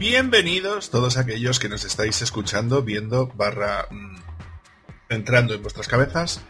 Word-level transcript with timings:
Bienvenidos 0.00 0.88
todos 0.88 1.18
aquellos 1.18 1.58
que 1.58 1.68
nos 1.68 1.84
estáis 1.84 2.22
escuchando, 2.22 2.82
viendo, 2.82 3.26
barra, 3.36 3.86
mm, 3.90 4.16
entrando 5.10 5.52
en 5.52 5.60
vuestras 5.60 5.88
cabezas, 5.88 6.40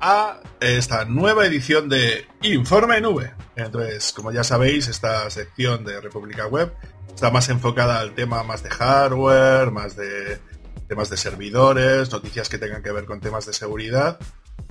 a 0.00 0.40
esta 0.60 1.06
nueva 1.06 1.44
edición 1.44 1.88
de 1.88 2.28
Informe 2.42 3.00
Nube. 3.00 3.34
Entonces, 3.56 4.12
como 4.12 4.30
ya 4.30 4.44
sabéis, 4.44 4.86
esta 4.86 5.28
sección 5.28 5.84
de 5.84 6.00
República 6.00 6.46
Web 6.46 6.72
está 7.12 7.32
más 7.32 7.48
enfocada 7.48 7.98
al 7.98 8.14
tema 8.14 8.44
más 8.44 8.62
de 8.62 8.70
hardware, 8.70 9.72
más 9.72 9.96
de 9.96 10.38
temas 10.86 11.10
de 11.10 11.16
servidores, 11.16 12.12
noticias 12.12 12.48
que 12.48 12.58
tengan 12.58 12.80
que 12.80 12.92
ver 12.92 13.06
con 13.06 13.20
temas 13.20 13.44
de 13.44 13.52
seguridad. 13.52 14.20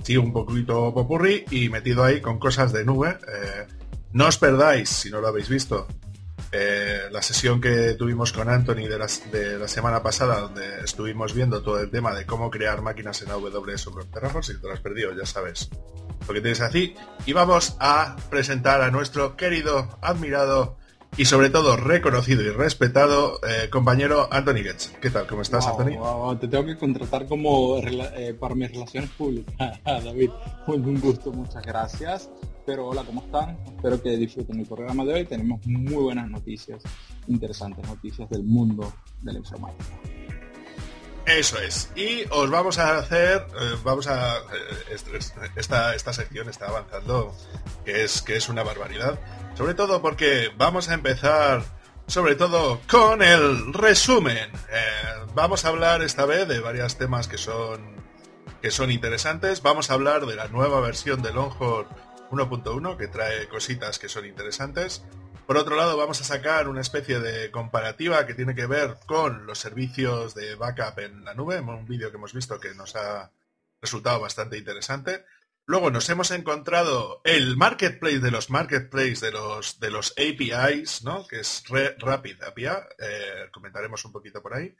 Sí, 0.02 0.16
un 0.16 0.32
poquito 0.32 0.94
popurrí 0.94 1.44
y 1.50 1.68
metido 1.68 2.04
ahí 2.04 2.22
con 2.22 2.38
cosas 2.38 2.72
de 2.72 2.86
nube. 2.86 3.18
Eh, 3.28 3.66
no 4.14 4.28
os 4.28 4.38
perdáis, 4.38 4.88
si 4.88 5.10
no 5.10 5.20
lo 5.20 5.28
habéis 5.28 5.50
visto, 5.50 5.86
eh, 6.52 7.02
la 7.12 7.22
sesión 7.22 7.60
que 7.60 7.94
tuvimos 7.94 8.32
con 8.32 8.48
Anthony 8.48 8.88
de 8.88 8.98
la, 8.98 9.68
semana 9.68 10.02
pasada, 10.02 10.40
donde 10.40 10.80
estuvimos 10.80 11.32
viendo 11.32 11.62
todo 11.62 11.78
el 11.78 11.90
tema 11.90 12.12
de 12.12 12.26
cómo 12.26 12.50
crear 12.50 12.82
máquinas 12.82 13.22
en 13.22 13.30
AWS 13.30 13.86
o 13.86 13.92
Terraform, 14.06 14.42
si 14.42 14.60
te 14.60 14.66
lo 14.66 14.72
has 14.72 14.80
perdido, 14.80 15.14
ya 15.14 15.26
sabes 15.26 15.70
lo 16.26 16.34
que 16.34 16.40
tienes 16.40 16.60
así. 16.60 16.94
Y 17.24 17.32
vamos 17.32 17.76
a 17.78 18.16
presentar 18.30 18.82
a 18.82 18.90
nuestro 18.90 19.36
querido, 19.36 19.98
admirado 20.02 20.79
y 21.16 21.24
sobre 21.24 21.50
todo 21.50 21.76
reconocido 21.76 22.42
y 22.42 22.50
respetado 22.50 23.40
eh, 23.46 23.68
compañero 23.68 24.28
Anthony 24.30 24.62
Getz. 24.62 24.88
¿Qué 25.00 25.10
tal? 25.10 25.26
¿Cómo 25.26 25.42
estás, 25.42 25.66
Anthony? 25.66 26.38
te 26.38 26.48
tengo 26.48 26.64
que 26.64 26.76
contratar 26.76 27.26
como 27.26 27.78
eh, 27.78 28.34
para 28.38 28.54
mis 28.54 28.70
relaciones 28.70 29.10
públicas, 29.10 29.80
David. 29.84 30.30
Un 30.66 31.00
gusto, 31.00 31.32
muchas 31.32 31.64
gracias. 31.64 32.30
Pero 32.66 32.86
hola, 32.86 33.02
¿cómo 33.04 33.22
están? 33.22 33.58
Espero 33.66 34.00
que 34.00 34.16
disfruten 34.16 34.60
el 34.60 34.66
programa 34.66 35.04
de 35.04 35.14
hoy. 35.14 35.24
Tenemos 35.24 35.66
muy 35.66 36.02
buenas 36.04 36.28
noticias, 36.30 36.82
interesantes 37.26 37.86
noticias 37.86 38.28
del 38.30 38.44
mundo 38.44 38.92
de 39.22 39.32
la 39.32 39.38
informática. 39.38 39.98
Eso 41.36 41.58
es. 41.58 41.90
Y 41.94 42.24
os 42.30 42.50
vamos 42.50 42.78
a 42.78 42.98
hacer, 42.98 43.46
eh, 43.60 43.76
vamos 43.84 44.06
a, 44.08 44.38
eh, 44.38 44.96
esta, 45.56 45.94
esta 45.94 46.12
sección 46.12 46.48
está 46.48 46.68
avanzando, 46.68 47.34
que 47.84 48.04
es, 48.04 48.22
que 48.22 48.36
es 48.36 48.48
una 48.48 48.62
barbaridad. 48.62 49.18
Sobre 49.56 49.74
todo 49.74 50.02
porque 50.02 50.50
vamos 50.56 50.88
a 50.88 50.94
empezar, 50.94 51.62
sobre 52.06 52.34
todo, 52.34 52.80
con 52.90 53.22
el 53.22 53.72
resumen. 53.72 54.50
Eh, 54.70 55.26
vamos 55.34 55.64
a 55.64 55.68
hablar 55.68 56.02
esta 56.02 56.24
vez 56.24 56.48
de 56.48 56.60
varios 56.60 56.98
temas 56.98 57.28
que 57.28 57.38
son, 57.38 57.96
que 58.60 58.70
son 58.70 58.90
interesantes. 58.90 59.62
Vamos 59.62 59.90
a 59.90 59.94
hablar 59.94 60.26
de 60.26 60.34
la 60.34 60.48
nueva 60.48 60.80
versión 60.80 61.22
de 61.22 61.32
Longhorn 61.32 61.88
1.1 62.30 62.96
que 62.96 63.08
trae 63.08 63.48
cositas 63.48 63.98
que 63.98 64.08
son 64.08 64.26
interesantes. 64.26 65.04
Por 65.50 65.56
otro 65.56 65.74
lado, 65.74 65.96
vamos 65.96 66.20
a 66.20 66.24
sacar 66.24 66.68
una 66.68 66.80
especie 66.80 67.18
de 67.18 67.50
comparativa 67.50 68.24
que 68.24 68.34
tiene 68.34 68.54
que 68.54 68.66
ver 68.66 68.98
con 69.04 69.46
los 69.46 69.58
servicios 69.58 70.32
de 70.32 70.54
backup 70.54 71.00
en 71.00 71.24
la 71.24 71.34
nube, 71.34 71.58
un 71.58 71.86
vídeo 71.86 72.08
que 72.12 72.18
hemos 72.18 72.32
visto 72.32 72.60
que 72.60 72.72
nos 72.72 72.94
ha 72.94 73.32
resultado 73.82 74.20
bastante 74.20 74.56
interesante. 74.56 75.24
Luego 75.66 75.90
nos 75.90 76.08
hemos 76.08 76.30
encontrado 76.30 77.20
el 77.24 77.56
marketplace 77.56 78.20
de 78.20 78.30
los 78.30 78.48
marketplaces 78.48 79.22
de 79.22 79.32
los, 79.32 79.80
de 79.80 79.90
los 79.90 80.12
APIs, 80.12 81.02
¿no? 81.02 81.26
que 81.26 81.40
es 81.40 81.64
Rapid 81.98 82.44
API. 82.44 82.66
Eh, 82.66 83.48
comentaremos 83.52 84.04
un 84.04 84.12
poquito 84.12 84.40
por 84.40 84.54
ahí. 84.54 84.72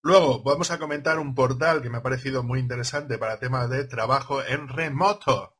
Luego 0.00 0.42
vamos 0.42 0.70
a 0.70 0.78
comentar 0.78 1.18
un 1.18 1.34
portal 1.34 1.82
que 1.82 1.90
me 1.90 1.98
ha 1.98 2.02
parecido 2.02 2.42
muy 2.42 2.60
interesante 2.60 3.18
para 3.18 3.38
temas 3.38 3.68
de 3.68 3.84
trabajo 3.84 4.42
en 4.42 4.68
remoto 4.68 5.55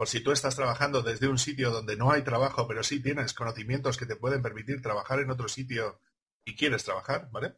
por 0.00 0.08
si 0.08 0.20
tú 0.22 0.32
estás 0.32 0.56
trabajando 0.56 1.02
desde 1.02 1.28
un 1.28 1.36
sitio 1.36 1.70
donde 1.70 1.94
no 1.94 2.10
hay 2.10 2.22
trabajo, 2.22 2.66
pero 2.66 2.82
sí 2.82 3.02
tienes 3.02 3.34
conocimientos 3.34 3.98
que 3.98 4.06
te 4.06 4.16
pueden 4.16 4.40
permitir 4.40 4.80
trabajar 4.80 5.20
en 5.20 5.30
otro 5.30 5.46
sitio 5.46 6.00
y 6.42 6.56
quieres 6.56 6.84
trabajar, 6.84 7.28
¿vale? 7.30 7.56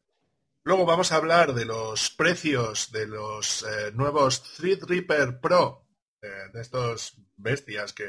Luego 0.64 0.84
vamos 0.84 1.12
a 1.12 1.18
hablar 1.18 1.54
de 1.54 1.66
los 1.66 2.10
precios 2.10 2.90
de 2.90 3.06
los 3.06 3.62
eh, 3.62 3.92
nuevos 3.94 4.42
Threadripper 4.56 5.38
Pro, 5.38 5.86
eh, 6.20 6.50
de 6.52 6.60
estos 6.60 7.14
bestias 7.36 7.92
que 7.92 8.08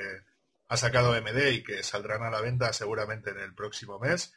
ha 0.67 0.77
sacado 0.77 1.13
MD 1.13 1.51
y 1.51 1.63
que 1.63 1.83
saldrán 1.83 2.23
a 2.23 2.31
la 2.31 2.41
venta 2.41 2.73
seguramente 2.73 3.29
en 3.29 3.37
el 3.37 3.53
próximo 3.53 3.99
mes. 3.99 4.33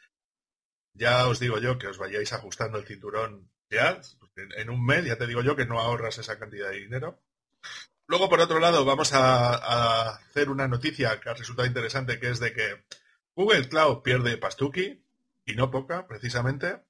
Ya 0.93 1.27
os 1.27 1.39
digo 1.39 1.57
yo 1.57 1.79
que 1.79 1.87
os 1.87 1.97
vayáis 1.97 2.33
ajustando 2.33 2.77
el 2.77 2.85
cinturón 2.85 3.49
ya, 3.71 3.99
en 4.35 4.69
un 4.69 4.85
mes 4.85 5.05
ya 5.05 5.17
te 5.17 5.25
digo 5.25 5.41
yo 5.41 5.55
que 5.55 5.65
no 5.65 5.79
ahorras 5.79 6.19
esa 6.19 6.37
cantidad 6.37 6.69
de 6.69 6.81
dinero. 6.81 7.19
Luego, 8.07 8.29
por 8.29 8.39
otro 8.39 8.59
lado, 8.59 8.85
vamos 8.85 9.13
a, 9.13 10.15
hacer 10.15 10.49
una 10.49 10.67
noticia 10.67 11.19
que 11.19 11.29
ha 11.29 11.33
resultado 11.33 11.67
interesante, 11.67 12.19
que 12.19 12.29
es 12.29 12.39
de 12.39 12.53
que 12.53 12.85
Google 13.35 13.67
Cloud 13.67 14.01
pierde 14.01 14.37
Pastuki, 14.37 15.03
y 15.45 15.55
no 15.55 15.69
poca, 15.71 16.07
precisamente. 16.07 16.83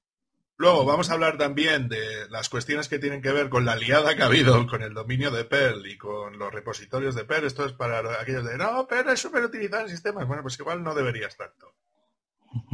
Luego 0.56 0.84
vamos 0.84 1.10
a 1.10 1.14
hablar 1.14 1.38
también 1.38 1.88
de 1.88 2.28
las 2.30 2.48
cuestiones 2.48 2.88
que 2.88 2.98
tienen 2.98 3.22
que 3.22 3.30
ver 3.30 3.48
con 3.48 3.64
la 3.64 3.76
liada 3.76 4.16
que 4.16 4.22
ha 4.22 4.26
habido 4.26 4.66
con 4.66 4.82
el 4.82 4.92
dominio 4.92 5.30
de 5.30 5.44
Perl 5.44 5.86
y 5.86 5.96
con 5.96 6.36
los 6.36 6.52
repositorios 6.52 7.14
de 7.14 7.24
Perl. 7.24 7.46
Esto 7.46 7.64
es 7.64 7.72
para 7.72 8.20
aquellos 8.20 8.44
de, 8.44 8.58
no, 8.58 8.86
Perl 8.88 9.10
es 9.10 9.20
súper 9.20 9.44
utilizado 9.44 9.82
en 9.82 9.90
sistemas. 9.90 10.26
Bueno, 10.26 10.42
pues 10.42 10.58
igual 10.58 10.82
no 10.82 10.94
deberías 10.96 11.36
tanto. 11.36 11.74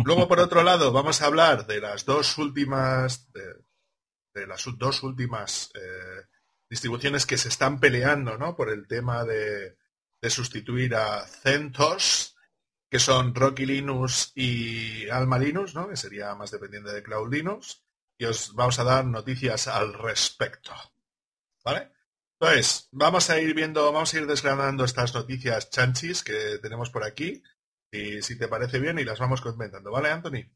Luego, 0.05 0.29
por 0.29 0.41
otro 0.41 0.63
lado, 0.63 0.93
vamos 0.93 1.21
a 1.21 1.27
hablar 1.27 1.67
de 1.67 1.81
las 1.81 2.07
dos 2.07 2.39
últimas, 2.39 3.31
de, 3.33 4.47
las 4.47 4.65
dos 4.79 5.03
últimas 5.03 5.71
eh, 5.75 6.23
distribuciones 6.75 7.25
que 7.25 7.39
se 7.39 7.49
están 7.51 7.79
peleando 7.79 8.37
¿no? 8.37 8.57
por 8.57 8.69
el 8.69 8.89
tema 8.89 9.23
de, 9.23 9.77
sustituir 10.29 10.97
a 10.97 11.25
CentOS, 11.25 12.35
que 12.91 12.99
son 12.99 13.33
Rocky 13.33 13.65
Linux 13.65 14.33
y 14.35 15.09
Alma 15.09 15.39
Linux, 15.39 15.77
¿no? 15.77 15.89
que 15.89 15.97
sería 15.97 16.35
más 16.35 16.51
dependiente 16.51 16.91
de 16.91 17.05
Cloud 17.05 17.33
Linux, 17.33 17.85
y 18.19 18.25
os 18.25 18.55
vamos 18.55 18.81
a 18.81 18.85
dar 18.85 19.05
noticias 19.05 19.69
al 19.69 19.93
respecto. 19.95 20.73
¿Vale? 21.63 21.93
Entonces, 22.41 22.89
vamos 22.91 23.31
a 23.31 23.39
ir 23.39 23.55
viendo, 23.55 23.93
vamos 23.93 24.13
a 24.13 24.19
ir 24.19 24.27
desgranando 24.27 24.85
estas 24.85 25.15
noticias 25.15 25.71
chanchis 25.71 26.25
que 26.25 26.59
tenemos 26.61 26.91
por 26.91 27.05
aquí, 27.05 27.41
y 27.93 28.21
si 28.21 28.37
te 28.37 28.49
parece 28.49 28.81
bien, 28.81 28.99
y 28.99 29.05
las 29.05 29.21
vamos 29.21 29.41
comentando, 29.41 29.93
¿vale, 29.93 30.11
Anthony? 30.11 30.51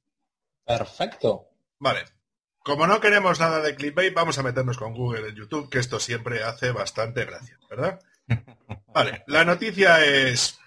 Perfecto. 0.64 1.50
Vale. 1.78 2.17
Como 2.62 2.86
no 2.86 3.00
queremos 3.00 3.40
nada 3.40 3.60
de 3.60 3.74
clickbait, 3.74 4.12
vamos 4.12 4.38
a 4.38 4.42
meternos 4.42 4.76
con 4.76 4.94
Google 4.94 5.28
en 5.28 5.34
YouTube, 5.34 5.70
que 5.70 5.78
esto 5.78 6.00
siempre 6.00 6.42
hace 6.42 6.70
bastante 6.72 7.24
gracia, 7.24 7.58
¿verdad? 7.70 8.00
Vale, 8.94 9.24
la 9.26 9.44
noticia 9.44 10.04
es 10.04 10.58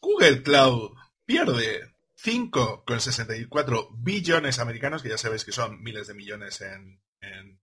Google 0.00 0.42
Cloud 0.42 0.92
pierde 1.24 1.94
5,64 2.22 3.88
billones 3.98 4.58
americanos, 4.58 5.02
que 5.02 5.08
ya 5.08 5.18
sabéis 5.18 5.44
que 5.44 5.52
son 5.52 5.82
miles 5.82 6.06
de 6.06 6.14
millones 6.14 6.60
en, 6.60 7.00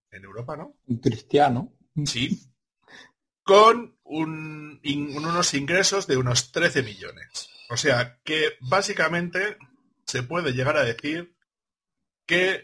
Europa, 0.10 0.58
¿no? 0.58 0.76
cristiano. 1.02 1.74
Sí. 2.06 2.42
Con 3.44 3.98
unos 4.04 5.54
ingresos 5.54 6.08
de 6.08 6.18
unos 6.18 6.52
13 6.52 6.82
millones. 6.82 7.50
O 7.70 7.78
sea 7.78 8.20
que 8.24 8.54
básicamente 8.62 9.58
se 10.06 10.24
puede 10.24 10.54
llegar 10.54 10.78
a 10.78 10.84
decir 10.84 11.36
que 12.26 12.64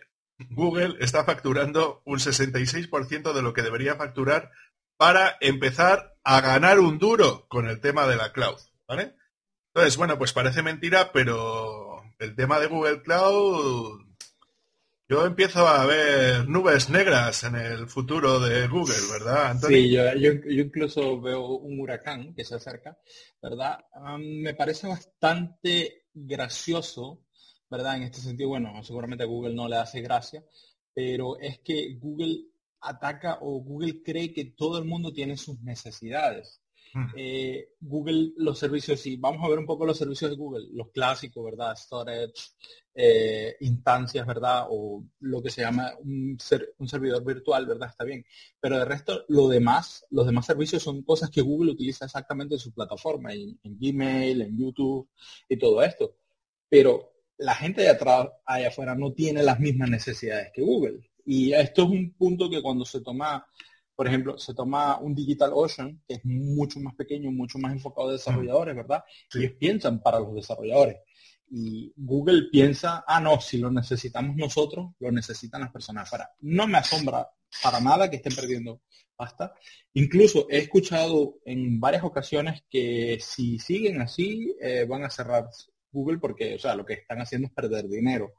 Google 0.50 0.98
está 1.00 1.24
facturando 1.24 2.02
un 2.06 2.20
66% 2.20 3.34
de 3.34 3.42
lo 3.42 3.54
que 3.54 3.62
debería 3.62 3.96
facturar 3.96 4.52
para 4.98 5.38
empezar 5.42 6.16
a 6.24 6.42
ganar 6.42 6.80
un 6.80 7.00
duro 7.00 7.48
con 7.48 7.68
el 7.68 7.80
tema 7.80 8.08
de 8.08 8.16
la 8.16 8.32
cloud, 8.32 8.60
¿vale? 8.88 9.16
Entonces, 9.74 9.98
bueno, 9.98 10.18
pues 10.18 10.34
parece 10.34 10.62
mentira, 10.62 11.12
pero 11.12 12.04
el 12.20 12.36
tema 12.36 12.60
de 12.60 12.68
Google 12.68 13.02
Cloud, 13.02 14.02
yo 15.10 15.26
empiezo 15.26 15.68
a 15.68 15.86
ver 15.86 16.48
nubes 16.48 16.90
negras 16.90 17.44
en 17.44 17.56
el 17.56 17.88
futuro 17.88 18.40
de 18.40 18.68
Google, 18.68 18.96
¿verdad, 19.12 19.48
Antonio? 19.48 19.78
Sí, 19.78 19.92
yo, 19.92 20.32
incluso 20.50 21.20
veo 21.20 21.46
un 21.58 21.80
huracán 21.80 22.34
que 22.36 22.46
se 22.46 22.56
acerca, 22.56 22.98
¿verdad? 23.42 23.80
me 24.20 24.54
parece 24.54 24.88
bastante 24.88 26.06
gracioso 26.14 27.23
¿verdad? 27.74 27.98
En 27.98 28.04
este 28.04 28.22
sentido, 28.22 28.50
bueno, 28.50 28.84
seguramente 28.84 29.24
a 29.24 29.28
Google 29.28 29.56
no 29.56 29.68
le 29.68 29.78
hace 29.78 30.00
gracia, 30.02 30.46
pero 30.94 31.40
es 31.40 31.58
que 31.60 31.96
Google 31.96 32.46
ataca 32.82 33.40
o 33.42 33.62
Google 33.62 34.04
cree 34.04 34.32
que 34.32 34.46
todo 34.46 34.78
el 34.78 34.86
mundo 34.86 35.12
tiene 35.12 35.38
sus 35.38 35.60
necesidades. 35.62 36.62
Hmm. 36.94 37.08
Eh, 37.16 37.70
Google, 37.80 38.34
los 38.38 38.60
servicios, 38.60 39.04
y 39.08 39.18
vamos 39.18 39.44
a 39.44 39.50
ver 39.50 39.58
un 39.58 39.66
poco 39.66 39.88
los 39.88 39.98
servicios 39.98 40.30
de 40.30 40.38
Google, 40.38 40.68
los 40.72 40.92
clásicos, 40.92 41.44
¿verdad? 41.44 41.76
Storage, 41.76 42.34
eh, 42.94 43.56
instancias, 43.62 44.28
¿verdad? 44.28 44.68
O 44.70 45.04
lo 45.22 45.42
que 45.42 45.50
se 45.50 45.62
llama 45.62 45.94
un, 45.98 46.38
un, 46.78 46.88
servidor 46.88 47.26
virtual, 47.26 47.66
¿verdad? 47.66 47.90
Está 47.90 48.04
bien. 48.04 48.24
Pero 48.60 48.78
de 48.78 48.86
resto, 48.86 49.26
lo 49.30 49.48
demás, 49.48 50.06
los 50.12 50.28
demás 50.28 50.46
servicios 50.46 50.84
son 50.84 51.02
cosas 51.02 51.32
que 51.32 51.42
Google 51.42 51.72
utiliza 51.72 52.06
exactamente 52.06 52.54
en 52.54 52.60
su 52.60 52.72
plataforma, 52.72 53.34
en 53.34 53.58
Gmail, 53.64 54.44
en 54.44 54.60
YouTube 54.60 55.10
y 55.50 55.58
todo 55.58 55.82
esto. 55.82 56.18
Pero 56.70 57.13
la 57.44 57.56
gente 57.56 57.82
de 57.82 57.90
atrás, 57.90 58.30
allá 58.46 58.70
afuera, 58.70 58.96
no 58.96 59.12
tiene 59.12 59.44
las 59.44 59.60
mismas 59.60 59.90
necesidades 59.90 60.50
que 60.54 60.62
Google. 60.62 61.10
Y 61.26 61.52
esto 61.54 61.84
es 61.84 61.90
un 61.90 62.14
punto 62.14 62.50
que 62.50 62.62
cuando 62.62 62.86
se 62.86 63.02
toma, 63.02 63.46
por 63.96 64.08
ejemplo, 64.08 64.38
se 64.38 64.54
toma 64.54 64.98
un 65.00 65.14
Digital 65.14 65.52
Ocean, 65.54 66.02
que 66.08 66.16
es 66.16 66.26
mucho 66.26 66.80
más 66.80 66.96
pequeño, 66.96 67.32
mucho 67.32 67.60
más 67.60 67.74
enfocado 67.74 68.10
a 68.10 68.14
desarrolladores, 68.14 68.76
¿verdad? 68.76 69.04
Y 69.34 69.40
Ellos 69.40 69.54
piensan 69.60 70.02
para 70.02 70.20
los 70.20 70.34
desarrolladores. 70.36 70.98
y 71.52 71.92
Google 71.98 72.44
piensa, 72.50 73.04
ah, 73.06 73.20
no, 73.20 73.40
si 73.42 73.58
lo 73.58 73.70
necesitamos 73.70 74.36
nosotros, 74.38 74.92
lo 75.00 75.12
necesitan 75.12 75.62
las 75.62 75.72
personas 75.72 76.10
para. 76.10 76.32
No 76.40 76.66
me 76.66 76.78
asombra 76.78 77.30
para 77.62 77.80
nada 77.82 78.10
que 78.10 78.16
estén 78.16 78.34
perdiendo 78.36 78.82
pasta. 79.16 79.54
Incluso 79.94 80.48
he 80.50 80.60
escuchado 80.60 81.36
en 81.46 81.80
varias 81.80 82.04
ocasiones 82.04 82.64
que 82.70 83.18
si 83.22 83.60
siguen 83.60 84.02
así, 84.02 84.56
eh, 84.62 84.86
van 84.88 85.04
a 85.04 85.10
cerrar 85.10 85.50
Google 85.94 86.18
porque, 86.18 86.56
o 86.56 86.60
sea, 86.60 86.76
lo 86.76 86.86
que 86.86 86.94
están 86.94 87.22
haciendo 87.22 87.48
es 87.48 87.54
perder 87.54 87.88
dinero. 87.88 88.34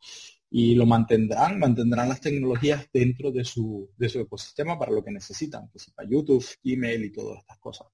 Y 0.51 0.75
lo 0.75 0.85
mantendrán, 0.87 1.59
mantendrán 1.59 2.09
las 2.09 2.21
tecnologías 2.21 2.87
dentro 2.93 3.33
de 3.33 3.45
su, 3.45 3.91
de 3.97 4.09
su 4.09 4.21
ecosistema 4.21 4.79
para 4.79 4.93
lo 4.93 5.03
que 5.03 5.11
necesitan, 5.11 5.69
que 5.69 5.79
para 5.95 6.09
YouTube, 6.09 6.47
email 6.65 7.05
y 7.05 7.11
todas 7.11 7.39
estas 7.39 7.59
cosas. 7.59 7.87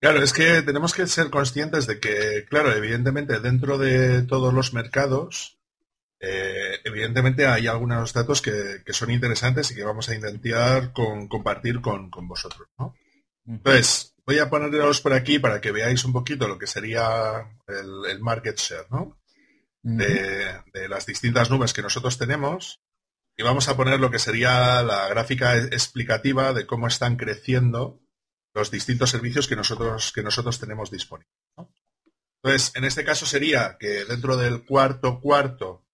Claro, 0.00 0.22
es 0.22 0.32
que 0.34 0.60
tenemos 0.62 0.92
que 0.92 1.06
ser 1.06 1.30
conscientes 1.30 1.86
de 1.86 1.98
que, 1.98 2.44
claro, 2.48 2.72
evidentemente 2.72 3.40
dentro 3.40 3.78
de 3.78 4.22
todos 4.22 4.52
los 4.52 4.74
mercados, 4.74 5.58
eh, 6.20 6.78
evidentemente 6.84 7.46
hay 7.46 7.66
algunos 7.66 8.12
datos 8.12 8.40
que, 8.40 8.82
son 8.92 9.10
interesantes 9.10 9.70
y 9.70 9.74
que 9.74 9.84
vamos 9.84 10.08
a 10.08 10.14
intentar 10.14 10.92
compartir 10.92 11.80
con, 11.80 12.10
vosotros. 12.10 12.68
¿no? 12.78 12.94
Entonces, 13.46 14.13
voy 14.26 14.38
a 14.38 14.48
ponerlos 14.48 15.00
por 15.00 15.12
aquí 15.12 15.38
para 15.38 15.60
que 15.60 15.72
veáis 15.72 16.04
un 16.04 16.12
poquito 16.12 16.48
lo 16.48 16.58
que 16.58 16.66
sería 16.66 17.50
el, 17.66 18.20
market 18.20 18.56
share 18.58 18.86
¿no? 18.90 19.20
de, 19.82 20.62
de, 20.72 20.88
las 20.88 21.06
distintas 21.06 21.50
nubes 21.50 21.72
que 21.72 21.82
nosotros 21.82 22.18
tenemos. 22.18 22.80
Y 23.36 23.42
vamos 23.42 23.68
a 23.68 23.76
poner 23.76 23.98
lo 23.98 24.10
que 24.10 24.18
sería 24.18 24.82
la 24.82 25.08
gráfica 25.08 25.56
explicativa 25.56 26.52
de 26.52 26.66
cómo 26.66 26.86
están 26.86 27.16
creciendo 27.16 28.00
los 28.54 28.70
distintos 28.70 29.10
servicios 29.10 29.48
que 29.48 29.56
nosotros, 29.56 30.12
que 30.12 30.22
nosotros 30.22 30.60
tenemos 30.60 30.90
disponibles. 30.90 31.34
Entonces, 32.42 32.72
en 32.76 32.84
este 32.84 33.04
caso 33.04 33.26
sería 33.26 33.76
que 33.80 34.04
dentro 34.04 34.36
del 34.36 34.64
cuarto 34.64 35.20
cuarto 35.20 35.84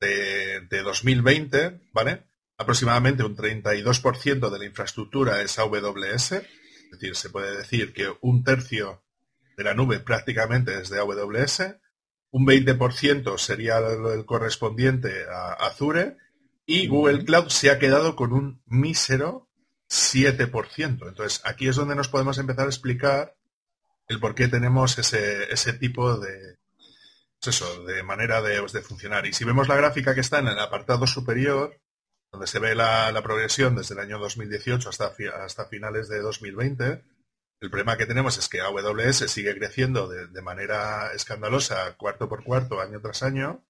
de, 0.00 0.66
2020, 0.82 1.88
¿vale? 1.92 2.24
Aproximadamente 2.56 3.22
un 3.22 3.36
32% 3.36 4.50
de 4.50 4.58
la 4.58 4.64
infraestructura 4.64 5.40
es 5.42 5.58
AWS, 5.58 6.42
es 6.84 6.90
decir, 6.92 7.16
se 7.16 7.30
puede 7.30 7.56
decir 7.56 7.92
que 7.92 8.12
un 8.20 8.44
tercio 8.44 9.02
de 9.56 9.64
la 9.64 9.74
nube 9.74 10.00
prácticamente 10.00 10.80
es 10.80 10.90
de 10.90 10.98
AWS, 10.98 11.76
un 12.30 12.46
20% 12.46 13.38
sería 13.38 13.78
el 13.78 14.24
correspondiente 14.24 15.24
a 15.30 15.52
Azure 15.52 16.16
y 16.66 16.88
Google 16.88 17.24
Cloud 17.24 17.48
se 17.48 17.70
ha 17.70 17.78
quedado 17.78 18.16
con 18.16 18.32
un 18.32 18.62
mísero 18.66 19.48
7%. 19.88 21.08
Entonces, 21.08 21.40
aquí 21.44 21.68
es 21.68 21.76
donde 21.76 21.94
nos 21.94 22.08
podemos 22.08 22.38
empezar 22.38 22.66
a 22.66 22.70
explicar 22.70 23.36
el 24.08 24.18
por 24.18 24.34
qué 24.34 24.48
tenemos 24.48 24.98
ese, 24.98 25.52
ese 25.52 25.74
tipo 25.74 26.16
de, 26.18 26.58
pues 27.40 27.56
eso, 27.56 27.84
de 27.84 28.02
manera 28.02 28.42
de, 28.42 28.60
de, 28.60 28.82
funcionar. 28.82 29.26
Y 29.26 29.32
si 29.32 29.44
vemos 29.44 29.68
la 29.68 29.76
gráfica 29.76 30.14
que 30.14 30.20
está 30.20 30.38
en 30.40 30.48
el 30.48 30.58
apartado 30.58 31.06
superior, 31.06 31.78
donde 32.34 32.48
se 32.48 32.58
ve 32.58 32.74
la, 32.74 33.20
progresión 33.22 33.76
desde 33.76 33.94
el 33.94 34.00
año 34.00 34.18
2018 34.18 34.88
hasta, 34.88 35.64
finales 35.66 36.08
de 36.08 36.18
2020, 36.18 37.04
el 37.60 37.70
problema 37.70 37.96
que 37.96 38.06
tenemos 38.06 38.36
es 38.38 38.48
que 38.48 38.60
AWS 38.60 39.30
sigue 39.30 39.56
creciendo 39.56 40.08
de, 40.08 40.42
manera 40.42 41.12
escandalosa 41.14 41.96
cuarto 41.96 42.28
por 42.28 42.42
cuarto, 42.42 42.80
año 42.80 43.00
tras 43.00 43.22
año, 43.22 43.64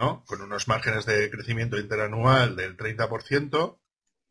¿no? 0.00 0.24
con 0.26 0.42
unos 0.42 0.66
márgenes 0.66 1.06
de 1.06 1.30
crecimiento 1.30 1.78
interanual 1.78 2.56
del 2.56 2.76
30%, 2.76 3.78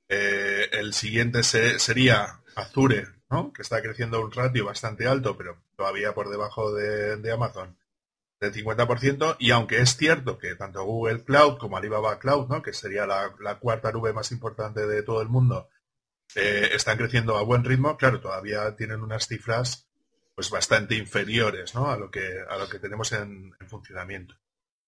eh, 0.10 0.68
el 0.74 0.94
siguiente 0.94 1.44
sería 1.44 2.42
Azure, 2.56 3.08
que 3.56 3.62
está 3.62 3.82
creciendo 3.82 4.20
un 4.20 4.34
ratio 4.34 4.66
bastante 4.66 5.08
alto, 5.08 5.38
pero 5.38 5.64
todavía 5.78 6.14
por 6.14 6.30
debajo 6.30 6.74
de, 6.74 7.32
Amazon, 7.32 7.78
del 8.44 8.54
50%. 8.54 9.38
Y 9.40 9.52
aunque 9.52 9.82
es 9.82 9.96
cierto 9.96 10.38
que 10.38 10.56
tanto 10.56 10.84
Google 10.84 11.24
Cloud 11.24 11.58
como 11.58 11.78
Alibaba 11.78 12.20
Cloud, 12.20 12.62
que 12.62 12.74
sería 12.74 13.06
la, 13.06 13.60
cuarta 13.60 13.92
nube 13.92 14.14
más 14.14 14.32
importante 14.32 14.86
de 14.86 15.04
todo 15.04 15.22
el 15.22 15.30
mundo, 15.30 15.70
eh, 16.36 16.70
están 16.74 16.98
creciendo 16.98 17.38
a 17.38 17.44
buen 17.44 17.64
ritmo, 17.64 17.98
claro, 17.98 18.20
todavía 18.20 18.76
tienen 18.76 19.02
unas 19.02 19.28
cifras 19.28 19.88
pues 20.36 20.50
bastante 20.50 20.96
inferiores 20.96 21.76
a, 21.76 21.96
lo 21.96 22.10
que, 22.10 22.28
a 22.50 22.58
lo 22.58 22.68
que 22.68 22.80
tenemos 22.80 23.12
en, 23.12 23.54
funcionamiento. 23.68 24.36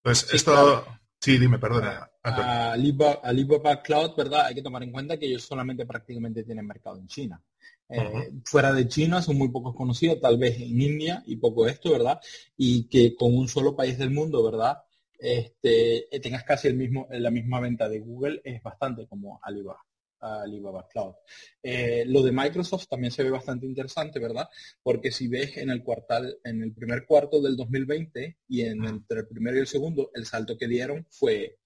Pues 0.02 0.34
esto... 0.34 0.86
Sí, 1.20 1.40
dime, 1.40 1.58
perdona. 1.58 2.08
Alibaba, 2.22 3.82
Cloud, 3.82 4.16
¿verdad? 4.16 4.46
Hay 4.46 4.56
que 4.56 4.62
tomar 4.62 4.84
en 4.84 4.92
cuenta 4.92 5.18
que 5.18 5.26
ellos 5.26 5.44
solamente 5.44 5.86
prácticamente 5.86 6.44
tienen 6.44 6.68
mercado 6.68 6.98
en 6.98 7.08
China. 7.08 7.42
Eh, 7.90 8.32
fuera 8.46 8.74
de 8.74 8.88
China 8.88 9.22
son 9.22 9.38
muy 9.38 9.50
pocos 9.50 9.76
conocidos, 9.76 10.20
tal 10.20 10.38
vez 10.38 10.60
en 10.60 10.82
India 10.82 11.24
y 11.26 11.38
poco 11.38 11.68
esto, 11.68 11.92
¿verdad? 11.92 12.20
Y 12.58 12.88
que 12.88 13.16
con 13.16 13.36
un 13.36 13.48
solo 13.48 13.76
país 13.76 13.98
del 13.98 14.12
mundo, 14.12 14.44
¿verdad? 14.44 14.78
Este, 15.18 16.16
eh, 16.16 16.20
tengas 16.20 16.44
casi 16.44 16.68
el 16.68 16.76
mismo, 16.76 17.08
la 17.10 17.32
misma 17.32 17.60
venta 17.60 17.88
de 17.88 18.00
Google 18.00 18.42
es 18.44 18.62
bastante 18.62 19.08
como 19.08 19.40
Alibaba. 19.44 19.82
Alibaba 20.20 20.88
Cloud. 20.88 21.14
Eh, 21.62 22.04
lo 22.08 22.24
de 22.24 22.32
Microsoft 22.32 22.88
también 22.88 23.12
se 23.12 23.24
ve 23.24 23.30
bastante 23.30 23.66
interesante, 23.66 24.20
¿verdad? 24.20 24.50
Porque 24.82 25.12
si 25.12 25.28
ves 25.28 25.58
en 25.58 25.70
el 25.70 25.84
cuartal, 25.84 26.40
en 26.44 26.64
el 26.64 26.74
primer 26.74 27.06
cuarto 27.06 27.42
del 27.42 27.56
2020 27.56 28.38
y 28.48 28.62
en 28.62 28.86
entre 28.86 29.20
el 29.20 29.28
primero 29.28 29.58
y 29.58 29.62
el 29.62 29.68
segundo, 29.68 30.12
el 30.14 30.26
salto 30.26 30.58
que 30.58 30.68
dieron 30.68 31.06
fue 31.10 31.60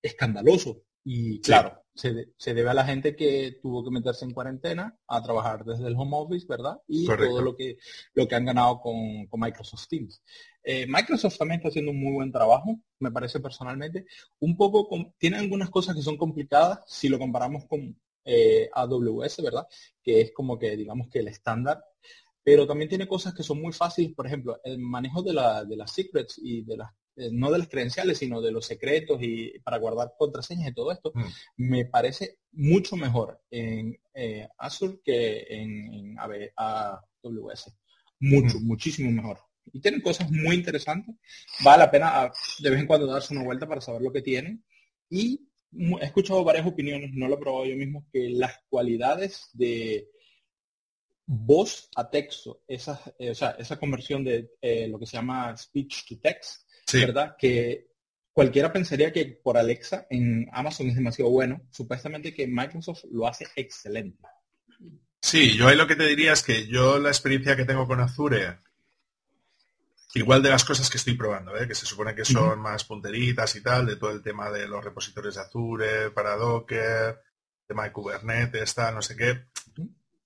escandaloso. 0.00 0.84
Y 1.04 1.40
claro, 1.40 1.81
se, 1.94 2.54
debe 2.54 2.70
a 2.70 2.74
la 2.74 2.84
gente 2.84 3.14
que 3.14 3.58
tuvo 3.60 3.84
que 3.84 3.90
meterse 3.90 4.24
en 4.24 4.32
cuarentena 4.32 4.96
a 5.06 5.22
trabajar 5.22 5.64
desde 5.64 5.86
el 5.86 5.96
home 5.96 6.16
office, 6.16 6.46
¿verdad? 6.48 6.80
Y 6.86 7.06
todo 7.06 7.42
lo 7.42 7.54
que, 7.54 7.76
lo 8.14 8.26
que 8.26 8.34
han 8.34 8.46
ganado 8.46 8.80
con, 8.80 9.28
Microsoft 9.32 9.88
Teams. 9.88 10.22
Eh, 10.62 10.86
Microsoft 10.86 11.36
también 11.36 11.58
está 11.58 11.68
haciendo 11.68 11.90
un 11.90 12.00
muy 12.00 12.12
buen 12.12 12.32
trabajo, 12.32 12.80
me 12.98 13.10
parece 13.10 13.40
personalmente. 13.40 14.06
Un 14.40 14.56
poco, 14.56 14.88
tiene 15.18 15.38
algunas 15.38 15.70
cosas 15.70 15.94
que 15.94 16.02
son 16.02 16.16
complicadas 16.16 16.80
si 16.86 17.08
lo 17.08 17.18
comparamos 17.18 17.66
con 17.66 17.96
eh, 18.24 18.70
AWS, 18.72 19.42
¿verdad? 19.42 19.66
Que 20.02 20.22
es 20.22 20.32
como 20.32 20.58
que, 20.58 20.76
digamos 20.76 21.08
que 21.08 21.18
el 21.18 21.28
estándar. 21.28 21.84
Pero 22.44 22.66
también 22.66 22.88
tiene 22.88 23.06
cosas 23.06 23.34
que 23.34 23.42
son 23.42 23.60
muy 23.60 23.72
fáciles, 23.72 24.14
por 24.14 24.26
ejemplo, 24.26 24.60
el 24.64 24.78
manejo 24.78 25.22
de, 25.22 25.32
la, 25.32 25.64
de 25.64 25.76
las 25.76 25.92
secrets 25.92 26.40
y 26.42 26.62
de 26.62 26.76
las 26.76 26.90
eh, 27.14 27.28
no 27.30 27.50
de 27.50 27.58
las 27.58 27.68
credenciales, 27.68 28.18
sino 28.18 28.40
de 28.40 28.52
los 28.52 28.64
secretos 28.64 29.18
y 29.22 29.58
para 29.58 29.76
guardar 29.76 30.14
contraseñas 30.18 30.70
y 30.70 30.74
todo 30.74 30.92
esto, 30.92 31.12
mm. 31.14 31.22
me 31.56 31.84
parece 31.84 32.38
mucho 32.52 32.96
mejor 32.96 33.38
en 33.50 33.98
eh, 34.14 34.48
Azure 34.56 35.00
que 35.04 35.46
en, 35.50 36.16
AWS. 36.18 37.70
Mucho, 38.20 38.58
mm. 38.58 38.66
muchísimo 38.66 39.10
mejor. 39.10 39.40
Y 39.74 39.80
tienen 39.80 40.00
cosas 40.00 40.30
muy 40.30 40.56
interesantes. 40.56 41.14
Vale 41.62 41.84
la 41.84 41.90
pena 41.90 42.22
ah, 42.22 42.32
de 42.60 42.70
vez 42.70 42.80
en 42.80 42.86
cuando 42.86 43.06
darse 43.06 43.34
una 43.34 43.44
vuelta 43.44 43.68
para 43.68 43.82
saber 43.82 44.00
lo 44.00 44.12
que 44.12 44.22
tienen. 44.22 44.64
Y 45.10 45.48
he 46.00 46.04
escuchado 46.06 46.42
varias 46.44 46.66
opiniones, 46.66 47.10
no 47.12 47.28
lo 47.28 47.34
he 47.34 47.38
probado 47.38 47.66
yo 47.66 47.76
mismo, 47.76 48.06
que 48.10 48.30
las 48.30 48.54
cualidades 48.70 49.50
de 49.52 50.08
voz 51.26 51.90
a 51.94 52.08
texto, 52.08 52.62
esa, 52.66 53.00
eh, 53.18 53.30
o 53.30 53.34
sea, 53.34 53.50
esa 53.58 53.78
conversión 53.78 54.24
de 54.24 54.50
lo 54.88 54.98
que 54.98 55.06
se 55.06 55.18
llama 55.18 55.54
speech 55.56 56.08
to 56.08 56.18
text, 56.18 56.62
¿verdad? 56.92 57.36
Que 57.38 57.88
cualquiera 58.32 58.72
pensaría 58.72 59.12
que 59.12 59.26
por 59.26 59.56
Alexa 59.56 60.06
en 60.10 60.48
Amazon 60.52 60.88
es 60.88 60.94
demasiado 60.94 61.30
bueno. 61.30 61.62
Supuestamente 61.70 62.34
que 62.34 62.46
Microsoft 62.46 63.04
lo 63.10 63.26
hace 63.26 63.46
excelente. 63.56 64.26
Sí, 65.20 65.56
yo 65.56 65.68
ahí 65.68 65.76
lo 65.76 65.86
que 65.86 65.96
te 65.96 66.06
diría 66.06 66.32
es 66.32 66.42
que 66.42 66.66
yo 66.66 66.98
la 66.98 67.08
experiencia 67.08 67.56
que 67.56 67.64
tengo 67.64 67.86
con 67.86 68.00
Azure, 68.00 68.58
igual 70.14 70.42
de 70.42 70.50
las 70.50 70.64
cosas 70.64 70.90
que 70.90 70.98
estoy 70.98 71.14
probando, 71.14 71.56
¿eh? 71.56 71.68
que 71.68 71.76
se 71.76 71.86
supone 71.86 72.14
que 72.14 72.24
son 72.24 72.60
más 72.60 72.84
punteritas 72.84 73.54
y 73.54 73.62
tal, 73.62 73.86
de 73.86 73.96
todo 73.96 74.10
el 74.10 74.22
tema 74.22 74.50
de 74.50 74.66
los 74.66 74.84
repositorios 74.84 75.36
de 75.36 75.40
Azure, 75.40 76.10
para 76.10 76.36
Docker, 76.36 77.20
tema 77.66 77.84
de 77.84 77.92
Kubernetes, 77.92 78.74
tal, 78.74 78.96
no 78.96 79.02
sé 79.02 79.16
qué. 79.16 79.44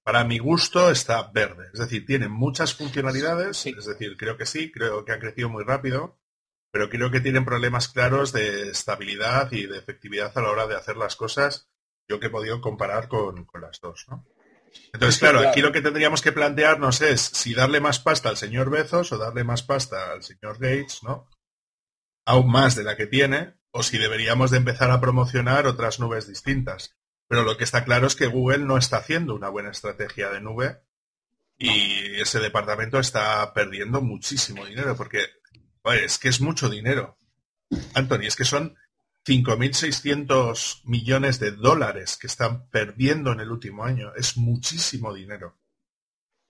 Para 0.03 0.25
mi 0.25 0.39
gusto 0.39 0.91
está 0.91 1.31
verde, 1.31 1.69
es 1.75 1.81
decir, 1.81 2.07
tiene 2.07 2.29
muchas 2.29 2.75
funcionalidades, 2.75 3.67
es 3.67 3.85
decir, 3.85 4.17
creo 4.17 4.37
que 4.37 4.47
sí, 4.47 4.73
creo 4.73 5.05
que 5.05 5.13
ha 5.13 5.19
crecido 5.19 5.51
muy 5.51 5.65
rápido, 5.65 6.17
pero 6.77 6.91
creo 6.91 7.11
que 7.11 7.23
tienen 7.23 7.47
problemas 7.47 7.89
claros 7.89 8.35
de 8.35 8.69
estabilidad 8.69 9.51
y 9.51 9.67
de 9.67 9.79
efectividad 9.79 10.31
a 10.37 10.43
la 10.43 10.51
hora 10.51 10.67
de 10.67 10.77
hacer 10.77 10.99
las 10.99 11.17
cosas, 11.17 11.71
yo 12.07 12.21
que 12.21 12.27
he 12.27 12.31
podido 12.31 12.61
comparar 12.61 13.09
con, 13.09 13.49
las 13.59 13.81
dos, 13.81 14.05
¿no? 14.11 14.27
Entonces, 14.93 15.19
claro, 15.19 15.41
aquí 15.41 15.63
lo 15.63 15.73
que 15.73 15.81
tendríamos 15.81 16.21
que 16.21 16.33
plantearnos 16.33 17.01
es 17.01 17.23
si 17.23 17.55
darle 17.55 17.81
más 17.81 17.99
pasta 17.99 18.29
al 18.29 18.37
señor 18.37 18.69
Bezos 18.69 19.11
o 19.11 19.17
darle 19.17 19.43
más 19.43 19.63
pasta 19.63 20.13
al 20.13 20.23
señor 20.23 20.59
Gates, 20.59 21.03
¿no? 21.03 21.31
Aún 22.27 22.51
más 22.51 22.77
de 22.77 22.85
la 22.85 22.95
que 22.95 23.07
tiene, 23.07 23.55
o 23.71 23.83
si 23.83 23.97
deberíamos 23.97 24.51
de 24.51 24.59
empezar 24.59 24.91
a 24.91 25.01
promocionar 25.01 25.67
otras 25.67 25.99
nubes 25.99 26.29
distintas. 26.29 26.95
Pero 27.27 27.43
lo 27.43 27.57
que 27.57 27.65
está 27.65 27.87
claro 27.87 28.07
es 28.07 28.17
que 28.17 28.27
Google 28.27 28.67
no 28.67 28.77
está 28.77 28.99
haciendo 28.99 29.35
una 29.35 29.49
buena 29.49 29.71
estrategia 29.71 30.29
de 30.29 30.43
nube 30.43 30.83
y 31.57 32.21
ese 32.21 32.39
departamento 32.39 32.99
está 32.99 33.55
perdiendo 33.55 34.03
muchísimo 34.03 34.67
dinero 34.67 34.95
porque 34.95 35.25
es 35.93 36.19
que 36.19 36.29
es 36.29 36.41
mucho 36.41 36.69
dinero. 36.69 37.19
Anthony, 37.95 38.27
es 38.27 38.37
que 38.37 38.45
son 38.45 38.77
5.600 39.27 40.83
millones 40.85 41.41
de 41.41 41.51
dólares 41.51 42.17
que 42.17 42.29
están 42.29 42.69
perdiendo 42.71 43.33
en 43.33 43.41
el 43.41 43.51
último 43.51 43.85
año. 43.85 44.15
Es 44.15 44.37
muchísimo 44.37 45.13
dinero. 45.13 45.57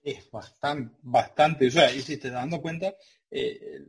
Es 0.03 0.29
bastante, 0.29 0.95
bastante. 1.01 1.67
O 1.67 1.71
sea, 1.71 1.91
y 1.93 2.01
si 2.01 2.17
te 2.17 2.29
dando 2.29 2.61
cuenta, 2.61 2.93
eh, 3.31 3.83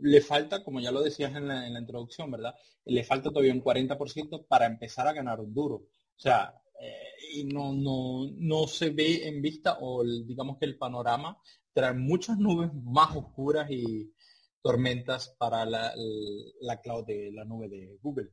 le 0.00 0.20
falta, 0.22 0.64
como 0.64 0.80
ya 0.80 0.90
lo 0.90 1.02
decías 1.02 1.34
en 1.36 1.46
la, 1.46 1.68
introducción, 1.78 2.30
¿verdad? 2.30 2.54
Le 2.86 3.04
falta 3.04 3.28
todavía 3.30 3.52
un 3.52 3.62
40% 3.62 4.46
para 4.48 4.66
empezar 4.66 5.06
a 5.06 5.12
ganar 5.12 5.38
duro. 5.46 5.74
O 5.76 6.18
sea, 6.18 6.54
eh, 6.80 7.12
y 7.34 7.44
no, 7.44 7.72
no, 7.74 8.30
no 8.38 8.66
se 8.66 8.90
ve 8.90 9.28
en 9.28 9.42
vista 9.42 9.76
o 9.80 10.02
digamos 10.04 10.58
que 10.58 10.64
el 10.64 10.78
panorama 10.78 11.38
trae 11.72 11.94
muchas 11.94 12.38
nubes 12.38 12.70
más 12.74 13.14
oscuras 13.14 13.70
y 13.70 14.12
tormentas 14.62 15.34
para 15.38 15.64
la, 15.64 15.92
la 16.60 16.80
cloud 16.80 17.04
de 17.04 17.30
la 17.32 17.44
nube 17.44 17.68
de 17.68 17.98
Google. 18.00 18.30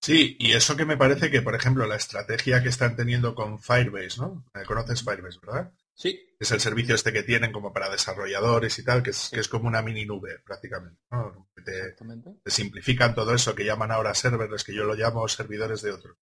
Sí, 0.00 0.36
y 0.38 0.52
eso 0.52 0.76
que 0.76 0.84
me 0.84 0.96
parece 0.96 1.30
que, 1.30 1.42
por 1.42 1.54
ejemplo, 1.54 1.86
la 1.86 1.96
estrategia 1.96 2.62
que 2.62 2.68
están 2.68 2.96
teniendo 2.96 3.34
con 3.34 3.58
Firebase, 3.58 4.20
¿no? 4.20 4.44
Eh, 4.54 4.64
conoces 4.64 5.02
Firebase, 5.02 5.40
¿verdad? 5.44 5.72
Sí. 5.92 6.18
Es 6.38 6.52
el 6.52 6.60
servicio 6.60 6.94
este 6.94 7.12
que 7.12 7.24
tienen 7.24 7.50
como 7.50 7.72
para 7.72 7.90
desarrolladores 7.90 8.78
y 8.78 8.84
tal, 8.84 9.02
que 9.02 9.10
es, 9.10 9.30
que 9.32 9.40
es 9.40 9.48
como 9.48 9.66
una 9.66 9.82
mini 9.82 10.06
nube 10.06 10.38
prácticamente. 10.44 11.00
¿no? 11.10 11.50
Te, 11.64 11.96
simplifican 12.46 13.14
todo 13.16 13.34
eso 13.34 13.54
que 13.56 13.64
llaman 13.64 13.90
ahora 13.90 14.14
serverless, 14.14 14.62
que 14.62 14.74
yo 14.74 14.84
lo 14.84 14.94
llamo 14.94 15.26
servidores 15.26 15.82
de 15.82 15.90
otros. 15.90 16.16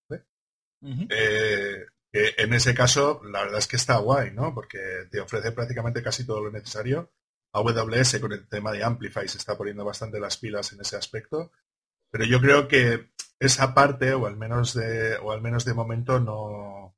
Eh, 0.81 1.85
en 2.12 2.55
ese 2.55 2.75
caso, 2.75 3.21
la 3.25 3.43
verdad 3.43 3.59
es 3.59 3.67
que 3.67 3.76
está 3.76 3.99
guay, 3.99 4.31
¿no? 4.31 4.55
Porque 4.55 4.79
te 5.11 5.21
ofrece 5.21 5.53
prácticamente 5.53 6.03
casi 6.03 6.25
todo 6.25 6.43
lo 6.43 6.50
necesario. 6.50 7.12
AWS 7.53 8.21
con 8.21 8.33
el 8.33 8.49
tema 8.49 8.73
de 8.73 8.85
Amplify 8.85 9.26
se 9.29 9.38
está 9.38 9.57
poniendo 9.57 9.85
bastante 9.85 10.21
las 10.21 10.37
pilas 10.37 10.73
en 10.73 10.81
ese 10.81 10.97
aspecto. 10.97 11.53
Pero 12.11 12.25
yo 12.25 12.41
creo 12.41 12.69
que 12.69 13.11
esa 13.38 13.75
parte, 13.75 14.15
o 14.15 14.26
al 14.26 14.37
menos 14.37 14.75
de, 14.75 15.17
o 15.17 15.33
al 15.33 15.43
menos 15.43 15.65
de 15.65 15.75
momento, 15.75 16.21
no, 16.21 16.95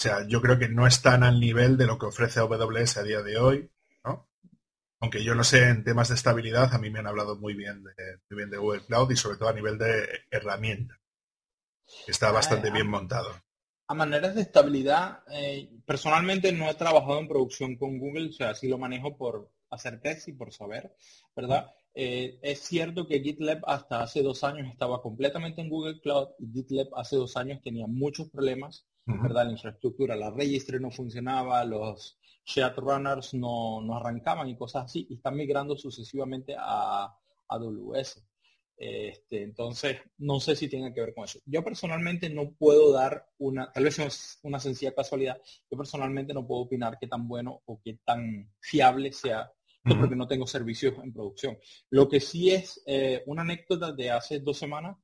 o 0.00 0.02
sea, 0.02 0.26
yo 0.26 0.40
creo 0.40 0.58
que 0.58 0.68
no 0.68 0.86
están 0.86 1.22
al 1.22 1.38
nivel 1.38 1.76
de 1.76 1.86
lo 1.86 1.98
que 1.98 2.06
ofrece 2.06 2.40
AWS 2.40 2.96
a 2.96 3.02
día 3.02 3.22
de 3.22 3.36
hoy, 3.36 3.70
¿no? 4.04 4.28
Aunque 5.00 5.22
yo 5.22 5.34
no 5.34 5.44
sé, 5.44 5.68
en 5.68 5.84
temas 5.84 6.08
de 6.08 6.14
estabilidad, 6.14 6.74
a 6.74 6.78
mí 6.78 6.90
me 6.90 7.00
han 7.00 7.06
hablado 7.06 7.36
muy 7.36 7.54
bien 7.54 7.84
de, 7.84 7.92
muy 8.30 8.38
bien 8.38 8.50
de 8.50 8.56
Google 8.56 8.84
Cloud 8.86 9.10
y 9.10 9.16
sobre 9.16 9.36
todo 9.36 9.50
a 9.50 9.54
nivel 9.54 9.76
de 9.76 10.08
herramienta. 10.30 10.98
Está 12.06 12.32
bastante 12.32 12.70
bien 12.70 12.88
montado. 12.88 13.30
A 13.88 13.94
maneras 13.94 14.34
de 14.34 14.42
estabilidad, 14.42 15.22
eh, 15.32 15.68
personalmente 15.84 16.50
no 16.52 16.70
he 16.70 16.74
trabajado 16.74 17.18
en 17.18 17.28
producción 17.28 17.76
con 17.76 17.98
Google, 17.98 18.30
o 18.30 18.32
sea, 18.32 18.54
sí 18.54 18.68
lo 18.68 18.78
manejo 18.78 19.16
por 19.16 19.50
hacer 19.70 20.00
test 20.00 20.28
y 20.28 20.32
por 20.32 20.52
saber, 20.52 20.94
¿verdad? 21.34 21.70
Eh, 21.94 22.38
es 22.42 22.60
cierto 22.60 23.06
que 23.06 23.20
GitLab 23.20 23.62
hasta 23.66 24.02
hace 24.02 24.22
dos 24.22 24.44
años 24.44 24.68
estaba 24.70 25.02
completamente 25.02 25.60
en 25.60 25.68
Google 25.68 26.00
Cloud 26.00 26.28
y 26.38 26.52
GitLab 26.52 26.88
hace 26.94 27.16
dos 27.16 27.36
años 27.36 27.60
tenía 27.62 27.86
muchos 27.86 28.30
problemas 28.30 28.86
¿verdad? 29.18 29.46
La 29.46 29.52
infraestructura, 29.52 30.16
la 30.16 30.30
registry 30.30 30.80
no 30.80 30.90
funcionaba, 30.90 31.64
los 31.64 32.18
shared 32.44 32.76
runners 32.76 33.34
no, 33.34 33.80
no 33.80 33.96
arrancaban 33.96 34.48
y 34.48 34.56
cosas 34.56 34.84
así, 34.84 35.06
y 35.08 35.14
están 35.14 35.36
migrando 35.36 35.76
sucesivamente 35.76 36.54
a 36.58 37.14
AWS. 37.48 38.24
Este, 38.76 39.42
entonces, 39.42 39.98
no 40.18 40.40
sé 40.40 40.56
si 40.56 40.66
tiene 40.68 40.94
que 40.94 41.02
ver 41.02 41.14
con 41.14 41.24
eso. 41.24 41.38
Yo 41.44 41.62
personalmente 41.62 42.30
no 42.30 42.52
puedo 42.52 42.92
dar 42.92 43.26
una, 43.38 43.70
tal 43.72 43.84
vez 43.84 43.98
es 43.98 44.38
una 44.42 44.58
sencilla 44.58 44.94
casualidad, 44.94 45.38
yo 45.70 45.76
personalmente 45.76 46.32
no 46.32 46.46
puedo 46.46 46.62
opinar 46.62 46.96
qué 46.98 47.06
tan 47.06 47.28
bueno 47.28 47.60
o 47.66 47.80
qué 47.84 47.98
tan 48.04 48.50
fiable 48.58 49.12
sea, 49.12 49.52
porque 49.82 50.16
no 50.16 50.26
tengo 50.26 50.46
servicios 50.46 50.94
en 51.02 51.12
producción. 51.12 51.58
Lo 51.90 52.08
que 52.08 52.20
sí 52.20 52.50
es 52.50 52.82
eh, 52.86 53.22
una 53.26 53.42
anécdota 53.42 53.92
de 53.92 54.10
hace 54.10 54.40
dos 54.40 54.58
semanas, 54.58 54.96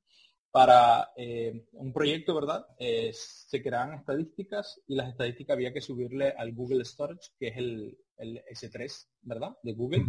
para 0.50 1.10
eh, 1.16 1.66
un 1.72 1.92
proyecto, 1.92 2.34
¿verdad? 2.34 2.66
Eh, 2.78 3.10
se 3.12 3.62
creaban 3.62 3.92
estadísticas 3.92 4.80
y 4.86 4.94
las 4.94 5.10
estadísticas 5.10 5.54
había 5.54 5.72
que 5.72 5.82
subirle 5.82 6.30
al 6.30 6.54
Google 6.54 6.82
Storage, 6.82 7.32
que 7.38 7.48
es 7.48 7.56
el, 7.58 7.98
S3, 8.18 9.06
¿verdad? 9.20 9.50
De 9.62 9.74
Google. 9.74 10.02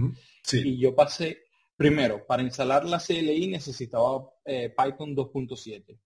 sí. 0.43 0.61
Y 0.63 0.79
yo 0.79 0.95
pasé, 0.95 1.39
primero, 1.75 2.25
para 2.25 2.43
instalar 2.43 2.85
la 2.85 2.97
CLI 2.97 3.47
necesitaba 3.47 4.25
Python 4.45 5.13
2.7. 5.13 5.99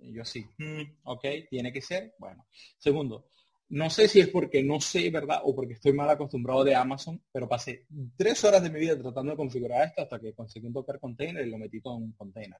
Y 0.00 0.12
yo 0.12 0.24
sí, 0.24 0.44
mm, 0.58 0.82
ok, 1.04 1.24
tiene 1.48 1.72
que 1.72 1.80
ser. 1.80 2.14
Bueno. 2.18 2.46
Segundo, 2.76 3.30
no 3.70 3.90
sé 3.90 4.08
si 4.08 4.20
es 4.20 4.28
porque 4.28 4.62
no 4.62 4.80
sé, 4.80 5.10
¿verdad? 5.10 5.40
O 5.44 5.54
porque 5.54 5.74
estoy 5.74 5.92
mal 5.92 6.08
acostumbrado 6.08 6.64
de 6.64 6.74
Amazon, 6.74 7.22
pero 7.30 7.48
pasé 7.48 7.86
tres 8.16 8.42
horas 8.44 8.62
de 8.62 8.70
mi 8.70 8.80
vida 8.80 8.98
tratando 8.98 9.32
de 9.32 9.36
configurar 9.36 9.86
esto 9.86 10.02
hasta 10.02 10.18
que 10.18 10.34
conseguí 10.34 10.66
un 10.66 10.72
Docker 10.72 10.98
container 10.98 11.46
y 11.46 11.50
lo 11.50 11.58
metí 11.58 11.80
todo 11.80 11.98
en 11.98 12.04
un 12.04 12.12
container. 12.12 12.58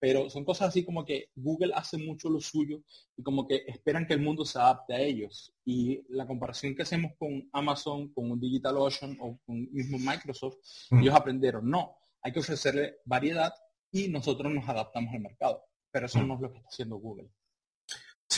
Pero 0.00 0.30
son 0.30 0.44
cosas 0.44 0.68
así 0.68 0.84
como 0.84 1.04
que 1.04 1.30
Google 1.34 1.72
hace 1.74 1.98
mucho 1.98 2.30
lo 2.30 2.40
suyo 2.40 2.82
y 3.16 3.22
como 3.22 3.46
que 3.46 3.64
esperan 3.66 4.06
que 4.06 4.14
el 4.14 4.20
mundo 4.20 4.44
se 4.44 4.58
adapte 4.58 4.94
a 4.94 5.00
ellos. 5.00 5.52
Y 5.64 6.02
la 6.08 6.26
comparación 6.26 6.74
que 6.74 6.82
hacemos 6.82 7.12
con 7.18 7.48
Amazon, 7.52 8.12
con 8.12 8.30
un 8.30 8.40
DigitalOcean 8.40 9.18
o 9.20 9.38
con 9.44 9.70
mismo 9.72 9.98
Microsoft, 9.98 10.56
mm. 10.90 11.00
ellos 11.00 11.14
aprendieron, 11.14 11.68
no, 11.68 11.96
hay 12.22 12.32
que 12.32 12.40
ofrecerle 12.40 12.98
variedad 13.04 13.52
y 13.90 14.08
nosotros 14.08 14.52
nos 14.52 14.68
adaptamos 14.68 15.12
al 15.12 15.20
mercado. 15.20 15.64
Pero 15.90 16.06
eso 16.06 16.20
mm. 16.20 16.28
no 16.28 16.34
es 16.34 16.40
lo 16.40 16.52
que 16.52 16.58
está 16.58 16.68
haciendo 16.68 16.96
Google. 16.96 17.28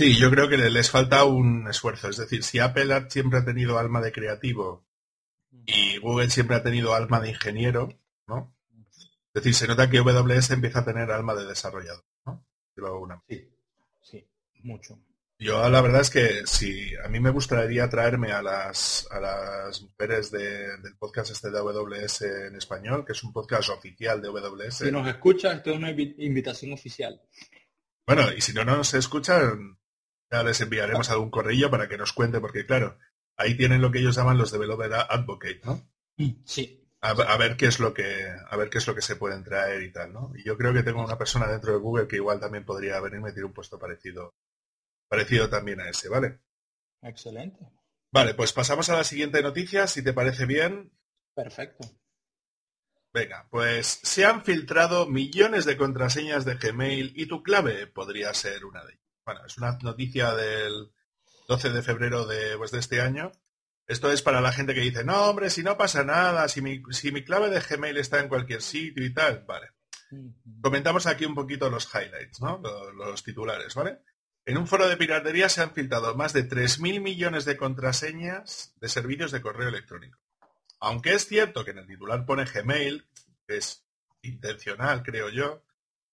Sí, 0.01 0.17
yo 0.17 0.31
creo 0.31 0.49
que 0.49 0.57
les 0.57 0.91
falta 0.91 1.25
un 1.25 1.69
esfuerzo. 1.69 2.09
Es 2.09 2.17
decir, 2.17 2.43
si 2.43 2.59
Apple 2.59 3.05
siempre 3.11 3.39
ha 3.39 3.45
tenido 3.45 3.79
alma 3.79 4.01
de 4.01 4.11
creativo 4.11 4.87
y 5.67 5.99
Google 5.99 6.31
siempre 6.31 6.57
ha 6.57 6.63
tenido 6.63 6.95
alma 6.95 7.21
de 7.21 7.29
ingeniero, 7.29 7.91
¿no? 8.27 8.57
Es 8.97 9.35
decir, 9.35 9.55
se 9.55 9.69
nota 9.69 9.91
que 9.91 9.99
AWS 9.99 10.53
empieza 10.53 10.79
a 10.79 10.85
tener 10.87 11.11
alma 11.11 11.35
de 11.35 11.45
desarrollador, 11.45 12.03
¿no? 12.25 12.43
Sí, 13.29 13.47
sí, 14.01 14.27
mucho. 14.63 14.99
Yo 15.39 15.69
la 15.69 15.83
verdad 15.83 16.01
es 16.01 16.09
que 16.09 16.47
si 16.47 16.97
a 16.97 17.09
mí 17.09 17.21
me 17.21 17.29
gustaría 17.29 17.91
traerme 17.91 18.33
a 18.33 18.41
las, 18.41 19.07
a 19.11 19.21
las 19.21 19.83
mujeres 19.83 20.31
del 20.31 20.97
podcast 20.99 21.33
este 21.33 21.51
de 21.51 21.59
AWS 21.59 22.23
en 22.23 22.57
español, 22.57 23.05
que 23.05 23.13
es 23.13 23.23
un 23.23 23.35
podcast 23.35 23.69
oficial 23.69 24.23
de 24.23 24.29
AWS. 24.29 24.77
Si 24.77 24.91
nos 24.91 25.07
escucha, 25.07 25.53
esto 25.53 25.73
es 25.73 25.77
una 25.77 25.91
invitación 25.91 26.73
oficial. 26.73 27.21
Bueno, 28.07 28.33
y 28.35 28.41
si 28.41 28.55
no 28.55 28.65
nos 28.65 28.95
escuchan, 28.95 29.79
ya 30.31 30.43
les 30.43 30.61
enviaremos 30.61 31.11
algún 31.11 31.31
correo 31.31 31.71
para 31.71 31.89
que 31.89 31.99
nos 31.99 32.13
cuente, 32.13 32.41
porque 32.41 32.67
claro, 32.67 32.99
ahí 33.37 33.57
tienen 33.57 33.83
lo 33.83 33.91
que 33.91 33.99
ellos 33.99 34.17
llaman 34.17 34.39
los 34.39 34.53
developer 34.53 34.93
advocate, 34.93 35.61
¿no? 35.65 35.83
Sí 36.45 36.81
a, 37.01 37.37
ver 37.37 37.57
qué 37.57 37.67
es 37.67 37.81
lo 37.81 37.95
que 37.95 38.27
a 38.29 38.57
ver 38.57 38.69
qué 38.69 38.79
es 38.79 38.87
lo 38.87 38.95
que 38.95 39.03
se 39.03 39.17
pueden 39.17 39.43
traer 39.43 39.83
y 39.83 39.93
tal, 39.93 40.13
¿no? 40.13 40.33
Y 40.35 40.45
yo 40.45 40.57
creo 40.57 40.73
que 40.73 40.83
tengo 40.83 41.03
una 41.03 41.19
persona 41.19 41.47
dentro 41.47 41.73
de 41.73 41.79
Google 41.79 42.07
que 42.07 42.17
igual 42.17 42.41
también 42.41 42.65
podría 42.65 43.01
venirme 43.01 43.31
a 43.31 43.33
tirar 43.33 43.47
un 43.47 43.55
puesto 43.55 43.79
parecido 43.79 44.35
parecido 45.09 45.49
también 45.49 45.81
a 45.81 45.89
ese, 45.89 46.09
¿vale? 46.09 46.41
Excelente. 47.03 47.67
Vale, 48.13 48.35
pues 48.35 48.53
pasamos 48.53 48.89
a 48.91 48.97
la 48.97 49.05
siguiente 49.05 49.43
noticia, 49.43 49.87
si 49.87 50.03
te 50.03 50.13
parece 50.13 50.47
bien. 50.47 50.93
Perfecto. 51.35 51.89
Venga, 53.13 53.49
pues 53.51 54.01
se 54.03 54.25
han 54.25 54.45
filtrado 54.45 55.07
millones 55.07 55.65
de 55.65 55.77
contraseñas 55.77 56.45
de 56.45 56.57
Gmail 56.57 57.13
y 57.17 57.27
tu 57.27 57.43
clave 57.43 57.89
podría 57.89 58.33
ser 58.35 58.65
una 58.65 58.85
de 58.85 58.93
ellas. 58.93 59.10
Bueno, 59.25 59.45
es 59.47 59.57
una 59.59 59.79
noticia 59.83 60.35
del 60.35 60.93
12 61.49 61.71
de 61.71 61.83
febrero 61.83 62.27
de, 62.27 62.57
pues, 62.57 62.71
de 62.71 62.79
este 62.79 63.01
año 63.01 63.33
esto 63.91 64.13
es 64.13 64.23
para 64.23 64.41
la 64.41 64.53
gente 64.53 64.73
que 64.73 64.83
dice, 64.83 65.03
no, 65.03 65.25
hombre, 65.25 65.51
si 65.51 65.65
no 65.65 65.77
pasa 65.77 66.05
nada, 66.05 66.47
si 66.47 66.63
mi, 66.63 66.81
si 66.93 67.11
mi 67.11 67.25
clave 67.25 67.51
de 67.51 67.59
Gmail 67.59 67.97
está 67.97 68.21
en 68.21 68.29
cualquier 68.29 68.63
sitio 68.63 69.05
y 69.05 69.13
tal, 69.13 69.45
vale. 69.49 69.73
Comentamos 70.63 71.09
aquí 71.09 71.25
un 71.25 71.35
poquito 71.35 71.69
los 71.69 71.93
highlights, 71.93 72.41
¿no? 72.41 72.63
Los, 72.95 73.25
titulares, 73.25 73.75
¿vale? 73.75 73.99
En 74.45 74.59
un 74.59 74.69
foro 74.69 74.89
de 74.89 74.97
piratería 74.97 75.49
se 75.49 75.63
han 75.63 75.73
filtrado 75.73 76.15
más 76.15 76.33
de 76.33 76.49
3.000 76.49 77.01
millones 77.01 77.45
de 77.45 77.57
contraseñas 77.57 78.75
de 78.81 78.89
servicios 78.89 79.33
de 79.33 79.43
correo 79.43 79.69
electrónico. 79.69 80.21
Aunque 80.79 81.15
es 81.15 81.27
cierto 81.27 81.65
que 81.65 81.73
en 81.73 81.79
el 81.79 81.89
titular 81.89 82.25
pone 82.25 82.45
Gmail, 82.45 83.09
que 83.49 83.57
es 83.57 83.85
intencional, 84.23 85.03
creo 85.03 85.31
yo, 85.31 85.65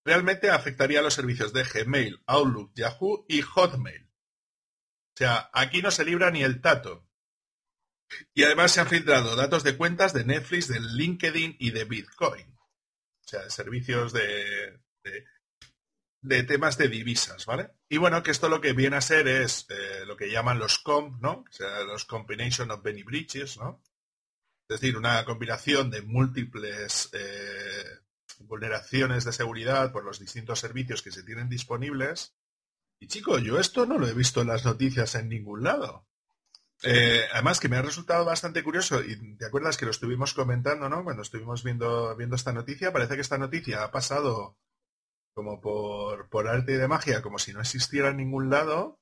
realmente 0.08 0.50
afectaría 0.50 1.00
a 1.00 1.02
los 1.02 1.14
servicios 1.14 1.52
de 1.52 1.64
Gmail, 1.66 2.24
Outlook, 2.28 2.72
Yahoo 2.74 3.26
y 3.28 3.42
Hotmail. 3.42 4.06
O 4.06 5.18
sea, 5.18 5.50
aquí 5.52 5.82
no 5.82 5.92
se 5.92 6.06
libra 6.06 6.32
ni 6.32 6.44
el 6.44 6.62
tato. 6.62 7.06
Y 8.34 8.44
además 8.44 8.72
se 8.72 8.80
han 8.80 8.88
filtrado 8.88 9.36
datos 9.36 9.64
de 9.64 9.76
cuentas 9.76 10.14
de 10.14 10.24
Netflix, 10.24 10.70
de 10.70 10.80
LinkedIn 10.80 11.58
y 11.60 11.72
de 11.72 11.84
Bitcoin. 11.84 12.48
O 12.50 13.28
sea, 13.28 13.50
servicios 13.50 14.14
de, 14.14 14.80
de, 16.22 16.44
temas 16.44 16.78
de 16.78 16.88
divisas, 16.88 17.46
¿vale? 17.46 17.72
Y 17.90 17.98
bueno, 17.98 18.24
que 18.24 18.32
esto 18.32 18.48
lo 18.48 18.62
que 18.62 18.72
viene 18.72 18.96
a 18.96 19.02
ser 19.02 19.28
es 19.28 19.66
eh, 19.70 20.06
lo 20.06 20.16
que 20.16 20.32
llaman 20.32 20.58
los 20.58 20.80
COMP, 20.80 21.22
¿no? 21.22 21.44
O 21.50 21.52
sea, 21.52 21.82
los 21.84 22.06
Combination 22.06 22.72
of 22.72 22.82
Benny 22.82 23.04
Breaches, 23.04 23.58
¿no? 23.58 23.84
Es 24.70 24.80
decir, 24.80 24.96
una 24.96 25.26
combinación 25.26 25.92
de 25.92 26.02
múltiples 26.02 27.10
eh, 27.12 28.07
vulneraciones 28.40 29.24
de 29.26 29.34
seguridad 29.34 29.92
por 29.92 30.04
los 30.04 30.20
distintos 30.20 30.60
servicios 30.60 31.02
que 31.02 31.12
se 31.12 31.24
tienen 31.24 31.50
disponibles. 31.50 32.36
Y 33.00 33.08
chico, 33.08 33.40
yo 33.40 33.60
esto 33.60 33.86
no 33.86 33.98
lo 33.98 34.08
he 34.08 34.14
visto 34.14 34.42
en 34.42 34.48
las 34.48 34.66
noticias 34.66 35.16
en 35.16 35.30
ningún 35.30 35.64
lado. 35.64 36.06
Eh, 36.84 37.22
además 37.34 37.60
que 37.60 37.70
me 37.70 37.78
ha 37.78 37.82
resultado 37.82 38.24
bastante 38.24 38.64
curioso, 38.64 39.04
y 39.04 39.36
te 39.38 39.46
acuerdas 39.46 39.78
que 39.78 39.86
lo 39.86 39.92
estuvimos 39.92 40.34
comentando, 40.34 40.90
¿no? 40.90 41.04
Cuando 41.04 41.24
estuvimos 41.24 41.64
viendo, 41.64 42.16
viendo 42.16 42.36
esta 42.36 42.54
noticia, 42.54 42.94
parece 42.94 43.16
que 43.16 43.22
esta 43.22 43.38
noticia 43.38 43.84
ha 43.84 43.92
pasado 43.92 44.58
como 45.34 45.62
por, 45.62 46.30
por 46.30 46.48
arte 46.48 46.78
de 46.78 46.88
magia, 46.88 47.22
como 47.22 47.40
si 47.40 47.54
no 47.54 47.62
existiera 47.62 48.10
en 48.10 48.18
ningún 48.18 48.50
lado, 48.50 49.00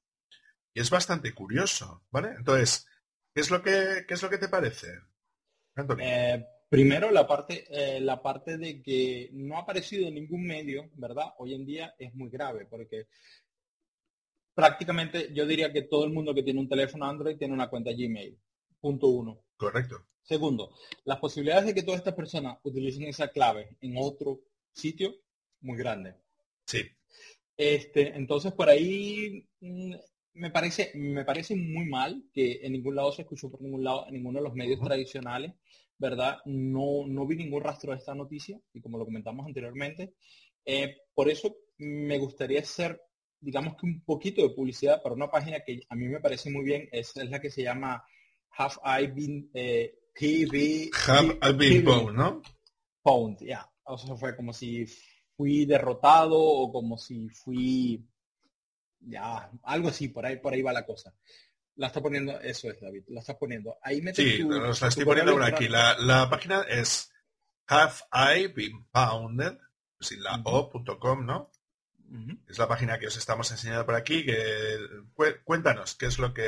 y 0.74 0.82
es 0.82 0.90
bastante 0.90 1.34
curioso, 1.34 2.04
¿vale? 2.12 2.36
Entonces, 2.38 2.88
¿qué 3.34 3.42
es 3.42 3.52
lo 3.52 3.62
que, 3.62 4.06
qué 4.08 4.14
es 4.14 4.22
lo 4.22 4.30
que 4.30 4.38
te 4.38 4.50
parece? 4.50 5.02
Primero, 6.70 7.12
la 7.12 7.28
parte, 7.28 7.66
eh, 7.70 8.00
la 8.02 8.22
parte 8.22 8.58
de 8.58 8.82
que 8.82 9.30
no 9.34 9.58
ha 9.58 9.62
aparecido 9.62 10.08
en 10.08 10.16
ningún 10.16 10.44
medio, 10.44 10.90
¿verdad? 10.96 11.34
Hoy 11.38 11.54
en 11.54 11.66
día 11.66 11.96
es 11.98 12.14
muy 12.16 12.30
grave 12.30 12.66
porque 12.66 13.08
prácticamente 14.54 15.32
yo 15.34 15.46
diría 15.46 15.72
que 15.72 15.84
todo 15.84 16.06
el 16.06 16.12
mundo 16.12 16.34
que 16.34 16.44
tiene 16.44 16.60
un 16.60 16.70
teléfono 16.70 17.06
Android 17.06 17.38
tiene 17.38 17.54
una 17.54 17.70
cuenta 17.70 17.92
Gmail. 17.92 18.40
Punto 18.80 19.08
uno. 19.08 19.44
Correcto. 19.58 20.08
Segundo, 20.24 20.74
las 21.04 21.20
posibilidades 21.20 21.68
de 21.68 21.76
que 21.76 21.84
todas 21.84 22.00
estas 22.00 22.16
personas 22.16 22.58
utilicen 22.64 23.04
esa 23.04 23.28
clave 23.28 23.78
en 23.82 23.96
otro 23.98 24.42
sitio, 24.74 25.14
muy 25.62 25.78
grande. 25.78 26.16
Sí. 26.66 26.82
Este, 27.56 28.16
entonces 28.16 28.54
por 28.54 28.70
ahí 28.70 29.48
mm, 29.60 29.94
me 30.34 30.50
parece, 30.52 30.92
me 30.96 31.24
parece 31.24 31.56
muy 31.56 31.86
mal 31.86 32.24
que 32.34 32.60
en 32.64 32.74
ningún 32.74 32.96
lado 32.96 33.12
se 33.12 33.22
escuchó 33.22 33.50
por 33.50 33.62
ningún 33.62 33.84
lado, 33.84 34.08
en 34.08 34.16
ninguno 34.16 34.40
de 34.40 34.44
los 34.44 34.56
medios 34.56 34.80
tradicionales, 34.82 35.54
¿verdad? 35.98 36.40
No, 36.46 37.06
no 37.08 37.26
vi 37.26 37.36
ningún 37.36 37.64
rastro 37.64 37.92
de 37.92 37.98
esta 37.98 38.16
noticia 38.16 38.60
y 38.74 38.82
como 38.82 38.98
lo 38.98 39.06
comentamos 39.06 39.46
anteriormente, 39.46 40.16
eh, 40.66 40.98
por 41.14 41.30
eso 41.30 41.56
me 41.78 42.18
gustaría 42.18 42.62
hacer, 42.62 43.02
digamos 43.40 43.76
que 43.76 43.86
un 43.86 44.04
poquito 44.04 44.42
de 44.42 44.54
publicidad 44.54 45.02
para 45.02 45.16
una 45.16 45.30
página 45.30 45.60
que 45.60 45.82
a 45.88 45.96
mí 45.96 46.08
me 46.08 46.20
parece 46.20 46.50
muy 46.50 46.64
bien, 46.64 46.90
es, 46.92 47.16
es 47.16 47.30
la 47.30 47.40
que 47.40 47.52
se 47.52 47.64
llama 47.64 48.04
Have 48.58 49.04
I 49.04 49.08
Been 49.08 49.50
eh, 49.54 50.00
TV, 50.14 50.90
Have 51.08 51.40
I 51.42 51.54
Been 51.54 51.84
Pwned, 51.84 52.16
¿no? 52.16 52.42
Pwned, 53.02 53.40
ya. 53.42 53.70
O 53.84 53.98
sea, 53.98 54.16
fue 54.16 54.36
como 54.36 54.54
si 54.54 54.86
fui 55.36 55.66
derrotado 55.66 56.40
o 56.40 56.72
como 56.72 56.98
si 56.98 57.30
fui 57.30 58.04
ya, 59.00 59.52
algo 59.64 59.90
así, 59.90 60.08
por 60.08 60.26
ahí, 60.26 60.38
por 60.38 60.54
ahí 60.54 60.62
va 60.62 60.74
la 60.74 60.86
cosa. 60.86 61.14
La 61.78 61.88
está 61.88 62.02
poniendo, 62.02 62.40
eso 62.40 62.70
es 62.70 62.80
David, 62.80 63.04
la 63.08 63.20
está 63.20 63.38
poniendo. 63.38 63.78
Ahí 63.82 64.02
metes 64.02 64.24
Sí, 64.24 64.44
la 64.44 64.70
estoy 64.70 65.04
poniendo 65.04 65.34
por 65.34 65.44
aquí. 65.44 65.68
La, 65.68 65.98
la, 65.98 66.30
página 66.30 66.62
es 66.62 67.12
have 67.68 67.96
I 68.14 68.48
been 68.48 68.86
pounded, 68.92 69.58
sin 70.00 70.24
la 70.24 70.42
o.com, 70.44 71.26
¿no? 71.26 71.52
Es 72.48 72.58
la 72.58 72.68
página 72.68 73.00
que 73.00 73.08
os 73.08 73.18
estamos 73.18 73.52
enseñando 73.52 73.86
por 73.86 73.96
aquí. 73.96 74.26
Que, 74.26 74.78
cuéntanos, 75.44 75.96
¿qué 75.96 76.06
es 76.06 76.20
lo 76.20 76.34
que 76.34 76.46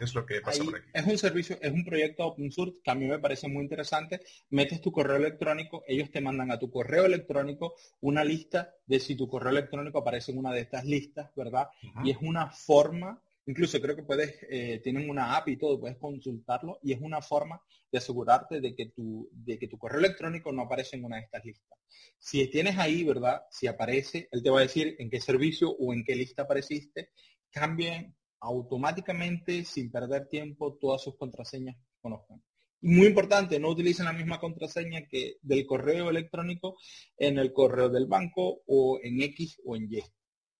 es 0.00 0.14
lo 0.14 0.24
que 0.24 0.40
pasa 0.40 0.64
por 0.64 0.76
aquí? 0.76 0.88
Es 0.92 1.06
un 1.06 1.18
servicio, 1.18 1.58
es 1.60 1.72
un 1.72 1.84
proyecto 1.84 2.26
open 2.26 2.50
source 2.50 2.80
que 2.82 2.90
a 2.90 2.94
mí 2.94 3.06
me 3.06 3.18
parece 3.18 3.48
muy 3.48 3.62
interesante. 3.62 4.20
Metes 4.48 4.80
tu 4.80 4.90
correo 4.90 5.16
electrónico, 5.16 5.84
ellos 5.86 6.10
te 6.10 6.20
mandan 6.20 6.50
a 6.50 6.58
tu 6.58 6.70
correo 6.70 7.04
electrónico 7.04 7.74
una 8.00 8.24
lista 8.24 8.74
de 8.86 8.98
si 8.98 9.14
tu 9.14 9.28
correo 9.28 9.50
electrónico 9.50 9.98
aparece 9.98 10.32
en 10.32 10.38
una 10.38 10.52
de 10.52 10.60
estas 10.60 10.84
listas, 10.84 11.30
¿verdad? 11.36 11.68
Y 12.02 12.10
es 12.10 12.16
una 12.20 12.50
forma 12.50 13.22
Incluso 13.46 13.80
creo 13.80 13.96
que 13.96 14.02
puedes, 14.02 14.38
eh, 14.48 14.80
tienen 14.82 15.08
una 15.08 15.36
app 15.36 15.48
y 15.48 15.56
todo, 15.56 15.80
puedes 15.80 15.98
consultarlo 15.98 16.78
y 16.82 16.92
es 16.92 17.00
una 17.00 17.20
forma 17.22 17.60
de 17.90 17.98
asegurarte 17.98 18.60
de 18.60 18.74
que, 18.74 18.86
tu, 18.86 19.28
de 19.32 19.58
que 19.58 19.66
tu 19.66 19.78
correo 19.78 19.98
electrónico 19.98 20.52
no 20.52 20.62
aparece 20.62 20.96
en 20.96 21.04
una 21.04 21.16
de 21.16 21.22
estas 21.22 21.44
listas. 21.44 21.78
Si 22.18 22.46
tienes 22.48 22.78
ahí, 22.78 23.02
¿verdad? 23.02 23.42
Si 23.50 23.66
aparece, 23.66 24.28
él 24.30 24.42
te 24.42 24.50
va 24.50 24.60
a 24.60 24.62
decir 24.62 24.94
en 24.98 25.10
qué 25.10 25.20
servicio 25.20 25.70
o 25.70 25.92
en 25.92 26.04
qué 26.04 26.14
lista 26.14 26.42
apareciste, 26.42 27.10
cambien 27.50 28.14
automáticamente, 28.40 29.64
sin 29.64 29.90
perder 29.90 30.28
tiempo, 30.28 30.76
todas 30.78 31.02
sus 31.02 31.16
contraseñas 31.16 31.76
que 31.76 32.00
conozcan. 32.00 32.42
Y 32.82 32.88
muy 32.88 33.08
importante, 33.08 33.58
no 33.58 33.68
utilicen 33.68 34.06
la 34.06 34.12
misma 34.12 34.40
contraseña 34.40 35.06
que 35.06 35.36
del 35.42 35.66
correo 35.66 36.08
electrónico 36.08 36.76
en 37.16 37.38
el 37.38 37.52
correo 37.52 37.90
del 37.90 38.06
banco 38.06 38.62
o 38.66 38.98
en 39.02 39.20
X 39.22 39.60
o 39.64 39.76
en 39.76 39.92
Y, 39.92 40.02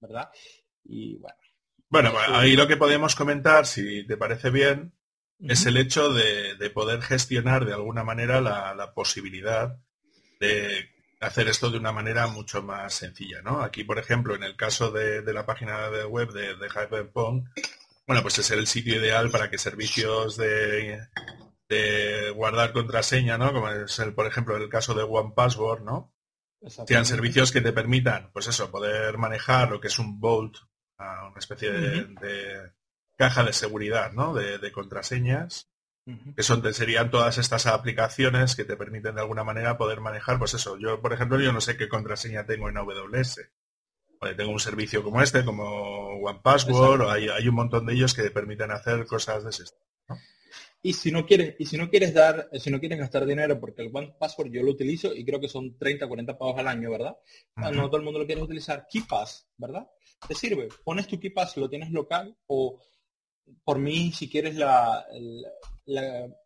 ¿verdad? 0.01 0.29
Y 0.85 1.17
bueno, 1.17 1.39
bueno, 1.91 2.13
ahí 2.29 2.55
lo 2.55 2.69
que 2.69 2.77
podemos 2.77 3.17
comentar, 3.17 3.67
si 3.67 4.07
te 4.07 4.17
parece 4.17 4.51
bien, 4.51 4.93
es 5.41 5.67
el 5.67 5.77
hecho 5.77 6.13
de, 6.13 6.71
poder 6.71 7.03
gestionar 7.03 7.65
de 7.65 7.73
alguna 7.73 8.05
manera 8.05 8.41
la, 8.41 8.93
posibilidad 8.95 9.77
de 10.39 10.89
hacer 11.21 11.49
esto 11.49 11.71
de 11.71 11.79
una 11.79 11.93
manera 11.93 12.29
mucho 12.29 12.63
más 12.63 12.95
sencilla, 12.95 13.43
¿no? 13.43 13.61
Aquí, 13.61 13.83
por 13.85 13.99
ejemplo, 13.99 14.37
en 14.37 14.45
el 14.45 14.57
caso 14.57 14.93
de, 14.93 15.23
la 15.33 15.45
página 15.45 15.91
de 15.91 16.05
web 16.05 16.33
de, 16.33 16.55
de 16.57 16.69
Hyperpong, 16.69 17.45
bueno, 18.07 18.23
pues 18.23 18.39
es 18.39 18.51
el 18.53 18.67
sitio 18.69 18.97
ideal 18.97 19.31
para 19.31 19.51
que 19.51 19.59
servicios 19.59 20.37
de, 20.37 21.01
guardar 22.35 22.73
contraseña, 22.73 23.37
¿no? 23.37 23.53
Como 23.53 23.69
es 23.69 23.99
el, 23.99 24.15
por 24.15 24.27
ejemplo, 24.27 24.57
el 24.57 24.69
caso 24.69 24.95
de 24.95 25.03
One 25.03 25.33
Password, 25.35 25.83
¿no? 25.83 26.15
Sean 26.87 27.07
servicios 27.07 27.53
que 27.53 27.61
te 27.61 27.73
permitan, 27.73 28.31
pues 28.33 28.47
eso, 28.47 28.71
poder 28.71 29.17
manejar 29.19 29.71
lo 29.71 29.81
que 29.81 29.89
es 29.89 29.99
un 29.99 30.21
Vault 30.21 30.57
una 31.01 31.39
especie 31.39 31.71
de, 31.71 32.71
caja 33.17 33.45
de 33.45 33.53
seguridad, 33.53 34.13
¿no? 34.13 34.35
De, 34.35 34.73
contraseñas, 34.73 35.69
que 36.35 36.43
son, 36.43 36.63
serían 36.75 37.11
todas 37.11 37.39
estas 37.39 37.67
aplicaciones 37.67 38.57
que 38.57 38.65
te 38.65 38.77
permiten 38.77 39.15
de 39.15 39.21
alguna 39.21 39.45
manera 39.45 39.79
poder 39.79 40.01
manejar, 40.01 40.39
pues 40.39 40.55
eso, 40.55 40.77
yo 40.79 41.01
por 41.01 41.13
ejemplo, 41.13 41.39
yo 41.41 41.53
no 41.53 41.61
sé 41.61 41.77
qué 41.77 41.89
contraseña 41.89 42.47
tengo 42.47 42.69
en 42.69 42.79
AWS. 42.79 43.41
tengo 44.37 44.51
un 44.51 44.61
servicio 44.61 45.03
como 45.03 45.23
este, 45.23 45.45
como 45.45 46.19
OnePassword, 46.21 47.03
o 47.03 47.11
hay, 47.11 47.29
hay 47.29 47.49
un 47.49 47.55
montón 47.55 47.87
de 47.87 47.95
ellos 47.95 48.15
que 48.15 48.23
te 48.23 48.31
permiten 48.31 48.71
hacer 48.71 49.07
cosas 49.07 49.45
de 49.45 49.51
ese 49.51 49.65
estilo. 49.65 49.87
Y 50.83 50.95
si 50.95 51.11
no 51.11 51.27
quieres, 51.27 51.57
y 51.59 51.67
si 51.67 51.77
no 51.77 51.91
quieres 51.91 52.15
dar, 52.15 52.49
si 52.55 52.71
no 52.71 52.81
quieres 52.81 52.99
gastar 52.99 53.27
dinero, 53.27 53.61
porque 53.61 53.83
el 53.83 53.91
One 53.93 54.15
Password 54.19 54.51
yo 54.51 54.63
lo 54.63 54.71
utilizo 54.71 55.15
y 55.15 55.25
creo 55.25 55.41
que 55.41 55.49
son 55.49 55.77
30, 55.77 56.09
40 56.09 56.39
pagos 56.39 56.59
al 56.59 56.69
año, 56.69 56.91
¿verdad? 56.91 57.17
No 57.57 57.87
todo 57.89 57.99
el 57.99 58.05
mundo 58.05 58.19
lo 58.19 58.27
quiere 58.27 58.41
utilizar. 58.41 58.87
KeePass, 58.91 59.47
¿verdad? 59.59 59.87
te 60.27 60.35
sirve. 60.35 60.69
Pones 60.85 61.07
tu 61.07 61.19
KeePass, 61.19 61.57
lo 61.57 61.69
tienes 61.69 61.91
local 61.91 62.37
o 62.47 62.81
por 63.65 63.79
mí, 63.79 64.13
si 64.13 64.29
quieres 64.31 64.55
la, 64.55 65.05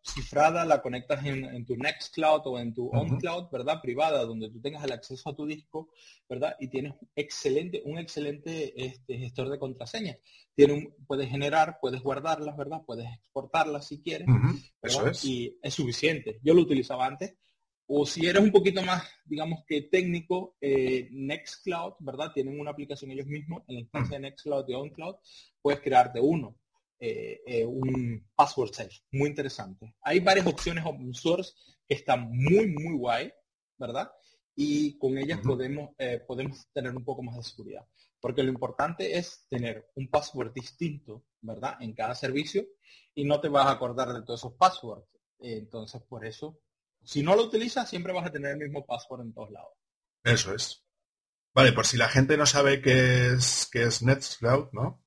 cifrada, 0.01 0.65
la 0.65 0.81
conectas 0.81 1.25
en, 1.25 1.65
tu 1.65 1.75
Nextcloud 1.75 2.41
o 2.45 2.59
en 2.59 2.73
tu 2.73 2.89
OnCloud, 2.89 3.49
¿verdad? 3.51 3.81
Privada, 3.81 4.23
donde 4.25 4.49
tú 4.49 4.61
tengas 4.61 4.83
el 4.83 4.91
acceso 4.91 5.29
a 5.29 5.35
tu 5.35 5.45
disco, 5.45 5.89
¿verdad? 6.29 6.55
Y 6.59 6.69
tienes 6.69 6.93
excelente, 7.15 7.81
un 7.85 7.97
excelente 7.97 8.73
este, 8.85 9.17
gestor 9.17 9.49
de 9.49 9.59
contraseñas. 9.59 10.17
Tiene 10.53 10.93
puedes 11.07 11.29
generar, 11.29 11.77
puedes 11.81 12.01
guardarlas, 12.01 12.55
¿verdad? 12.55 12.81
Puedes 12.85 13.07
exportarlas 13.13 13.87
si 13.87 14.01
quieres. 14.01 14.27
Y 15.23 15.57
es 15.61 15.73
suficiente. 15.73 16.39
Yo 16.43 16.53
lo 16.53 16.61
utilizaba 16.61 17.05
antes 17.05 17.35
o 17.87 18.05
si 18.05 18.25
eres 18.25 18.41
un 18.41 18.51
poquito 18.51 18.81
más, 18.81 19.03
digamos 19.25 19.63
que 19.67 19.83
técnico, 19.83 20.55
eh, 20.59 21.07
Nextcloud, 21.11 21.93
¿verdad? 21.99 22.31
Tienen 22.33 22.59
una 22.59 22.71
aplicación 22.71 23.11
ellos 23.11 23.27
mismos 23.27 23.63
en 23.67 23.75
la 23.75 23.81
instancia 23.81 24.17
de 24.17 24.21
Nextcloud 24.21 24.65
y 24.67 24.73
OnCloud, 24.73 25.15
puedes 25.61 25.81
crearte 25.81 26.19
uno, 26.19 26.57
eh, 27.07 27.41
eh, 27.45 27.65
un 27.65 28.27
password 28.35 28.73
safe, 28.73 29.01
muy 29.11 29.29
interesante. 29.29 29.95
Hay 30.01 30.19
varias 30.19 30.47
opciones 30.47 30.85
open 30.85 31.13
source 31.13 31.53
que 31.87 31.95
están 31.95 32.29
muy, 32.31 32.67
muy 32.67 32.97
guay, 32.97 33.31
¿verdad? 33.77 34.11
Y 34.55 34.97
con 34.97 35.17
ellas 35.17 35.39
podemos, 35.43 35.89
podemos 36.25 36.67
tener 36.73 36.95
un 36.95 37.03
poco 37.03 37.21
más 37.21 37.35
de 37.35 37.43
seguridad. 37.43 37.85
Porque 38.21 38.41
lo 38.41 38.49
importante 38.49 39.17
es 39.17 39.45
tener 39.49 39.89
un 39.95 40.07
password 40.09 40.53
distinto, 40.53 41.25
¿verdad? 41.41 41.75
En 41.81 41.93
cada 41.93 42.15
servicio 42.15 42.65
y 43.13 43.25
no 43.25 43.41
te 43.41 43.49
vas 43.49 43.67
a 43.67 43.71
acordar 43.71 44.13
de 44.13 44.23
todos 44.23 44.39
esos 44.39 44.53
passwords. 44.53 45.05
entonces, 45.39 46.01
por 46.03 46.25
eso 46.25 46.61
si 47.05 47.21
no 47.21 47.35
lo 47.35 47.43
utilizas, 47.43 47.87
siempre 47.87 48.11
vas 48.11 48.25
a 48.25 48.31
tener 48.31 48.51
el 48.51 48.57
mismo 48.57 48.85
password 48.85 49.21
en 49.21 49.33
todos 49.33 49.51
lados. 49.51 49.73
Eso 50.23 50.53
es. 50.53 50.83
Vale, 51.53 51.71
por 51.71 51.85
si 51.85 51.97
la 51.97 52.09
gente 52.09 52.35
no 52.35 52.45
sabe 52.45 52.81
qué 52.81 53.33
es, 53.33 53.69
qué 53.71 53.83
es 53.83 54.01
Nextcloud, 54.01 54.69
¿no? 54.73 55.04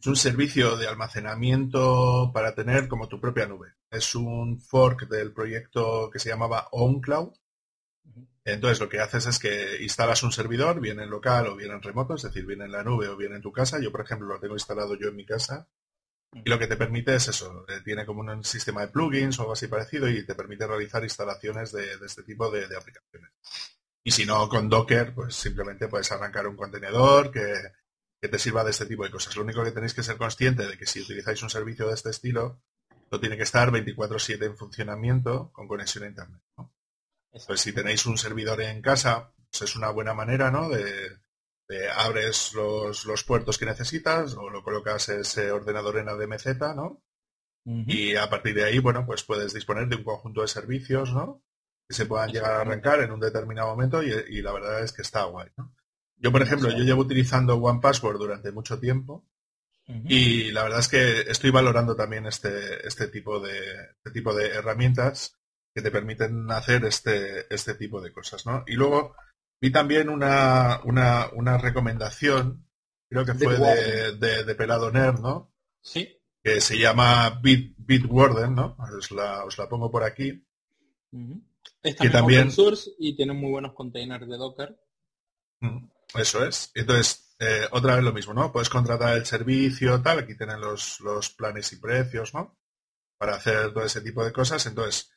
Es 0.00 0.06
un 0.06 0.16
servicio 0.16 0.76
de 0.76 0.88
almacenamiento 0.88 2.30
para 2.32 2.54
tener 2.54 2.88
como 2.88 3.08
tu 3.08 3.20
propia 3.20 3.46
nube. 3.46 3.74
Es 3.90 4.14
un 4.14 4.60
fork 4.60 5.08
del 5.08 5.32
proyecto 5.32 6.10
que 6.10 6.18
se 6.18 6.28
llamaba 6.28 6.68
OnCloud. 6.72 7.32
Entonces 8.44 8.80
lo 8.80 8.88
que 8.88 9.00
haces 9.00 9.26
es 9.26 9.38
que 9.38 9.82
instalas 9.82 10.22
un 10.22 10.32
servidor, 10.32 10.80
bien 10.80 11.00
en 11.00 11.10
local 11.10 11.46
o 11.46 11.56
bien 11.56 11.70
en 11.70 11.82
remoto, 11.82 12.14
es 12.14 12.22
decir, 12.22 12.44
bien 12.44 12.62
en 12.62 12.72
la 12.72 12.82
nube 12.82 13.08
o 13.08 13.16
bien 13.16 13.32
en 13.32 13.40
tu 13.40 13.52
casa. 13.52 13.80
Yo, 13.80 13.90
por 13.90 14.02
ejemplo, 14.02 14.28
lo 14.28 14.40
tengo 14.40 14.54
instalado 14.54 14.96
yo 14.96 15.08
en 15.08 15.16
mi 15.16 15.24
casa 15.24 15.66
y 16.34 16.48
lo 16.48 16.58
que 16.58 16.66
te 16.66 16.76
permite 16.76 17.14
es 17.14 17.28
eso, 17.28 17.64
eh, 17.68 17.80
tiene 17.84 18.04
como 18.04 18.20
un 18.20 18.44
sistema 18.44 18.80
de 18.80 18.88
plugins 18.88 19.38
o 19.38 19.42
algo 19.42 19.52
así 19.52 19.68
parecido 19.68 20.08
y 20.08 20.26
te 20.26 20.34
permite 20.34 20.66
realizar 20.66 21.02
instalaciones 21.04 21.70
de, 21.72 21.94
este 22.04 22.24
tipo 22.24 22.50
de, 22.50 22.64
aplicaciones. 22.64 23.30
Y 24.02 24.10
si 24.10 24.26
no, 24.26 24.48
con 24.48 24.68
Docker, 24.68 25.14
pues 25.14 25.36
simplemente 25.36 25.88
puedes 25.88 26.10
arrancar 26.10 26.46
un 26.48 26.56
contenedor 26.56 27.30
que, 27.30 27.54
te 28.28 28.38
sirva 28.38 28.64
de 28.64 28.70
este 28.70 28.86
tipo 28.86 29.04
de 29.04 29.10
cosas. 29.10 29.36
Lo 29.36 29.42
único 29.42 29.62
que 29.64 29.72
tenéis 29.72 29.94
que 29.94 30.02
ser 30.02 30.16
consciente 30.16 30.66
de 30.66 30.78
que 30.78 30.86
si 30.86 31.00
utilizáis 31.00 31.42
un 31.42 31.50
servicio 31.50 31.88
de 31.88 31.94
este 31.94 32.10
estilo, 32.10 32.60
lo 33.10 33.20
tiene 33.20 33.36
que 33.36 33.42
estar 33.42 33.70
24/7 33.70 34.46
en 34.46 34.56
funcionamiento 34.56 35.50
con 35.52 35.68
conexión 35.68 36.04
a 36.04 36.08
Internet. 36.08 36.40
Pues 37.46 37.60
si 37.60 37.72
tenéis 37.72 38.06
un 38.06 38.16
servidor 38.16 38.60
en 38.60 38.80
casa, 38.80 39.32
pues 39.50 39.62
es 39.62 39.76
una 39.76 39.90
buena 39.90 40.14
manera 40.14 40.50
¿no? 40.50 40.68
de, 40.68 41.18
abres 41.96 42.52
los, 42.54 43.24
puertos 43.24 43.58
que 43.58 43.66
necesitas 43.66 44.34
o 44.34 44.50
lo 44.50 44.62
colocas 44.62 45.08
ese 45.08 45.50
ordenador 45.50 45.98
en 45.98 46.08
ADMZ, 46.08 46.46
¿no? 46.76 47.02
Y 47.66 48.14
a 48.16 48.28
partir 48.28 48.54
de 48.54 48.64
ahí, 48.64 48.78
bueno, 48.78 49.06
pues 49.06 49.22
puedes 49.24 49.54
disponer 49.54 49.88
de 49.88 49.96
un 49.96 50.04
conjunto 50.04 50.42
de 50.42 50.48
servicios, 50.48 51.14
¿no? 51.14 51.42
Que 51.88 51.94
se 51.94 52.04
puedan 52.04 52.30
llegar 52.30 52.52
a 52.52 52.60
arrancar 52.60 53.00
en 53.00 53.10
un 53.10 53.20
determinado 53.20 53.68
momento 53.68 54.02
y, 54.02 54.42
la 54.42 54.52
verdad 54.52 54.82
es 54.82 54.92
que 54.92 55.00
está 55.00 55.24
guay, 55.24 55.48
¿no? 55.56 55.74
Yo, 56.16 56.32
por 56.32 56.42
ejemplo, 56.42 56.70
yo 56.70 56.84
llevo 56.84 57.02
utilizando 57.02 57.56
One 57.56 57.80
Password 57.80 58.18
durante 58.18 58.52
mucho 58.52 58.78
tiempo 58.78 59.24
y 59.86 60.50
la 60.50 60.62
verdad 60.62 60.80
es 60.80 60.88
que 60.88 61.20
estoy 61.30 61.50
valorando 61.50 61.94
también 61.94 62.26
este, 62.26 62.86
este, 62.86 63.08
tipo 63.08 63.38
de, 63.38 63.58
este 63.96 64.10
tipo 64.12 64.34
de 64.34 64.46
herramientas 64.48 65.36
que 65.74 65.82
te 65.82 65.90
permiten 65.90 66.50
hacer 66.50 66.86
este, 66.86 67.52
este 67.54 67.74
tipo 67.74 68.00
de 68.00 68.10
cosas, 68.12 68.46
¿no? 68.46 68.64
Y 68.66 68.74
luego 68.74 69.14
vi 69.60 69.70
también 69.70 70.08
una, 70.08 70.80
una, 70.84 71.28
una 71.34 71.58
recomendación, 71.58 72.66
creo 73.10 73.26
que 73.26 73.34
fue 73.34 73.58
de, 73.58 74.44
de, 74.44 74.54
Pelado 74.54 74.90
Nerd, 74.90 75.20
¿no? 75.20 75.52
Sí. 75.82 76.16
Que 76.42 76.62
se 76.62 76.78
llama 76.78 77.40
Bit, 77.42 77.74
Bitwarden, 77.76 78.54
¿no? 78.54 78.76
Os 78.78 79.10
la, 79.10 79.44
os 79.44 79.58
la 79.58 79.68
pongo 79.68 79.90
por 79.90 80.04
aquí. 80.04 80.46
que 81.82 82.08
también... 82.08 82.40
open 82.40 82.52
source 82.52 82.90
y 82.98 83.14
tiene 83.14 83.34
muy 83.34 83.50
buenos 83.50 83.74
containers 83.74 84.26
de 84.26 84.36
Docker. 84.36 84.78
Eso 86.14 86.44
es. 86.44 86.70
Entonces, 86.74 87.34
eh, 87.38 87.66
otra 87.72 87.96
vez 87.96 88.04
lo 88.04 88.12
mismo, 88.12 88.34
¿no? 88.34 88.52
Puedes 88.52 88.68
contratar 88.68 89.16
el 89.16 89.26
servicio, 89.26 90.00
tal, 90.02 90.20
aquí 90.20 90.36
tienen 90.36 90.60
los, 90.60 91.00
los 91.00 91.30
planes 91.30 91.72
y 91.72 91.76
precios, 91.76 92.34
¿no? 92.34 92.58
Para 93.18 93.36
hacer 93.36 93.72
todo 93.72 93.84
ese 93.84 94.00
tipo 94.00 94.24
de 94.24 94.32
cosas. 94.32 94.64
Entonces, 94.66 95.10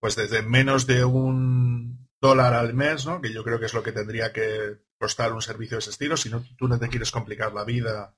pues 0.00 0.16
desde 0.16 0.42
menos 0.42 0.86
de 0.86 1.04
un 1.04 2.08
dólar 2.20 2.54
al 2.54 2.74
mes, 2.74 3.06
¿no? 3.06 3.20
que 3.20 3.32
yo 3.32 3.44
creo 3.44 3.58
que 3.60 3.66
es 3.66 3.74
lo 3.74 3.82
que 3.82 3.92
tendría 3.92 4.32
que 4.32 4.78
costar 4.98 5.32
un 5.32 5.42
servicio 5.42 5.76
de 5.76 5.80
ese 5.80 5.90
estilo, 5.90 6.16
si 6.16 6.30
no, 6.30 6.44
tú 6.56 6.68
no 6.68 6.78
te 6.78 6.88
quieres 6.88 7.10
complicar 7.10 7.52
la 7.52 7.64
vida 7.64 8.14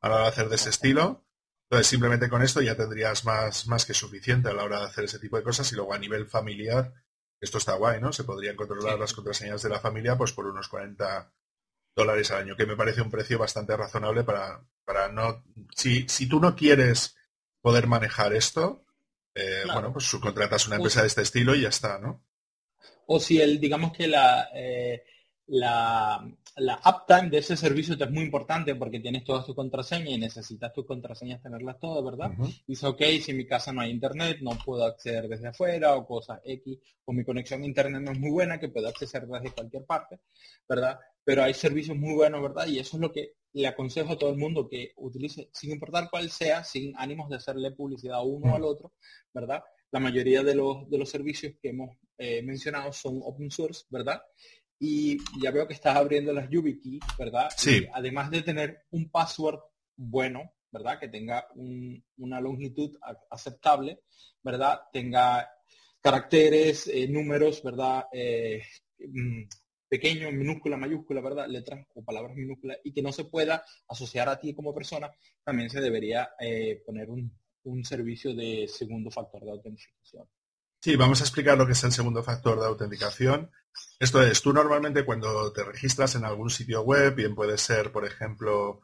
a 0.00 0.08
la 0.08 0.14
hora 0.14 0.24
de 0.24 0.30
hacer 0.30 0.48
de 0.48 0.56
ese 0.56 0.70
estilo, 0.70 1.24
entonces 1.68 1.86
simplemente 1.86 2.28
con 2.28 2.42
esto 2.42 2.60
ya 2.60 2.76
tendrías 2.76 3.24
más, 3.24 3.66
más 3.68 3.84
que 3.84 3.94
suficiente 3.94 4.48
a 4.48 4.52
la 4.52 4.64
hora 4.64 4.80
de 4.80 4.86
hacer 4.86 5.04
ese 5.04 5.18
tipo 5.18 5.36
de 5.36 5.42
cosas 5.42 5.70
y 5.72 5.76
luego 5.76 5.94
a 5.94 5.98
nivel 5.98 6.26
familiar, 6.26 6.92
esto 7.40 7.58
está 7.58 7.74
guay, 7.74 8.00
¿no? 8.00 8.12
Se 8.12 8.24
podrían 8.24 8.56
controlar 8.56 8.98
las 8.98 9.12
contraseñas 9.12 9.62
de 9.62 9.68
la 9.68 9.80
familia 9.80 10.16
pues 10.16 10.32
por 10.32 10.46
unos 10.46 10.68
40 10.68 11.32
dólares 11.94 12.30
al 12.30 12.42
año, 12.42 12.56
que 12.56 12.66
me 12.66 12.76
parece 12.76 13.02
un 13.02 13.10
precio 13.10 13.38
bastante 13.38 13.76
razonable 13.76 14.24
para, 14.24 14.60
para 14.84 15.08
no... 15.08 15.44
Si, 15.74 16.08
si 16.08 16.28
tú 16.28 16.40
no 16.40 16.56
quieres 16.56 17.16
poder 17.60 17.86
manejar 17.86 18.34
esto, 18.34 18.84
eh, 19.34 19.62
bueno, 19.72 19.92
pues 19.92 20.04
subcontratas 20.04 20.66
una 20.66 20.76
empresa 20.76 21.00
de 21.00 21.08
este 21.08 21.22
estilo 21.22 21.54
y 21.54 21.62
ya 21.62 21.68
está, 21.68 21.98
¿no? 21.98 22.24
O 23.06 23.20
si 23.20 23.40
el, 23.40 23.60
digamos 23.60 23.92
que 23.92 24.06
la, 24.06 24.48
eh, 24.54 25.04
la, 25.46 26.26
la 26.56 26.80
uptime 26.86 27.30
de 27.30 27.38
ese 27.38 27.56
servicio 27.56 27.98
te 27.98 28.04
es 28.04 28.10
muy 28.10 28.22
importante 28.22 28.74
porque 28.76 29.00
tienes 29.00 29.24
toda 29.24 29.44
tu 29.44 29.54
contraseña 29.54 30.10
y 30.10 30.18
necesitas 30.18 30.72
tus 30.72 30.86
contraseñas 30.86 31.42
tenerlas 31.42 31.78
todas, 31.78 32.04
¿verdad? 32.04 32.32
Dice, 32.66 32.86
ok, 32.86 33.02
si 33.20 33.32
en 33.32 33.38
mi 33.38 33.46
casa 33.46 33.72
no 33.72 33.80
hay 33.80 33.90
internet, 33.90 34.38
no 34.40 34.52
puedo 34.64 34.84
acceder 34.84 35.28
desde 35.28 35.48
afuera 35.48 35.96
o 35.96 36.06
cosas 36.06 36.40
X, 36.44 36.78
o 37.04 37.12
mi 37.12 37.24
conexión 37.24 37.62
a 37.62 37.66
internet 37.66 38.02
no 38.02 38.12
es 38.12 38.18
muy 38.18 38.30
buena, 38.30 38.58
que 38.58 38.68
puedo 38.68 38.88
acceder 38.88 39.26
desde 39.26 39.50
cualquier 39.50 39.84
parte, 39.84 40.20
¿verdad? 40.68 40.98
Pero 41.24 41.42
hay 41.42 41.54
servicios 41.54 41.96
muy 41.96 42.14
buenos, 42.14 42.40
¿verdad? 42.40 42.66
Y 42.66 42.78
eso 42.78 42.96
es 42.96 43.00
lo 43.00 43.12
que 43.12 43.34
le 43.52 43.66
aconsejo 43.66 44.12
a 44.12 44.18
todo 44.18 44.30
el 44.30 44.38
mundo 44.38 44.68
que 44.68 44.92
utilice, 44.96 45.48
sin 45.52 45.72
importar 45.72 46.08
cuál 46.10 46.30
sea, 46.30 46.64
sin 46.64 46.92
ánimos 46.96 47.28
de 47.28 47.36
hacerle 47.36 47.70
publicidad 47.72 48.16
a 48.16 48.22
uno 48.22 48.52
o 48.52 48.56
al 48.56 48.64
otro, 48.64 48.92
¿verdad? 49.32 49.62
La 49.90 50.00
mayoría 50.00 50.42
de 50.42 50.54
los, 50.54 50.88
de 50.90 50.98
los 50.98 51.08
servicios 51.08 51.54
que 51.60 51.68
hemos 51.70 51.96
eh, 52.18 52.42
mencionado 52.42 52.92
son 52.92 53.20
open 53.22 53.50
source, 53.50 53.84
¿verdad? 53.90 54.22
Y 54.86 55.16
ya 55.40 55.50
veo 55.50 55.66
que 55.66 55.72
estás 55.72 55.96
abriendo 55.96 56.30
las 56.34 56.50
YubiKey, 56.50 57.00
¿verdad? 57.18 57.48
Sí. 57.56 57.86
además 57.90 58.30
de 58.30 58.42
tener 58.42 58.84
un 58.90 59.08
password 59.08 59.60
bueno, 59.96 60.52
¿verdad? 60.70 60.98
Que 61.00 61.08
tenga 61.08 61.48
una 62.18 62.38
longitud 62.38 62.94
aceptable, 63.30 64.02
¿verdad? 64.42 64.82
Tenga 64.92 65.48
caracteres, 66.02 66.86
eh, 66.88 67.08
números, 67.08 67.62
¿verdad? 67.62 68.04
Eh, 68.12 68.62
mm, 68.98 69.44
pequeño, 69.88 70.30
minúscula, 70.32 70.76
mayúscula, 70.76 71.22
¿verdad? 71.22 71.46
Letras 71.48 71.86
o 71.94 72.04
palabras 72.04 72.36
minúsculas 72.36 72.76
y 72.84 72.92
que 72.92 73.00
no 73.00 73.10
se 73.10 73.24
pueda 73.24 73.64
asociar 73.88 74.28
a 74.28 74.38
ti 74.38 74.52
como 74.52 74.74
persona, 74.74 75.10
también 75.42 75.70
se 75.70 75.80
debería 75.80 76.28
eh, 76.38 76.82
poner 76.84 77.08
un, 77.08 77.32
servicio 77.84 78.34
de 78.34 78.68
segundo 78.68 79.10
factor 79.10 79.42
de 79.42 79.52
autentificación. 79.52 80.28
Sí, 80.78 80.96
vamos 80.96 81.22
a 81.22 81.24
explicar 81.24 81.56
lo 81.56 81.64
que 81.64 81.72
es 81.72 81.82
el 81.84 81.92
segundo 81.92 82.22
factor 82.22 82.60
de 82.60 82.66
autenticación. 82.66 83.50
Esto 83.98 84.22
es, 84.22 84.42
tú 84.42 84.52
normalmente 84.52 85.04
cuando 85.04 85.52
te 85.52 85.64
registras 85.64 86.14
en 86.14 86.24
algún 86.24 86.50
sitio 86.50 86.82
web, 86.82 87.14
bien 87.14 87.34
puede 87.34 87.58
ser, 87.58 87.92
por 87.92 88.04
ejemplo, 88.04 88.82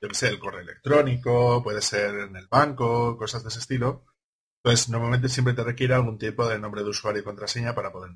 yo 0.00 0.08
que 0.08 0.14
sé, 0.14 0.28
el 0.28 0.38
correo 0.38 0.60
electrónico, 0.60 1.62
puede 1.62 1.82
ser 1.82 2.14
en 2.16 2.36
el 2.36 2.48
banco, 2.48 3.16
cosas 3.16 3.42
de 3.42 3.48
ese 3.50 3.60
estilo, 3.60 4.04
pues 4.62 4.88
normalmente 4.88 5.28
siempre 5.28 5.54
te 5.54 5.64
requiere 5.64 5.94
algún 5.94 6.18
tipo 6.18 6.48
de 6.48 6.58
nombre 6.58 6.82
de 6.82 6.90
usuario 6.90 7.20
y 7.20 7.24
contraseña 7.24 7.74
para 7.74 7.92
poder 7.92 8.12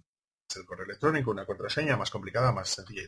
el 0.55 0.65
correo 0.65 0.85
electrónico, 0.87 1.31
una 1.33 1.45
contraseña 1.45 1.97
más 1.97 2.11
complicada, 2.11 2.53
más 2.53 2.69
sencilla 2.69 3.03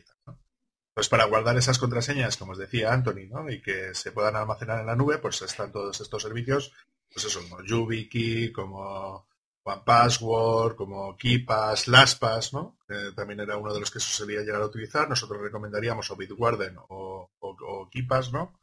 Pues 0.93 1.07
para 1.07 1.25
guardar 1.25 1.57
esas 1.57 1.79
contraseñas, 1.79 2.37
como 2.37 2.51
os 2.51 2.57
decía 2.57 2.93
Anthony, 2.93 3.27
¿no? 3.29 3.49
y 3.49 3.61
que 3.61 3.95
se 3.95 4.11
puedan 4.11 4.35
almacenar 4.35 4.81
en 4.81 4.87
la 4.87 4.95
nube, 4.95 5.17
pues 5.19 5.41
están 5.41 5.71
todos 5.71 5.99
estos 6.01 6.21
servicios, 6.21 6.73
pues 7.11 7.25
eso, 7.25 7.41
como 7.41 7.63
YubiKey, 7.63 8.51
como 8.51 9.28
OnePassword, 9.73 10.75
como 10.75 11.15
KeePass, 11.17 11.87
LastPass, 11.87 12.53
¿no? 12.53 12.77
también 13.15 13.39
era 13.39 13.57
uno 13.57 13.73
de 13.73 13.79
los 13.79 13.91
que 13.91 13.99
se 13.99 14.09
solía 14.09 14.41
llegar 14.41 14.61
a 14.61 14.65
utilizar. 14.65 15.07
Nosotros 15.07 15.41
recomendaríamos 15.41 16.09
o 16.11 16.15
Bitwarden 16.15 16.77
o, 16.89 17.29
o, 17.39 17.89
KeePass, 17.91 18.31
¿no? 18.31 18.59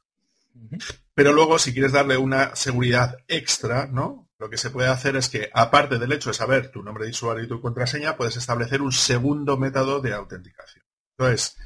Pero 1.15 1.33
luego, 1.33 1.59
si 1.59 1.73
quieres 1.73 1.93
darle 1.93 2.17
una 2.17 2.57
seguridad 2.57 3.19
extra, 3.29 3.87
¿no? 3.87 4.29
Lo 4.39 4.51
que 4.51 4.59
se 4.59 4.71
puede 4.71 4.89
hacer 4.89 5.17
es 5.17 5.29
que, 5.29 5.51
aparte 5.53 5.99
del 5.99 6.13
hecho 6.13 6.31
de 6.31 6.35
saber 6.35 6.71
tu 6.71 6.83
nombre 6.83 7.05
de 7.05 7.11
usuario 7.11 7.45
y 7.45 7.49
tu 7.49 7.61
contraseña, 7.61 8.17
puedes 8.17 8.37
establecer 8.37 8.83
un 8.83 8.93
segundo 8.93 9.57
método 9.57 10.01
de 10.01 10.13
autenticación. 10.13 10.85
Entonces, 11.17 11.57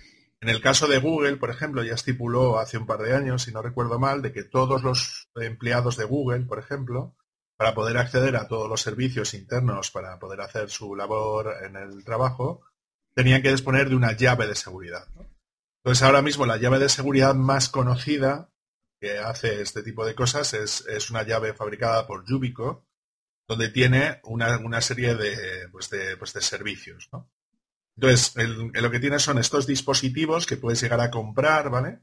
en 0.41 0.49
el 0.49 0.61
caso 0.61 0.87
de 0.87 0.99
Google, 0.99 1.37
por 1.37 1.51
ejemplo, 1.51 1.83
ya 1.83 1.95
estipuló 1.95 2.59
hace 2.59 2.79
un 2.79 2.87
par 2.87 3.01
de 3.01 3.15
años, 3.15 3.43
si 3.43 3.53
no 3.53 3.61
recuerdo 3.61 3.99
mal, 3.99 4.23
de 4.23 4.33
que 4.33 4.45
todos 4.45 4.83
los 4.83 5.29
empleados 5.35 5.97
de 5.97 6.05
Google, 6.05 6.47
por 6.47 6.59
ejemplo, 6.59 7.15
para 7.61 7.75
poder 7.75 7.99
acceder 7.99 8.37
a 8.37 8.49
todos 8.49 8.71
los 8.71 8.81
servicios 8.81 9.35
internos, 9.35 9.91
para 9.91 10.19
poder 10.19 10.41
hacer 10.41 10.71
su 10.71 10.97
labor 10.97 11.57
en 11.63 11.77
el 11.77 12.03
trabajo, 12.07 12.63
tenían 13.15 13.43
que 13.43 13.51
disponer 13.51 13.91
de 13.91 13.97
una 13.97 14.17
llave 14.17 14.47
de 14.47 14.55
seguridad. 14.55 15.07
Entonces, 15.85 16.03
ahora 16.03 16.23
mismo 16.23 16.47
la 16.47 16.57
llave 16.57 16.79
de 16.79 16.89
seguridad 16.89 17.35
más 17.35 17.69
conocida 17.69 18.49
que 18.99 19.19
hace 19.19 19.61
este 19.61 19.83
tipo 19.83 20.07
de 20.07 20.15
cosas 20.15 20.55
es, 20.55 21.11
una 21.11 21.23
llave 21.23 21.53
fabricada 21.53 22.07
por 22.07 22.25
Yubico, 22.27 22.87
donde 23.47 23.69
tiene 23.69 24.23
una, 24.25 24.81
serie 24.81 25.15
de, 25.15 25.69
pues 25.71 25.91
pues 26.19 26.31
servicios. 26.41 27.11
Entonces, 27.95 28.33
lo 28.73 28.91
que 28.91 29.01
tiene 29.01 29.19
son 29.19 29.37
estos 29.37 29.67
dispositivos 29.67 30.47
que 30.47 30.57
puedes 30.57 30.81
llegar 30.81 31.03
a 31.03 31.11
comprar, 31.11 31.69
¿vale? 31.69 32.01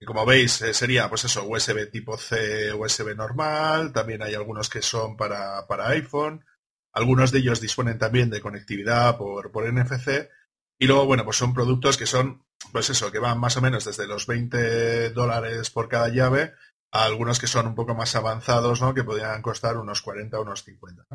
Y 0.00 0.06
como 0.06 0.24
veis, 0.24 0.62
eh, 0.62 0.72
sería, 0.72 1.08
pues 1.08 1.24
eso, 1.24 1.44
USB 1.44 1.90
tipo 1.90 2.16
C, 2.16 2.72
USB 2.72 3.14
normal, 3.14 3.92
también 3.92 4.22
hay 4.22 4.34
algunos 4.34 4.70
que 4.70 4.80
son 4.80 5.16
para, 5.16 5.66
para 5.66 5.88
iPhone, 5.88 6.44
algunos 6.92 7.30
de 7.30 7.40
ellos 7.40 7.60
disponen 7.60 7.98
también 7.98 8.30
de 8.30 8.40
conectividad 8.40 9.18
por, 9.18 9.52
por 9.52 9.70
NFC, 9.70 10.30
y 10.78 10.86
luego, 10.86 11.04
bueno, 11.04 11.24
pues 11.24 11.36
son 11.36 11.52
productos 11.52 11.98
que 11.98 12.06
son 12.06 12.42
pues 12.72 12.90
eso, 12.90 13.10
que 13.10 13.18
van 13.18 13.38
más 13.38 13.56
o 13.56 13.60
menos 13.60 13.84
desde 13.84 14.06
los 14.06 14.26
20 14.26 15.10
dólares 15.10 15.70
por 15.70 15.88
cada 15.88 16.08
llave 16.08 16.54
a 16.92 17.04
algunos 17.04 17.38
que 17.38 17.46
son 17.46 17.66
un 17.66 17.74
poco 17.74 17.94
más 17.94 18.14
avanzados, 18.16 18.80
¿no? 18.80 18.94
Que 18.94 19.04
podrían 19.04 19.42
costar 19.42 19.76
unos 19.76 20.02
40 20.02 20.38
o 20.38 20.42
unos 20.42 20.64
50, 20.64 21.06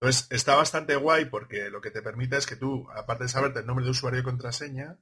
Entonces, 0.00 0.26
está 0.30 0.56
bastante 0.56 0.96
guay 0.96 1.26
porque 1.26 1.70
lo 1.70 1.80
que 1.80 1.90
te 1.90 2.02
permite 2.02 2.36
es 2.36 2.46
que 2.46 2.56
tú, 2.56 2.86
aparte 2.94 3.24
de 3.24 3.28
saberte 3.28 3.60
el 3.60 3.66
nombre 3.66 3.84
de 3.84 3.90
usuario 3.90 4.20
y 4.20 4.24
contraseña, 4.24 4.98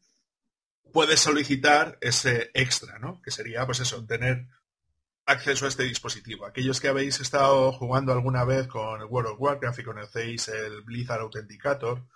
puedes 0.92 1.20
solicitar 1.20 1.98
ese 2.00 2.50
extra, 2.54 2.98
¿no? 2.98 3.20
Que 3.22 3.30
sería, 3.30 3.66
pues 3.66 3.80
eso, 3.80 4.04
tener 4.06 4.48
acceso 5.26 5.66
a 5.66 5.68
este 5.68 5.84
dispositivo. 5.84 6.46
Aquellos 6.46 6.80
que 6.80 6.88
habéis 6.88 7.20
estado 7.20 7.72
jugando 7.72 8.12
alguna 8.12 8.44
vez 8.44 8.66
con 8.66 9.00
el 9.00 9.06
World 9.06 9.32
of 9.32 9.40
Warcraft 9.40 9.78
y 9.78 9.84
conocéis 9.84 10.48
el 10.48 10.82
Blizzard 10.82 11.20
Authenticator, 11.20 12.06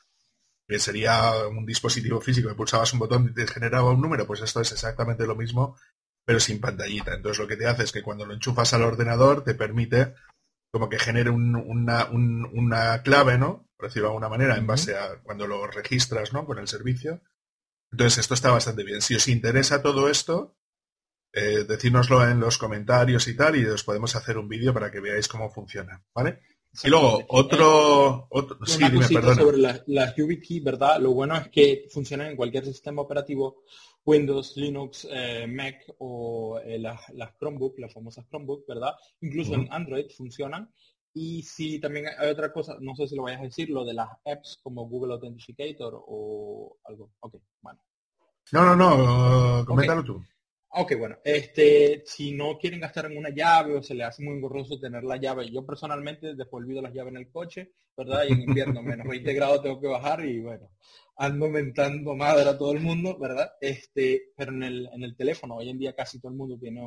que 0.66 0.78
sería 0.78 1.46
un 1.48 1.66
dispositivo 1.66 2.20
físico 2.20 2.48
que 2.48 2.54
pulsabas 2.54 2.92
un 2.94 3.00
botón 3.00 3.28
y 3.30 3.34
te 3.34 3.46
generaba 3.46 3.90
un 3.90 4.00
número, 4.00 4.26
pues 4.26 4.40
esto 4.40 4.60
es 4.60 4.72
exactamente 4.72 5.26
lo 5.26 5.36
mismo, 5.36 5.76
pero 6.24 6.40
sin 6.40 6.60
pantallita. 6.60 7.14
Entonces 7.14 7.38
lo 7.38 7.48
que 7.48 7.56
te 7.56 7.66
hace 7.66 7.84
es 7.84 7.92
que 7.92 8.02
cuando 8.02 8.24
lo 8.24 8.32
enchufas 8.32 8.72
al 8.72 8.82
ordenador 8.82 9.44
te 9.44 9.54
permite 9.54 10.14
como 10.70 10.88
que 10.88 10.98
genere 10.98 11.28
una, 11.28 12.06
una, 12.10 13.02
clave, 13.02 13.36
¿no? 13.36 13.68
Por 13.76 13.88
decirlo 13.88 14.08
de 14.08 14.12
alguna 14.12 14.30
manera, 14.30 14.56
en 14.56 14.66
base 14.66 14.96
a 14.96 15.20
cuando 15.22 15.46
lo 15.46 15.66
registras, 15.66 16.32
¿no? 16.32 16.46
Con 16.46 16.58
el 16.58 16.66
servicio. 16.66 17.20
Entonces 17.92 18.18
esto 18.18 18.34
está 18.34 18.50
bastante 18.50 18.84
bien. 18.84 19.02
Si 19.02 19.14
os 19.14 19.28
interesa 19.28 19.82
todo 19.82 20.08
esto, 20.08 20.56
eh, 21.32 21.64
decírnoslo 21.68 22.26
en 22.26 22.40
los 22.40 22.58
comentarios 22.58 23.28
y 23.28 23.36
tal, 23.36 23.56
y 23.56 23.64
os 23.66 23.84
podemos 23.84 24.16
hacer 24.16 24.38
un 24.38 24.48
vídeo 24.48 24.74
para 24.74 24.90
que 24.90 25.00
veáis 25.00 25.28
cómo 25.28 25.50
funciona, 25.50 26.02
¿vale? 26.14 26.40
Y 26.84 26.88
luego, 26.88 27.22
otro... 27.28 28.28
otro 28.30 28.58
sí, 28.64 28.82
dime, 28.90 29.06
sobre 29.06 29.58
las, 29.58 30.16
YubiKey, 30.16 30.60
¿verdad? 30.60 30.98
Lo 31.00 31.12
bueno 31.12 31.36
es 31.36 31.48
que 31.48 31.86
funcionan 31.90 32.28
en 32.28 32.36
cualquier 32.36 32.64
sistema 32.64 33.02
operativo, 33.02 33.64
Windows, 34.06 34.56
Linux, 34.56 35.06
eh, 35.10 35.46
Mac 35.46 35.84
o 35.98 36.58
eh, 36.64 36.78
las, 36.78 37.00
Chromebook, 37.38 37.78
las 37.78 37.92
famosas 37.92 38.26
Chromebook, 38.26 38.66
¿verdad? 38.66 38.94
Incluso 39.20 39.54
en 39.54 39.68
Android 39.70 40.06
funcionan. 40.16 40.72
Y 41.14 41.42
si 41.42 41.78
también 41.78 42.06
hay 42.18 42.30
otra 42.30 42.52
cosa, 42.52 42.76
no 42.80 42.94
sé 42.94 43.06
si 43.06 43.16
lo 43.16 43.24
vayas 43.24 43.40
a 43.40 43.44
decir, 43.44 43.68
lo 43.68 43.84
de 43.84 43.94
las 43.94 44.08
apps 44.24 44.58
como 44.62 44.88
Google 44.88 45.14
Authenticator 45.14 46.02
o 46.06 46.78
algo. 46.84 47.10
Ok, 47.20 47.36
bueno. 47.60 47.80
No, 48.52 48.64
no, 48.64 48.76
no, 48.76 49.64
coméntalo 49.64 50.04
tú. 50.04 50.22
Ok, 50.74 50.94
bueno, 50.98 51.18
este, 51.22 52.02
si 52.06 52.32
no 52.32 52.56
quieren 52.58 52.80
gastar 52.80 53.04
en 53.04 53.18
una 53.18 53.28
llave 53.28 53.76
o 53.76 53.82
se 53.82 53.94
le 53.94 54.04
hace 54.04 54.24
muy 54.24 54.36
engorroso 54.36 54.80
tener 54.80 55.04
la 55.04 55.18
llave, 55.18 55.50
yo 55.50 55.66
personalmente 55.66 56.34
después 56.34 56.64
olvido 56.64 56.80
las 56.80 56.94
llaves 56.94 57.12
en 57.12 57.18
el 57.18 57.30
coche, 57.30 57.72
¿verdad? 57.94 58.24
Y 58.26 58.32
en 58.32 58.40
invierno 58.40 58.82
menos 58.82 59.06
20 59.06 59.34
grados 59.34 59.62
tengo 59.62 59.78
que 59.78 59.88
bajar 59.88 60.24
y 60.24 60.40
bueno, 60.40 60.70
ando 61.16 61.50
mentando 61.50 62.16
madre 62.16 62.48
a 62.48 62.56
todo 62.56 62.72
el 62.72 62.80
mundo, 62.80 63.18
¿verdad? 63.18 63.52
Este, 63.60 64.32
pero 64.34 64.52
en 64.52 64.62
el, 64.62 64.88
en 64.94 65.02
el 65.02 65.14
teléfono, 65.14 65.56
hoy 65.56 65.68
en 65.68 65.78
día 65.78 65.94
casi 65.94 66.18
todo 66.18 66.32
el 66.32 66.38
mundo 66.38 66.58
tiene 66.58 66.80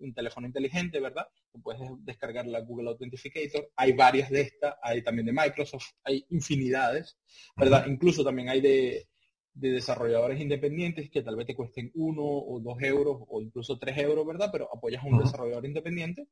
un 0.00 0.14
teléfono 0.14 0.46
inteligente, 0.46 1.00
¿verdad? 1.00 1.26
puedes 1.62 1.82
descargar 2.04 2.46
la 2.46 2.60
Google 2.60 2.90
Authenticator. 2.90 3.70
Hay 3.76 3.92
varias 3.92 4.30
de 4.30 4.42
estas, 4.42 4.74
hay 4.82 5.02
también 5.02 5.26
de 5.26 5.32
Microsoft, 5.32 5.86
hay 6.04 6.24
infinidades, 6.30 7.18
¿verdad? 7.56 7.86
Incluso 7.86 8.24
también 8.24 8.48
hay 8.48 8.60
de, 8.60 9.08
de 9.52 9.72
desarrolladores 9.72 10.40
independientes 10.40 11.10
que 11.10 11.22
tal 11.22 11.36
vez 11.36 11.46
te 11.46 11.54
cuesten 11.54 11.90
uno 11.94 12.22
o 12.22 12.60
dos 12.60 12.80
euros 12.82 13.18
o 13.28 13.42
incluso 13.42 13.78
tres 13.78 13.98
euros, 13.98 14.26
¿verdad? 14.26 14.48
Pero 14.52 14.68
apoyas 14.74 15.02
a 15.02 15.06
un 15.06 15.18
desarrollador 15.18 15.66
independiente 15.66 16.28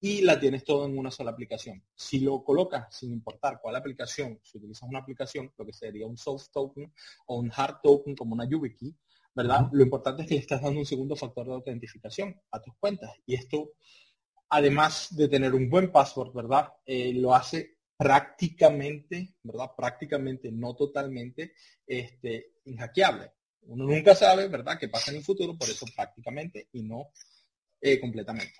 y 0.00 0.22
la 0.22 0.40
tienes 0.40 0.64
todo 0.64 0.86
en 0.86 0.98
una 0.98 1.10
sola 1.10 1.30
aplicación. 1.30 1.82
Si 1.94 2.20
lo 2.20 2.42
colocas 2.42 2.94
sin 2.96 3.12
importar 3.12 3.60
cuál 3.60 3.76
aplicación, 3.76 4.40
si 4.42 4.58
utilizas 4.58 4.88
una 4.88 5.00
aplicación, 5.00 5.52
lo 5.56 5.66
que 5.66 5.72
sería 5.72 6.06
un 6.06 6.16
soft 6.16 6.48
token 6.52 6.92
o 7.26 7.38
un 7.38 7.52
hard 7.54 7.76
token 7.82 8.16
como 8.16 8.34
una 8.34 8.48
YubiKey, 8.48 8.94
¿verdad? 9.34 9.68
Lo 9.72 9.82
importante 9.82 10.22
es 10.22 10.28
que 10.28 10.34
le 10.34 10.40
estás 10.40 10.62
dando 10.62 10.80
un 10.80 10.86
segundo 10.86 11.16
factor 11.16 11.46
de 11.46 11.54
autentificación 11.54 12.40
a 12.50 12.60
tus 12.60 12.74
cuentas. 12.78 13.10
Y 13.26 13.34
esto, 13.34 13.72
además 14.48 15.08
de 15.10 15.28
tener 15.28 15.54
un 15.54 15.70
buen 15.70 15.90
password, 15.90 16.34
¿verdad? 16.34 16.68
Eh, 16.84 17.12
lo 17.14 17.34
hace 17.34 17.78
prácticamente, 17.96 19.36
¿verdad? 19.42 19.70
Prácticamente, 19.76 20.50
no 20.52 20.74
totalmente, 20.74 21.54
este, 21.86 22.54
inhackeable. 22.64 23.32
Uno 23.62 23.84
nunca 23.84 24.14
sabe, 24.14 24.48
¿verdad?, 24.48 24.78
qué 24.78 24.88
pasa 24.88 25.12
en 25.12 25.18
el 25.18 25.24
futuro, 25.24 25.56
por 25.56 25.68
eso 25.68 25.86
prácticamente 25.94 26.68
y 26.72 26.82
no 26.82 27.10
eh, 27.80 28.00
completamente. 28.00 28.54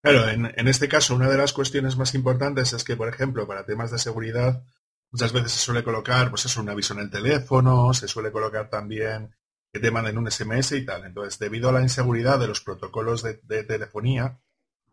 Claro, 0.00 0.28
en, 0.30 0.46
en, 0.56 0.68
este 0.68 0.88
caso, 0.88 1.14
una 1.14 1.28
de 1.28 1.36
las 1.36 1.52
cuestiones 1.52 1.96
más 1.96 2.14
importantes 2.14 2.72
es 2.72 2.84
que, 2.84 2.96
por 2.96 3.08
ejemplo, 3.08 3.46
para 3.46 3.66
temas 3.66 3.90
de 3.90 3.98
seguridad, 3.98 4.64
muchas 5.10 5.32
veces 5.32 5.52
se 5.52 5.58
suele 5.58 5.84
colocar, 5.84 6.30
pues 6.30 6.46
eso, 6.46 6.62
un 6.62 6.70
aviso 6.70 6.94
en 6.94 7.00
el 7.00 7.10
teléfono, 7.10 7.92
se 7.92 8.08
suele 8.08 8.32
colocar 8.32 8.70
también 8.70 9.34
que 9.72 9.80
te 9.80 9.90
manden 9.90 10.18
un 10.18 10.30
SMS 10.30 10.72
y 10.72 10.84
tal. 10.84 11.04
Entonces, 11.04 11.38
debido 11.38 11.68
a 11.68 11.72
la 11.72 11.82
inseguridad 11.82 12.38
de 12.38 12.48
los 12.48 12.60
protocolos 12.60 13.22
de, 13.22 13.64
telefonía, 13.64 14.40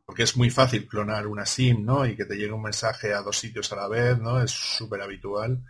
porque 0.06 0.24
es 0.24 0.38
muy 0.38 0.50
fácil 0.50 0.88
clonar 0.88 1.28
una 1.28 1.46
SIM, 1.46 1.86
¿no? 1.86 2.06
Y 2.06 2.16
que 2.16 2.26
te 2.26 2.36
llegue 2.36 2.52
un 2.52 2.62
mensaje 2.62 3.14
a 3.14 3.22
dos 3.22 3.38
sitios 3.38 3.72
a 3.72 3.78
la 3.78 3.88
vez, 3.88 4.20
¿no? 4.20 4.42
Es 4.42 4.52
súper 4.52 5.02
habitual. 5.02 5.64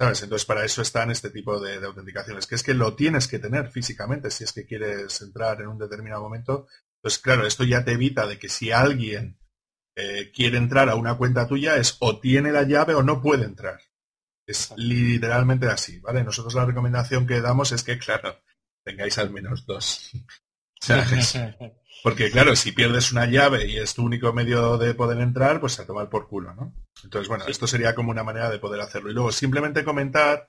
Entonces 0.00 0.44
para 0.44 0.64
eso 0.64 0.80
están 0.80 1.10
este 1.10 1.30
tipo 1.30 1.58
de, 1.58 1.84
autenticaciones, 1.84 2.46
que 2.46 2.54
es 2.54 2.62
que 2.62 2.72
lo 2.72 2.94
tienes 2.94 3.26
que 3.26 3.40
tener 3.40 3.68
físicamente 3.68 4.30
si 4.30 4.44
es 4.44 4.52
que 4.52 4.64
quieres 4.64 5.20
entrar 5.22 5.60
en 5.60 5.68
un 5.68 5.78
determinado 5.78 6.22
momento. 6.22 6.68
Pues 7.02 7.18
claro, 7.18 7.44
esto 7.46 7.64
ya 7.64 7.84
te 7.84 7.92
evita 7.92 8.26
de 8.26 8.38
que 8.38 8.48
si 8.48 8.70
alguien 8.70 9.40
eh, 9.96 10.30
quiere 10.32 10.56
entrar 10.56 10.88
a 10.88 10.94
una 10.94 11.16
cuenta 11.16 11.48
tuya 11.48 11.76
es 11.76 11.96
o 11.98 12.20
tiene 12.20 12.52
la 12.52 12.62
llave 12.62 12.94
o 12.94 13.02
no 13.02 13.20
puede 13.20 13.44
entrar. 13.44 13.80
Es 14.48 14.72
literalmente 14.78 15.66
así, 15.66 16.00
¿vale? 16.00 16.24
Nosotros 16.24 16.54
la 16.54 16.64
recomendación 16.64 17.26
que 17.26 17.42
damos 17.42 17.70
es 17.72 17.82
que, 17.82 17.98
claro, 17.98 18.40
tengáis 18.82 19.18
al 19.18 19.30
menos 19.30 19.66
dos. 19.66 20.10
Porque 22.02 22.30
claro, 22.30 22.56
si 22.56 22.72
pierdes 22.72 23.12
una 23.12 23.26
llave 23.26 23.66
y 23.66 23.76
es 23.76 23.92
tu 23.92 24.04
único 24.04 24.32
medio 24.32 24.78
de 24.78 24.94
poder 24.94 25.18
entrar, 25.18 25.60
pues 25.60 25.78
a 25.78 25.86
tomar 25.86 26.08
por 26.08 26.28
culo, 26.28 26.54
¿no? 26.54 26.72
Entonces, 27.04 27.28
bueno, 27.28 27.44
esto 27.46 27.66
sería 27.66 27.94
como 27.94 28.10
una 28.10 28.24
manera 28.24 28.48
de 28.48 28.58
poder 28.58 28.80
hacerlo. 28.80 29.10
Y 29.10 29.14
luego 29.14 29.32
simplemente 29.32 29.84
comentar 29.84 30.48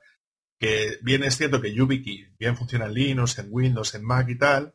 que 0.60 1.00
bien 1.02 1.24
es 1.24 1.38
cierto 1.38 1.60
que 1.60 1.74
YubiKey 1.74 2.36
bien 2.38 2.56
funciona 2.56 2.86
en 2.86 2.94
Linux, 2.94 3.38
en 3.40 3.48
Windows, 3.50 3.96
en 3.96 4.06
Mac 4.06 4.30
y 4.30 4.38
tal, 4.38 4.74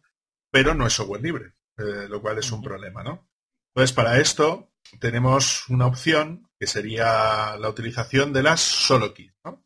pero 0.51 0.75
no 0.75 0.87
es 0.87 0.93
software 0.93 1.23
libre, 1.23 1.55
eh, 1.79 2.09
lo 2.09 2.21
cual 2.21 2.39
es 2.39 2.51
un 2.53 2.63
problema, 2.63 3.03
¿no? 3.03 3.29
Entonces, 3.75 3.95
para 3.95 4.21
esto 4.21 4.74
tenemos 5.01 5.68
una 5.68 5.87
opción 5.87 6.49
que 6.59 6.66
sería 6.66 7.57
la 7.59 7.68
utilización 7.68 8.33
de 8.33 8.42
las 8.42 8.61
solo 8.61 9.14
key, 9.14 9.31
¿no? 9.44 9.64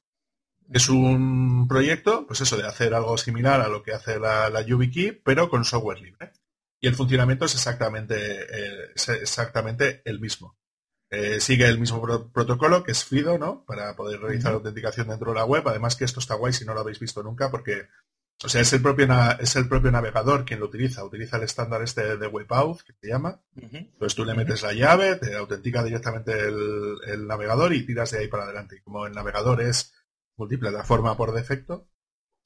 Es 0.70 0.88
un 0.88 1.66
proyecto, 1.66 2.26
pues 2.26 2.40
eso, 2.40 2.56
de 2.56 2.66
hacer 2.66 2.94
algo 2.94 3.16
similar 3.16 3.60
a 3.60 3.68
lo 3.68 3.82
que 3.82 3.92
hace 3.92 4.18
la, 4.18 4.50
la 4.50 4.62
YubiKey, 4.62 5.12
pero 5.12 5.48
con 5.48 5.64
software 5.64 6.00
libre 6.00 6.32
y 6.80 6.86
el 6.86 6.94
funcionamiento 6.94 7.44
es 7.44 7.54
exactamente, 7.54 8.16
eh, 8.16 8.92
exactamente 8.94 10.02
el 10.04 10.20
mismo. 10.20 10.56
Eh, 11.10 11.40
sigue 11.40 11.66
el 11.66 11.80
mismo 11.80 12.02
protocolo 12.32 12.84
que 12.84 12.92
es 12.92 13.04
FIDO, 13.04 13.38
¿no? 13.38 13.64
Para 13.64 13.96
poder 13.96 14.20
realizar 14.20 14.52
autenticación 14.52 15.08
dentro 15.08 15.32
de 15.32 15.38
la 15.38 15.44
web. 15.44 15.66
Además 15.66 15.96
que 15.96 16.04
esto 16.04 16.20
está 16.20 16.34
guay 16.34 16.52
si 16.52 16.64
no 16.64 16.74
lo 16.74 16.80
habéis 16.80 17.00
visto 17.00 17.22
nunca 17.22 17.50
porque, 17.50 17.88
o 18.44 18.48
sea, 18.48 18.60
es 18.60 18.72
el 18.72 18.82
propio, 18.82 19.06
es 19.40 19.56
el 19.56 19.68
propio 19.68 19.90
navegador 19.90 20.44
quien 20.44 20.60
lo 20.60 20.66
utiliza. 20.66 21.04
Utiliza 21.04 21.36
el 21.38 21.42
estándar 21.42 21.82
este 21.82 22.16
de 22.16 22.26
WebAuth, 22.26 22.82
que 22.82 22.92
se 22.92 23.08
llama. 23.08 23.40
Entonces 23.56 24.14
tú 24.14 24.24
le 24.24 24.34
metes 24.34 24.62
la 24.62 24.72
llave, 24.72 25.16
te 25.16 25.34
autentica 25.34 25.82
directamente 25.82 26.32
el, 26.32 26.98
el, 27.06 27.26
navegador 27.26 27.72
y 27.72 27.84
tiras 27.84 28.12
de 28.12 28.18
ahí 28.18 28.28
para 28.28 28.44
adelante. 28.44 28.76
Y 28.76 28.80
como 28.80 29.06
el 29.06 29.12
navegador 29.12 29.60
es 29.60 29.92
multiplataforma 30.36 31.16
por 31.16 31.32
defecto, 31.32 31.88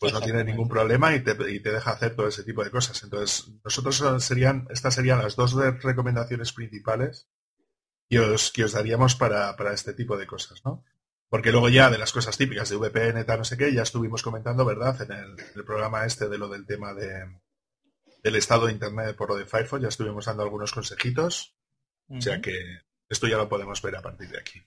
pues 0.02 0.12
no 0.12 0.20
tiene 0.20 0.42
ningún 0.42 0.68
problema 0.68 1.14
y 1.14 1.20
te, 1.20 1.34
deja 1.34 1.92
hacer 1.92 2.16
todo 2.16 2.26
ese 2.26 2.42
tipo 2.42 2.64
de 2.64 2.72
cosas. 2.72 3.00
Entonces, 3.04 3.52
nosotros 3.64 4.24
serían, 4.24 4.66
estas 4.68 4.94
serían 4.94 5.22
las 5.22 5.36
dos 5.36 5.54
recomendaciones 5.54 6.52
principales 6.52 7.28
que 8.10 8.18
os, 8.18 8.50
que 8.50 8.64
os 8.64 8.72
daríamos 8.72 9.14
para, 9.14 9.54
este 9.72 9.94
tipo 9.94 10.16
de 10.16 10.26
cosas, 10.26 10.60
¿no? 10.64 10.84
Porque 11.32 11.50
luego 11.50 11.70
ya 11.70 11.88
de 11.88 11.96
las 11.96 12.12
cosas 12.12 12.36
típicas 12.36 12.68
de 12.68 12.76
VPN, 12.76 13.24
tal, 13.24 13.38
no 13.38 13.44
sé 13.44 13.56
qué, 13.56 13.72
ya 13.72 13.80
estuvimos 13.80 14.22
comentando, 14.22 14.66
¿verdad? 14.66 15.00
En 15.00 15.12
el, 15.12 15.64
programa 15.64 16.04
este 16.04 16.28
de 16.28 16.36
lo 16.36 16.46
del 16.46 16.66
tema 16.66 16.92
de, 16.92 17.24
del 18.22 18.36
estado 18.36 18.66
de 18.66 18.72
Internet 18.74 19.16
por 19.16 19.30
lo 19.30 19.36
de 19.36 19.46
Firefox, 19.46 19.80
ya 19.80 19.88
estuvimos 19.88 20.26
dando 20.26 20.42
algunos 20.42 20.72
consejitos. 20.72 21.56
O 22.10 22.20
sea 22.20 22.42
que 22.42 22.52
esto 23.08 23.26
ya 23.28 23.38
lo 23.38 23.48
podemos 23.48 23.80
ver 23.80 23.96
a 23.96 24.02
partir 24.02 24.28
de 24.28 24.38
aquí. 24.40 24.60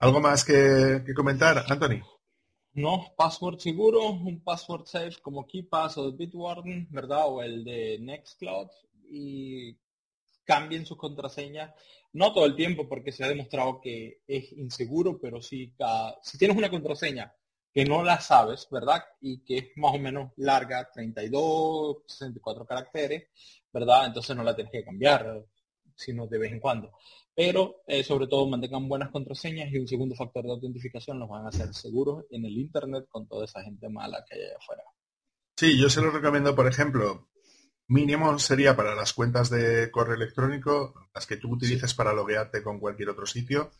¿Algo 0.00 0.20
más 0.20 0.44
que, 0.44 1.02
que 1.06 1.14
comentar, 1.14 1.64
Anthony? 1.66 2.02
No, 2.74 3.14
password 3.16 3.58
seguro, 3.58 4.10
un 4.10 4.44
password 4.44 4.84
safe 4.84 5.16
como 5.22 5.46
KeePass 5.46 5.96
o 5.96 6.12
Bitwarden, 6.12 6.86
¿verdad? 6.90 7.28
O 7.28 7.42
el 7.42 7.64
de 7.64 7.96
Nextcloud 7.98 8.68
y 9.10 9.74
cambien 10.48 10.86
sus 10.86 10.96
contraseñas. 10.96 11.74
No 12.14 12.32
todo 12.32 12.46
el 12.46 12.56
tiempo 12.56 12.88
porque 12.88 13.12
se 13.12 13.22
ha 13.22 13.28
demostrado 13.28 13.82
que 13.82 14.22
es 14.26 14.50
inseguro, 14.52 15.20
pero 15.20 15.42
sí, 15.42 15.74
si 16.22 16.38
tienes 16.38 16.56
una 16.56 16.70
contraseña 16.70 17.30
que 17.70 17.84
no 17.84 18.02
la 18.02 18.18
sabes, 18.18 18.66
¿verdad? 18.70 19.04
Y 19.20 19.44
que 19.44 19.58
es 19.58 19.64
más 19.76 19.94
o 19.94 19.98
menos 19.98 20.32
larga, 20.38 20.88
32, 20.90 21.98
64 22.06 22.64
caracteres, 22.64 23.28
¿verdad? 23.70 24.06
Entonces 24.06 24.34
no 24.34 24.42
la 24.42 24.56
tienes 24.56 24.72
que 24.72 24.84
cambiar, 24.84 25.44
sino 25.94 26.26
de 26.26 26.38
vez 26.38 26.52
en 26.52 26.60
cuando 26.60 26.92
pero 27.38 27.82
eh, 27.86 28.02
sobre 28.02 28.26
todo 28.26 28.48
mantengan 28.48 28.88
buenas 28.88 29.10
contraseñas 29.12 29.70
y 29.70 29.78
un 29.78 29.86
segundo 29.86 30.16
factor 30.16 30.42
de 30.42 30.50
autentificación 30.50 31.20
los 31.20 31.28
van 31.28 31.44
a 31.44 31.50
hacer 31.50 31.72
seguros 31.72 32.24
en 32.32 32.44
el 32.44 32.58
Internet 32.58 33.04
con 33.08 33.28
toda 33.28 33.44
esa 33.44 33.62
gente 33.62 33.88
mala 33.88 34.24
que 34.28 34.34
hay 34.34 34.42
allá 34.42 34.56
afuera. 34.60 34.82
Sí, 35.56 35.80
yo 35.80 35.88
se 35.88 36.02
lo 36.02 36.10
recomiendo, 36.10 36.56
por 36.56 36.66
ejemplo, 36.66 37.28
mínimo 37.88 38.38
sería 38.38 38.76
para 38.76 38.94
las 38.94 39.12
cuentas 39.12 39.50
de 39.50 39.90
correo 39.90 40.14
electrónico, 40.14 41.08
las 41.14 41.26
que 41.26 41.36
tú 41.36 41.52
utilices 41.52 41.94
para 41.94 42.12
loguearte 42.12 42.62
con 42.62 42.78
cualquier 42.78 43.10
otro 43.10 43.26
sitio. 43.26 43.70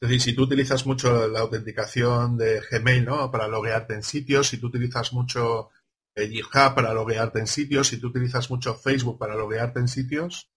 Es 0.00 0.08
decir, 0.08 0.20
si 0.20 0.32
tú 0.32 0.44
utilizas 0.44 0.86
mucho 0.86 1.26
la 1.26 1.40
autenticación 1.40 2.36
de 2.38 2.60
Gmail, 2.70 3.04
¿no? 3.04 3.30
Para 3.30 3.48
loguearte 3.48 3.94
en 3.94 4.04
sitios, 4.04 4.48
si 4.48 4.58
tú 4.58 4.68
utilizas 4.68 5.12
mucho 5.12 5.70
eh, 6.14 6.28
GitHub 6.28 6.74
para 6.74 6.94
loguearte 6.94 7.40
en 7.40 7.48
sitios, 7.48 7.88
si 7.88 7.98
tú 7.98 8.08
utilizas 8.08 8.48
mucho 8.48 8.74
Facebook 8.74 9.18
para 9.18 9.34
loguearte 9.34 9.80
en 9.80 9.88
sitios, 9.88 10.50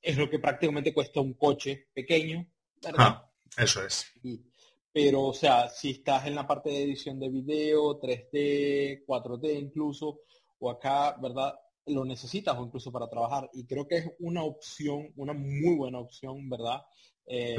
es 0.02 0.18
lo 0.18 0.30
que 0.30 0.40
prácticamente 0.40 0.94
cuesta 0.94 1.22
un 1.22 1.34
coche 1.34 1.88
pequeño, 1.94 2.46
¿verdad? 2.82 3.08
Ah, 3.08 3.32
eso 3.58 3.86
es. 3.86 4.08
pero, 4.92 5.28
o 5.28 5.34
sea, 5.34 5.70
si 5.70 5.92
estás 5.92 6.28
en 6.28 6.36
la 6.36 6.46
parte 6.46 6.70
de 6.70 6.84
edición 6.84 7.20
de 7.20 7.30
video, 7.30 8.00
3D, 8.00 9.06
4D 9.06 9.58
incluso, 9.58 10.22
o 10.60 10.70
acá, 10.70 11.16
¿verdad? 11.22 11.54
Lo 11.92 12.06
necesitas 12.06 12.58
o 12.58 12.66
incluso 12.66 12.92
para 12.92 13.10
trabajar. 13.10 13.50
Y 13.54 13.66
creo 13.66 13.88
que 13.88 13.98
es 13.98 14.06
una 14.20 14.44
opción, 14.44 15.12
una 15.16 15.34
muy 15.34 15.76
buena 15.76 16.00
opción, 16.00 16.50
¿verdad? 16.50 16.82
Eh, 17.26 17.56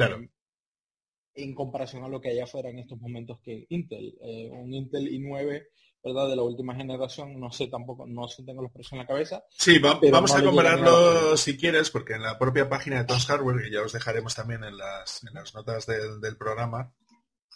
en 1.35 1.55
comparación 1.55 2.05
a 2.05 2.09
lo 2.09 2.21
que 2.21 2.31
hay 2.31 2.41
afuera 2.41 2.71
en 2.71 2.79
estos 2.79 3.01
momentos 3.01 3.41
que 3.41 3.67
Intel. 3.71 4.19
Eh, 4.23 4.51
un 4.51 4.73
Intel 4.75 5.09
i9, 5.09 5.67
¿verdad? 6.05 6.29
De 6.29 6.37
la 6.37 6.43
última 6.43 6.75
generación, 6.75 7.39
no 7.39 7.51
sé 7.51 7.69
tampoco, 7.69 8.07
no 8.07 8.29
sé, 8.29 8.43
tengo 8.45 8.63
los 8.63 8.73
precios 8.73 8.93
en 8.93 8.99
la 8.99 9.07
cabeza. 9.07 9.45
Sí, 9.51 9.79
vamos 9.79 10.35
a 10.35 10.43
compararlo 10.43 11.37
si 11.37 11.57
quieres, 11.57 11.91
porque 11.91 12.15
en 12.15 12.23
la 12.23 12.39
propia 12.39 12.69
página 12.69 12.99
de 12.99 13.05
Tons 13.05 13.27
Hardware, 13.27 13.63
que 13.63 13.71
ya 13.71 13.83
os 13.83 13.93
dejaremos 13.93 14.35
también 14.35 14.65
en 14.65 14.77
las, 14.77 15.23
en 15.25 15.35
las 15.35 15.55
notas 15.55 15.87
del, 15.87 16.21
del 16.21 16.37
programa, 16.37 16.93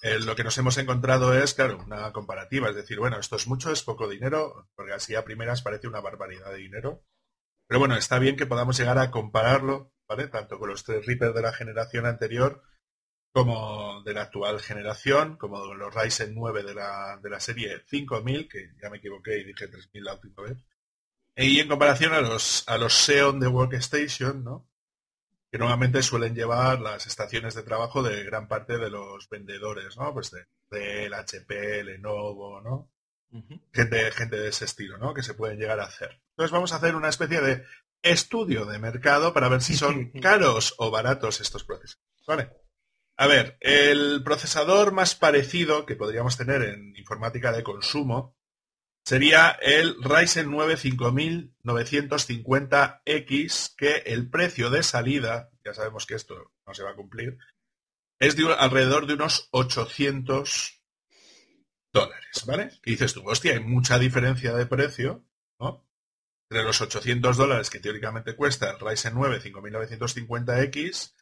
eh, 0.02 0.18
lo 0.20 0.36
que 0.36 0.44
nos 0.44 0.56
hemos 0.58 0.76
encontrado 0.78 1.34
es, 1.34 1.54
claro, 1.54 1.78
una 1.84 2.12
comparativa, 2.12 2.68
es 2.68 2.76
decir, 2.76 2.98
bueno, 2.98 3.18
esto 3.18 3.36
es 3.36 3.46
mucho, 3.46 3.72
es 3.72 3.82
poco 3.82 4.08
dinero, 4.08 4.68
porque 4.74 4.92
así 4.92 5.14
a 5.14 5.24
primeras 5.24 5.62
parece 5.62 5.88
una 5.88 6.00
barbaridad 6.00 6.52
de 6.52 6.58
dinero. 6.58 7.04
Pero 7.66 7.80
bueno, 7.80 7.96
está 7.96 8.18
bien 8.18 8.36
que 8.36 8.46
podamos 8.46 8.78
llegar 8.78 8.98
a 8.98 9.10
compararlo, 9.10 9.92
¿vale? 10.08 10.28
Tanto 10.28 10.58
con 10.58 10.68
los 10.68 10.84
tres 10.84 11.04
Reaper 11.06 11.32
de 11.32 11.42
la 11.42 11.52
generación 11.52 12.06
anterior 12.06 12.62
como 13.32 14.02
de 14.02 14.14
la 14.14 14.22
actual 14.22 14.60
generación, 14.60 15.36
como 15.36 15.74
los 15.74 15.94
Ryzen 15.94 16.34
9 16.34 16.62
de 16.62 16.74
la, 16.74 17.18
de 17.22 17.28
la 17.28 17.38
serie 17.38 17.82
5000, 17.86 18.48
que 18.48 18.70
ya 18.80 18.88
me 18.88 18.96
equivoqué 18.96 19.38
y 19.38 19.44
dije 19.44 19.68
3000 19.68 20.04
la 20.04 20.14
última 20.14 20.42
vez. 20.42 20.64
Y 21.36 21.60
en 21.60 21.68
comparación 21.68 22.14
a 22.14 22.22
los, 22.22 22.66
a 22.66 22.78
los 22.78 22.94
Xeon 22.94 23.38
de 23.38 23.48
Workstation, 23.48 24.42
¿no? 24.42 24.65
Que 25.56 25.60
normalmente 25.60 26.02
suelen 26.02 26.34
llevar 26.34 26.80
las 26.80 27.06
estaciones 27.06 27.54
de 27.54 27.62
trabajo 27.62 28.02
de 28.02 28.24
gran 28.24 28.46
parte 28.46 28.76
de 28.76 28.90
los 28.90 29.26
vendedores, 29.30 29.96
¿no? 29.96 30.12
Pues 30.12 30.30
de 30.30 30.44
del 30.68 31.14
HP, 31.14 31.82
Lenovo, 31.82 32.60
¿no? 32.60 32.90
gente, 33.72 34.10
gente 34.12 34.36
de 34.36 34.48
ese 34.48 34.66
estilo, 34.66 34.98
¿no? 34.98 35.14
Que 35.14 35.22
se 35.22 35.32
pueden 35.32 35.58
llegar 35.58 35.80
a 35.80 35.84
hacer. 35.84 36.20
Entonces 36.30 36.50
vamos 36.50 36.72
a 36.72 36.76
hacer 36.76 36.94
una 36.94 37.08
especie 37.08 37.40
de 37.40 37.64
estudio 38.02 38.66
de 38.66 38.78
mercado 38.78 39.32
para 39.32 39.48
ver 39.48 39.62
si 39.62 39.74
son 39.78 40.10
caros 40.10 40.74
o 40.76 40.90
baratos 40.90 41.40
estos 41.40 41.64
procesos. 41.64 42.02
¿Vale? 42.26 42.50
A 43.16 43.26
ver, 43.26 43.56
el 43.60 44.22
procesador 44.24 44.92
más 44.92 45.14
parecido 45.14 45.86
que 45.86 45.96
podríamos 45.96 46.36
tener 46.36 46.60
en 46.60 46.94
informática 46.96 47.50
de 47.52 47.62
consumo 47.62 48.35
sería 49.06 49.56
el 49.62 49.96
Ryzen 50.02 50.50
9 50.50 50.76
5950X, 50.76 53.74
que 53.76 54.02
el 54.04 54.28
precio 54.28 54.68
de 54.68 54.82
salida, 54.82 55.52
ya 55.64 55.72
sabemos 55.72 56.04
que 56.06 56.16
esto 56.16 56.50
no 56.66 56.74
se 56.74 56.82
va 56.82 56.90
a 56.90 56.96
cumplir, 56.96 57.38
es 58.18 58.34
de 58.36 58.52
alrededor 58.52 59.06
de 59.06 59.14
unos 59.14 59.46
800 59.52 60.82
dólares, 61.92 62.44
¿vale? 62.46 62.72
Y 62.84 62.90
dices 62.92 63.12
tú, 63.14 63.22
hostia, 63.28 63.52
hay 63.52 63.60
mucha 63.60 64.00
diferencia 64.00 64.54
de 64.54 64.66
precio, 64.66 65.24
¿no? 65.60 65.86
Entre 66.50 66.64
los 66.64 66.80
800 66.80 67.36
dólares 67.36 67.70
que 67.70 67.78
teóricamente 67.78 68.34
cuesta 68.34 68.70
el 68.70 68.80
Ryzen 68.80 69.14
9 69.14 69.40
5950X 69.40 71.12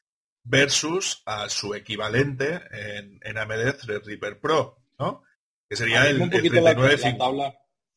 versus 0.43 1.23
a 1.27 1.51
su 1.51 1.75
equivalente 1.75 2.63
en, 2.71 3.21
en 3.23 3.37
AMD 3.37 3.77
Threadripper 3.77 4.41
Pro, 4.41 4.79
¿no? 4.99 5.23
Que 5.69 5.77
sería 5.77 6.09
el, 6.09 6.23
el 6.23 6.31
39 6.31 7.19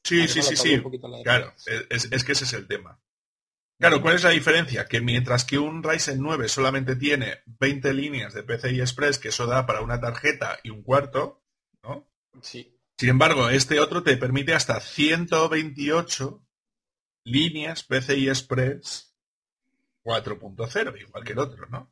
Sí, 0.08 0.28
sí, 0.30 0.42
sí, 0.42 0.56
sí. 0.56 0.82
Claro, 1.24 1.54
es, 1.90 2.24
que 2.24 2.32
ese 2.32 2.46
es 2.46 2.54
el 2.54 2.66
tema. 2.66 3.00
Claro, 3.78 4.02
¿cuál 4.02 4.16
es 4.16 4.24
la 4.24 4.30
diferencia? 4.30 4.88
Que 4.88 5.02
mientras 5.02 5.44
que 5.44 5.60
un 5.60 5.84
Ryzen 5.84 6.22
9 6.22 6.48
solamente 6.48 6.96
tiene 6.96 7.42
20 7.46 7.94
líneas 7.94 8.34
de 8.34 8.44
PCI 8.44 8.80
Express, 8.80 9.20
que 9.20 9.30
eso 9.30 9.46
da 9.46 9.66
para 9.66 9.82
una 9.82 10.00
tarjeta 10.00 10.60
y 10.64 10.70
un 10.70 10.82
cuarto, 10.82 11.44
¿no? 11.84 12.08
Sí. 12.42 12.74
Sin 12.98 13.10
embargo, 13.10 13.50
este 13.50 13.80
otro 13.82 14.02
te 14.02 14.16
permite 14.18 14.54
hasta 14.54 14.80
128 14.80 16.42
líneas 17.26 17.84
PCI 17.84 18.30
Express 18.30 19.14
4.0, 20.06 21.02
igual 21.02 21.24
que 21.26 21.34
el 21.34 21.40
otro, 21.40 21.68
¿no? 21.68 21.92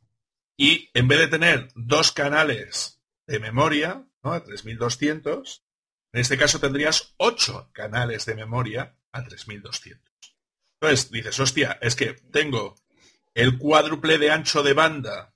Y 0.56 0.88
en 0.94 1.06
vez 1.06 1.18
de 1.18 1.28
tener 1.28 1.68
dos 1.74 2.12
canales 2.12 3.02
de 3.26 3.40
memoria, 3.40 4.08
¿no? 4.22 4.32
A 4.32 4.42
3200, 4.42 5.65
en 6.12 6.20
este 6.20 6.38
caso 6.38 6.60
tendrías 6.60 7.14
8 7.18 7.70
canales 7.72 8.26
de 8.26 8.34
memoria 8.34 8.96
a 9.12 9.22
3200. 9.22 10.02
Entonces 10.80 11.10
dices, 11.10 11.38
hostia, 11.40 11.78
es 11.80 11.96
que 11.96 12.14
tengo 12.14 12.76
el 13.34 13.58
cuádruple 13.58 14.18
de 14.18 14.30
ancho 14.30 14.62
de 14.62 14.72
banda 14.72 15.34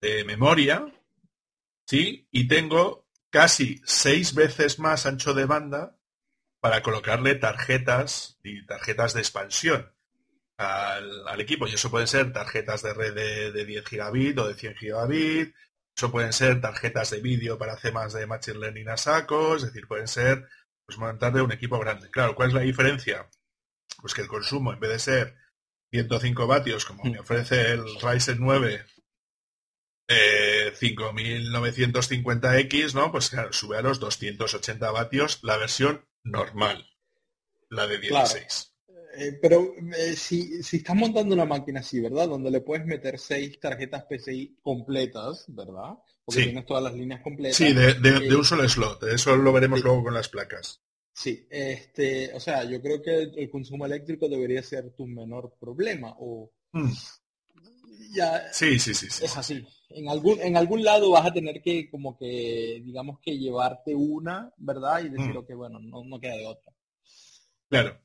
de 0.00 0.24
memoria, 0.24 0.86
¿sí? 1.86 2.26
Y 2.30 2.48
tengo 2.48 3.06
casi 3.30 3.80
seis 3.84 4.34
veces 4.34 4.78
más 4.78 5.06
ancho 5.06 5.32
de 5.32 5.46
banda 5.46 5.96
para 6.60 6.82
colocarle 6.82 7.34
tarjetas 7.34 8.38
y 8.42 8.64
tarjetas 8.66 9.14
de 9.14 9.20
expansión 9.20 9.92
al, 10.56 11.40
equipo. 11.40 11.66
Y 11.66 11.74
eso 11.74 11.90
pueden 11.90 12.06
ser 12.06 12.32
tarjetas 12.32 12.82
de 12.82 12.94
red 12.94 13.14
de, 13.14 13.52
de 13.52 13.64
10 13.64 13.84
gigabit 13.86 14.38
o 14.38 14.48
de 14.48 14.54
100 14.54 14.76
gigabit, 14.76 15.54
eso 15.96 16.10
pueden 16.10 16.32
ser 16.32 16.60
tarjetas 16.60 17.10
de 17.10 17.20
vídeo 17.20 17.58
para 17.58 17.74
hacer 17.74 17.92
más 17.92 18.12
de 18.12 18.26
Machine 18.26 18.58
Learning 18.58 18.88
a 18.88 18.96
saco, 18.96 19.56
es 19.56 19.62
decir, 19.62 19.86
pueden 19.86 20.08
ser 20.08 20.48
pues 20.86 20.98
montar 20.98 21.32
de 21.32 21.42
un 21.42 21.52
equipo 21.52 21.78
grande. 21.78 22.10
Claro, 22.10 22.34
¿cuál 22.34 22.48
es 22.48 22.54
la 22.54 22.62
diferencia? 22.62 23.28
Pues 24.00 24.14
que 24.14 24.22
el 24.22 24.28
consumo, 24.28 24.72
en 24.72 24.80
vez 24.80 24.90
de 24.90 24.98
ser 24.98 25.36
105 25.90 26.46
vatios, 26.46 26.84
como 26.84 27.04
me 27.04 27.20
ofrece 27.20 27.72
el 27.72 27.84
Ryzen 28.00 28.38
9 28.40 28.84
eh, 30.08 30.72
5950X, 30.78 32.94
¿no? 32.94 33.12
Pues 33.12 33.30
claro, 33.30 33.52
sube 33.52 33.78
a 33.78 33.82
los 33.82 34.00
280 34.00 34.90
vatios 34.90 35.38
la 35.42 35.56
versión 35.56 36.06
normal, 36.22 36.90
la 37.68 37.86
de 37.86 37.98
16. 37.98 38.71
Eh, 39.14 39.38
pero 39.40 39.74
eh, 39.96 40.16
si, 40.16 40.62
si 40.62 40.78
estás 40.78 40.96
montando 40.96 41.34
una 41.34 41.44
máquina 41.44 41.80
así, 41.80 42.00
¿verdad? 42.00 42.28
Donde 42.28 42.50
le 42.50 42.60
puedes 42.60 42.86
meter 42.86 43.18
seis 43.18 43.58
tarjetas 43.60 44.04
PCI 44.04 44.58
completas, 44.62 45.44
¿verdad? 45.48 45.98
Porque 46.24 46.44
tienes 46.44 46.66
todas 46.66 46.82
las 46.82 46.94
líneas 46.94 47.20
completas. 47.20 47.56
Sí, 47.56 47.72
de, 47.72 47.90
eh, 47.90 48.34
un 48.34 48.44
solo 48.44 48.66
slot. 48.68 49.02
Eso 49.04 49.36
lo 49.36 49.52
veremos 49.52 49.82
luego 49.82 50.04
con 50.04 50.14
las 50.14 50.28
placas. 50.28 50.80
Sí, 51.12 51.46
este, 51.50 52.32
o 52.32 52.40
sea, 52.40 52.64
yo 52.64 52.80
creo 52.80 53.02
que 53.02 53.22
el, 53.22 53.50
consumo 53.50 53.84
eléctrico 53.84 54.28
debería 54.28 54.62
ser 54.62 54.94
tu 54.94 55.06
menor 55.06 55.56
problema. 55.60 56.14
O 56.18 56.50
mm. 56.72 56.90
ya 58.14 58.50
sí, 58.52 58.78
sí, 58.78 58.94
sí, 58.94 59.06
Es 59.06 59.36
así. 59.36 59.66
En 59.90 60.08
algún, 60.08 60.40
en 60.40 60.56
algún 60.56 60.82
lado 60.82 61.10
vas 61.10 61.26
a 61.26 61.32
tener 61.32 61.60
que, 61.60 61.90
como 61.90 62.16
que, 62.16 62.80
digamos 62.82 63.18
que 63.20 63.36
llevarte 63.36 63.94
una, 63.94 64.50
¿verdad? 64.56 65.04
Y 65.04 65.10
decir, 65.10 65.34
que 65.46 65.54
mm. 65.54 65.58
bueno, 65.58 65.80
no, 65.80 66.02
no 66.02 66.18
queda 66.18 66.36
de 66.36 66.46
otra. 66.46 66.72
Claro. 67.68 68.00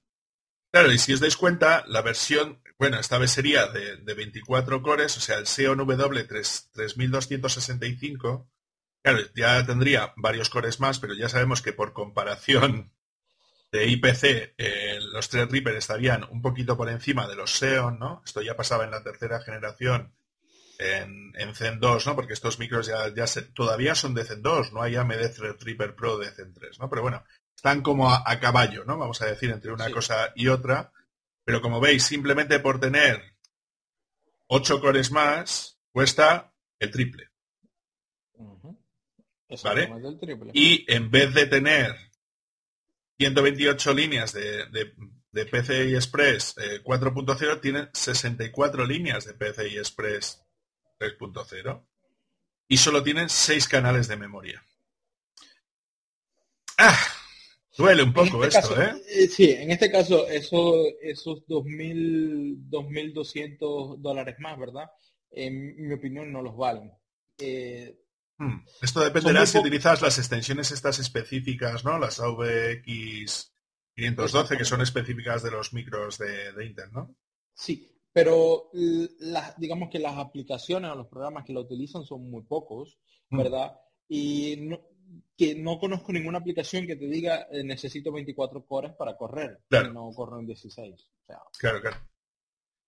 Claro, 0.77 0.91
y 0.91 0.99
si 0.99 1.11
os 1.11 1.19
dais 1.19 1.35
cuenta, 1.35 1.83
la 1.87 2.03
versión, 2.03 2.61
bueno, 2.77 2.99
esta 2.99 3.17
vez 3.17 3.31
sería 3.31 3.65
de, 3.65 4.13
24 4.13 4.83
cores, 4.83 5.17
o 5.17 5.19
sea, 5.19 5.39
el 5.39 5.47
Xeon 5.47 5.79
W 5.79 6.23
3265, 6.25 8.47
claro, 9.01 9.19
ya 9.35 9.65
tendría 9.65 10.13
varios 10.17 10.51
cores 10.51 10.79
más, 10.79 10.99
pero 10.99 11.15
ya 11.15 11.29
sabemos 11.29 11.63
que 11.63 11.73
por 11.73 11.93
comparación 11.93 12.93
de 13.71 13.87
IPC, 13.87 14.53
eh, 14.55 14.99
los 15.11 15.29
tres 15.29 15.49
Reaper 15.49 15.77
estarían 15.77 16.27
un 16.29 16.43
poquito 16.43 16.77
por 16.77 16.89
encima 16.89 17.27
de 17.27 17.35
los 17.35 17.57
Xeon, 17.57 17.97
¿no? 17.97 18.21
Esto 18.23 18.43
ya 18.43 18.55
pasaba 18.55 18.83
en 18.83 18.91
la 18.91 19.01
tercera 19.01 19.41
generación 19.41 20.13
en, 20.77 21.33
en 21.39 21.55
Zen 21.55 21.79
2, 21.79 22.05
¿no? 22.05 22.15
Porque 22.15 22.33
estos 22.33 22.59
micros 22.59 22.85
ya, 22.85 23.11
ya 23.15 23.25
todavía 23.55 23.95
son 23.95 24.13
de 24.13 24.25
Zen 24.25 24.43
2, 24.43 24.73
no 24.73 24.83
hay 24.83 24.95
AMD 24.95 25.33
Threadripper 25.35 25.95
Pro 25.95 26.19
de 26.19 26.29
Zen 26.29 26.53
3, 26.53 26.77
¿no? 26.77 26.87
Pero 26.87 27.01
bueno, 27.01 27.23
están 27.57 27.81
como 27.81 28.13
a, 28.13 28.39
caballo, 28.39 28.85
¿no? 28.85 28.99
Vamos 28.99 29.19
a 29.23 29.25
decir, 29.25 29.49
entre 29.49 29.73
una 29.73 29.89
cosa 29.89 30.31
y 30.35 30.47
otra. 30.47 30.91
Pero 31.43 31.59
como 31.59 31.79
veis, 31.79 32.03
simplemente 32.03 32.59
por 32.59 32.79
tener 32.79 33.35
8 34.45 34.79
cores 34.79 35.11
más, 35.11 35.79
cuesta 35.91 36.53
el 36.77 36.91
triple. 36.91 37.31
¿Vale? 39.63 39.89
Y 40.53 40.85
en 40.87 41.09
vez 41.09 41.33
de 41.33 41.47
tener 41.47 41.95
128 43.17 43.93
líneas 43.93 44.33
de, 44.33 44.65
de, 45.31 45.45
PCI 45.45 45.95
Express 45.95 46.55
4.0, 46.57 47.53
eh, 47.53 47.59
tienen 47.59 47.89
64 47.91 48.85
líneas 48.85 49.25
de 49.25 49.33
PCI 49.33 49.77
Express 49.79 50.43
3.0 50.99 51.85
y 52.67 52.77
solo 52.77 53.01
tienen 53.01 53.29
6 53.29 53.67
canales 53.67 54.07
de 54.07 54.17
memoria. 54.17 54.63
Ah, 56.77 57.16
duele 57.77 58.03
un 58.03 58.13
poco 58.13 58.43
este 58.43 58.59
esto, 58.59 58.81
¿eh? 58.81 58.91
¿eh? 59.07 59.27
Sí, 59.27 59.51
en 59.51 59.71
este 59.71 59.91
caso 59.91 60.27
eso, 60.27 60.85
esos 61.01 61.45
2.000, 61.47 62.69
2.200 62.69 63.97
dólares 63.99 64.35
más, 64.39 64.57
¿verdad? 64.57 64.89
En 65.31 65.87
mi 65.87 65.93
opinión 65.93 66.31
no 66.31 66.41
los 66.41 66.55
valen. 66.55 66.91
Eh, 67.37 67.95
hmm, 68.37 68.65
Esto 68.81 69.01
dependerá 69.01 69.45
si 69.45 69.59
utilizas 69.59 70.01
las 70.01 70.17
extensiones 70.17 70.71
estas 70.71 70.99
específicas, 70.99 71.85
¿no? 71.85 71.99
Las 71.99 72.19
AVX 72.19 73.53
512 73.95 74.57
que 74.57 74.65
son 74.65 74.81
específicas 74.81 75.43
de 75.43 75.51
los 75.51 75.73
micros 75.73 76.17
de, 76.17 76.53
de 76.53 76.65
Intel, 76.65 76.91
¿no? 76.91 77.15
Sí, 77.53 77.97
pero 78.17 78.71
digamos 79.57 79.89
que 79.91 79.99
las 79.99 80.17
aplicaciones 80.17 80.91
o 80.91 80.95
los 80.95 81.07
programas 81.07 81.45
que 81.45 81.53
lo 81.53 81.61
utilizan 81.61 82.03
son 82.03 82.29
muy 82.29 82.41
pocos, 82.43 82.97
mm. 83.29 83.37
¿verdad? 83.37 83.79
Y 84.09 84.69
que 85.37 85.55
no 85.55 85.79
conozco 85.79 86.11
ninguna 86.11 86.39
aplicación 86.39 86.87
que 86.87 86.95
te 86.95 87.07
diga 87.07 87.47
eh, 87.51 87.63
necesito 87.63 88.11
24 88.11 88.65
cores 88.65 88.93
para 88.93 89.15
correr, 89.15 89.59
claro. 89.69 89.93
no 89.93 90.11
corro 90.15 90.39
en 90.39 90.47
16. 90.47 91.09
Claro, 91.59 91.81
claro. 91.81 91.97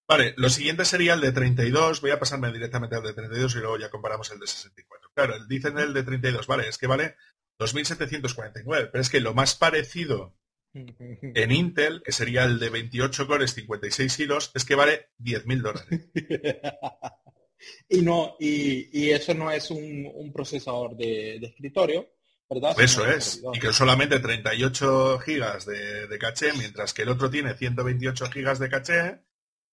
Vale, 0.07 0.33
lo 0.37 0.49
siguiente 0.49 0.85
sería 0.85 1.13
el 1.13 1.21
de 1.21 1.31
32. 1.31 2.01
Voy 2.01 2.09
a 2.09 2.19
pasarme 2.19 2.51
directamente 2.51 2.95
al 2.95 3.03
de 3.03 3.13
32 3.13 3.55
y 3.55 3.59
luego 3.59 3.77
ya 3.77 3.91
comparamos 3.91 4.31
el 4.31 4.39
de 4.39 4.47
64. 4.47 5.11
Claro, 5.13 5.45
dicen 5.45 5.77
el 5.77 5.93
de 5.93 6.01
32, 6.01 6.47
vale, 6.47 6.67
es 6.67 6.79
que 6.79 6.87
vale 6.87 7.15
2.749, 7.59 8.89
pero 8.91 9.01
es 9.01 9.09
que 9.09 9.19
lo 9.19 9.35
más 9.35 9.53
parecido 9.53 10.35
en 10.73 11.51
Intel, 11.51 12.01
que 12.03 12.11
sería 12.11 12.45
el 12.45 12.57
de 12.57 12.69
28 12.69 13.27
cores, 13.27 13.53
56 13.53 14.19
hilos, 14.19 14.51
es 14.55 14.65
que 14.65 14.73
vale 14.73 15.09
10.000 15.19 15.61
dólares. 15.61 16.09
y 17.89 18.01
no, 18.01 18.35
y, 18.39 19.09
eso 19.09 19.33
no 19.33 19.51
es 19.51 19.69
un, 19.71 20.31
procesador 20.33 20.95
de, 20.95 21.37
escritorio, 21.37 22.07
¿verdad? 22.49 22.79
Eso 22.79 23.05
es. 23.05 23.41
Y 23.53 23.59
que 23.59 23.73
solamente 23.73 24.19
38 24.19 25.19
gigas 25.19 25.65
de, 25.65 26.07
de, 26.07 26.19
caché, 26.19 26.53
mientras 26.53 26.93
que 26.93 27.03
el 27.03 27.09
otro 27.09 27.29
tiene 27.29 27.53
128 27.53 28.31
gigas 28.31 28.59
de 28.59 28.69
caché, 28.69 29.19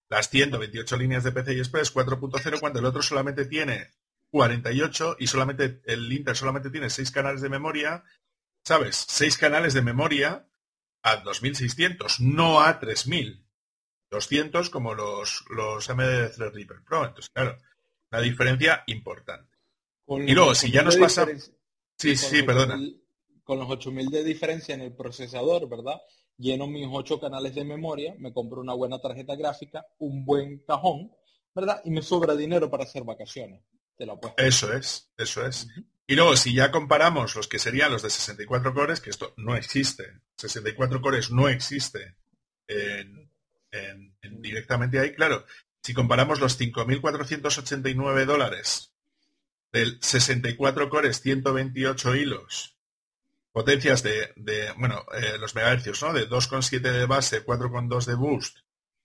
las 0.09 0.31
128 0.31 0.97
líneas 0.97 1.25
de 1.25 1.33
PCI 1.33 1.59
Express 1.59 1.93
4.0, 1.95 2.61
cuando 2.61 2.79
el 2.79 2.85
otro 2.85 3.03
solamente 3.03 3.45
tiene 3.47 3.91
48 4.31 5.17
y 5.19 5.27
solamente 5.27 5.81
el 5.85 6.13
Intel 6.13 6.37
solamente 6.37 6.71
tiene 6.71 6.91
6 6.91 7.11
canales 7.11 7.41
de 7.41 7.49
memoria, 7.49 8.05
¿sabes? 8.65 9.05
6 9.09 9.37
canales 9.39 9.75
de 9.75 9.83
memoria 9.83 10.47
a 11.03 11.23
2.600, 11.23 12.21
no 12.21 12.61
a 12.61 12.81
3.200 12.81 14.71
como 14.71 14.95
los, 14.95 15.45
los 15.51 15.89
AMD 15.89 16.33
Threadripper 16.35 16.83
Pro. 16.85 17.07
Entonces, 17.07 17.31
claro, 17.31 17.59
una 18.11 18.21
diferencia 18.21 18.83
importante. 18.87 19.57
y 20.09 20.33
luego, 20.33 20.55
si 20.55 20.71
ya 20.71 20.83
nos 20.83 20.97
pasa... 20.97 21.27
Sí, 21.99 22.17
sí, 22.17 22.43
perdona. 22.43 22.79
Con 23.43 23.59
los 23.59 23.69
8.000 23.69 24.11
de 24.11 24.25
diferencia 24.25 24.75
en 24.75 24.83
el 24.83 24.95
procesador, 24.95 25.69
¿verdad? 25.69 26.01
Lleno 26.37 26.67
mis 26.67 26.87
8 26.91 27.19
canales 27.21 27.55
de 27.55 27.65
memoria, 27.65 28.15
me 28.19 28.33
compro 28.33 28.61
una 28.61 28.75
buena 28.75 28.99
tarjeta 29.01 29.35
gráfica, 29.35 29.87
un 29.99 30.25
buen 30.25 30.59
cajón, 30.59 31.11
¿verdad? 31.55 31.81
Y 31.85 31.91
me 31.91 32.03
sobra 32.03 32.35
dinero 32.35 32.71
para 32.71 32.85
hacer 32.85 33.05
vacaciones. 33.05 33.63
Te 33.97 34.05
lo 34.05 34.21
Eso 34.37 34.73
es, 34.75 35.11
eso 35.17 35.47
es. 35.47 35.69
Y 36.07 36.15
luego, 36.15 36.37
si 36.37 36.55
ya 36.55 36.71
comparamos 36.71 37.35
los 37.35 37.49
que 37.49 37.59
serían 37.59 37.91
los 37.91 38.03
de 38.03 38.11
64 38.11 38.75
cores, 38.75 39.01
que 39.01 39.11
esto 39.11 39.33
no 39.39 39.57
existe, 39.57 40.21
64 40.37 41.01
cores 41.01 41.31
no 41.31 41.49
existe 41.49 42.17
directamente 44.23 44.99
ahí, 44.99 45.15
claro, 45.15 45.45
si 45.87 45.95
comparamos 45.95 46.41
los 46.41 46.59
5.489 46.59 48.25
dólares 48.25 48.93
del 49.71 50.03
64 50.03 50.91
cores, 50.91 51.21
128 51.21 52.17
hilos, 52.17 52.77
potencias 53.53 54.03
de, 54.03 54.33
bueno, 54.79 55.07
eh, 55.15 55.39
los 55.39 55.55
megahercios, 55.55 56.03
¿no? 56.03 56.13
De 56.13 56.29
2,7 56.29 56.81
de 56.81 57.07
base, 57.07 57.47
4,2 57.47 58.05
de 58.05 58.15
boost, 58.17 58.57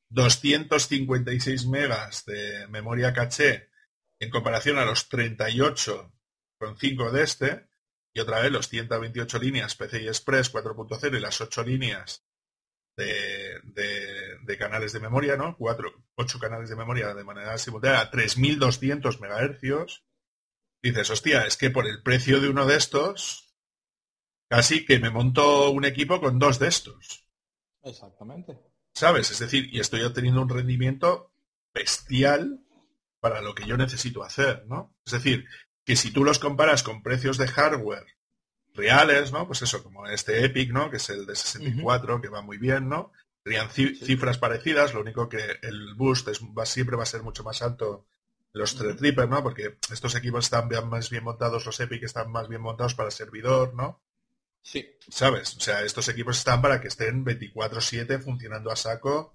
256 0.10 1.68
megas 1.68 2.26
de 2.26 2.68
memoria 2.70 3.14
caché, 3.14 3.70
en 4.18 4.32
comparación 4.32 4.80
a 4.80 4.86
los 4.86 5.08
38 5.08 6.12
con 6.58 6.78
5 6.80 7.12
de 7.12 7.22
este, 7.22 7.68
y 8.12 8.22
otra 8.22 8.40
vez 8.40 8.52
los 8.52 8.70
128 8.70 9.38
líneas 9.38 9.76
PCI 9.76 10.08
Express 10.08 10.52
4.0 10.52 11.16
y 11.16 11.20
las 11.20 11.42
8 11.42 11.64
líneas 11.64 12.24
de, 12.98 13.60
de, 13.64 14.58
canales 14.58 14.94
de 14.94 15.00
memoria, 15.00 15.38
¿no? 15.38 15.56
4, 15.58 15.92
8 16.16 16.40
canales 16.40 16.70
de 16.70 16.76
memoria 16.76 17.14
de 17.14 17.24
manera 17.24 17.58
simultánea 17.58 18.02
a 18.02 18.12
3.200 18.12 19.20
megahercios, 19.20 20.06
dices, 20.84 21.10
hostia, 21.10 21.46
es 21.46 21.58
que 21.58 21.70
por 21.70 21.88
el 21.88 22.04
precio 22.04 22.40
de 22.42 22.50
uno 22.50 22.66
de 22.66 22.76
estos, 22.76 23.56
casi 24.50 24.86
que 24.86 25.00
me 25.00 25.10
monto 25.10 25.72
un 25.72 25.86
equipo 25.86 26.20
con 26.20 26.38
dos 26.38 26.60
de 26.60 26.68
estos. 26.68 27.28
Exactamente. 27.84 28.60
¿Sabes? 28.94 29.32
Es 29.32 29.40
decir, 29.40 29.74
y 29.74 29.80
estoy 29.80 30.02
obteniendo 30.02 30.42
un 30.42 30.50
rendimiento 30.50 31.32
bestial 31.74 32.60
para 33.20 33.42
lo 33.42 33.56
que 33.56 33.66
yo 33.66 33.78
necesito 33.78 34.24
hacer, 34.24 34.66
¿no? 34.68 34.96
Es 35.06 35.14
decir, 35.14 35.46
que 35.86 35.96
si 35.96 36.12
tú 36.12 36.24
los 36.24 36.40
comparas 36.40 36.84
con 36.84 37.02
precios 37.02 37.38
de 37.38 37.48
hardware 37.48 38.06
reales, 38.74 39.32
¿no? 39.32 39.48
Pues 39.48 39.62
eso, 39.62 39.84
como 39.84 40.08
este 40.08 40.46
Epic, 40.46 40.72
¿no? 40.72 40.90
Que 40.90 40.98
es 40.98 41.10
el 41.10 41.26
de 41.26 41.36
64, 41.36 42.22
que 42.22 42.30
va 42.30 42.42
muy 42.42 42.58
bien, 42.58 42.90
¿no? 42.90 43.12
Serían 43.44 43.70
cifras 43.70 44.38
parecidas, 44.38 44.94
lo 44.94 45.02
único 45.02 45.28
que 45.28 45.60
el 45.62 45.96
boost 45.96 46.28
es, 46.28 46.42
va, 46.42 46.66
siempre 46.66 46.96
va 46.96 47.04
a 47.04 47.08
ser 47.08 47.24
mucho 47.24 47.44
más 47.44 47.62
alto 47.62 48.06
los 48.54 48.76
Threadripper, 48.76 49.30
¿no? 49.30 49.42
Porque 49.42 49.78
estos 49.92 50.16
equipos 50.16 50.46
están 50.46 50.68
más 50.90 51.10
bien 51.10 51.24
montados, 51.24 51.66
los 51.66 51.80
Epic 51.80 52.04
están 52.04 52.32
más 52.32 52.48
bien 52.48 52.62
montados 52.62 52.94
para 52.96 53.10
servidor, 53.10 53.74
¿no? 53.74 54.02
Sí. 54.62 54.88
¿Sabes? 55.10 55.56
O 55.56 55.60
sea, 55.60 55.82
estos 55.84 56.08
equipos 56.10 56.38
están 56.38 56.62
para 56.62 56.80
que 56.82 56.90
estén 56.90 57.26
24/7 57.26 58.20
funcionando 58.20 58.72
a 58.72 58.76
saco, 58.76 59.34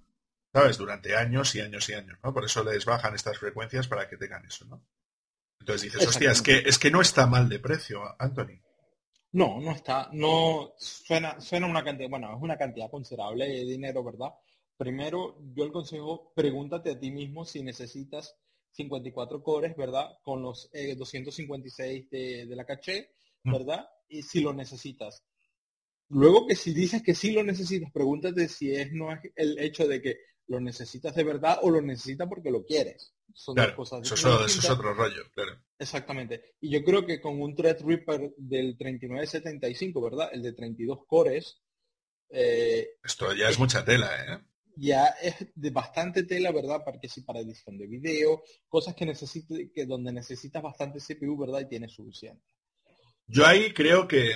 ¿sabes? 0.53 0.79
Durante 0.79 1.17
años 1.17 1.55
y 1.55 1.61
años 1.61 1.89
y 1.89 1.95
años, 1.95 2.19
¿no? 2.23 2.33
Por 2.33 2.45
eso 2.45 2.63
les 2.63 2.85
bajan 2.85 3.15
estas 3.15 3.39
frecuencias 3.39 3.89
para 3.89 4.09
que 4.09 4.17
tengan 4.17 4.45
eso, 4.45 4.65
¿no? 4.67 4.85
Entonces 5.59 5.93
dices, 5.93 6.07
hostia, 6.07 6.31
es 6.31 6.43
que, 6.43 6.59
es 6.59 6.79
que 6.79 6.91
no 6.91 7.01
está 7.01 7.27
mal 7.27 7.49
de 7.49 7.59
precio, 7.59 8.15
Anthony. 8.21 8.61
No, 9.37 9.61
no 9.61 9.73
está, 9.73 10.09
no 10.15 10.73
suena, 10.79 11.39
suena 11.43 11.67
una 11.67 11.85
cantidad, 11.85 12.09
bueno, 12.09 12.35
es 12.35 12.43
una 12.43 12.57
cantidad 12.57 12.91
considerable 12.91 13.47
de 13.47 13.67
dinero, 13.67 14.03
¿verdad? 14.03 14.31
Primero, 14.79 15.37
yo 15.55 15.65
el 15.65 15.73
consejo, 15.73 16.33
pregúntate 16.35 16.93
a 16.93 16.99
ti 16.99 17.11
mismo 17.11 17.45
si 17.45 17.63
necesitas 17.63 18.35
54 18.71 19.43
cores, 19.43 19.77
¿verdad? 19.77 20.09
Con 20.23 20.41
los 20.41 20.71
256 20.73 22.07
eh, 22.13 22.47
de, 22.47 22.57
la 22.57 22.65
caché, 22.65 23.11
mm. 23.43 23.53
¿verdad? 23.53 23.87
Y 24.09 24.23
si 24.23 24.41
lo 24.41 24.55
necesitas. 24.55 25.23
Luego 26.09 26.47
que 26.47 26.55
si 26.55 26.73
dices 26.73 27.03
que 27.03 27.15
sí 27.15 27.33
lo 27.33 27.45
necesitas, 27.45 27.93
pregúntate 27.93 28.49
si 28.49 28.75
es 28.75 28.91
no 28.93 29.13
es 29.13 29.21
el 29.35 29.59
hecho 29.59 29.87
de 29.87 30.01
que 30.01 30.17
lo 30.49 30.61
necesitas 30.61 31.15
de 31.15 31.25
verdad 31.25 31.59
o 31.63 31.71
lo 31.71 31.81
necesitas 31.81 32.29
porque 32.29 32.51
lo 32.51 32.65
quieres. 32.65 33.15
Son 33.35 33.55
dos 33.55 33.73
cosas 33.73 34.11
eso, 34.11 34.45
es 34.45 34.71
otro 34.71 34.95
rollo, 34.95 35.23
claro. 35.35 35.61
Exactamente. 35.79 36.55
Y 36.61 36.71
yo 36.71 36.83
creo 36.83 37.05
que 37.05 37.21
con 37.21 37.41
un 37.41 37.55
Threadripper 37.55 38.35
del 38.37 38.77
3975, 38.79 40.01
¿verdad? 40.01 40.31
El 40.33 40.43
de 40.43 40.53
32 40.53 41.01
cores. 41.07 41.61
Eh, 42.31 42.89
Esto 43.05 43.35
ya 43.35 43.49
es, 43.49 43.59
mucha 43.59 43.85
tela, 43.85 44.11
¿eh? 44.25 44.39
Ya 44.77 45.07
es 45.07 45.35
de 45.55 45.71
bastante 45.71 46.23
tela, 46.23 46.51
¿verdad? 46.53 46.83
Porque 46.85 47.09
sí, 47.09 47.23
para 47.23 47.41
edición 47.41 47.79
de 47.79 47.87
video, 47.87 48.43
cosas 48.69 48.95
que 48.95 49.07
necesite, 49.07 49.71
que 49.73 49.87
donde 49.87 50.13
necesitas 50.13 50.63
bastante 50.63 50.99
CPU, 50.99 51.37
¿verdad? 51.37 51.61
Y 51.61 51.69
tienes 51.69 51.93
suficiente. 51.93 52.43
Yo 53.27 53.45
ahí 53.47 53.73
creo 53.73 54.07
que 54.07 54.31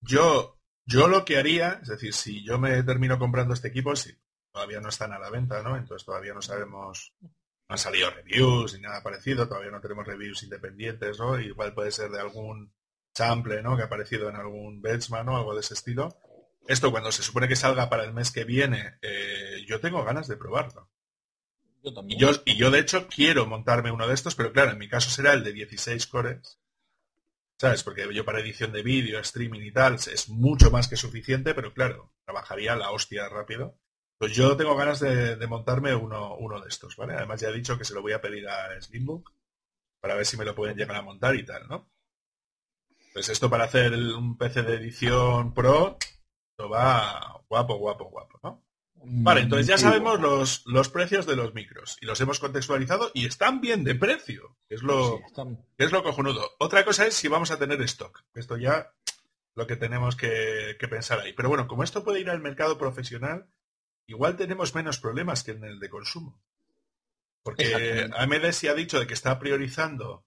yo, 0.00 0.60
yo 0.84 1.08
lo 1.08 1.24
que 1.24 1.36
haría, 1.36 1.80
es 1.82 1.88
decir, 1.88 2.12
si 2.12 2.44
yo 2.44 2.58
me 2.58 2.82
termino 2.82 3.18
comprando 3.18 3.54
este 3.54 3.68
equipo, 3.68 3.94
sí, 3.94 4.10
todavía 4.54 4.80
no 4.80 4.88
están 4.88 5.12
a 5.12 5.18
la 5.18 5.30
venta, 5.30 5.62
¿no? 5.64 5.76
Entonces 5.76 6.06
todavía 6.06 6.32
no 6.32 6.40
sabemos, 6.40 7.12
no 7.20 7.28
han 7.68 7.78
salido 7.78 8.08
reviews 8.10 8.74
ni 8.74 8.82
nada 8.82 9.02
parecido, 9.02 9.48
todavía 9.48 9.72
no 9.72 9.80
tenemos 9.80 10.06
reviews 10.06 10.44
independientes, 10.44 11.18
¿no? 11.18 11.40
Igual 11.40 11.74
puede 11.74 11.90
ser 11.90 12.08
de 12.12 12.20
algún 12.20 12.72
sample, 13.12 13.62
¿no? 13.64 13.76
Que 13.76 13.82
ha 13.82 13.86
aparecido 13.86 14.28
en 14.28 14.36
algún 14.36 14.80
benchmark 14.80 15.28
o 15.28 15.36
algo 15.36 15.54
de 15.54 15.60
ese 15.60 15.74
estilo. 15.74 16.16
Esto 16.68 16.92
cuando 16.92 17.10
se 17.10 17.24
supone 17.24 17.48
que 17.48 17.56
salga 17.56 17.90
para 17.90 18.04
el 18.04 18.14
mes 18.14 18.30
que 18.30 18.44
viene, 18.44 18.94
eh, 19.02 19.64
yo 19.66 19.80
tengo 19.80 20.04
ganas 20.04 20.28
de 20.28 20.36
probarlo. 20.36 20.88
Y 22.06 22.16
yo, 22.16 22.30
y 22.46 22.56
yo, 22.56 22.70
de 22.70 22.78
hecho, 22.78 23.08
quiero 23.08 23.46
montarme 23.46 23.90
uno 23.90 24.06
de 24.06 24.14
estos, 24.14 24.36
pero 24.36 24.52
claro, 24.52 24.70
en 24.70 24.78
mi 24.78 24.88
caso 24.88 25.10
será 25.10 25.32
el 25.32 25.42
de 25.42 25.52
16 25.52 26.06
cores. 26.06 26.60
¿Sabes? 27.58 27.82
Porque 27.82 28.08
yo 28.14 28.24
para 28.24 28.40
edición 28.40 28.72
de 28.72 28.82
vídeo, 28.82 29.18
streaming 29.18 29.60
y 29.60 29.72
tal, 29.72 29.94
es 29.94 30.28
mucho 30.28 30.70
más 30.70 30.86
que 30.86 30.96
suficiente, 30.96 31.54
pero 31.54 31.74
claro, 31.74 32.12
trabajaría 32.24 32.76
la 32.76 32.92
hostia 32.92 33.28
rápido. 33.28 33.78
Pues 34.18 34.34
yo 34.34 34.56
tengo 34.56 34.76
ganas 34.76 35.00
de, 35.00 35.46
montarme 35.46 35.94
uno, 35.94 36.36
uno, 36.36 36.60
de 36.60 36.68
estos, 36.68 36.96
¿vale? 36.96 37.14
Además 37.14 37.40
ya 37.40 37.48
he 37.48 37.52
dicho 37.52 37.76
que 37.76 37.84
se 37.84 37.94
lo 37.94 38.02
voy 38.02 38.12
a 38.12 38.20
pedir 38.20 38.48
a 38.48 38.80
Slimbook 38.80 39.32
para 40.00 40.14
ver 40.14 40.26
si 40.26 40.36
me 40.36 40.44
lo 40.44 40.54
pueden 40.54 40.76
llegar 40.76 40.96
a 40.96 41.02
montar 41.02 41.34
y 41.34 41.44
tal, 41.44 41.66
¿no? 41.68 41.90
Pues 43.12 43.28
esto 43.28 43.48
para 43.50 43.64
hacer 43.64 43.92
un 43.92 44.36
PC 44.36 44.62
de 44.62 44.74
edición 44.74 45.54
pro, 45.54 45.98
lo 46.58 46.68
va 46.68 47.42
guapo, 47.48 47.76
guapo, 47.76 48.04
guapo, 48.10 48.40
¿no? 48.42 48.64
Vale, 49.06 49.42
entonces 49.42 49.66
ya 49.66 49.76
sabemos 49.76 50.20
los, 50.20 50.64
los, 50.66 50.88
precios 50.88 51.26
de 51.26 51.36
los 51.36 51.52
micros 51.52 51.98
y 52.00 52.06
los 52.06 52.20
hemos 52.22 52.40
contextualizado 52.40 53.10
y 53.12 53.26
están 53.26 53.60
bien 53.60 53.84
de 53.84 53.94
precio, 53.94 54.56
que 54.66 54.76
es 54.76 54.82
lo, 54.82 55.20
es 55.76 55.92
lo 55.92 56.02
cojonudo. 56.02 56.52
Otra 56.58 56.84
cosa 56.86 57.06
es 57.06 57.14
si 57.14 57.28
vamos 57.28 57.50
a 57.50 57.58
tener 57.58 57.82
stock. 57.82 58.24
Esto 58.34 58.56
ya 58.56 58.94
lo 59.54 59.66
que 59.66 59.76
tenemos 59.76 60.16
que, 60.16 60.76
que, 60.78 60.88
pensar 60.88 61.20
ahí. 61.20 61.34
Pero 61.34 61.50
bueno, 61.50 61.68
como 61.68 61.84
esto 61.84 62.02
puede 62.02 62.20
ir 62.20 62.30
al 62.30 62.40
mercado 62.40 62.78
profesional, 62.78 63.46
igual 64.06 64.36
tenemos 64.36 64.74
menos 64.74 64.98
problemas 64.98 65.44
que 65.44 65.52
en 65.52 65.64
el 65.64 65.78
de 65.78 65.90
consumo. 65.90 66.42
Porque 67.42 68.08
AMD 68.14 68.52
sí 68.52 68.68
ha 68.68 68.74
dicho 68.74 68.98
de 68.98 69.06
que 69.06 69.14
está 69.14 69.38
priorizando 69.38 70.24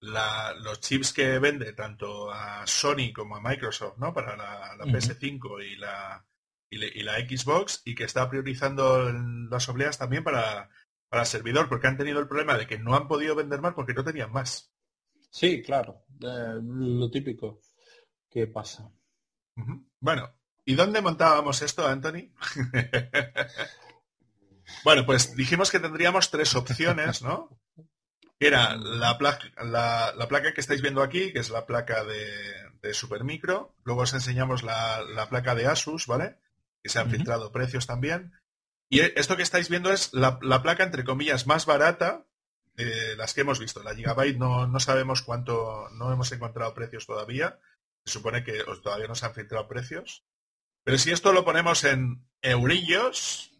los 0.00 0.80
chips 0.80 1.12
que 1.12 1.38
vende 1.38 1.72
tanto 1.72 2.30
a 2.30 2.66
Sony 2.66 3.12
como 3.14 3.36
a 3.36 3.40
Microsoft, 3.40 3.98
¿no? 3.98 4.12
Para 4.12 4.36
la, 4.36 4.76
PS5 4.84 5.64
y 5.64 5.76
la, 5.76 6.24
y, 6.70 7.02
la 7.02 7.16
Xbox 7.18 7.82
y 7.84 7.94
que 7.94 8.04
está 8.04 8.28
priorizando 8.28 9.10
las 9.50 9.68
obleas 9.68 9.98
también 9.98 10.22
para, 10.22 10.68
para 11.08 11.24
servidor, 11.24 11.68
porque 11.68 11.86
han 11.86 11.96
tenido 11.96 12.20
el 12.20 12.28
problema 12.28 12.56
de 12.56 12.66
que 12.66 12.78
no 12.78 12.94
han 12.94 13.08
podido 13.08 13.34
vender 13.34 13.60
más 13.60 13.74
porque 13.74 13.94
no 13.94 14.04
tenían 14.04 14.30
más. 14.30 14.72
Sí, 15.30 15.62
claro, 15.62 16.04
eh, 16.20 16.58
lo 16.62 17.10
típico 17.10 17.60
que 18.30 18.46
pasa. 18.46 18.90
Bueno, 20.00 20.37
¿y 20.68 20.74
dónde 20.74 21.00
montábamos 21.00 21.62
esto, 21.62 21.86
Anthony? 21.86 22.30
bueno, 24.84 25.06
pues 25.06 25.34
dijimos 25.34 25.70
que 25.70 25.80
tendríamos 25.80 26.30
tres 26.30 26.54
opciones, 26.54 27.22
¿no? 27.22 27.48
era 28.40 28.76
la 28.76 29.18
placa, 29.18 29.50
la, 29.64 30.26
placa 30.28 30.52
que 30.52 30.60
estáis 30.60 30.82
viendo 30.82 31.02
aquí, 31.02 31.32
que 31.32 31.40
es 31.40 31.50
la 31.50 31.66
placa 31.66 32.04
de, 32.04 32.30
de 32.82 32.94
Supermicro. 32.94 33.74
Luego 33.84 34.02
os 34.02 34.14
enseñamos 34.14 34.62
la, 34.62 35.26
placa 35.28 35.54
de 35.54 35.66
Asus, 35.66 36.06
¿vale? 36.06 36.38
Que 36.82 36.88
se 36.88 37.00
han 37.00 37.10
filtrado 37.10 37.50
precios 37.50 37.86
también. 37.86 38.32
Y 38.88 39.00
esto 39.00 39.36
que 39.36 39.42
estáis 39.42 39.68
viendo 39.68 39.92
es 39.92 40.14
la, 40.14 40.38
placa, 40.38 40.84
entre 40.84 41.04
comillas, 41.04 41.46
más 41.46 41.66
barata 41.66 42.26
de 42.74 43.16
las 43.16 43.34
que 43.34 43.40
hemos 43.40 43.58
visto. 43.58 43.82
La 43.82 43.94
Gigabyte 43.94 44.38
no, 44.38 44.68
no 44.68 44.80
sabemos 44.80 45.22
cuánto, 45.22 45.88
no 45.94 46.12
hemos 46.12 46.30
encontrado 46.30 46.74
precios 46.74 47.06
todavía. 47.06 47.58
Se 48.04 48.12
supone 48.12 48.44
que 48.44 48.62
todavía 48.82 49.08
no 49.08 49.16
se 49.16 49.26
han 49.26 49.34
filtrado 49.34 49.66
precios. 49.66 50.24
Pero 50.88 50.96
si 50.96 51.10
esto 51.10 51.34
lo 51.34 51.44
ponemos 51.44 51.84
en 51.84 52.26
eurillos, 52.40 53.50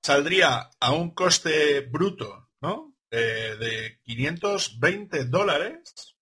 saldría 0.00 0.70
a 0.78 0.92
un 0.92 1.10
coste 1.10 1.80
bruto, 1.80 2.52
¿no? 2.60 2.94
Eh, 3.10 3.56
de 3.58 3.98
520 4.04 5.24
dólares, 5.24 6.14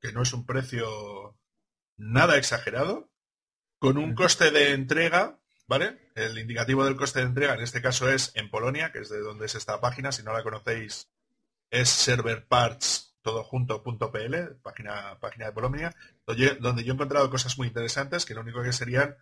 que 0.00 0.10
no 0.10 0.22
es 0.22 0.32
un 0.32 0.44
precio 0.44 1.38
nada 1.96 2.36
exagerado, 2.36 3.12
con 3.78 3.96
un 3.96 4.16
coste 4.16 4.50
de 4.50 4.72
entrega, 4.72 5.38
¿vale? 5.68 6.10
El 6.16 6.36
indicativo 6.36 6.84
del 6.84 6.96
coste 6.96 7.20
de 7.20 7.26
entrega 7.26 7.54
en 7.54 7.62
este 7.62 7.80
caso 7.80 8.10
es 8.10 8.32
en 8.34 8.50
Polonia, 8.50 8.90
que 8.90 8.98
es 8.98 9.08
de 9.08 9.20
donde 9.20 9.46
es 9.46 9.54
esta 9.54 9.80
página, 9.80 10.10
si 10.10 10.24
no 10.24 10.32
la 10.32 10.42
conocéis, 10.42 11.12
es 11.70 11.88
serverparts 11.90 13.14
todo 13.24 13.48
página, 14.62 15.18
página 15.18 15.46
de 15.46 15.52
Polonia, 15.52 15.94
donde 16.26 16.84
yo 16.84 16.92
he 16.92 16.94
encontrado 16.94 17.30
cosas 17.30 17.56
muy 17.56 17.68
interesantes, 17.68 18.26
que 18.26 18.34
lo 18.34 18.42
único 18.42 18.62
que 18.62 18.72
serían, 18.72 19.16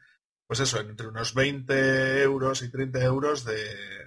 pues 0.53 0.68
eso, 0.68 0.80
entre 0.80 1.09
unos 1.09 1.34
20 1.34 2.22
euros 2.22 2.62
y 2.62 2.70
30 2.70 3.03
euros 3.03 3.44
de 3.44 4.03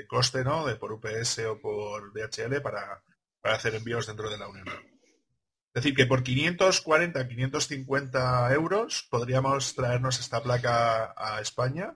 de 0.00 0.06
coste, 0.06 0.44
¿no? 0.44 0.66
De 0.66 0.76
por 0.76 0.92
UPS 0.92 1.40
o 1.46 1.60
por 1.60 2.12
DHL 2.12 2.60
para, 2.62 3.02
hacer 3.42 3.74
envíos 3.74 4.06
dentro 4.06 4.30
de 4.30 4.38
la 4.38 4.48
Unión. 4.48 4.66
Es 4.68 5.82
decir, 5.82 5.94
que 5.94 6.06
por 6.06 6.22
540, 6.22 7.28
550 7.28 8.52
euros 8.52 9.06
podríamos 9.08 9.74
traernos 9.74 10.18
esta 10.18 10.42
placa 10.42 11.14
a 11.16 11.40
España 11.40 11.94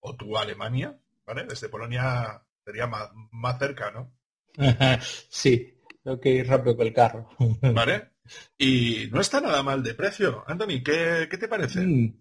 o 0.00 0.16
tú 0.16 0.36
a 0.36 0.42
Alemania, 0.42 0.98
¿vale? 1.24 1.44
Desde 1.44 1.68
Polonia 1.68 2.42
sería 2.64 2.86
más, 2.86 3.10
más 3.30 3.58
cerca, 3.58 3.90
¿no? 3.90 4.12
sí, 5.28 5.78
tengo 6.02 6.20
que 6.20 6.30
ir 6.30 6.46
rápido 6.46 6.76
con 6.76 6.86
el 6.86 6.94
carro. 6.94 7.28
¿Vale? 7.60 8.10
Y 8.56 9.10
no 9.12 9.20
está 9.20 9.38
nada 9.38 9.62
mal 9.62 9.82
de 9.82 9.92
precio. 9.92 10.44
Anthony, 10.46 10.82
¿qué, 10.82 11.28
te 11.28 11.46
parece? 11.46 11.80
Mm, 11.80 12.20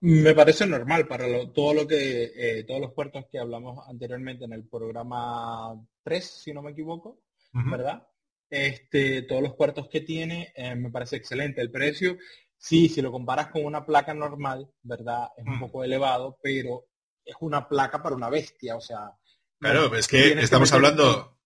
me 0.00 0.34
parece 0.34 0.66
normal 0.66 1.06
para 1.06 1.26
todo 1.52 1.74
lo 1.74 1.86
que 1.86 2.32
eh, 2.34 2.64
todos 2.64 2.80
los 2.80 2.92
puertos 2.92 3.26
que 3.30 3.38
hablamos 3.38 3.86
anteriormente 3.88 4.44
en 4.44 4.52
el 4.52 4.66
programa 4.66 5.74
3, 6.02 6.24
si 6.24 6.52
no 6.52 6.62
me 6.62 6.72
equivoco, 6.72 7.20
¿verdad? 7.52 8.06
Este, 8.48 9.22
todos 9.22 9.42
los 9.42 9.54
puertos 9.54 9.88
que 9.88 10.00
tiene 10.00 10.52
eh, 10.56 10.74
me 10.74 10.90
parece 10.90 11.16
excelente. 11.16 11.60
El 11.60 11.70
precio, 11.70 12.16
sí, 12.56 12.88
si 12.88 13.00
lo 13.00 13.12
comparas 13.12 13.48
con 13.48 13.64
una 13.64 13.84
placa 13.84 14.14
normal, 14.14 14.68
¿verdad? 14.82 15.28
Es 15.36 15.46
un 15.46 15.56
mm. 15.56 15.60
poco 15.60 15.84
elevado, 15.84 16.38
pero 16.42 16.86
es 17.24 17.36
una 17.40 17.68
placa 17.68 18.02
para 18.02 18.16
una 18.16 18.28
bestia, 18.28 18.76
o 18.76 18.80
sea. 18.80 19.12
Claro, 19.58 19.94
es 19.94 20.08
que 20.08 20.32
estamos 20.40 20.72
hablando, 20.72 21.38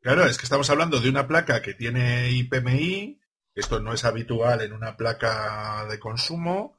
claro, 0.00 0.24
es 0.24 0.38
que 0.38 0.44
estamos 0.44 0.70
hablando 0.70 0.98
de 0.98 1.10
una 1.10 1.28
placa 1.28 1.60
que 1.60 1.74
tiene 1.74 2.30
IPMI, 2.30 3.20
esto 3.54 3.80
no 3.80 3.92
es 3.92 4.04
habitual 4.04 4.62
en 4.62 4.72
una 4.72 4.96
placa 4.96 5.86
de 5.88 5.98
consumo, 5.98 6.78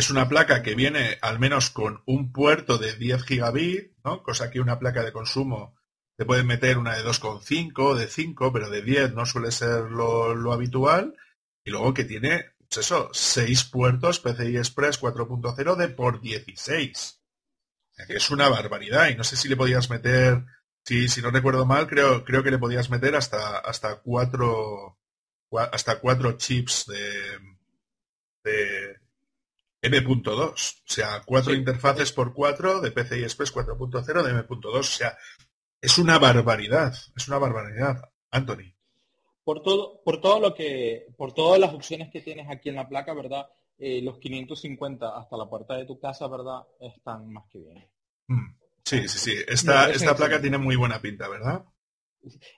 es 0.00 0.10
una 0.10 0.28
placa 0.28 0.62
que 0.62 0.74
viene 0.74 1.18
al 1.20 1.38
menos 1.38 1.70
con 1.70 2.02
un 2.06 2.32
puerto 2.32 2.78
de 2.78 2.94
10 2.94 3.22
gigabit, 3.22 3.92
¿no? 4.02 4.22
Cosa 4.22 4.50
que 4.50 4.60
una 4.60 4.78
placa 4.78 5.04
de 5.04 5.12
consumo 5.12 5.76
te 6.16 6.24
puede 6.24 6.42
meter 6.42 6.78
una 6.78 6.96
de 6.96 7.04
2,5, 7.04 7.94
de 7.94 8.06
5, 8.06 8.52
pero 8.52 8.70
de 8.70 8.82
10 8.82 9.12
no 9.12 9.26
suele 9.26 9.52
ser 9.52 9.90
lo, 9.90 10.52
habitual. 10.52 11.14
Y 11.64 11.70
luego 11.70 11.94
que 11.94 12.04
tiene, 12.04 12.52
pues 12.58 12.78
eso, 12.78 13.10
6 13.12 13.64
puertos 13.64 14.20
PCI 14.20 14.56
Express 14.56 15.00
4.0 15.00 15.76
de 15.76 15.88
por 15.88 16.20
16. 16.20 17.20
que 18.06 18.16
es 18.16 18.30
una 18.30 18.48
barbaridad. 18.48 19.10
Y 19.10 19.16
no 19.16 19.24
sé 19.24 19.36
si 19.36 19.48
le 19.48 19.56
podías 19.56 19.90
meter, 19.90 20.44
si, 20.82 21.08
si 21.08 21.20
no 21.20 21.30
recuerdo 21.30 21.66
mal, 21.66 21.86
creo, 21.86 22.24
creo 22.24 22.42
que 22.42 22.50
le 22.50 22.58
podías 22.58 22.88
meter 22.90 23.16
hasta, 23.16 23.58
hasta 23.58 23.96
cuatro 23.96 24.96
hasta 25.72 25.98
cuatro 25.98 26.38
chips 26.38 26.86
de, 28.44 28.99
M.2, 29.82 30.28
o 30.28 30.54
sea, 30.84 31.22
cuatro 31.24 31.54
interfaces 31.54 32.12
por 32.12 32.34
cuatro 32.34 32.80
de 32.80 32.90
PCI 32.90 33.22
Express 33.22 33.54
4.0 33.54 34.22
de 34.22 34.30
M.2, 34.30 34.78
o 34.78 34.82
sea, 34.82 35.16
es 35.80 35.98
una 35.98 36.18
barbaridad, 36.18 36.94
es 37.16 37.28
una 37.28 37.38
barbaridad, 37.38 38.10
Anthony. 38.30 38.74
Por 39.42 39.62
todo, 39.62 40.02
por 40.04 40.20
todo 40.20 40.38
lo 40.38 40.54
que, 40.54 41.06
por 41.16 41.32
todas 41.32 41.58
las 41.58 41.72
opciones 41.72 42.10
que 42.10 42.20
tienes 42.20 42.48
aquí 42.50 42.68
en 42.68 42.74
la 42.74 42.88
placa, 42.88 43.14
¿verdad? 43.14 43.48
Eh, 43.78 44.02
los 44.02 44.18
550 44.18 45.18
hasta 45.18 45.36
la 45.38 45.48
puerta 45.48 45.74
de 45.74 45.86
tu 45.86 45.98
casa, 45.98 46.28
¿verdad? 46.28 46.60
Están 46.78 47.32
más 47.32 47.44
que 47.50 47.58
bien. 47.60 47.88
Mm, 48.26 48.54
sí, 48.84 49.08
sí, 49.08 49.18
sí. 49.18 49.34
Esta, 49.48 49.90
esta 49.90 50.14
placa 50.14 50.38
tiene 50.38 50.58
muy 50.58 50.76
buena 50.76 51.00
pinta, 51.00 51.26
¿verdad? 51.28 51.64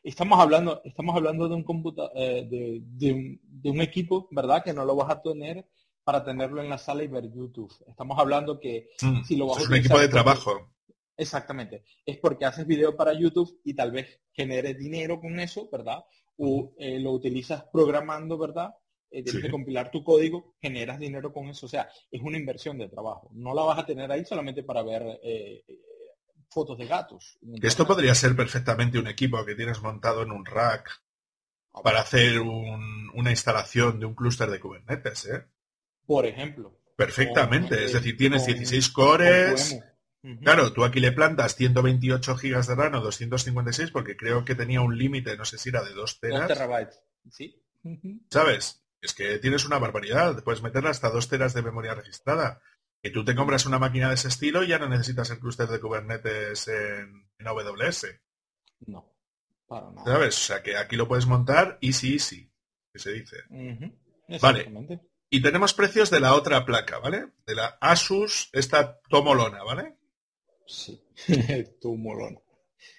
Estamos 0.03 0.41
hablando, 0.41 0.83
estamos 0.85 1.15
hablando 1.15 1.49
de 1.49 1.55
un, 1.55 1.63
computa, 1.63 2.11
eh, 2.17 2.45
de, 2.51 3.13
un, 3.13 3.41
de 3.45 3.71
un 3.71 3.81
equipo, 3.81 4.27
¿verdad? 4.33 4.65
Que 4.65 4.73
no 4.73 4.85
lo 4.85 4.97
vas 4.97 5.11
a 5.11 5.23
tener 5.23 5.65
para 6.05 6.25
tenerlo 6.25 6.63
en 6.63 6.69
la 6.69 6.79
sala 6.79 7.05
y 7.05 7.09
ver 7.09 7.31
YouTube. 7.31 7.73
Estamos 7.87 8.19
hablando 8.19 8.59
que 8.59 8.91
mm, 9.01 9.23
si 9.25 9.37
lo 9.37 9.47
vas 9.47 9.65
a 9.65 9.69
un 9.69 9.75
equipo 9.75 9.99
de 9.99 10.09
trabajo. 10.09 10.73
Exactamente. 11.17 11.85
Es 12.05 12.19
porque 12.19 12.45
haces 12.45 12.67
video 12.67 12.97
para 12.97 13.13
YouTube 13.13 13.61
y 13.65 13.75
tal 13.75 13.93
vez 13.93 14.21
generes 14.33 14.79
dinero 14.79 15.21
con 15.21 15.39
eso, 15.39 15.69
¿verdad? 15.71 16.05
O 16.37 16.75
eh, 16.79 16.99
lo 16.99 17.13
utilizas 17.13 17.65
programando, 17.73 18.39
¿verdad? 18.39 18.75
Eh, 19.11 19.23
tienes 19.23 19.43
que 19.43 19.51
compilar 19.51 19.91
tu 19.91 20.03
código, 20.03 20.57
generas 20.61 20.99
dinero 20.99 21.33
con 21.33 21.49
eso. 21.49 21.67
O 21.67 21.69
sea, 21.69 21.89
es 22.11 22.21
una 22.23 22.39
inversión 22.39 22.79
de 22.79 22.89
trabajo. 22.89 23.31
No 23.35 23.55
la 23.55 23.63
vas 23.63 23.79
a 23.79 23.87
tener 23.87 24.11
ahí 24.11 24.25
solamente 24.25 24.63
para 24.63 24.83
ver 24.83 25.21
eh, 25.23 25.65
fotos 26.49 26.79
de 26.79 26.87
gatos. 26.87 27.39
Esto 27.61 27.87
podría 27.87 28.15
ser 28.15 28.35
perfectamente 28.35 28.99
un 28.99 29.07
equipo 29.07 29.45
que 29.45 29.55
tienes 29.55 29.81
montado 29.83 30.23
en 30.23 30.33
un 30.33 30.45
rack 30.45 30.91
ah, 31.75 31.83
para 31.83 32.01
hacer 32.01 32.41
una 32.41 33.31
instalación 33.31 34.01
de 34.01 34.07
un 34.07 34.15
clúster 34.15 34.51
de 34.51 34.59
Kubernetes, 34.59 35.27
¿eh? 35.27 35.45
Por 36.07 36.27
ejemplo. 36.27 36.79
Perfectamente, 36.97 37.85
es 37.85 37.93
decir, 37.93 38.17
tienes 38.17 38.47
16 38.47 38.91
cores. 38.91 39.79
Claro, 40.41 40.73
tú 40.73 40.85
aquí 40.85 41.01
le 41.01 41.11
plantas 41.11 41.57
128 41.57 42.37
gigas 42.37 42.69
de 42.69 42.77
RAM 42.77 42.95
o 42.95 43.01
256 43.01 43.91
porque 43.91 44.17
creo 44.17 44.45
que 44.45 44.55
tenía 44.55 44.81
un 44.81 44.97
límite, 44.97 45.37
no 45.37 45.45
sé 45.45 45.59
si 45.59 45.71
era 45.71 45.83
de 45.83 45.93
2 45.95 46.21
teras. 46.21 46.41
2 46.41 46.49
terabytes, 46.49 47.03
¿sí? 47.29 47.61
¿Sabes? 48.31 48.85
Es 49.01 49.15
que 49.15 49.39
tienes 49.39 49.65
una 49.65 49.81
barbaridad, 49.81 50.45
puedes 50.45 50.63
meterle 50.63 50.91
hasta 50.91 51.11
2 51.11 51.29
teras 51.29 51.55
de 51.55 51.63
memoria 51.63 51.95
registrada. 51.95 52.61
Que 53.03 53.11
tú 53.11 53.25
te 53.25 53.35
compras 53.35 53.67
una 53.67 53.81
máquina 53.81 54.09
de 54.09 54.15
ese 54.15 54.29
estilo 54.29 54.63
y 54.63 54.69
ya 54.69 54.79
no 54.79 54.89
necesitas 54.89 55.29
el 55.31 55.41
clúster 55.41 55.67
de 55.67 55.81
Kubernetes 55.81 56.69
en, 56.69 57.27
AWS. 57.45 58.07
No, 58.87 59.13
para 59.67 59.91
nada. 59.91 60.05
¿Sabes? 60.05 60.37
O 60.37 60.41
sea 60.41 60.63
que 60.63 60.77
aquí 60.77 60.95
lo 60.95 61.09
puedes 61.09 61.27
montar 61.27 61.79
easy 61.81 62.13
easy, 62.13 62.49
que 62.93 63.01
se 63.01 63.11
dice. 63.11 63.39
Vale. 64.41 65.11
Y 65.35 65.41
tenemos 65.41 65.73
precios 65.73 66.11
de 66.11 66.21
la 66.21 66.35
otra 66.35 66.63
placa, 66.67 66.99
¿vale? 66.99 67.29
De 67.47 67.55
la 67.55 67.79
Asus, 67.81 68.51
esta 68.53 69.01
Tomolona, 69.09 69.65
¿vale? 69.65 69.95
Sí, 70.67 71.03
Tomolona. 71.81 72.39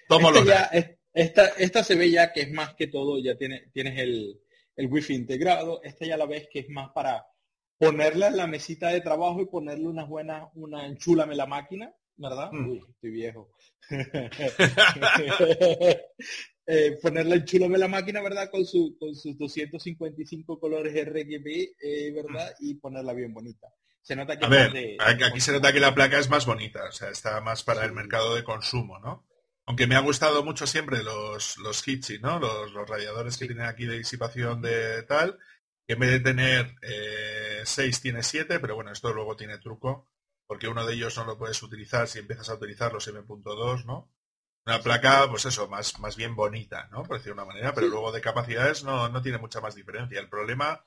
Tomolona. 0.08 0.68
Esta, 1.12 1.46
esta, 1.50 1.84
se 1.84 1.94
ve 1.94 2.10
ya 2.10 2.32
que 2.32 2.40
es 2.40 2.50
más 2.50 2.74
que 2.74 2.88
todo, 2.88 3.22
ya 3.22 3.36
tiene, 3.36 3.70
tienes 3.72 4.00
el, 4.00 4.40
el 4.74 4.86
wifi 4.88 5.14
integrado. 5.14 5.80
Esta 5.84 6.06
ya 6.06 6.16
la 6.16 6.26
ves 6.26 6.48
que 6.50 6.58
es 6.58 6.68
más 6.70 6.90
para 6.90 7.24
ponerla 7.78 8.26
en 8.26 8.36
la 8.36 8.48
mesita 8.48 8.88
de 8.88 9.00
trabajo 9.00 9.40
y 9.40 9.46
ponerle 9.46 9.86
unas 9.86 10.08
buenas, 10.08 10.50
una 10.54 10.86
enchúlame 10.86 11.36
la 11.36 11.46
máquina, 11.46 11.94
¿verdad? 12.16 12.50
Mm. 12.50 12.68
Uy, 12.68 12.82
estoy 12.90 13.10
viejo. 13.12 13.52
eh, 16.66 16.98
ponerle 17.02 17.36
enchúlame 17.36 17.76
la 17.76 17.88
máquina, 17.88 18.22
¿verdad? 18.22 18.50
Con, 18.50 18.64
su, 18.64 18.96
con 18.98 19.14
sus 19.14 19.36
255 19.36 20.58
colores 20.58 20.94
RGB, 20.94 21.74
eh, 21.80 22.12
¿verdad? 22.12 22.54
Y 22.60 22.74
ponerla 22.74 23.12
bien 23.12 23.34
bonita. 23.34 23.68
Se 24.00 24.16
nota 24.16 24.38
que 24.38 24.44
A 24.44 24.48
ver, 24.48 24.98
aquí 25.00 25.40
se 25.40 25.52
nota 25.52 25.72
que 25.72 25.80
la 25.80 25.94
placa 25.94 26.18
es 26.18 26.28
más 26.28 26.46
bonita, 26.46 26.84
o 26.88 26.92
sea, 26.92 27.10
está 27.10 27.40
más 27.40 27.62
para 27.62 27.84
el 27.84 27.92
mercado 27.92 28.34
de 28.34 28.44
consumo, 28.44 28.98
¿no? 28.98 29.26
Aunque 29.66 29.86
me 29.86 29.96
ha 29.96 30.00
gustado 30.00 30.44
mucho 30.44 30.66
siempre 30.66 31.02
los, 31.02 31.56
los 31.58 31.86
Hitchi, 31.86 32.18
¿no? 32.18 32.38
Los, 32.38 32.72
los 32.72 32.88
radiadores 32.88 33.38
que 33.38 33.46
tienen 33.46 33.64
aquí 33.64 33.86
de 33.86 33.96
disipación 33.96 34.60
de 34.60 35.02
tal, 35.04 35.38
que 35.86 35.94
en 35.94 35.98
vez 36.00 36.10
de 36.10 36.20
tener 36.20 36.74
6 37.64 37.96
eh, 37.96 38.00
tiene 38.02 38.22
7, 38.22 38.58
pero 38.60 38.74
bueno, 38.74 38.92
esto 38.92 39.12
luego 39.12 39.36
tiene 39.36 39.58
truco, 39.58 40.10
porque 40.46 40.68
uno 40.68 40.84
de 40.84 40.94
ellos 40.94 41.16
no 41.16 41.24
lo 41.24 41.38
puedes 41.38 41.62
utilizar 41.62 42.06
si 42.08 42.18
empiezas 42.18 42.50
a 42.50 42.54
utilizar 42.54 42.92
los 42.92 43.08
M.2, 43.08 43.84
¿no? 43.86 44.10
Una 44.66 44.80
placa, 44.80 45.26
pues 45.28 45.44
eso, 45.44 45.68
más, 45.68 45.98
más 46.00 46.16
bien 46.16 46.34
bonita, 46.34 46.88
¿no? 46.90 47.02
Por 47.02 47.18
decir 47.18 47.34
de 47.34 47.40
una 47.40 47.44
manera, 47.44 47.74
pero 47.74 47.88
luego 47.88 48.10
de 48.12 48.22
capacidades 48.22 48.82
no, 48.82 49.10
no 49.10 49.20
tiene 49.20 49.36
mucha 49.36 49.60
más 49.60 49.74
diferencia. 49.74 50.18
El 50.18 50.30
problema 50.30 50.82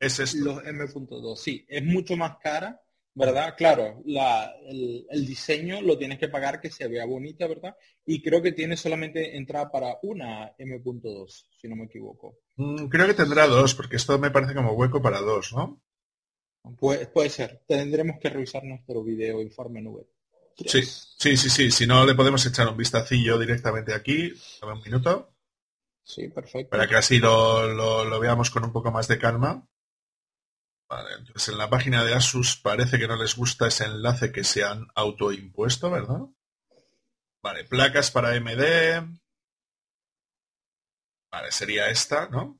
es 0.00 0.18
esto. 0.18 0.44
Los 0.44 0.66
M.2, 0.66 1.36
sí, 1.36 1.64
es 1.68 1.84
mucho 1.84 2.16
más 2.16 2.38
cara, 2.42 2.80
¿verdad? 3.14 3.54
Claro, 3.56 4.02
la, 4.06 4.52
el, 4.66 5.06
el, 5.08 5.26
diseño 5.26 5.80
lo 5.80 5.96
tienes 5.96 6.18
que 6.18 6.28
pagar 6.28 6.60
que 6.60 6.70
se 6.70 6.88
vea 6.88 7.06
bonita, 7.06 7.46
¿verdad? 7.46 7.76
Y 8.04 8.20
creo 8.20 8.42
que 8.42 8.50
tiene 8.50 8.76
solamente 8.76 9.36
entrada 9.36 9.70
para 9.70 9.98
una 10.02 10.52
M.2, 10.58 11.46
si 11.56 11.68
no 11.68 11.76
me 11.76 11.84
equivoco. 11.84 12.38
Mm, 12.56 12.86
creo 12.86 13.06
que 13.06 13.14
tendrá 13.14 13.46
dos, 13.46 13.76
porque 13.76 13.94
esto 13.94 14.18
me 14.18 14.32
parece 14.32 14.54
como 14.54 14.72
hueco 14.72 15.00
para 15.00 15.20
dos, 15.20 15.52
¿no? 15.52 15.80
Puede, 16.78 17.06
puede 17.06 17.30
ser. 17.30 17.62
Tendremos 17.66 18.18
que 18.18 18.28
revisar 18.28 18.64
nuestro 18.64 19.04
video 19.04 19.40
informe 19.40 19.80
nube. 19.80 20.08
Sí, 20.66 20.82
sí, 20.82 21.36
sí, 21.36 21.50
sí. 21.50 21.70
Si 21.70 21.86
no, 21.86 22.04
le 22.04 22.14
podemos 22.14 22.44
echar 22.46 22.68
un 22.68 22.76
vistacillo 22.76 23.38
directamente 23.38 23.94
aquí. 23.94 24.32
Dame 24.60 24.74
un 24.74 24.82
minuto. 24.82 25.34
Sí, 26.02 26.28
perfecto. 26.28 26.70
Para 26.70 26.88
que 26.88 26.96
así 26.96 27.18
lo, 27.18 27.66
lo, 27.68 28.20
veamos 28.20 28.50
con 28.50 28.64
un 28.64 28.72
poco 28.72 28.90
más 28.90 29.08
de 29.08 29.18
calma. 29.18 29.66
Vale, 30.88 31.14
entonces 31.18 31.48
en 31.50 31.58
la 31.58 31.70
página 31.70 32.04
de 32.04 32.14
Asus 32.14 32.56
parece 32.56 32.98
que 32.98 33.06
no 33.06 33.16
les 33.16 33.36
gusta 33.36 33.68
ese 33.68 33.84
enlace 33.84 34.32
que 34.32 34.42
se 34.42 34.64
han 34.64 34.88
autoimpuesto, 34.96 35.88
¿verdad? 35.88 36.22
Vale, 37.42 37.64
placas 37.64 38.10
para 38.10 38.34
MD. 38.34 39.20
Vale, 41.30 41.52
sería 41.52 41.88
esta, 41.90 42.28
¿no? 42.28 42.58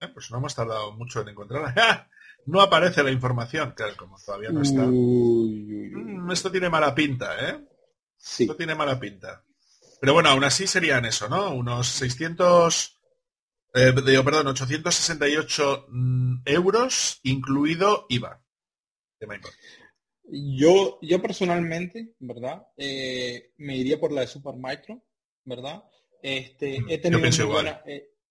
Eh, 0.00 0.08
pues 0.08 0.30
no 0.30 0.38
hemos 0.38 0.54
tardado 0.54 0.92
mucho 0.92 1.20
en 1.20 1.28
encontrarla. 1.30 2.08
No 2.46 2.60
aparece 2.60 3.02
la 3.02 3.10
información, 3.10 3.72
claro, 3.76 3.96
como 3.96 4.16
todavía 4.18 4.50
no 4.50 4.62
está. 4.62 4.82
Mm, 4.84 6.30
esto 6.30 6.50
tiene 6.50 6.68
mala 6.68 6.94
pinta, 6.94 7.48
¿eh? 7.48 7.60
Sí. 8.16 8.44
Esto 8.44 8.56
tiene 8.56 8.74
mala 8.74 8.98
pinta. 8.98 9.44
Pero 10.00 10.14
bueno, 10.14 10.30
aún 10.30 10.42
así 10.44 10.66
serían 10.66 11.04
eso, 11.04 11.28
¿no? 11.28 11.54
Unos 11.54 11.86
600, 11.86 13.00
eh, 13.74 13.92
perdón, 13.94 14.48
868 14.48 15.86
mm, 15.88 16.34
euros, 16.44 17.20
incluido 17.22 18.06
IVA. 18.08 18.42
Yo, 20.24 20.98
yo 21.02 21.20
personalmente, 21.20 22.14
¿verdad? 22.18 22.66
Eh, 22.76 23.52
me 23.58 23.76
iría 23.76 24.00
por 24.00 24.12
la 24.12 24.22
de 24.22 24.26
Supermicro, 24.26 25.02
¿verdad? 25.44 25.84
Este, 26.22 26.80
he, 26.88 26.98
tenido 26.98 27.20
muy 27.20 27.46
buena, 27.46 27.82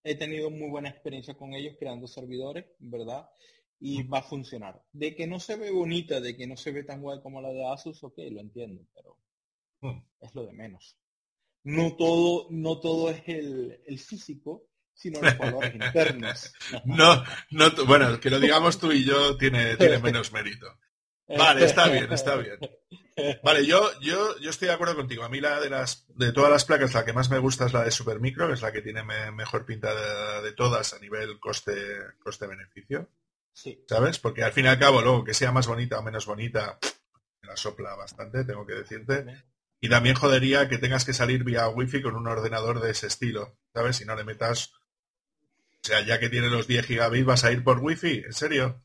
he, 0.04 0.16
tenido 0.16 0.50
muy 0.50 0.70
buena 0.70 0.90
experiencia 0.90 1.36
con 1.36 1.54
ellos 1.54 1.76
creando 1.78 2.08
servidores, 2.08 2.66
¿verdad? 2.80 3.30
Y 3.84 4.04
va 4.04 4.20
a 4.20 4.24
funcionar. 4.24 4.82
De 4.94 5.16
que 5.16 5.26
no 5.26 5.40
se 5.40 5.56
ve 5.56 5.72
bonita, 5.72 6.22
de 6.22 6.38
que 6.38 6.46
no 6.46 6.56
se 6.56 6.72
ve 6.72 6.84
tan 6.84 7.02
guay 7.02 7.20
como 7.22 7.42
la 7.42 7.50
de 7.50 7.66
Asus, 7.66 8.04
ok, 8.04 8.20
lo 8.32 8.40
entiendo, 8.40 8.86
pero 8.94 9.18
es 10.20 10.36
lo 10.36 10.46
de 10.46 10.54
menos. 10.54 10.98
No 11.64 11.96
todo, 11.96 12.48
no 12.52 12.80
todo 12.80 13.10
es 13.10 13.24
el, 13.28 13.82
el 13.86 14.00
físico, 14.00 14.68
sino 14.94 15.20
los 15.20 15.38
valores 15.38 15.74
internos. 15.74 16.54
no, 16.86 17.24
no, 17.50 17.86
bueno, 17.88 18.20
que 18.20 18.30
lo 18.30 18.40
digamos 18.40 18.80
tú 18.80 18.92
y 18.92 19.04
yo 19.04 19.36
tiene, 19.38 19.76
tiene 19.78 20.00
menos 20.00 20.32
mérito. 20.32 20.68
Vale, 21.28 21.66
está 21.66 21.88
bien, 21.88 22.12
está 22.12 22.36
bien. 22.36 22.58
Vale, 23.44 23.66
yo, 23.66 23.90
yo, 24.02 24.38
yo 24.40 24.50
estoy 24.50 24.68
de 24.68 24.74
acuerdo 24.74 24.96
contigo. 24.96 25.24
A 25.24 25.30
mí 25.30 25.40
la 25.40 25.60
de 25.60 25.70
las 25.70 26.06
de 26.10 26.32
todas 26.32 26.52
las 26.52 26.66
placas, 26.66 26.94
la 26.94 27.06
que 27.06 27.14
más 27.14 27.30
me 27.30 27.40
gusta 27.40 27.66
es 27.66 27.74
la 27.74 27.84
de 27.84 27.92
Supermicro, 27.92 28.48
que 28.48 28.54
es 28.54 28.62
la 28.62 28.72
que 28.72 28.82
tiene 28.82 29.04
mejor 29.32 29.66
pinta 29.66 29.94
de, 30.42 30.52
todas 30.54 30.94
a 30.94 31.00
nivel 31.00 31.40
coste, 31.40 31.74
coste-beneficio. 32.20 33.10
Sí. 33.54 33.84
¿Sabes? 33.88 34.20
Porque 34.20 34.44
al 34.44 34.54
fin 34.54 34.66
y 34.66 34.68
al 34.70 34.80
cabo, 34.80 35.02
luego 35.02 35.24
que 35.24 35.34
sea 35.34 35.52
más 35.52 35.68
bonita 35.68 36.00
o 36.00 36.04
menos 36.04 36.26
bonita, 36.26 36.80
me 37.42 37.50
la 37.50 37.58
sopla 37.58 37.96
bastante, 37.96 38.44
tengo 38.46 38.66
que 38.66 38.74
decirte. 38.74 39.26
Y 39.80 39.90
también 39.90 40.16
jodería 40.16 40.70
que 40.70 40.78
tengas 40.78 41.06
que 41.06 41.14
salir 41.14 41.44
vía 41.44 41.68
wifi 41.70 42.02
con 42.02 42.16
un 42.16 42.28
ordenador 42.28 42.82
de 42.82 42.92
ese 42.92 43.08
estilo, 43.08 43.58
¿sabes? 43.74 43.98
Si 43.98 44.06
no 44.06 44.16
le 44.16 44.24
metas. 44.24 44.74
O 45.84 45.88
sea, 45.88 46.06
ya 46.06 46.20
que 46.20 46.30
tiene 46.30 46.50
los 46.50 46.68
10 46.68 46.86
gigabits, 46.86 47.26
vas 47.26 47.44
a 47.44 47.52
ir 47.52 47.64
por 47.64 47.80
wifi, 47.80 48.24
¿en 48.26 48.34
serio? 48.34 48.84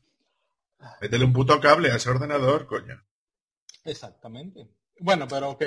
Métele 1.01 1.25
un 1.25 1.33
puto 1.33 1.59
cable 1.59 1.91
a 1.91 1.95
ese 1.95 2.09
ordenador, 2.09 2.65
coño. 2.65 3.03
Exactamente. 3.83 4.67
Bueno, 4.99 5.27
pero 5.27 5.51
ok. 5.51 5.63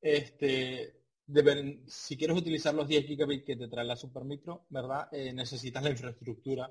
Este, 0.00 1.02
deben, 1.26 1.84
si 1.86 2.16
quieres 2.16 2.36
utilizar 2.36 2.74
los 2.74 2.88
10 2.88 3.06
gigabits 3.06 3.44
que 3.44 3.56
te 3.56 3.68
trae 3.68 3.84
la 3.84 3.96
Supermicro, 3.96 4.66
¿verdad? 4.68 5.08
Eh, 5.12 5.32
necesitas 5.32 5.82
la 5.82 5.90
infraestructura 5.90 6.70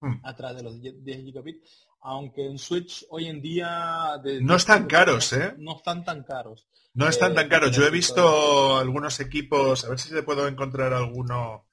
hmm. 0.00 0.20
atrás 0.24 0.56
de 0.56 0.62
los 0.62 0.80
10 0.80 1.24
gigabits. 1.24 1.86
Aunque 2.00 2.46
en 2.46 2.58
Switch 2.58 3.04
hoy 3.10 3.26
en 3.26 3.42
día... 3.42 4.20
no 4.40 4.56
están 4.56 4.86
caros, 4.86 5.32
¿eh? 5.32 5.54
No 5.58 5.76
están 5.76 6.04
tan 6.04 6.22
caros. 6.22 6.68
No 6.94 7.08
están 7.08 7.34
tan 7.34 7.46
eh, 7.46 7.48
caros. 7.48 7.76
Yo 7.76 7.84
he 7.84 7.90
visto 7.90 8.76
algunos 8.76 9.18
equipos, 9.20 9.84
a 9.84 9.90
ver 9.90 9.98
si 9.98 10.14
te 10.14 10.22
puedo 10.22 10.46
encontrar 10.46 10.92
alguno 10.92 11.68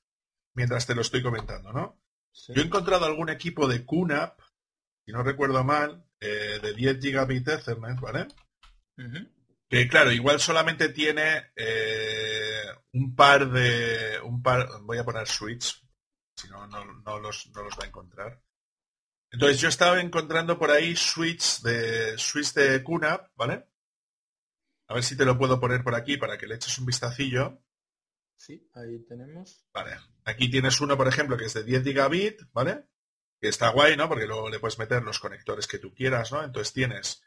mientras 0.53 0.85
te 0.87 0.95
lo 0.95 1.01
estoy 1.01 1.21
comentando, 1.21 1.71
¿no? 1.71 2.01
Yo 2.49 2.61
he 2.61 2.65
encontrado 2.65 3.05
algún 3.05 3.29
equipo 3.29 3.67
de 3.67 3.85
QNAP 3.85 4.39
si 5.05 5.11
no 5.11 5.21
recuerdo 5.21 5.63
mal, 5.63 6.03
eh, 6.19 6.59
de 6.61 6.73
10 6.73 6.99
gigabits 6.99 7.47
Ethernet, 7.47 7.99
¿vale? 7.99 8.27
Que 9.69 9.87
claro, 9.87 10.11
igual 10.11 10.39
solamente 10.39 10.89
tiene 10.89 11.51
eh, 11.55 12.63
un 12.93 13.15
par 13.15 13.51
de. 13.51 14.19
un 14.23 14.41
par. 14.41 14.67
Voy 14.81 14.97
a 14.97 15.03
poner 15.03 15.27
switch, 15.27 15.84
si 16.35 16.47
no, 16.49 16.67
no, 16.67 17.19
los, 17.19 17.51
va 17.55 17.83
a 17.83 17.87
encontrar. 17.87 18.41
Entonces 19.31 19.59
yo 19.59 19.69
estaba 19.69 19.99
encontrando 19.99 20.57
por 20.57 20.71
ahí 20.71 20.95
switch 20.95 21.61
de 21.61 22.17
switch 22.17 22.53
de 22.53 22.83
QNAP, 22.83 23.31
¿vale? 23.35 23.67
A 24.87 24.93
ver 24.93 25.03
si 25.03 25.17
te 25.17 25.25
lo 25.25 25.37
puedo 25.37 25.59
poner 25.59 25.83
por 25.83 25.95
aquí 25.95 26.17
para 26.17 26.37
que 26.37 26.47
le 26.47 26.55
eches 26.55 26.77
un 26.77 26.85
vistacillo. 26.85 27.61
Sí, 28.37 28.69
ahí 28.73 28.99
tenemos. 29.05 29.65
Vale. 29.73 29.97
Aquí 30.25 30.49
tienes 30.49 30.79
uno, 30.79 30.95
por 30.95 31.07
ejemplo, 31.07 31.37
que 31.37 31.45
es 31.45 31.53
de 31.53 31.63
10 31.63 31.83
gigabit, 31.83 32.41
¿vale? 32.53 32.85
que 33.39 33.49
está 33.49 33.69
guay, 33.69 33.97
¿no? 33.97 34.07
Porque 34.07 34.27
luego 34.27 34.49
le 34.49 34.59
puedes 34.59 34.79
meter 34.79 35.03
los 35.03 35.19
conectores 35.19 35.67
que 35.67 35.79
tú 35.79 35.93
quieras, 35.93 36.31
¿no? 36.31 36.43
Entonces 36.43 36.73
tienes 36.73 37.23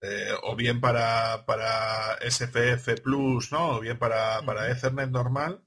eh, 0.00 0.32
o 0.42 0.56
bien 0.56 0.80
para, 0.80 1.44
para 1.46 2.18
SFF 2.20 3.00
Plus, 3.02 3.52
¿no? 3.52 3.76
O 3.76 3.80
bien 3.80 3.98
para, 3.98 4.42
para 4.42 4.70
Ethernet 4.70 5.10
normal. 5.10 5.64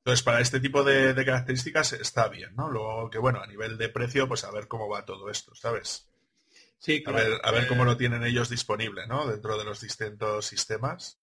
Entonces, 0.00 0.24
para 0.24 0.40
este 0.40 0.60
tipo 0.60 0.82
de, 0.82 1.14
características 1.14 1.92
está 1.92 2.28
bien, 2.28 2.54
¿no? 2.56 2.70
Luego 2.70 3.10
que, 3.10 3.18
bueno, 3.18 3.40
a 3.42 3.46
nivel 3.46 3.76
de 3.76 3.90
precio, 3.90 4.26
pues 4.26 4.44
a 4.44 4.50
ver 4.50 4.66
cómo 4.66 4.88
va 4.88 5.04
todo 5.04 5.28
esto, 5.30 5.54
¿sabes? 5.54 6.08
Sí, 6.78 7.04
A 7.06 7.12
ver, 7.12 7.38
a 7.44 7.50
ver 7.50 7.66
cómo 7.66 7.84
lo 7.84 7.98
tienen 7.98 8.24
ellos 8.24 8.48
disponible, 8.48 9.06
¿no? 9.06 9.26
Dentro 9.26 9.58
de 9.58 9.64
los 9.64 9.82
distintos 9.82 10.46
sistemas, 10.46 11.20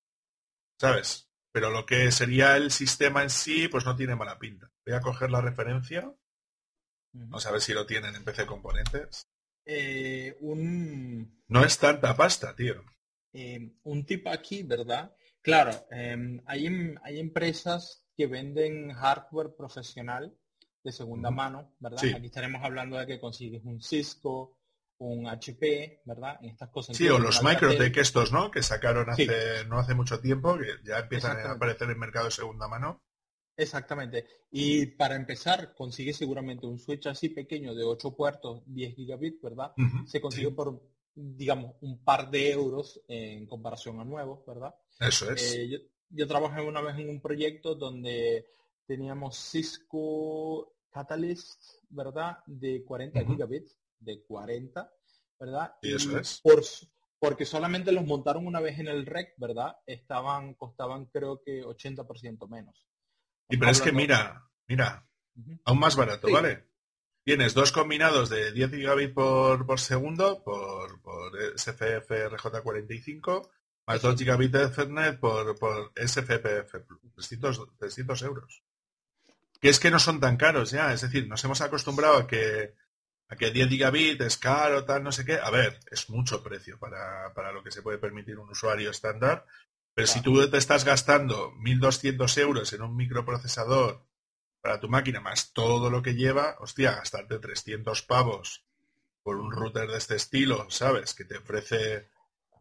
¿sabes? 0.77 1.27
Pero 1.51 1.71
lo 1.71 1.87
que 1.87 2.11
sería 2.11 2.55
el 2.55 2.69
sistema 2.69 3.23
en 3.23 3.31
sí, 3.31 3.67
pues 3.67 3.83
no 3.83 3.95
tiene 3.95 4.15
mala 4.15 4.37
pinta. 4.37 4.71
Voy 4.85 4.93
a 4.93 5.01
coger 5.01 5.31
la 5.31 5.41
referencia. 5.41 6.13
Vamos 7.13 7.47
a 7.47 7.51
ver 7.51 7.61
si 7.61 7.73
lo 7.73 7.87
tienen 7.87 8.13
en 8.13 8.23
PC 8.23 8.45
Componentes. 8.45 9.27
Eh, 9.65 10.37
un... 10.41 11.43
No 11.47 11.65
es 11.65 11.79
tanta 11.79 12.15
pasta, 12.15 12.55
tío. 12.55 12.85
Eh, 13.33 13.71
un 13.83 14.05
tip 14.05 14.27
aquí, 14.27 14.61
¿verdad? 14.61 15.15
Claro, 15.41 15.87
em, 15.89 16.43
hay, 16.45 16.67
em, 16.67 16.95
hay 17.03 17.19
empresas 17.19 18.06
que 18.17 18.25
venden 18.25 18.91
hardware 18.93 19.55
profesional 19.55 20.35
de 20.83 20.91
segunda 20.91 21.29
mano, 21.29 21.75
¿verdad? 21.79 21.99
Aquí 22.15 22.25
estaremos 22.25 22.63
hablando 22.63 22.97
de 22.97 23.05
que 23.05 23.19
consigues 23.19 23.63
un 23.63 23.79
Cisco, 23.79 24.57
un 24.99 25.27
HP, 25.27 26.01
¿verdad? 26.05 26.39
En 26.41 26.49
estas 26.49 26.69
cosas. 26.69 26.97
Sí, 26.97 27.07
o 27.07 27.19
los 27.19 27.43
Microtech 27.43 27.95
estos, 27.97 28.31
¿no? 28.31 28.49
Que 28.49 28.63
sacaron 28.63 29.09
hace 29.09 29.65
no 29.67 29.77
hace 29.77 29.93
mucho 29.93 30.19
tiempo, 30.19 30.57
que 30.57 30.67
ya 30.83 30.99
empiezan 30.99 31.37
a 31.37 31.51
aparecer 31.51 31.91
en 31.91 31.99
mercado 31.99 32.25
de 32.25 32.31
segunda 32.31 32.67
mano. 32.67 33.03
Exactamente. 33.55 34.25
Y 34.49 34.87
para 34.87 35.15
empezar, 35.15 35.75
consigue 35.75 36.13
seguramente 36.13 36.65
un 36.65 36.79
switch 36.79 37.07
así 37.07 37.29
pequeño 37.29 37.75
de 37.75 37.83
8 37.83 38.15
puertos, 38.15 38.63
10 38.65 38.95
gigabits, 38.95 39.41
¿verdad? 39.41 39.73
Se 40.05 40.21
consigue 40.21 40.51
por, 40.51 40.81
digamos, 41.13 41.75
un 41.81 42.03
par 42.03 42.31
de 42.31 42.51
euros 42.51 43.01
en 43.07 43.45
comparación 43.45 43.99
a 43.99 44.05
nuevos, 44.05 44.43
¿verdad? 44.45 44.73
Eso 44.99 45.31
es. 45.31 45.55
Eh, 45.55 45.69
yo, 45.69 45.77
trabajé 46.27 46.61
una 46.61 46.81
vez 46.81 46.97
en 46.97 47.09
un 47.09 47.21
proyecto 47.21 47.75
donde 47.75 48.47
teníamos 48.85 49.37
Cisco 49.37 50.75
Catalyst, 50.89 51.61
¿verdad? 51.89 52.37
De 52.45 52.83
40 52.83 53.25
gigabits 53.25 53.77
de 53.99 54.23
40, 54.23 54.91
¿verdad? 55.39 55.75
Y, 55.81 55.95
eso 55.95 56.17
es. 56.17 56.39
Por, 56.41 56.63
porque 57.19 57.45
solamente 57.45 57.91
los 57.91 58.05
montaron 58.05 58.45
una 58.45 58.59
vez 58.59 58.79
en 58.79 58.87
el 58.87 59.05
REC, 59.05 59.33
¿verdad? 59.37 59.77
Estaban, 59.85 60.53
costaban 60.53 61.05
creo 61.05 61.41
que 61.43 61.63
80% 61.63 62.47
menos. 62.49 62.87
Y 63.49 63.57
pero 63.57 63.71
es 63.71 63.81
que 63.81 63.91
mira, 63.91 64.49
mira, 64.67 65.07
aún 65.65 65.79
más 65.79 65.95
barato, 65.95 66.27
¿vale? 66.31 66.65
Tienes 67.23 67.53
dos 67.53 67.71
combinados 67.71 68.29
de 68.29 68.51
10 68.53 68.71
gigabits 68.71 69.13
por, 69.13 69.65
por 69.65 69.79
segundo 69.79 70.43
por, 70.43 71.01
por 71.01 71.33
SFF 71.57 72.09
RJ45 72.09 73.49
más 73.87 74.01
2 74.01 74.17
gigabits 74.17 74.51
de 74.51 74.63
Ethernet 74.63 75.19
por, 75.19 75.57
por 75.57 75.93
SFPF 75.95 76.85
300, 77.15 77.77
300 77.79 78.21
euros. 78.23 78.63
Que 79.59 79.69
es 79.69 79.79
que 79.79 79.89
no 79.89 79.97
son 79.97 80.19
tan 80.19 80.37
caros 80.37 80.69
ya, 80.69 80.93
es 80.93 81.01
decir, 81.01 81.27
nos 81.27 81.43
hemos 81.43 81.61
acostumbrado 81.61 82.17
a 82.17 82.27
que 82.27 82.75
a 83.29 83.35
que 83.35 83.51
10 83.51 83.69
gigabits 83.69 84.21
es 84.21 84.37
caro, 84.37 84.85
tal, 84.85 85.03
no 85.03 85.11
sé 85.11 85.25
qué. 85.25 85.39
A 85.41 85.49
ver, 85.49 85.79
es 85.91 86.09
mucho 86.09 86.43
precio 86.43 86.79
para, 86.79 87.51
lo 87.51 87.63
que 87.63 87.71
se 87.71 87.81
puede 87.81 87.97
permitir 87.97 88.39
un 88.39 88.49
usuario 88.49 88.89
estándar. 88.89 89.45
Pero 89.93 90.07
si 90.07 90.21
tú 90.21 90.47
te 90.49 90.57
estás 90.57 90.85
gastando 90.85 91.51
1.200 91.53 92.37
euros 92.37 92.71
en 92.73 92.83
un 92.83 92.95
microprocesador 92.95 94.05
para 94.61 94.79
tu 94.79 94.87
máquina, 94.87 95.19
más 95.19 95.53
todo 95.53 95.89
lo 95.89 96.01
que 96.01 96.15
lleva, 96.15 96.55
hostia, 96.59 96.95
gastarte 96.95 97.39
300 97.39 98.01
pavos 98.03 98.63
por 99.23 99.37
un 99.37 99.51
router 99.51 99.89
de 99.89 99.97
este 99.97 100.15
estilo, 100.15 100.69
¿sabes? 100.69 101.13
Que 101.13 101.25
te 101.25 101.37
ofrece 101.37 102.09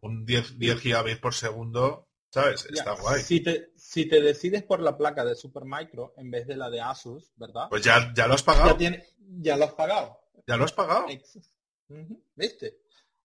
un 0.01 0.25
10, 0.25 0.57
10 0.57 0.79
gigabits 0.79 1.19
por 1.19 1.33
segundo, 1.33 2.07
¿sabes? 2.29 2.65
Está 2.65 2.93
guay. 2.93 3.21
Si 3.21 3.41
te, 3.41 3.71
si 3.75 4.07
te 4.07 4.21
decides 4.21 4.63
por 4.63 4.81
la 4.81 4.97
placa 4.97 5.25
de 5.25 5.35
Supermicro 5.35 6.13
en 6.17 6.31
vez 6.31 6.47
de 6.47 6.57
la 6.57 6.69
de 6.69 6.81
Asus, 6.81 7.31
¿verdad? 7.35 7.67
Pues 7.69 7.83
ya, 7.83 8.13
ya 8.15 8.27
lo 8.27 8.33
has 8.33 8.43
pagado. 8.43 8.71
Ya, 8.71 8.77
tiene, 8.77 9.05
ya 9.17 9.57
lo 9.57 9.65
has 9.65 9.73
pagado. 9.73 10.19
¿Ya 10.45 10.57
lo 10.57 10.65
has 10.65 10.73
pagado? 10.73 11.07
¿Viste? 12.35 12.79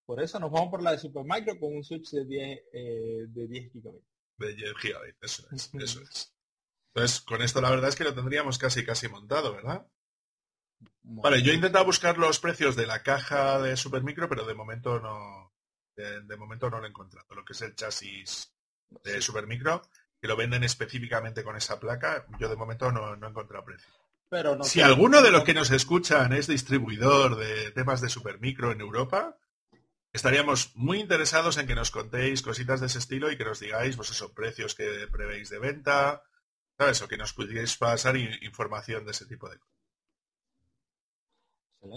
Por 0.05 0.23
eso 0.23 0.39
nos 0.39 0.51
vamos 0.51 0.71
por 0.71 0.83
la 0.83 0.93
de 0.93 0.99
Supermicro 0.99 1.59
con 1.59 1.75
un 1.77 1.85
switch 1.85 2.11
de 2.11 2.25
10, 2.25 2.61
eh, 2.73 3.25
de 3.29 3.47
10 3.47 3.73
gigabits. 3.73 4.07
De 4.37 4.55
10 4.55 4.75
gigabits, 4.77 5.19
eso 5.23 5.47
es, 5.53 5.71
eso 5.75 6.01
es. 6.03 6.35
Entonces, 6.95 7.21
con 7.23 7.41
esto 7.41 7.61
la 7.61 7.71
verdad 7.71 7.89
es 7.89 7.97
que 7.97 8.05
lo 8.05 8.15
tendríamos 8.15 8.59
casi 8.59 8.85
casi 8.85 9.09
montado, 9.09 9.55
¿verdad? 9.55 9.87
Vale, 11.03 11.43
yo 11.43 11.53
he 11.53 11.55
intentado 11.55 11.85
buscar 11.85 12.19
los 12.19 12.39
precios 12.39 12.77
de 12.77 12.87
la 12.87 13.03
caja 13.03 13.61
de 13.61 13.77
Supermicro, 13.77 14.29
pero 14.29 14.45
de 14.45 14.55
momento 14.55 15.01
no, 15.01 15.52
de, 15.97 16.37
momento 16.37 16.71
no 16.71 16.79
lo 16.79 16.87
he 16.87 16.91
encontrado. 16.91 17.35
Lo 17.35 17.45
que 17.45 17.53
es 17.53 17.63
el 17.63 17.75
chasis 17.75 18.53
de 19.05 19.21
Supermicro, 19.21 19.83
que 20.21 20.29
lo 20.29 20.37
venden 20.37 20.65
específicamente 20.65 21.45
con 21.45 21.57
esa 21.57 21.79
placa, 21.79 22.27
yo 22.39 22.49
de 22.49 22.57
momento 22.57 22.91
no, 22.93 23.17
no 23.17 23.27
he 23.27 23.31
encontrado 23.31 23.65
precio 23.65 23.93
si 24.63 24.81
alguno 24.81 25.21
de 25.21 25.31
los 25.31 25.45
que 25.45 25.53
nos 25.53 25.71
escuchan 25.71 26.33
es 26.33 26.47
distribuidor 26.47 27.37
de 27.37 27.71
temas 27.73 28.01
de 28.01 28.09
supermicro 28.09 28.73
en 28.73 28.81
Europa, 28.81 29.37
estaríamos 30.13 30.75
muy 30.75 31.01
interesados 31.01 31.59
en 31.59 31.67
que 31.67 31.75
nos 31.75 31.91
contéis 31.91 32.41
cositas 32.41 32.81
de 32.81 32.87
ese 32.87 32.99
estilo 32.99 33.31
y 33.31 33.37
que 33.37 33.45
nos 33.45 33.61
digáis, 33.61 33.95
pues 33.97 34.11
esos 34.11 34.31
precios 34.33 34.75
que 34.75 35.07
prevéis 35.13 35.51
de 35.51 35.59
venta, 35.59 36.23
¿sabes? 36.79 37.03
O 37.03 37.09
que 37.09 37.19
nos 37.19 37.35
pudierais 37.35 37.77
pasar 37.77 38.17
información 38.17 39.05
de 39.05 39.11
ese 39.11 39.27
tipo 39.27 39.51
de 39.51 39.59
cosas. 39.59 39.73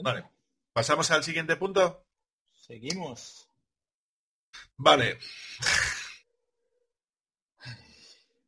Vale. 0.03 0.25
¿Pasamos 0.73 1.11
al 1.11 1.23
siguiente 1.23 1.55
punto? 1.55 2.05
Seguimos. 2.51 3.44
Vale. 4.77 5.19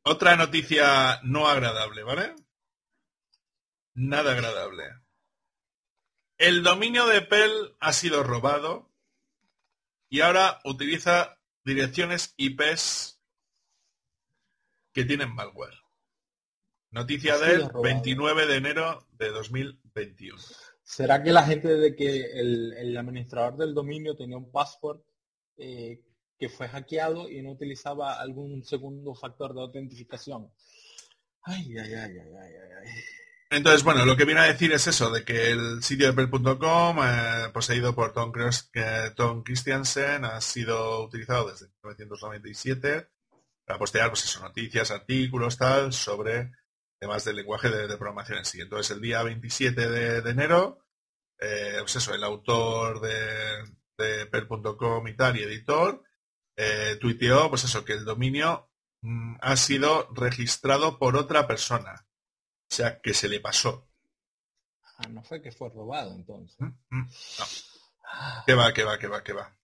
Otra 0.03 0.35
noticia 0.35 1.19
no 1.23 1.47
agradable, 1.47 2.03
¿vale? 2.03 2.33
nada 3.97 4.31
agradable. 4.31 4.83
El 6.37 6.63
dominio 6.63 7.07
de 7.07 7.21
Pell 7.21 7.75
ha 7.79 7.91
sido 7.91 8.23
robado 8.23 8.91
y 10.07 10.21
ahora 10.21 10.61
utiliza 10.63 11.39
direcciones 11.65 12.33
IPs 12.37 13.19
que 14.93 15.03
tienen 15.03 15.33
malware. 15.33 15.75
Noticia 16.91 17.37
del 17.39 17.69
29 17.83 18.45
de 18.45 18.55
enero 18.55 19.07
de 19.13 19.29
2021. 19.29 20.41
¿Será 20.83 21.21
que 21.21 21.33
la 21.33 21.43
gente 21.43 21.67
de 21.67 21.95
que 21.95 22.39
el, 22.39 22.95
administrador 22.95 23.57
del 23.57 23.73
dominio 23.73 24.15
tenía 24.15 24.37
un 24.37 24.51
password 24.51 25.01
eh, 25.57 26.01
que 26.37 26.49
fue 26.49 26.67
hackeado 26.67 27.29
y 27.29 27.41
no 27.41 27.51
utilizaba 27.51 28.19
algún 28.19 28.63
segundo 28.63 29.15
factor 29.15 29.53
de 29.53 29.61
autentificación? 29.61 30.51
Ay, 31.43 31.77
ay, 31.77 31.93
ay. 31.93 32.17
Entonces, 33.49 33.83
bueno, 33.83 34.05
lo 34.05 34.17
que 34.17 34.25
viene 34.25 34.41
a 34.41 34.51
decir 34.51 34.73
es 34.73 34.87
eso, 34.87 35.09
de 35.09 35.23
que 35.23 35.51
el 35.51 35.81
sitio 35.81 36.07
de 36.07 36.13
Pel.com, 36.13 36.97
eh, 37.01 37.49
poseído 37.53 37.95
por 37.95 38.11
Tom, 38.11 38.33
Tom, 39.15 39.43
Christiansen, 39.43 40.25
ha 40.25 40.41
sido 40.41 41.05
utilizado 41.05 41.49
desde 41.49 41.67
1997 41.67 43.07
para 43.65 43.79
postear, 43.79 44.09
pues 44.09 44.25
eso, 44.25 44.41
noticias, 44.41 44.91
artículos, 44.91 45.57
tal, 45.57 45.93
sobre 45.93 46.51
temas 46.99 47.23
del 47.23 47.37
lenguaje 47.37 47.69
de, 47.69 47.87
programación 47.97 48.39
en 48.39 48.45
sí. 48.45 48.59
Entonces, 48.59 48.91
el 48.91 49.01
día 49.01 49.23
27 49.23 49.89
de, 49.89 50.29
enero, 50.29 50.85
eh, 51.39 51.77
pues 51.79 51.95
eso, 51.95 52.13
el 52.13 52.23
autor 52.25 52.99
de, 52.99 53.63
de 53.97 54.25
Per.com 54.27 55.07
y 55.07 55.15
tal, 55.15 55.37
y 55.37 55.43
editor, 55.43 56.03
eh, 56.55 56.97
tuiteó, 56.99 57.49
pues 57.49 57.63
eso, 57.63 57.83
que 57.83 57.93
el 57.93 58.05
dominio 58.05 58.69
mm, 59.01 59.35
ha 59.41 59.55
sido 59.57 60.09
registrado 60.13 60.99
por 60.99 61.15
otra 61.15 61.47
persona 61.47 62.07
o 62.69 62.75
sea, 62.75 62.99
que 62.99 63.13
se 63.13 63.29
le 63.29 63.39
pasó. 63.39 63.87
Ah, 64.97 65.07
no 65.09 65.23
fue 65.23 65.41
que 65.41 65.51
fue 65.51 65.69
robado 65.69 66.13
entonces. 66.13 66.57
Mm, 66.59 66.99
mm, 66.99 67.09
que 68.45 68.53
va, 68.53 68.73
que 68.73 68.83
va, 68.83 68.97
que 68.97 69.07
va, 69.07 69.23
que 69.23 69.33
va. 69.33 69.57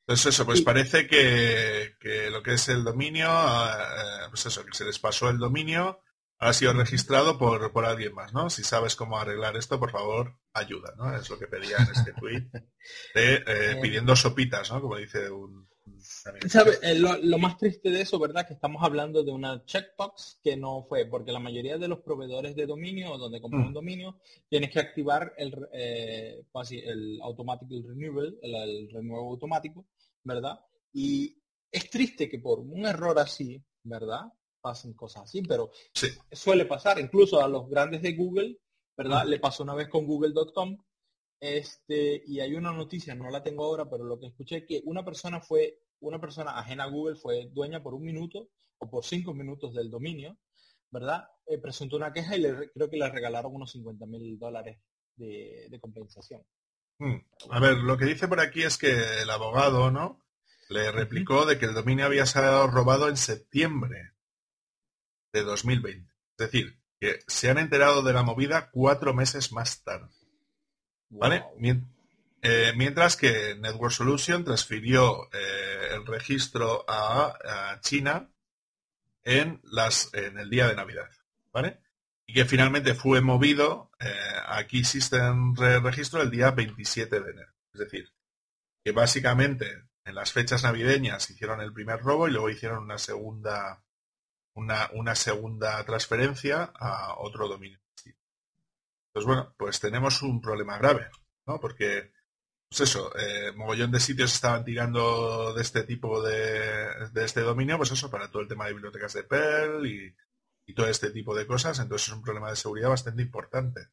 Entonces 0.00 0.26
eso, 0.26 0.46
pues 0.46 0.62
parece 0.62 1.08
que, 1.08 1.96
lo 2.30 2.42
que 2.42 2.54
es 2.54 2.68
el 2.68 2.84
dominio, 2.84 3.28
eh, 3.28 4.28
pues 4.28 4.46
eso, 4.46 4.64
que 4.64 4.74
se 4.74 4.84
les 4.84 4.98
pasó 5.00 5.28
el 5.28 5.38
dominio, 5.38 6.00
ha 6.38 6.52
sido 6.52 6.72
registrado 6.72 7.38
por, 7.38 7.72
por 7.72 7.84
alguien 7.84 8.14
más, 8.14 8.32
¿no? 8.32 8.50
Si 8.50 8.62
sabes 8.62 8.96
cómo 8.96 9.18
arreglar 9.18 9.56
esto, 9.56 9.78
por 9.78 9.90
favor, 9.90 10.38
ayuda, 10.52 10.94
¿no? 10.96 11.14
Es 11.16 11.28
lo 11.30 11.38
que 11.38 11.46
pedía 11.46 11.76
en 11.78 11.88
este 11.94 12.12
tweet, 12.12 12.50
eh, 13.14 13.42
eh, 13.46 13.78
pidiendo 13.80 14.14
sopitas, 14.14 14.70
¿no? 14.70 14.80
Como 14.80 14.96
dice 14.96 15.30
un, 15.30 15.66
eh, 16.82 16.94
lo, 16.98 17.38
más 17.38 17.56
triste 17.56 17.90
de 17.90 18.00
eso, 18.00 18.18
¿verdad? 18.18 18.46
Que 18.46 18.54
estamos 18.54 18.82
hablando 18.82 19.22
de 19.22 19.32
una 19.32 19.64
checkbox 19.64 20.40
que 20.42 20.56
no 20.56 20.84
fue, 20.88 21.06
porque 21.06 21.32
la 21.32 21.38
mayoría 21.38 21.78
de 21.78 21.88
los 21.88 22.00
proveedores 22.00 22.54
de 22.56 22.66
dominio, 22.66 23.16
donde 23.16 23.40
compras 23.40 23.64
un 23.64 23.70
mm. 23.70 23.74
dominio, 23.74 24.18
tienes 24.48 24.70
que 24.70 24.80
activar 24.80 25.34
el, 25.36 25.54
eh, 25.72 26.44
el 26.70 27.20
automatic 27.22 27.68
renewal, 27.86 28.38
el, 28.42 28.90
renuevo 28.90 29.30
automático, 29.30 29.86
¿verdad? 30.22 30.58
Y 30.92 31.36
es 31.70 31.88
triste 31.90 32.28
que 32.28 32.38
por 32.38 32.60
un 32.60 32.86
error 32.86 33.18
así, 33.18 33.62
¿verdad? 33.82 34.22
Pasen 34.66 34.94
cosas 34.94 35.22
así, 35.22 35.42
pero 35.42 35.70
suele 36.32 36.64
pasar, 36.64 36.98
incluso 36.98 37.40
a 37.40 37.46
los 37.46 37.68
grandes 37.70 38.02
de 38.02 38.14
Google, 38.14 38.58
¿verdad? 38.96 39.24
Le 39.24 39.38
pasó 39.38 39.62
una 39.62 39.76
vez 39.76 39.88
con 39.88 40.04
google.com, 40.04 40.76
este, 41.38 42.20
y 42.26 42.40
hay 42.40 42.56
una 42.56 42.72
noticia, 42.72 43.14
no 43.14 43.30
la 43.30 43.44
tengo 43.44 43.64
ahora, 43.64 43.88
pero 43.88 44.02
lo 44.02 44.18
que 44.18 44.26
escuché 44.26 44.66
que 44.66 44.82
una 44.84 45.04
persona 45.04 45.40
fue, 45.40 45.78
una 46.00 46.20
persona 46.20 46.58
ajena 46.58 46.82
a 46.82 46.88
Google 46.88 47.14
fue 47.14 47.48
dueña 47.52 47.80
por 47.80 47.94
un 47.94 48.02
minuto 48.02 48.48
o 48.78 48.90
por 48.90 49.04
cinco 49.04 49.34
minutos 49.34 49.72
del 49.72 49.88
dominio, 49.88 50.36
¿verdad? 50.90 51.28
Eh, 51.46 51.58
presentó 51.58 51.94
una 51.94 52.12
queja 52.12 52.36
y 52.36 52.40
le, 52.40 52.72
creo 52.72 52.90
que 52.90 52.96
le 52.96 53.08
regalaron 53.08 53.54
unos 53.54 53.70
50 53.70 54.04
mil 54.06 54.36
dólares 54.36 54.80
de, 55.14 55.78
compensación. 55.80 56.42
Hmm. 56.98 57.18
A 57.50 57.60
ver, 57.60 57.76
lo 57.76 57.96
que 57.96 58.06
dice 58.06 58.26
por 58.26 58.40
aquí 58.40 58.64
es 58.64 58.78
que 58.78 59.22
el 59.22 59.30
abogado, 59.30 59.92
¿no? 59.92 60.26
Le 60.70 60.90
replicó 60.90 61.46
de 61.46 61.56
que 61.56 61.66
el 61.66 61.74
dominio 61.74 62.06
había 62.06 62.26
sido 62.26 62.66
robado 62.66 63.08
en 63.08 63.16
septiembre 63.16 64.15
de 65.36 65.44
2020. 65.44 66.10
Es 66.38 66.50
decir, 66.50 66.78
que 66.98 67.20
se 67.26 67.50
han 67.50 67.58
enterado 67.58 68.02
de 68.02 68.12
la 68.12 68.22
movida 68.22 68.70
cuatro 68.70 69.14
meses 69.14 69.52
más 69.52 69.82
tarde. 69.82 70.08
¿Vale? 71.10 71.44
Eh, 72.42 72.72
mientras 72.76 73.16
que 73.16 73.54
Network 73.56 73.92
Solution 73.92 74.44
transfirió 74.44 75.28
eh, 75.32 75.94
el 75.94 76.06
registro 76.06 76.84
a, 76.88 77.78
China 77.80 78.30
en, 79.24 79.60
las, 79.64 80.12
en 80.14 80.38
el 80.38 80.50
día 80.50 80.68
de 80.68 80.74
Navidad. 80.74 81.10
¿Vale? 81.52 81.80
Y 82.26 82.34
que 82.34 82.44
finalmente 82.44 82.94
fue 82.94 83.20
movido 83.20 83.90
eh, 84.00 84.12
a 84.46 84.66
Key 84.66 84.84
System 84.84 85.54
Registro 85.54 86.22
el 86.22 86.30
día 86.30 86.50
27 86.50 87.20
de 87.20 87.30
enero. 87.30 87.52
Es 87.72 87.80
decir, 87.80 88.12
que 88.82 88.92
básicamente 88.92 89.84
en 90.04 90.14
las 90.14 90.32
fechas 90.32 90.62
navideñas 90.62 91.28
hicieron 91.30 91.60
el 91.60 91.72
primer 91.72 92.00
robo 92.00 92.26
y 92.26 92.32
luego 92.32 92.50
hicieron 92.50 92.84
una 92.84 92.98
segunda 92.98 93.85
una, 94.56 95.14
segunda 95.14 95.84
transferencia 95.84 96.72
a 96.74 97.14
otro 97.18 97.48
dominio. 97.48 97.78
Pues 99.12 99.24
bueno, 99.24 99.54
pues 99.56 99.80
tenemos 99.80 100.22
un 100.22 100.40
problema 100.40 100.78
grave, 100.78 101.08
¿no? 101.46 101.60
Porque, 101.60 102.12
pues 102.68 102.82
eso, 102.82 103.16
eh, 103.16 103.52
mogollón 103.52 103.90
de 103.90 104.00
sitios 104.00 104.34
estaban 104.34 104.64
tirando 104.64 105.54
de 105.54 105.62
este 105.62 105.84
tipo 105.84 106.22
de, 106.22 107.08
de, 107.12 107.24
este 107.24 107.40
dominio, 107.40 107.78
pues 107.78 107.92
eso, 107.92 108.10
para 108.10 108.30
todo 108.30 108.42
el 108.42 108.48
tema 108.48 108.66
de 108.66 108.74
bibliotecas 108.74 109.14
de 109.14 109.22
Perl 109.22 109.86
y, 109.86 110.14
y 110.66 110.74
todo 110.74 110.86
este 110.88 111.10
tipo 111.10 111.34
de 111.34 111.46
cosas, 111.46 111.78
entonces 111.78 112.08
es 112.08 112.14
un 112.14 112.22
problema 112.22 112.50
de 112.50 112.56
seguridad 112.56 112.90
bastante 112.90 113.22
importante. 113.22 113.88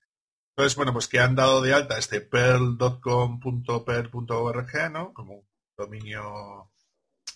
Entonces, 0.49 0.75
bueno, 0.75 0.91
pues 0.93 1.07
que 1.07 1.19
han 1.19 1.35
dado 1.35 1.61
de 1.61 1.73
alta 1.73 1.97
este 1.97 2.21
perl.com.perl.org, 2.21 4.91
¿no? 4.91 5.13
Como 5.13 5.47
dominio 5.77 6.71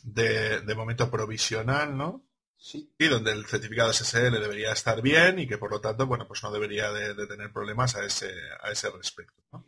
de, 0.03 0.61
de 0.61 0.75
momento 0.75 1.09
provisional, 1.09 1.97
¿no? 1.97 2.26
Sí. 2.58 2.91
Y 2.97 3.08
donde 3.08 3.32
el 3.32 3.45
certificado 3.45 3.93
SSL 3.93 4.39
debería 4.39 4.72
estar 4.72 5.01
bien 5.01 5.39
y 5.39 5.47
que 5.47 5.58
por 5.58 5.72
lo 5.72 5.80
tanto, 5.80 6.08
bueno, 6.08 6.28
pues 6.28 6.43
no 6.43 6.51
debería 6.51 6.91
de, 6.91 7.14
de 7.14 7.28
tener 7.28 7.53
problemas 7.53 7.95
a 7.95 8.03
ese, 8.03 8.34
a 8.62 8.72
ese 8.72 8.89
respecto. 8.89 9.43
¿no? 9.51 9.66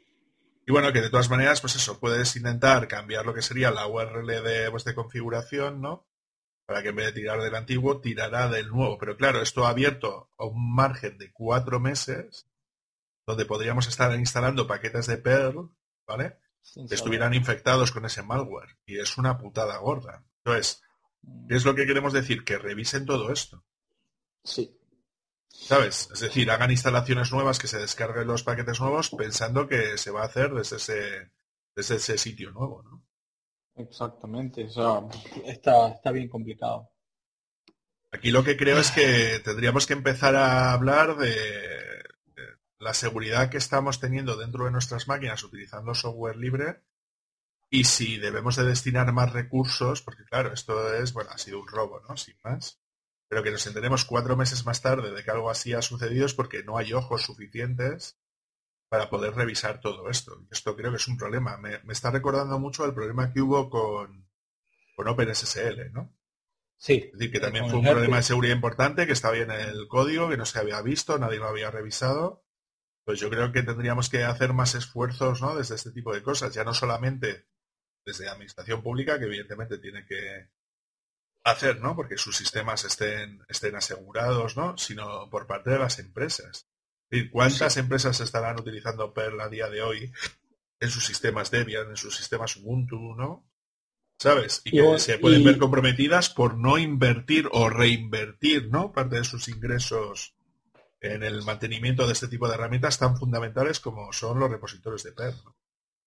Y 0.70 0.72
bueno, 0.72 0.94
que 0.94 1.02
de 1.02 1.10
todas 1.10 1.32
maneras, 1.32 1.62
pues 1.62 1.76
eso, 1.76 2.00
puedes 2.00 2.36
intentar 2.36 2.88
cambiar 2.88 3.26
lo 3.26 3.34
que 3.34 3.42
sería 3.42 3.72
la 3.72 3.88
URL 3.88 4.28
de, 4.28 4.70
pues, 4.70 4.84
de 4.84 4.94
configuración, 4.94 5.82
¿no? 5.82 6.06
Para 6.68 6.84
que 6.84 6.90
en 6.90 6.96
vez 6.96 7.08
de 7.08 7.22
tirar 7.22 7.42
del 7.42 7.56
antiguo, 7.56 8.00
tirará 8.02 8.48
del 8.50 8.68
nuevo. 8.68 9.00
Pero 9.00 9.18
claro, 9.18 9.42
esto 9.42 9.66
ha 9.66 9.70
abierto 9.70 10.30
a 10.38 10.46
un 10.46 10.76
margen 10.76 11.18
de 11.18 11.32
cuatro 11.32 11.80
meses 11.80 12.46
donde 13.26 13.48
podríamos 13.48 13.88
estar 13.88 14.14
instalando 14.14 14.68
paquetes 14.68 15.08
de 15.08 15.18
Perl, 15.18 15.72
¿vale? 16.06 16.38
que 16.88 16.94
estuvieran 16.94 17.34
infectados 17.34 17.92
con 17.92 18.06
ese 18.06 18.22
malware. 18.22 18.78
Y 18.86 19.00
es 19.00 19.18
una 19.18 19.40
putada 19.40 19.76
gorda. 19.78 20.24
Entonces, 20.44 20.84
¿qué 20.84 20.89
es 21.50 21.66
lo 21.66 21.76
que 21.76 21.86
queremos 21.86 22.14
decir? 22.14 22.44
Que 22.44 22.58
revisen 22.58 23.06
todo 23.06 23.32
esto. 23.32 23.64
Sí. 24.44 24.76
¿Sabes? 25.50 26.10
Es 26.14 26.20
decir, 26.22 26.50
hagan 26.52 26.72
instalaciones 26.72 27.32
nuevas, 27.32 27.60
que 27.60 27.68
se 27.68 27.80
descarguen 27.80 28.28
los 28.28 28.44
paquetes 28.44 28.80
nuevos 28.80 29.10
pensando 29.10 29.68
que 29.68 29.98
se 29.98 30.12
va 30.12 30.22
a 30.22 30.26
hacer 30.26 30.54
desde 30.54 30.78
ese, 30.78 31.32
desde 31.76 31.96
ese 31.96 32.18
sitio 32.18 32.52
nuevo, 32.52 32.84
¿no? 32.84 33.04
Exactamente. 33.76 34.66
O 34.66 34.70
sea, 34.70 35.02
está, 35.46 35.90
está 35.90 36.12
bien 36.12 36.30
complicado. 36.30 36.90
Aquí 38.12 38.32
lo 38.32 38.44
que 38.44 38.58
creo 38.58 38.80
es 38.80 38.92
que 38.92 39.40
tendríamos 39.44 39.86
que 39.86 39.94
empezar 39.94 40.36
a 40.36 40.74
hablar 40.74 41.18
de, 41.18 41.30
de 41.30 42.44
la 42.80 42.94
seguridad 42.94 43.50
que 43.50 43.58
estamos 43.58 44.00
teniendo 44.00 44.36
dentro 44.36 44.66
de 44.66 44.72
nuestras 44.72 45.08
máquinas 45.08 45.44
utilizando 45.44 45.94
software 45.94 46.38
libre 46.38 46.84
y 47.70 47.84
si 47.84 48.18
debemos 48.18 48.56
de 48.56 48.66
destinar 48.66 49.12
más 49.14 49.32
recursos, 49.32 50.02
porque 50.02 50.24
claro, 50.26 50.54
esto 50.54 50.94
es, 50.94 51.14
bueno, 51.14 51.30
ha 51.32 51.38
sido 51.38 51.60
un 51.60 51.68
robo, 51.68 52.02
¿no? 52.08 52.18
Sin 52.18 52.36
más. 52.44 52.82
Pero 53.28 53.44
que 53.44 53.52
nos 53.52 53.68
enteremos 53.68 54.06
cuatro 54.06 54.36
meses 54.36 54.66
más 54.66 54.82
tarde 54.82 55.12
de 55.12 55.24
que 55.24 55.30
algo 55.30 55.52
así 55.52 55.74
ha 55.74 55.84
sucedido 55.84 56.26
es 56.26 56.34
porque 56.34 56.64
no 56.64 56.78
hay 56.78 56.94
ojos 56.94 57.22
suficientes 57.22 58.20
para 58.90 59.12
poder 59.12 59.36
revisar 59.36 59.82
todo 59.82 60.10
esto. 60.10 60.48
Esto 60.50 60.76
creo 60.76 60.90
que 60.90 60.98
es 60.98 61.08
un 61.08 61.18
problema. 61.18 61.58
Me, 61.58 61.78
me 61.84 61.94
está 61.94 62.10
recordando 62.10 62.58
mucho 62.58 62.86
el 62.86 62.94
problema 62.96 63.32
que 63.32 63.42
hubo 63.42 63.70
con, 63.70 64.28
con 64.96 65.08
OpenSSL, 65.08 65.94
¿no? 65.94 66.12
Sí. 66.76 66.94
Es 67.06 67.12
decir, 67.12 67.32
que 67.32 67.40
también 67.40 67.70
fue 67.70 67.80
un 67.80 67.86
problema 67.86 68.18
de 68.18 68.24
seguridad 68.24 68.56
importante, 68.56 69.06
que 69.06 69.14
estaba 69.14 69.36
bien 69.36 69.52
en 69.52 69.60
el 69.60 69.88
código, 69.88 70.30
que 70.30 70.38
no 70.38 70.46
se 70.46 70.58
había 70.58 70.82
visto, 70.82 71.20
nadie 71.20 71.38
lo 71.38 71.48
había 71.48 71.70
revisado. 71.70 72.44
Pues 73.04 73.20
yo 73.20 73.30
creo 73.30 73.52
que 73.52 73.62
tendríamos 73.62 74.10
que 74.10 74.24
hacer 74.24 74.54
más 74.54 74.74
esfuerzos, 74.74 75.42
¿no? 75.42 75.56
Desde 75.56 75.76
este 75.76 75.92
tipo 75.92 76.14
de 76.14 76.24
cosas, 76.24 76.54
ya 76.54 76.64
no 76.64 76.74
solamente 76.74 77.48
desde 78.06 78.26
la 78.26 78.32
administración 78.32 78.82
pública, 78.82 79.20
que 79.20 79.26
evidentemente 79.26 79.78
tiene 79.78 80.06
que 80.06 80.50
hacer, 81.43 81.80
¿no? 81.82 81.95
Porque 81.95 82.18
sus 82.18 82.36
sistemas 82.36 82.86
estén, 82.86 83.43
estén 83.47 83.76
asegurados, 83.76 84.58
¿no? 84.58 84.78
Sino 84.78 85.30
por 85.30 85.47
parte 85.47 85.70
de 85.72 85.80
las 85.80 86.00
empresas. 86.00 86.68
¿Cuántas 87.32 87.74
sí. 87.74 87.80
empresas 87.80 88.20
estarán 88.20 88.60
utilizando 88.60 89.14
Perl 89.14 89.41
a 89.41 89.50
día 89.50 89.68
de 89.68 89.82
hoy 89.82 90.12
en 90.80 90.89
sus 90.89 91.06
sistemas 91.06 91.50
Debian, 91.50 91.89
en 91.89 91.97
sus 91.97 92.16
sistemas 92.16 92.56
Ubuntu, 92.58 93.16
¿no? 93.16 93.50
¿Sabes? 94.20 94.62
Y 94.66 94.72
que 94.72 95.00
se 95.00 95.18
pueden 95.18 95.41
y... 95.41 95.45
ver 95.45 95.58
comprometidas 95.58 96.30
por 96.30 96.58
no 96.58 96.78
invertir 96.78 97.47
o 97.52 97.70
reinvertir, 97.70 98.70
¿no? 98.70 98.91
Parte 98.91 99.16
de 99.16 99.24
sus 99.24 99.47
ingresos 99.47 100.36
en 101.02 101.24
el 101.24 101.41
mantenimiento 101.43 102.06
de 102.06 102.14
este 102.14 102.28
tipo 102.28 102.47
de 102.47 102.56
herramientas 102.56 103.00
tan 103.00 103.18
fundamentales 103.18 103.80
como 103.80 104.12
son 104.12 104.39
los 104.39 104.52
repositorios 104.52 105.04
de 105.04 105.14
Perl. 105.14 105.38
¿no? 105.45 105.56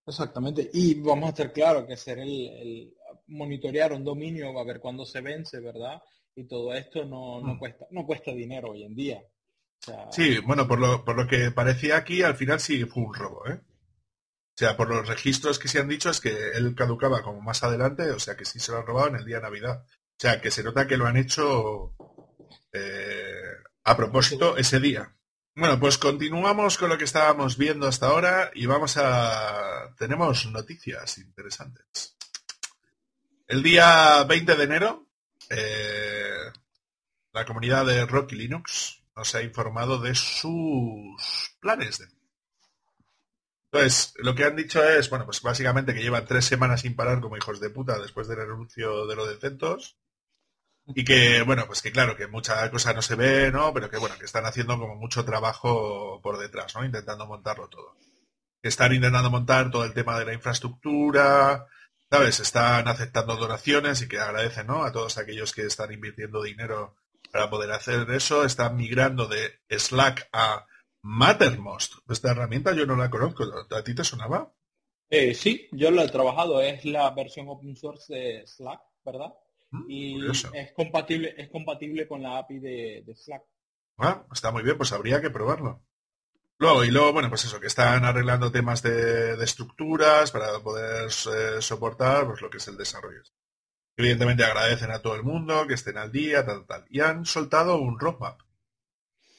Exactamente. 0.05 0.69
Y 0.73 0.95
vamos 0.95 1.27
a 1.27 1.29
estar 1.29 1.53
claro 1.53 1.85
que 1.85 1.93
hacer 1.93 2.19
el, 2.19 2.49
el, 2.49 2.93
monitorear 3.27 3.93
un 3.93 4.03
dominio, 4.03 4.57
a 4.57 4.63
ver 4.63 4.79
cuándo 4.79 5.05
se 5.05 5.21
vence, 5.21 5.59
¿verdad? 5.59 6.01
Y 6.35 6.45
todo 6.45 6.73
esto 6.73 7.05
no, 7.05 7.41
no, 7.41 7.55
mm. 7.55 7.59
cuesta, 7.59 7.85
no 7.91 8.05
cuesta 8.05 8.31
dinero 8.31 8.71
hoy 8.71 8.83
en 8.83 8.95
día. 8.95 9.21
O 9.21 9.85
sea, 9.85 10.11
sí, 10.11 10.39
bueno, 10.39 10.67
por 10.67 10.79
lo, 10.79 11.03
por 11.03 11.17
lo 11.17 11.27
que 11.27 11.51
parecía 11.51 11.97
aquí, 11.97 12.21
al 12.21 12.35
final 12.35 12.59
sí 12.59 12.83
fue 12.85 13.03
un 13.03 13.13
robo, 13.13 13.47
¿eh? 13.47 13.59
O 14.55 14.55
sea, 14.55 14.77
por 14.77 14.87
los 14.87 15.07
registros 15.07 15.57
que 15.57 15.67
se 15.67 15.79
han 15.79 15.87
dicho 15.87 16.11
es 16.11 16.21
que 16.21 16.51
él 16.53 16.75
caducaba 16.75 17.23
como 17.23 17.41
más 17.41 17.63
adelante, 17.63 18.11
o 18.11 18.19
sea 18.19 18.37
que 18.37 18.45
sí 18.45 18.59
se 18.59 18.71
lo 18.71 18.77
han 18.77 18.85
robado 18.85 19.07
en 19.07 19.15
el 19.15 19.25
día 19.25 19.37
de 19.37 19.43
Navidad. 19.43 19.83
O 19.83 20.15
sea, 20.19 20.39
que 20.39 20.51
se 20.51 20.63
nota 20.63 20.87
que 20.87 20.95
lo 20.95 21.07
han 21.07 21.17
hecho 21.17 21.95
eh, 22.71 23.33
a 23.83 23.97
propósito 23.97 24.55
ese 24.55 24.79
día. 24.79 25.15
Bueno, 25.55 25.79
pues 25.79 25.99
continuamos 25.99 26.79
con 26.79 26.89
lo 26.89 26.97
que 26.97 27.03
estábamos 27.03 27.57
viendo 27.59 27.87
hasta 27.87 28.07
ahora 28.07 28.49
y 28.55 28.65
vamos 28.65 28.97
a... 28.97 29.93
Tenemos 29.99 30.47
noticias 30.47 31.19
interesantes. 31.19 32.15
El 33.47 33.61
día 33.61 34.23
20 34.23 34.55
de 34.55 34.63
enero, 34.63 35.07
eh, 35.51 36.51
la 37.33 37.45
comunidad 37.45 37.85
de 37.85 38.03
Rocky 38.07 38.35
Linux 38.35 39.03
nos 39.15 39.35
ha 39.35 39.43
informado 39.43 39.99
de 39.99 40.15
sus 40.15 41.55
planes 41.59 41.99
de... 41.99 42.07
Entonces, 43.71 44.15
lo 44.17 44.33
que 44.33 44.45
han 44.45 44.55
dicho 44.55 44.83
es, 44.83 45.07
bueno, 45.11 45.25
pues 45.25 45.43
básicamente 45.43 45.93
que 45.93 46.01
llevan 46.01 46.25
tres 46.25 46.45
semanas 46.45 46.81
sin 46.81 46.95
parar 46.95 47.21
como 47.21 47.37
hijos 47.37 47.59
de 47.59 47.69
puta 47.69 47.99
después 47.99 48.27
del 48.27 48.39
anuncio 48.39 49.05
de 49.05 49.15
lo 49.15 49.27
de 49.27 49.37
Centos 49.37 49.99
y 50.87 51.03
que, 51.03 51.41
bueno, 51.43 51.65
pues 51.65 51.81
que 51.81 51.91
claro, 51.91 52.17
que 52.17 52.27
mucha 52.27 52.69
cosa 52.69 52.93
no 52.93 53.01
se 53.01 53.15
ve, 53.15 53.51
¿no? 53.51 53.73
Pero 53.73 53.89
que, 53.89 53.97
bueno, 53.97 54.15
que 54.19 54.25
están 54.25 54.45
haciendo 54.45 54.77
como 54.77 54.95
mucho 54.95 55.23
trabajo 55.23 56.19
por 56.21 56.37
detrás, 56.37 56.75
¿no? 56.75 56.83
Intentando 56.83 57.25
montarlo 57.25 57.69
todo. 57.69 57.95
Están 58.61 58.93
intentando 58.93 59.29
montar 59.29 59.71
todo 59.71 59.85
el 59.85 59.93
tema 59.93 60.19
de 60.19 60.25
la 60.25 60.33
infraestructura, 60.33 61.67
¿sabes? 62.09 62.39
Están 62.39 62.87
aceptando 62.87 63.35
donaciones 63.35 64.01
y 64.01 64.07
que 64.07 64.19
agradecen, 64.19 64.67
¿no? 64.67 64.83
A 64.83 64.91
todos 64.91 65.17
aquellos 65.17 65.53
que 65.53 65.63
están 65.63 65.91
invirtiendo 65.91 66.43
dinero 66.43 66.95
para 67.31 67.49
poder 67.49 67.71
hacer 67.71 68.09
eso. 68.11 68.45
Están 68.45 68.75
migrando 68.75 69.27
de 69.27 69.59
Slack 69.69 70.29
a 70.33 70.65
Mattermost. 71.01 71.95
Esta 72.09 72.31
herramienta 72.31 72.73
yo 72.73 72.85
no 72.85 72.95
la 72.95 73.09
conozco. 73.09 73.45
¿A 73.71 73.83
ti 73.83 73.95
te 73.95 74.03
sonaba? 74.03 74.53
Eh, 75.09 75.33
sí, 75.33 75.67
yo 75.71 75.91
lo 75.91 76.01
he 76.01 76.09
trabajado. 76.09 76.61
Es 76.61 76.85
la 76.85 77.09
versión 77.11 77.47
open 77.49 77.75
source 77.75 78.13
de 78.13 78.47
Slack, 78.47 78.81
¿verdad? 79.05 79.33
Y 79.87 80.13
Curioso. 80.13 80.51
es 80.53 80.71
compatible 80.73 81.33
es 81.37 81.49
compatible 81.49 82.07
con 82.07 82.21
la 82.21 82.37
API 82.37 82.59
de, 82.59 83.03
de, 83.05 83.15
Slack. 83.15 83.43
Ah, 83.97 84.25
está 84.31 84.51
muy 84.51 84.63
bien, 84.63 84.77
pues 84.77 84.91
habría 84.91 85.21
que 85.21 85.29
probarlo. 85.29 85.83
Luego, 86.59 86.83
y 86.83 86.91
luego, 86.91 87.13
bueno, 87.13 87.29
pues 87.29 87.45
eso, 87.45 87.59
que 87.59 87.67
están 87.67 88.05
arreglando 88.05 88.51
temas 88.51 88.81
de, 88.81 89.35
de 89.35 89.43
estructuras 89.43 90.31
para 90.31 90.59
poder 90.59 91.07
eh, 91.07 91.61
soportar 91.61 92.25
pues, 92.25 92.41
lo 92.41 92.49
que 92.49 92.57
es 92.57 92.67
el 92.67 92.77
desarrollo. 92.77 93.21
Evidentemente 93.97 94.43
agradecen 94.43 94.91
a 94.91 95.01
todo 95.01 95.15
el 95.15 95.23
mundo 95.23 95.67
que 95.67 95.75
estén 95.75 95.97
al 95.97 96.11
día, 96.11 96.45
tal, 96.45 96.65
tal. 96.65 96.85
Y 96.89 97.01
han 97.01 97.25
soltado 97.25 97.77
un 97.77 97.99
roadmap. 97.99 98.39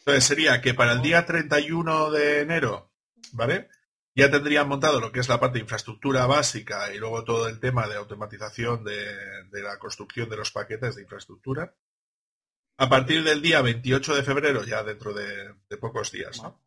Entonces 0.00 0.24
sería 0.24 0.60
que 0.60 0.74
para 0.74 0.92
el 0.92 1.02
día 1.02 1.24
31 1.24 2.10
de 2.10 2.40
enero, 2.40 2.92
¿vale? 3.32 3.68
Ya 4.14 4.30
tendrían 4.30 4.68
montado 4.68 5.00
lo 5.00 5.10
que 5.10 5.20
es 5.20 5.28
la 5.28 5.40
parte 5.40 5.58
de 5.58 5.62
infraestructura 5.62 6.26
básica 6.26 6.92
y 6.94 6.98
luego 6.98 7.24
todo 7.24 7.48
el 7.48 7.58
tema 7.58 7.88
de 7.88 7.96
automatización 7.96 8.84
de, 8.84 9.44
de, 9.50 9.62
la 9.62 9.78
construcción 9.78 10.28
de 10.28 10.36
los 10.36 10.52
paquetes 10.52 10.94
de 10.94 11.02
infraestructura. 11.02 11.74
A 12.76 12.88
partir 12.88 13.22
del 13.24 13.42
día 13.42 13.60
28 13.62 14.14
de 14.14 14.22
febrero, 14.22 14.64
ya 14.64 14.82
dentro 14.82 15.12
de, 15.12 15.54
de 15.68 15.76
pocos 15.76 16.10
días, 16.12 16.42
¿no? 16.42 16.60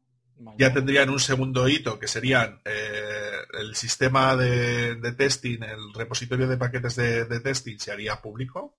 ya 0.58 0.74
tendrían 0.74 1.10
un 1.10 1.20
segundo 1.20 1.68
hito 1.68 2.00
que 2.00 2.08
serían 2.08 2.62
eh, 2.64 3.40
el 3.54 3.76
sistema 3.76 4.36
de, 4.36 4.96
de, 4.96 5.12
testing, 5.14 5.64
el 5.64 5.94
repositorio 5.94 6.48
de 6.48 6.58
paquetes 6.58 6.96
de, 6.96 7.26
de, 7.26 7.40
testing 7.40 7.78
se 7.80 7.92
haría 7.92 8.22
público, 8.22 8.78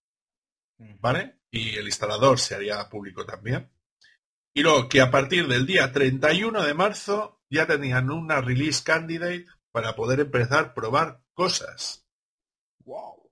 ¿vale? 1.00 1.40
Y 1.50 1.76
el 1.76 1.86
instalador 1.86 2.38
se 2.38 2.54
haría 2.54 2.88
público 2.88 3.26
también. 3.26 3.70
Y 4.54 4.62
luego 4.62 4.88
que 4.88 5.00
a 5.00 5.10
partir 5.10 5.48
del 5.48 5.66
día 5.66 5.92
31 5.92 6.62
de 6.62 6.74
marzo 6.74 7.37
ya 7.50 7.66
tenían 7.66 8.10
una 8.10 8.40
release 8.40 8.82
candidate 8.82 9.46
para 9.72 9.94
poder 9.94 10.20
empezar 10.20 10.64
a 10.64 10.74
probar 10.74 11.20
cosas. 11.34 12.06
Wow. 12.84 13.30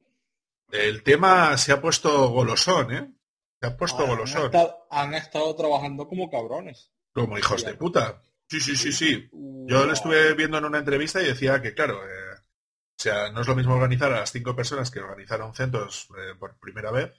El 0.71 1.03
tema 1.03 1.57
se 1.57 1.73
ha 1.73 1.81
puesto 1.81 2.29
golosón, 2.29 2.93
¿eh? 2.93 3.13
Se 3.61 3.67
ha 3.69 3.77
puesto 3.77 4.03
ah, 4.03 4.07
golosón. 4.07 4.43
Han 4.43 4.47
estado, 4.47 4.87
han 4.91 5.15
estado, 5.15 5.57
trabajando 5.57 6.07
como 6.09 6.31
cabrones. 6.31 6.93
Como 7.13 7.39
hijos 7.39 7.65
de 7.65 7.75
puta. 7.75 8.23
Sí, 8.49 8.61
sí, 8.61 8.77
sí, 8.77 8.93
sí. 8.93 9.29
Yo 9.33 9.87
lo 9.87 9.93
estuve 9.93 10.35
viendo 10.35 10.59
en 10.59 10.67
una 10.67 10.79
entrevista 10.79 11.23
y 11.23 11.27
decía 11.27 11.61
que, 11.63 11.75
claro, 11.75 12.05
eh, 12.05 12.35
O 12.37 12.99
sea, 12.99 13.33
no 13.33 13.41
es 13.41 13.49
lo 13.49 13.57
mismo 13.57 13.75
organizar 13.75 14.13
a 14.13 14.21
las 14.21 14.33
cinco 14.33 14.55
personas 14.55 14.91
que 14.91 15.01
organizaron 15.01 15.55
centros 15.55 16.09
eh, 16.19 16.35
por 16.39 16.59
primera 16.59 16.91
vez 16.91 17.13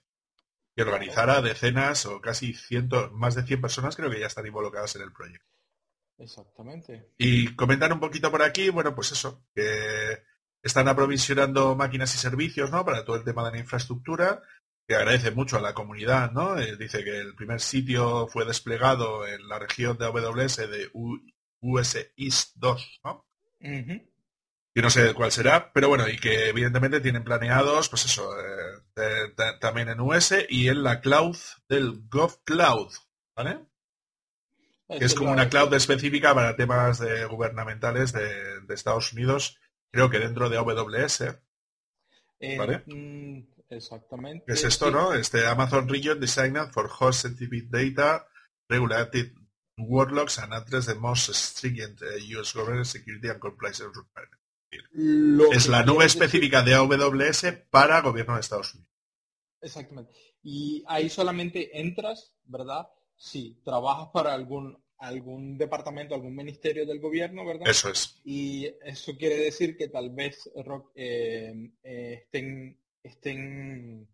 que 0.78 0.84
organizar 0.84 1.28
a 1.32 1.42
decenas 1.42 2.06
o 2.06 2.22
casi 2.22 2.54
cientos, 2.54 3.12
más 3.12 3.34
de 3.34 3.42
100 3.42 3.62
personas 3.62 3.96
creo 3.96 4.12
que 4.12 4.20
ya 4.20 4.28
están 4.28 4.46
involucradas 4.46 4.96
en 4.96 5.02
el 5.02 5.12
proyecto. 5.12 5.57
Exactamente. 6.18 7.12
Y 7.18 7.56
comentar 7.56 7.94
un 7.94 8.00
poquito 8.00 8.32
por 8.32 8.42
aquí, 8.42 8.70
bueno, 8.70 8.96
pues 8.96 9.12
eso, 9.12 9.46
que 9.54 10.24
están 10.64 10.88
aprovisionando 10.88 11.76
máquinas 11.76 12.14
y 12.16 12.18
servicios, 12.18 12.72
¿no? 12.72 12.84
Para 12.84 13.06
todo 13.06 13.16
el 13.16 13.24
tema 13.24 13.46
de 13.46 13.52
la 13.52 13.60
infraestructura, 13.60 14.42
que 14.88 14.96
agradece 14.96 15.32
mucho 15.32 15.58
a 15.58 15.62
la 15.62 15.74
comunidad, 15.74 16.32
¿no? 16.32 16.58
Eh, 16.58 16.76
dice 16.78 17.04
que 17.04 17.20
el 17.20 17.36
primer 17.36 17.62
sitio 17.62 18.28
fue 18.28 18.46
desplegado 18.46 19.28
en 19.28 19.48
la 19.48 19.60
región 19.60 19.98
de 19.98 20.06
AWS 20.06 20.58
de 20.58 20.90
US 21.62 22.14
East 22.16 22.54
2, 22.56 23.00
¿no? 23.04 23.26
Y 24.74 24.82
no 24.82 24.90
sé 24.90 25.14
cuál 25.14 25.32
será, 25.32 25.72
pero 25.74 25.90
bueno, 25.90 26.08
y 26.08 26.18
que 26.18 26.50
evidentemente 26.50 27.02
tienen 27.02 27.24
planeados, 27.24 27.90
pues 27.90 28.06
eso, 28.06 28.30
eh, 28.40 29.34
también 29.60 29.90
en 29.90 30.00
US 30.00 30.46
y 30.50 30.68
en 30.70 30.84
la 30.84 31.02
cloud 31.02 31.36
del 31.68 32.04
GovCloud, 32.08 32.92
¿vale? 33.36 33.66
Que 34.88 35.04
es 35.04 35.14
como 35.14 35.32
una 35.32 35.50
cloud 35.50 35.74
específica 35.74 36.34
para 36.34 36.56
temas 36.56 37.00
de 37.00 37.26
gubernamentales 37.26 38.14
de, 38.14 38.62
Estados 38.70 39.14
Unidos, 39.14 39.60
creo 39.92 40.10
que 40.10 40.20
dentro 40.20 40.50
de 40.50 40.58
AWS. 40.58 41.24
¿Vale? 42.58 42.84
Mm, 42.86 43.48
exactamente. 43.70 44.46
¿Qué 44.46 44.54
es 44.54 44.64
esto, 44.64 44.92
no? 44.92 45.14
Este 45.14 45.46
Amazon 45.46 45.90
Region 45.90 46.20
Designed 46.20 46.72
for 46.72 46.90
Host 47.00 47.22
Scientific 47.22 47.70
Data 47.70 48.28
Regulated 48.70 49.34
Workloads 49.78 50.40
and 50.40 50.54
Address 50.54 50.86
the 50.86 50.96
Most 50.96 51.30
Stringent 51.34 52.02
eh, 52.02 52.38
US 52.38 52.54
Government 52.54 52.86
Security 52.86 53.30
and 53.30 53.40
Compliance 53.40 53.84
Requirements 53.84 54.38
es 55.54 55.68
la 55.68 55.84
nube 55.84 56.06
específica 56.06 56.62
de 56.62 56.74
AWS 56.76 57.46
para 57.70 58.02
gobierno 58.02 58.36
de 58.36 58.42
Estados 58.42 58.74
Unidos. 58.74 58.92
Exactamente. 59.62 60.14
Y 60.44 60.84
ahí 60.88 61.10
solamente 61.10 61.80
entras, 61.80 62.34
¿verdad? 62.44 62.88
Si 63.18 63.58
trabajas 63.64 64.10
para 64.14 64.34
algún 64.34 64.78
algún 65.00 65.58
departamento, 65.58 66.16
algún 66.16 66.36
ministerio 66.36 66.86
del 66.86 67.00
gobierno, 67.00 67.46
¿verdad? 67.46 67.68
Eso 67.68 67.90
es. 67.90 68.20
Y 68.24 68.66
eso 68.84 69.16
quiere 69.18 69.38
decir 69.38 69.78
que 69.78 69.90
tal 69.90 70.10
vez 70.10 70.50
eh, 70.96 71.72
eh, 71.84 72.14
estén, 72.24 72.78
estén 73.04 74.08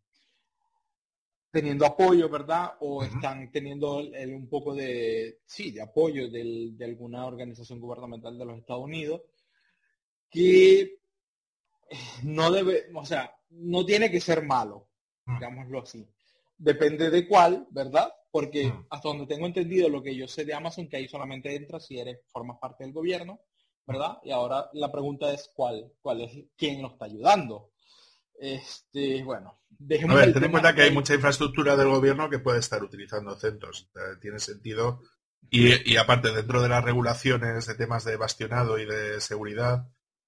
teniendo 1.51 1.85
apoyo, 1.85 2.29
¿verdad? 2.29 2.73
O 2.81 3.03
están 3.03 3.51
teniendo 3.51 3.97
un 3.97 4.49
poco 4.49 4.73
de, 4.73 5.39
sí, 5.45 5.71
de 5.71 5.81
apoyo 5.81 6.29
de 6.29 6.75
alguna 6.83 7.25
organización 7.25 7.79
gubernamental 7.79 8.37
de 8.37 8.45
los 8.45 8.57
Estados 8.57 8.83
Unidos 8.83 9.21
que 10.29 10.97
no 12.23 12.51
debe, 12.51 12.87
o 12.93 13.05
sea, 13.05 13.35
no 13.51 13.85
tiene 13.85 14.09
que 14.09 14.19
ser 14.19 14.43
malo, 14.43 14.87
mm. 15.25 15.35
digámoslo 15.35 15.81
así. 15.81 16.05
Depende 16.57 17.11
de 17.11 17.27
cuál, 17.27 17.67
¿verdad? 17.69 18.11
Porque 18.33 18.73
hasta 18.89 19.09
donde 19.09 19.27
tengo 19.27 19.45
entendido 19.45 19.89
lo 19.89 20.01
que 20.01 20.15
yo 20.15 20.27
sé 20.27 20.43
de 20.43 20.55
Amazon, 20.55 20.87
que 20.87 20.97
ahí 20.97 21.07
solamente 21.07 21.55
entras 21.55 21.85
si 21.85 21.99
eres, 21.99 22.21
formas 22.31 22.57
parte 22.59 22.83
del 22.83 22.91
gobierno, 22.91 23.41
¿verdad? 23.85 24.17
Y 24.23 24.31
ahora 24.31 24.71
la 24.73 24.91
pregunta 24.91 25.31
es 25.31 25.51
cuál, 25.53 25.93
cuál 26.01 26.21
es, 26.21 26.31
quién 26.57 26.81
nos 26.81 26.93
está 26.93 27.05
ayudando. 27.05 27.73
Este, 28.33 29.23
bueno, 29.23 29.59
A 30.09 30.15
ver, 30.15 30.33
ten 30.33 30.45
en 30.45 30.51
cuenta 30.51 30.73
que 30.73 30.81
hay 30.81 30.91
mucha 30.91 31.13
infraestructura 31.13 31.75
del 31.75 31.89
gobierno 31.89 32.27
que 32.27 32.39
puede 32.39 32.57
estar 32.57 32.83
utilizando 32.83 33.35
centros. 33.35 33.91
tiene 34.19 34.39
sentido. 34.39 35.03
Y, 35.51 35.91
y, 35.91 35.97
aparte, 35.97 36.31
dentro 36.31 36.59
de 36.59 36.69
las 36.69 36.83
regulaciones 36.83 37.67
de 37.67 37.75
temas 37.75 38.03
de 38.03 38.17
bastionado 38.17 38.79
y 38.79 38.87
de 38.87 39.21
seguridad, 39.21 39.85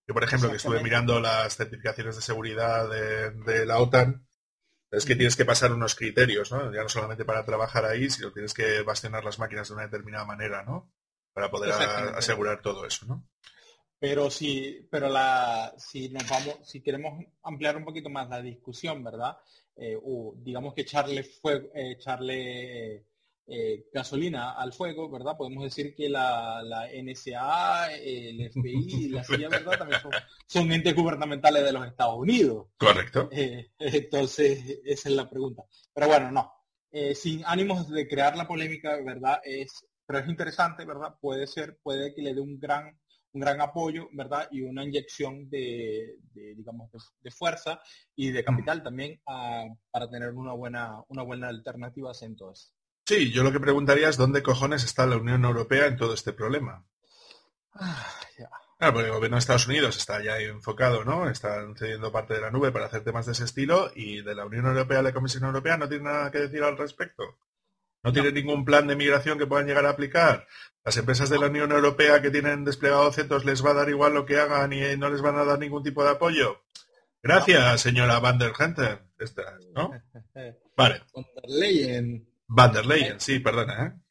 yo, 0.08 0.14
por 0.14 0.24
ejemplo, 0.24 0.50
que 0.52 0.58
estuve 0.58 0.84
mirando 0.84 1.20
las 1.20 1.56
certificaciones 1.56 2.16
de 2.16 2.22
seguridad 2.22 2.88
de, 2.88 3.66
la 3.66 3.80
OTAN, 3.80 4.25
es 4.96 5.06
que 5.06 5.16
tienes 5.16 5.36
que 5.36 5.46
pasar 5.46 5.72
unos 5.72 5.96
criterios, 5.96 6.52
¿no? 6.52 6.74
Ya 6.74 6.84
no 6.84 6.90
solamente 6.90 7.26
para 7.26 7.46
trabajar 7.46 7.86
ahí, 7.86 8.10
sino 8.10 8.32
tienes 8.32 8.54
que 8.54 8.82
bastionar 8.82 9.24
las 9.24 9.40
máquinas 9.40 9.68
de 9.68 9.74
una 9.74 9.84
determinada 9.84 10.26
manera, 10.26 10.64
¿no? 10.64 10.92
Para 11.34 11.52
poder 11.52 11.72
asegurar 11.74 12.62
todo 12.62 12.86
eso, 12.86 13.06
¿no? 13.06 13.28
Pero 14.00 14.30
si, 14.30 14.88
pero 14.90 15.10
la, 15.10 15.74
si 15.78 16.10
nos 16.10 16.28
vamos, 16.30 16.60
si 16.64 16.82
queremos 16.82 17.24
ampliar 17.44 17.78
un 17.78 17.86
poquito 17.86 18.10
más 18.10 18.30
la 18.30 18.42
discusión, 18.42 19.04
¿verdad? 19.04 19.38
Eh, 19.76 19.98
o 20.02 20.34
digamos 20.38 20.74
que 20.74 20.82
echarle 20.82 21.24
fuego, 21.24 21.70
eh, 21.74 21.92
echarle 21.92 23.06
eh, 23.48 23.86
gasolina 23.94 24.54
al 24.54 24.74
fuego, 24.74 25.10
¿verdad? 25.10 25.38
Podemos 25.38 25.64
decir 25.64 25.94
que 25.94 26.10
la, 26.10 26.64
la 26.64 26.88
NSA, 26.88 27.94
el 27.94 28.50
FBI 28.52 29.06
y 29.06 29.10
la 29.10 29.24
CIA, 29.24 29.50
¿verdad? 29.50 29.78
También 29.78 30.02
son, 30.48 30.72
entes 30.72 30.96
gubernamentales 30.96 31.64
de 31.64 31.72
los 31.72 31.86
Estados 31.86 32.18
Unidos. 32.18 32.68
Correcto. 32.78 33.30
Eh, 33.32 33.72
entonces, 33.78 34.82
esa 34.84 35.10
es 35.10 35.16
la 35.16 35.30
pregunta. 35.30 35.64
Pero 35.94 36.08
bueno, 36.08 36.32
no. 36.32 36.52
Eh, 36.92 37.14
sin 37.14 37.44
ánimos 37.46 37.90
de 37.90 38.08
crear 38.08 38.36
la 38.36 38.48
polémica, 38.48 38.98
¿verdad? 39.04 39.40
Es, 39.44 39.86
pero 40.06 40.20
es 40.20 40.28
interesante, 40.28 40.86
¿verdad? 40.86 41.16
Puede 41.22 41.46
ser, 41.46 41.78
puede 41.84 42.16
que 42.16 42.22
le 42.22 42.34
dé 42.34 42.42
un 42.42 42.60
gran 42.60 42.98
un 43.36 43.42
gran 43.42 43.60
apoyo, 43.60 44.08
¿verdad? 44.14 44.48
Y 44.50 44.62
una 44.62 44.86
inyección 44.86 45.50
de, 45.50 46.20
digamos, 46.34 46.90
de, 47.22 47.32
fuerza 47.32 47.82
y 48.16 48.32
de 48.32 48.46
capital 48.46 48.82
también 48.82 49.20
para 49.26 50.10
tener 50.10 50.30
una 50.30 50.54
buena, 50.54 51.04
una 51.10 51.22
buena 51.24 51.50
alternativa 51.50 52.14
en 52.22 52.36
todo 52.38 52.54
eso. 52.54 52.75
Sí, 53.06 53.32
yo 53.32 53.44
lo 53.44 53.52
que 53.52 53.60
preguntaría 53.60 54.10
es 54.10 54.18
dónde 54.18 54.42
cojones 54.42 54.84
está 54.84 55.06
la 55.06 55.18
Unión 55.18 55.46
Europea 55.46 55.86
en 55.86 55.96
todo 55.96 56.16
este 56.16 56.34
problema. 56.34 56.84
Ah, 57.74 58.12
claro, 58.78 58.94
porque 58.94 59.08
el 59.08 59.14
gobierno 59.14 59.36
de 59.36 59.40
Estados 59.40 59.68
Unidos 59.68 59.96
está 59.98 60.24
ya 60.24 60.40
enfocado, 60.40 61.06
¿no? 61.06 61.30
Están 61.30 61.76
cediendo 61.76 62.12
parte 62.12 62.34
de 62.34 62.42
la 62.42 62.50
nube 62.50 62.72
para 62.72 62.88
hacer 62.88 63.04
temas 63.04 63.28
de 63.28 63.34
ese 63.34 63.44
estilo 63.44 63.92
y 63.96 64.22
de 64.22 64.34
la 64.34 64.46
Unión 64.46 64.66
Europea, 64.66 65.04
la 65.04 65.14
Comisión 65.14 65.44
Europea 65.44 65.78
no 65.78 65.88
tiene 65.88 66.06
nada 66.06 66.32
que 66.32 66.40
decir 66.40 66.64
al 66.64 66.78
respecto. 66.78 67.38
No, 68.02 68.14
tiene 68.14 68.32
ningún 68.32 68.66
plan 68.66 68.88
de 68.88 68.96
migración 68.96 69.38
que 69.38 69.48
puedan 69.48 69.66
llegar 69.66 69.86
a 69.86 69.90
aplicar. 69.90 70.48
Las 70.84 70.98
empresas 70.98 71.30
de 71.30 71.40
la 71.40 71.48
Unión 71.48 71.72
Europea 71.72 72.22
que 72.22 72.30
tienen 72.30 72.64
desplegado 72.64 73.12
centros 73.12 73.46
les 73.46 73.66
va 73.66 73.72
a 73.72 73.76
dar 73.76 73.90
igual 73.90 74.14
lo 74.14 74.26
que 74.26 74.40
hagan 74.40 74.74
y 74.74 74.96
no 74.96 75.10
les 75.10 75.22
van 75.22 75.38
a 75.38 75.44
dar 75.44 75.58
ningún 75.58 75.82
tipo 75.84 76.04
de 76.04 76.12
apoyo. 76.12 76.62
Gracias, 77.24 77.82
señora 77.82 78.20
Van 78.20 78.38
der 78.38 78.54
Hunter. 78.60 79.02
¿no? 79.74 79.92
Vale. 80.78 81.02
Van 82.48 82.74
der 82.74 82.86
Leyen, 82.86 83.20
sí, 83.20 83.40
perdona. 83.40 83.88
¿eh? 83.88 84.06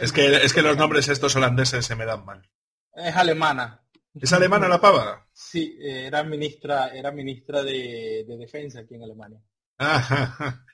es, 0.00 0.12
que, 0.12 0.36
es 0.36 0.52
que 0.52 0.62
los 0.62 0.76
nombres 0.76 1.08
estos 1.08 1.34
holandeses 1.36 1.84
se 1.84 1.96
me 1.96 2.04
dan 2.04 2.24
mal. 2.24 2.48
Es 2.94 3.16
alemana. 3.16 3.84
¿Es 4.14 4.32
alemana 4.32 4.68
la 4.68 4.80
pava? 4.80 5.28
Sí, 5.32 5.76
era 5.80 6.22
ministra, 6.22 6.88
era 6.88 7.10
ministra 7.10 7.62
de, 7.64 8.24
defensa 8.38 8.80
aquí 8.80 8.94
en 8.94 9.02
Alemania. 9.02 9.40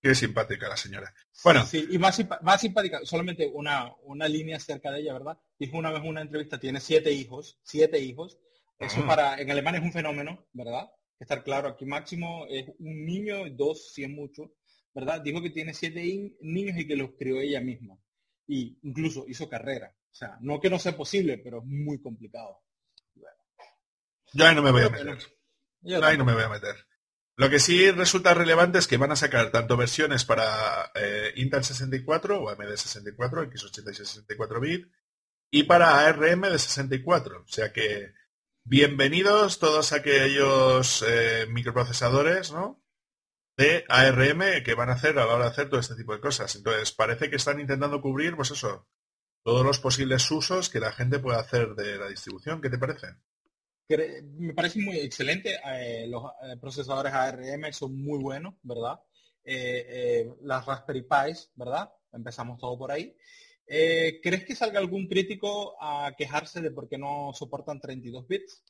qué 0.00 0.14
simpática 0.14 0.68
la 0.68 0.76
señora. 0.76 1.12
Bueno. 1.44 1.66
Sí, 1.66 1.86
y 1.90 1.98
más, 1.98 2.18
más 2.40 2.60
simpática, 2.60 3.00
solamente 3.04 3.50
una, 3.52 3.92
una 4.04 4.26
línea 4.28 4.58
cerca 4.58 4.90
de 4.90 5.00
ella, 5.00 5.12
¿verdad? 5.12 5.38
Dijo 5.58 5.76
una 5.76 5.90
vez 5.90 6.02
en 6.02 6.08
una 6.08 6.22
entrevista, 6.22 6.58
tiene 6.58 6.80
siete 6.80 7.12
hijos, 7.12 7.58
siete 7.62 7.98
hijos. 7.98 8.38
Eso 8.78 9.04
para, 9.06 9.38
en 9.40 9.50
Alemania 9.50 9.80
es 9.80 9.84
un 9.84 9.92
fenómeno, 9.92 10.46
¿verdad? 10.52 10.88
Estar 11.18 11.42
claro, 11.42 11.68
aquí 11.68 11.84
máximo 11.84 12.46
es 12.48 12.68
un 12.78 13.04
niño, 13.04 13.50
dos, 13.50 13.92
cien 13.92 14.14
mucho. 14.14 14.54
¿Verdad? 14.98 15.20
Dijo 15.20 15.40
que 15.40 15.50
tiene 15.50 15.74
siete 15.74 16.02
niños 16.40 16.76
y 16.76 16.86
que 16.86 16.96
los 16.96 17.10
crió 17.16 17.40
ella 17.40 17.60
misma. 17.60 17.96
Y 18.48 18.78
incluso 18.82 19.26
hizo 19.28 19.48
carrera. 19.48 19.94
O 20.10 20.14
sea, 20.14 20.38
no 20.40 20.60
que 20.60 20.70
no 20.70 20.80
sea 20.80 20.96
posible, 20.96 21.38
pero 21.38 21.58
es 21.58 21.64
muy 21.66 22.00
complicado. 22.00 22.58
Yo 24.32 24.44
ahí 24.44 24.56
no 24.56 24.62
me 24.62 24.72
voy 24.72 24.82
a 24.82 24.90
meter. 24.90 25.18
Yo 25.82 26.04
ahí 26.04 26.18
no 26.18 26.24
me 26.24 26.34
voy 26.34 26.42
a 26.42 26.48
meter. 26.48 26.74
Lo 27.36 27.48
que 27.48 27.60
sí 27.60 27.92
resulta 27.92 28.34
relevante 28.34 28.78
es 28.78 28.88
que 28.88 28.96
van 28.96 29.12
a 29.12 29.16
sacar 29.16 29.52
tanto 29.52 29.76
versiones 29.76 30.24
para 30.24 30.90
eh, 30.96 31.32
Intel 31.36 31.62
64 31.62 32.42
o 32.42 32.48
AMD 32.48 32.74
64, 32.74 33.44
X86 33.52 33.94
64 33.94 34.60
bit, 34.60 34.88
y 35.52 35.62
para 35.62 36.06
ARM 36.08 36.40
de 36.42 36.58
64. 36.58 37.42
O 37.42 37.48
sea 37.48 37.72
que 37.72 38.14
bienvenidos 38.64 39.60
todos 39.60 39.92
aquellos 39.92 41.04
eh, 41.06 41.46
microprocesadores, 41.48 42.50
¿no? 42.50 42.82
De 43.58 43.84
ARM 43.88 44.62
que 44.64 44.74
van 44.74 44.88
a 44.88 44.92
hacer 44.92 45.18
a 45.18 45.26
la 45.26 45.34
hora 45.34 45.44
de 45.46 45.50
hacer 45.50 45.68
todo 45.68 45.80
este 45.80 45.96
tipo 45.96 46.14
de 46.14 46.20
cosas. 46.20 46.54
Entonces, 46.54 46.92
parece 46.92 47.28
que 47.28 47.36
están 47.36 47.58
intentando 47.58 48.00
cubrir, 48.00 48.36
pues 48.36 48.52
eso, 48.52 48.86
todos 49.42 49.66
los 49.66 49.80
posibles 49.80 50.30
usos 50.30 50.70
que 50.70 50.78
la 50.78 50.92
gente 50.92 51.18
pueda 51.18 51.40
hacer 51.40 51.74
de 51.74 51.98
la 51.98 52.08
distribución. 52.08 52.60
¿Qué 52.60 52.70
te 52.70 52.78
parece? 52.78 53.08
Me 54.38 54.54
parece 54.54 54.80
muy 54.80 54.98
excelente. 55.00 55.58
Eh, 55.74 56.06
los 56.06 56.22
eh, 56.42 56.56
procesadores 56.60 57.12
ARM 57.12 57.72
son 57.72 58.00
muy 58.00 58.22
buenos, 58.22 58.54
¿verdad? 58.62 59.00
Eh, 59.42 60.30
las 60.42 60.64
Raspberry 60.64 61.02
Pis, 61.02 61.50
¿verdad? 61.56 61.90
Empezamos 62.12 62.60
todo 62.60 62.78
por 62.78 62.92
ahí. 62.92 63.16
¿Crees 63.66 64.44
que 64.44 64.54
salga 64.54 64.78
algún 64.78 65.08
crítico 65.08 65.76
a 65.80 66.14
quejarse 66.16 66.60
de 66.60 66.70
por 66.70 66.88
qué 66.88 66.96
no 66.96 67.32
soportan 67.34 67.80
32 67.80 68.26
bits? 68.28 68.62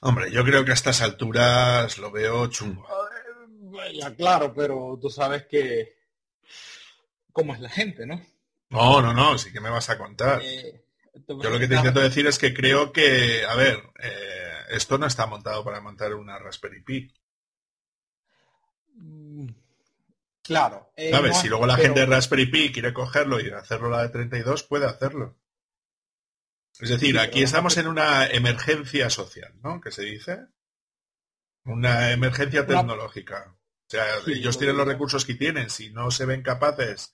Hombre, 0.00 0.30
yo 0.30 0.44
creo 0.44 0.64
que 0.64 0.70
a 0.70 0.74
estas 0.74 1.02
alturas 1.02 1.98
lo 1.98 2.10
veo 2.10 2.46
chungo. 2.46 2.86
Ya, 3.92 4.14
claro, 4.14 4.52
pero 4.54 4.98
tú 5.00 5.10
sabes 5.10 5.46
que 5.46 5.96
cómo 7.32 7.54
es 7.54 7.60
la 7.60 7.68
gente, 7.68 8.06
¿no? 8.06 8.20
No, 8.70 9.02
no, 9.02 9.12
no, 9.12 9.36
sí 9.36 9.52
que 9.52 9.60
me 9.60 9.70
vas 9.70 9.90
a 9.90 9.98
contar. 9.98 10.40
Eh, 10.42 10.84
Yo 11.28 11.50
lo 11.50 11.58
que 11.58 11.68
te 11.68 11.74
intento 11.74 12.00
decir 12.00 12.26
es 12.26 12.38
que 12.38 12.54
creo 12.54 12.92
que, 12.92 13.44
a 13.44 13.54
ver, 13.56 13.82
eh, 14.02 14.52
esto 14.70 14.96
no 14.96 15.06
está 15.06 15.26
montado 15.26 15.64
para 15.64 15.80
montar 15.80 16.14
una 16.14 16.38
Raspberry 16.38 16.82
Pi. 16.82 17.12
Mm, 18.94 19.48
claro. 20.42 20.92
Eh, 20.96 21.10
¿Sabes? 21.10 21.38
si 21.38 21.48
luego 21.48 21.66
la 21.66 21.76
gente 21.76 22.00
de 22.00 22.06
Raspberry 22.06 22.46
Pi 22.46 22.72
quiere 22.72 22.92
cogerlo 22.92 23.40
y 23.40 23.50
hacerlo 23.50 23.90
la 23.90 24.02
de 24.02 24.08
32, 24.08 24.62
puede 24.62 24.86
hacerlo. 24.86 25.36
Es 26.80 26.88
decir, 26.88 27.18
aquí 27.18 27.42
estamos 27.42 27.76
en 27.76 27.86
una 27.86 28.26
emergencia 28.26 29.10
social, 29.10 29.52
¿no? 29.62 29.80
Que 29.80 29.90
se 29.90 30.02
dice. 30.02 30.46
Una 31.64 32.12
emergencia 32.12 32.66
tecnológica. 32.66 33.54
O 33.54 33.90
sea, 33.90 34.04
ellos 34.26 34.56
tienen 34.56 34.76
los 34.76 34.86
recursos 34.86 35.26
que 35.26 35.34
tienen. 35.34 35.68
Si 35.68 35.90
no 35.90 36.10
se 36.10 36.24
ven 36.24 36.42
capaces 36.42 37.12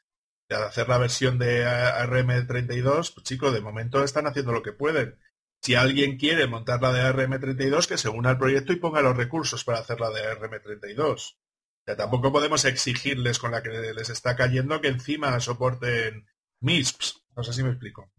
de 0.48 0.56
hacer 0.56 0.88
la 0.88 0.98
versión 0.98 1.38
de 1.38 1.66
ARM32, 1.66 3.14
pues 3.14 3.24
chicos, 3.24 3.52
de 3.52 3.60
momento 3.60 4.04
están 4.04 4.26
haciendo 4.26 4.52
lo 4.52 4.62
que 4.62 4.72
pueden. 4.72 5.18
Si 5.62 5.74
alguien 5.74 6.16
quiere 6.16 6.46
montar 6.46 6.80
la 6.80 6.92
de 6.92 7.00
ARM32, 7.00 7.88
que 7.88 7.98
se 7.98 8.08
una 8.08 8.30
al 8.30 8.38
proyecto 8.38 8.72
y 8.72 8.76
ponga 8.76 9.02
los 9.02 9.16
recursos 9.16 9.64
para 9.64 9.80
hacer 9.80 10.00
la 10.00 10.10
de 10.10 10.22
ARM32. 10.22 11.32
O 11.32 11.36
sea, 11.84 11.96
tampoco 11.96 12.30
podemos 12.30 12.64
exigirles 12.64 13.40
con 13.40 13.50
la 13.50 13.62
que 13.62 13.70
les 13.70 14.10
está 14.10 14.36
cayendo 14.36 14.80
que 14.80 14.88
encima 14.88 15.40
soporten 15.40 16.28
MISPs. 16.60 17.24
No 17.34 17.42
sé 17.42 17.52
si 17.52 17.64
me 17.64 17.70
explico. 17.70 18.12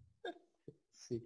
Sí. 1.07 1.25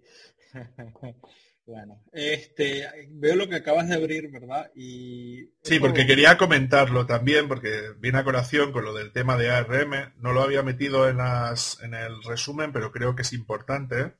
Bueno, 1.64 2.02
este, 2.12 2.88
veo 3.10 3.36
lo 3.36 3.48
que 3.48 3.54
acabas 3.54 3.88
de 3.88 3.94
abrir, 3.94 4.28
¿verdad? 4.32 4.72
Y 4.74 5.52
sí, 5.62 5.78
porque 5.78 6.06
quería 6.06 6.36
comentarlo 6.36 7.06
también, 7.06 7.46
porque 7.46 7.92
viene 7.98 8.18
a 8.18 8.24
colación 8.24 8.72
con 8.72 8.84
lo 8.84 8.92
del 8.92 9.12
tema 9.12 9.36
de 9.36 9.50
ARM. 9.50 10.12
No 10.16 10.32
lo 10.32 10.42
había 10.42 10.64
metido 10.64 11.08
en, 11.08 11.18
las, 11.18 11.80
en 11.80 11.94
el 11.94 12.20
resumen, 12.24 12.72
pero 12.72 12.90
creo 12.90 13.14
que 13.14 13.22
es 13.22 13.32
importante, 13.32 14.16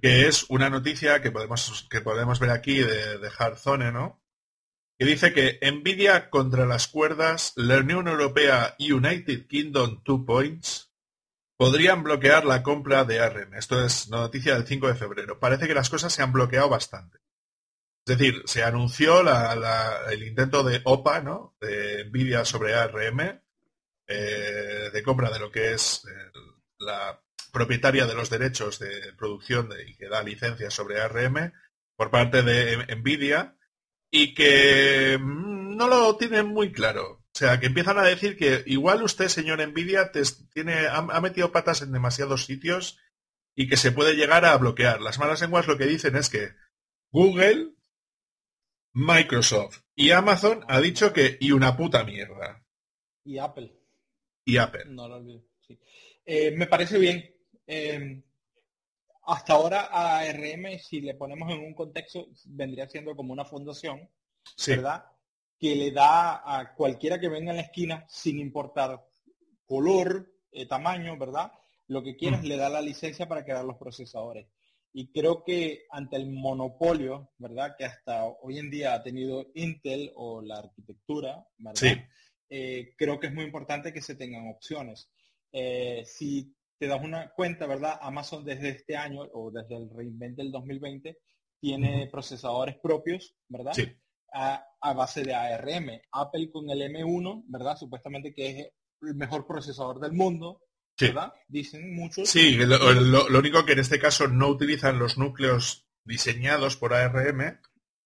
que 0.00 0.26
es 0.26 0.46
una 0.48 0.70
noticia 0.70 1.20
que 1.20 1.30
podemos, 1.30 1.86
que 1.90 2.00
podemos 2.00 2.40
ver 2.40 2.50
aquí 2.50 2.78
de, 2.78 3.18
de 3.18 3.30
Hardzone, 3.30 3.92
¿no? 3.92 4.22
Que 4.98 5.04
dice 5.04 5.34
que 5.34 5.60
Nvidia 5.60 6.30
contra 6.30 6.64
las 6.64 6.88
cuerdas, 6.88 7.52
la 7.56 7.76
Unión 7.80 8.08
Europea 8.08 8.74
United 8.78 9.46
Kingdom 9.46 10.02
Two 10.04 10.24
Points 10.24 10.85
podrían 11.56 12.02
bloquear 12.02 12.44
la 12.44 12.62
compra 12.62 13.04
de 13.04 13.20
ARM. 13.20 13.54
Esto 13.54 13.84
es 13.84 14.08
noticia 14.08 14.54
del 14.54 14.66
5 14.66 14.88
de 14.88 14.94
febrero. 14.94 15.38
Parece 15.38 15.66
que 15.66 15.74
las 15.74 15.90
cosas 15.90 16.12
se 16.12 16.22
han 16.22 16.32
bloqueado 16.32 16.68
bastante. 16.68 17.18
Es 18.06 18.18
decir, 18.18 18.42
se 18.46 18.62
anunció 18.62 19.22
el 20.08 20.22
intento 20.22 20.62
de 20.62 20.80
OPA, 20.84 21.20
¿no? 21.20 21.56
De 21.60 22.04
Nvidia 22.04 22.44
sobre 22.44 22.74
ARM, 22.74 23.42
eh, 24.06 24.90
de 24.92 25.02
compra 25.02 25.30
de 25.30 25.40
lo 25.40 25.50
que 25.50 25.72
es 25.72 26.04
eh, 26.06 26.38
la 26.78 27.20
propietaria 27.52 28.06
de 28.06 28.14
los 28.14 28.30
derechos 28.30 28.78
de 28.78 29.12
producción 29.14 29.70
y 29.86 29.96
que 29.96 30.08
da 30.08 30.22
licencias 30.22 30.72
sobre 30.72 31.00
ARM 31.00 31.52
por 31.96 32.10
parte 32.10 32.42
de 32.42 32.94
Nvidia 32.94 33.56
y 34.10 34.34
que 34.34 35.18
mm, 35.18 35.76
no 35.76 35.88
lo 35.88 36.16
tienen 36.16 36.46
muy 36.46 36.70
claro. 36.70 37.25
O 37.36 37.38
sea, 37.38 37.60
que 37.60 37.66
empiezan 37.66 37.98
a 37.98 38.02
decir 38.02 38.38
que 38.38 38.62
igual 38.64 39.02
usted, 39.02 39.28
señor 39.28 39.60
Nvidia, 39.60 40.10
tiene, 40.54 40.86
ha, 40.86 41.20
metido 41.20 41.52
patas 41.52 41.82
en 41.82 41.92
demasiados 41.92 42.46
sitios 42.46 42.98
y 43.54 43.68
que 43.68 43.76
se 43.76 43.92
puede 43.92 44.14
llegar 44.14 44.46
a 44.46 44.56
bloquear. 44.56 45.02
Las 45.02 45.18
malas 45.18 45.42
lenguas 45.42 45.66
lo 45.66 45.76
que 45.76 45.84
dicen 45.84 46.16
es 46.16 46.30
que 46.30 46.52
Google, 47.10 47.74
Microsoft 48.94 49.82
y 49.94 50.12
Amazon 50.12 50.64
ha 50.66 50.80
dicho 50.80 51.12
que 51.12 51.36
y 51.38 51.52
una 51.52 51.76
puta 51.76 52.04
mierda. 52.04 52.64
Y 53.22 53.36
Apple. 53.36 53.70
Y 54.46 54.56
Apple. 54.56 54.86
No 54.86 55.06
lo 55.06 55.16
olvido. 55.16 55.42
Eh, 56.24 56.52
me 56.52 56.66
parece 56.66 56.98
bien. 56.98 57.36
Em, 57.66 58.22
hasta 59.26 59.52
ahora 59.52 59.90
a 59.92 60.20
ARM, 60.20 60.78
si 60.78 61.02
le 61.02 61.12
ponemos 61.12 61.52
en 61.52 61.58
un 61.58 61.74
contexto, 61.74 62.28
vendría 62.46 62.88
siendo 62.88 63.14
como 63.14 63.34
una 63.34 63.44
fundación, 63.44 64.08
¿verdad? 64.66 65.04
Que 65.58 65.74
le 65.74 65.90
da 65.90 66.42
a 66.44 66.74
cualquiera 66.74 67.18
que 67.18 67.28
venga 67.28 67.50
en 67.50 67.56
la 67.56 67.62
esquina, 67.62 68.04
sin 68.08 68.38
importar 68.38 69.04
color, 69.64 70.32
eh, 70.52 70.66
tamaño, 70.66 71.16
¿verdad? 71.18 71.52
Lo 71.88 72.02
que 72.02 72.16
quieras, 72.16 72.42
mm. 72.42 72.46
le 72.46 72.56
da 72.56 72.68
la 72.68 72.82
licencia 72.82 73.26
para 73.26 73.44
crear 73.44 73.64
los 73.64 73.76
procesadores. 73.76 74.48
Y 74.92 75.12
creo 75.12 75.44
que 75.44 75.86
ante 75.90 76.16
el 76.16 76.30
monopolio, 76.30 77.30
¿verdad? 77.38 77.74
Que 77.76 77.84
hasta 77.84 78.24
hoy 78.24 78.58
en 78.58 78.70
día 78.70 78.94
ha 78.94 79.02
tenido 79.02 79.46
Intel 79.54 80.12
o 80.14 80.40
la 80.40 80.58
arquitectura, 80.58 81.46
¿verdad? 81.58 82.06
Eh, 82.48 82.94
creo 82.96 83.18
que 83.18 83.26
es 83.26 83.34
muy 83.34 83.44
importante 83.44 83.92
que 83.92 84.00
se 84.00 84.14
tengan 84.14 84.48
opciones. 84.48 85.10
Eh, 85.52 86.02
si 86.06 86.54
te 86.78 86.86
das 86.86 87.02
una 87.02 87.30
cuenta, 87.30 87.66
¿verdad? 87.66 87.98
Amazon 88.00 88.44
desde 88.44 88.70
este 88.70 88.96
año 88.96 89.22
o 89.32 89.50
desde 89.50 89.76
el 89.76 89.90
reinvent 89.90 90.36
del 90.36 90.50
2020 90.50 91.18
tiene 91.60 92.08
procesadores 92.10 92.76
propios, 92.78 93.34
¿verdad? 93.48 93.72
Sí 93.74 93.84
a, 94.36 94.92
base 94.94 95.22
de 95.22 95.34
ARM. 95.34 96.00
Apple 96.12 96.50
con 96.50 96.68
el 96.70 96.82
M1, 96.82 97.44
¿verdad? 97.48 97.76
Supuestamente 97.76 98.32
que 98.34 98.50
es 98.50 98.68
el 99.02 99.14
mejor 99.14 99.46
procesador 99.46 100.00
del 100.00 100.12
mundo, 100.12 100.62
¿verdad? 101.00 101.32
Dicen 101.48 101.94
muchos. 101.94 102.28
Sí, 102.28 102.56
lo, 102.56 103.38
único 103.38 103.64
que 103.64 103.72
en 103.72 103.80
este 103.80 103.98
caso 103.98 104.28
no 104.28 104.48
utilizan 104.48 104.98
los 104.98 105.18
núcleos 105.18 105.86
diseñados 106.04 106.76
por 106.76 106.94
ARM, 106.94 107.60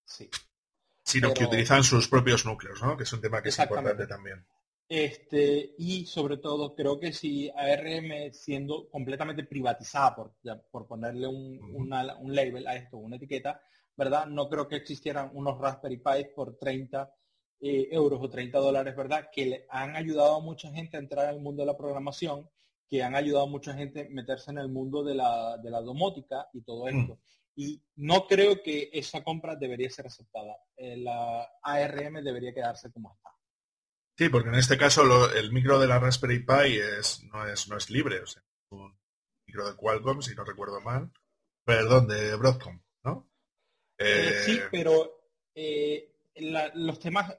sí. 0.05 0.29
sino 1.03 1.35
que 1.35 1.45
utilizan 1.45 1.85
sus 1.85 2.09
propios 2.09 2.47
núcleos, 2.47 2.83
¿no? 2.83 2.97
Que 2.97 3.05
es 3.05 3.13
un 3.13 3.21
tema 3.21 3.43
que 3.43 3.51
es 3.51 3.59
importante 3.59 4.07
también. 4.07 4.45
Este, 4.89 5.75
y 5.79 6.05
sobre 6.07 6.39
todo, 6.39 6.75
creo 6.75 6.99
que 6.99 7.13
si 7.13 7.49
ARM 7.51 8.33
siendo 8.33 8.89
completamente 8.89 9.45
privatizada, 9.45 10.17
por, 10.17 10.35
por 10.71 10.89
ponerle 10.89 11.29
un, 11.29 11.61
un 11.63 12.35
label 12.35 12.67
a 12.67 12.75
esto, 12.75 12.97
una 12.97 13.17
etiqueta, 13.17 13.61
¿verdad? 14.01 14.25
No 14.25 14.49
creo 14.49 14.67
que 14.67 14.77
existieran 14.77 15.31
unos 15.35 15.59
Raspberry 15.59 15.99
Pi 15.99 16.33
por 16.35 16.57
30 16.57 17.15
eh, 17.61 17.89
euros 17.91 18.19
o 18.23 18.31
30 18.31 18.59
dólares, 18.59 18.97
¿verdad? 18.97 19.29
Que 19.31 19.45
le 19.45 19.67
han 19.69 19.95
ayudado 19.95 20.37
a 20.37 20.41
mucha 20.41 20.71
gente 20.73 20.97
a 20.97 21.01
entrar 21.01 21.27
al 21.27 21.39
mundo 21.39 21.61
de 21.61 21.67
la 21.67 21.77
programación, 21.77 22.49
que 22.89 23.03
han 23.03 23.15
ayudado 23.15 23.45
a 23.45 23.51
mucha 23.51 23.75
gente 23.75 24.07
a 24.07 24.09
meterse 24.09 24.53
en 24.53 24.57
el 24.57 24.71
mundo 24.71 25.05
de 25.05 25.15
la, 25.15 25.59
domótica 25.85 26.49
y 26.55 26.63
todo 26.63 26.87
mm. 26.87 26.89
esto. 26.89 27.21
Y 27.57 27.83
no 27.97 28.27
creo 28.27 28.63
que 28.63 28.89
esa 28.91 29.23
compra 29.23 29.55
debería 29.55 29.91
ser 29.91 30.07
aceptada. 30.07 30.57
Eh, 30.79 30.97
la 30.97 31.47
ARM 31.63 32.25
debería 32.25 32.55
quedarse 32.55 32.91
como 32.91 33.13
está. 33.13 33.29
Sí, 34.17 34.31
porque 34.31 34.49
en 34.49 34.55
este 34.55 34.79
caso 34.79 35.31
el 35.31 35.53
micro 35.53 35.79
de 35.79 35.89
la 35.89 35.99
Raspberry 35.99 36.39
Pi 36.39 36.79
es, 36.99 37.23
no, 37.25 37.47
es, 37.47 37.69
no 37.69 37.77
es 37.77 37.91
libre, 37.91 38.23
o 38.23 38.27
sea, 38.27 38.43
un 38.71 38.99
micro 39.47 39.69
de 39.69 39.77
Qualcomm, 39.77 40.23
si 40.23 40.35
no 40.35 40.43
recuerdo 40.43 40.81
mal. 40.81 41.13
Perdón, 41.67 42.09
de 42.09 42.35
Broadcom, 42.37 42.81
¿no? 43.05 43.30
Eh, 44.01 44.33
sí, 44.45 44.59
pero 44.71 45.29
eh, 45.55 46.11
los 46.75 46.99
temas, 46.99 47.37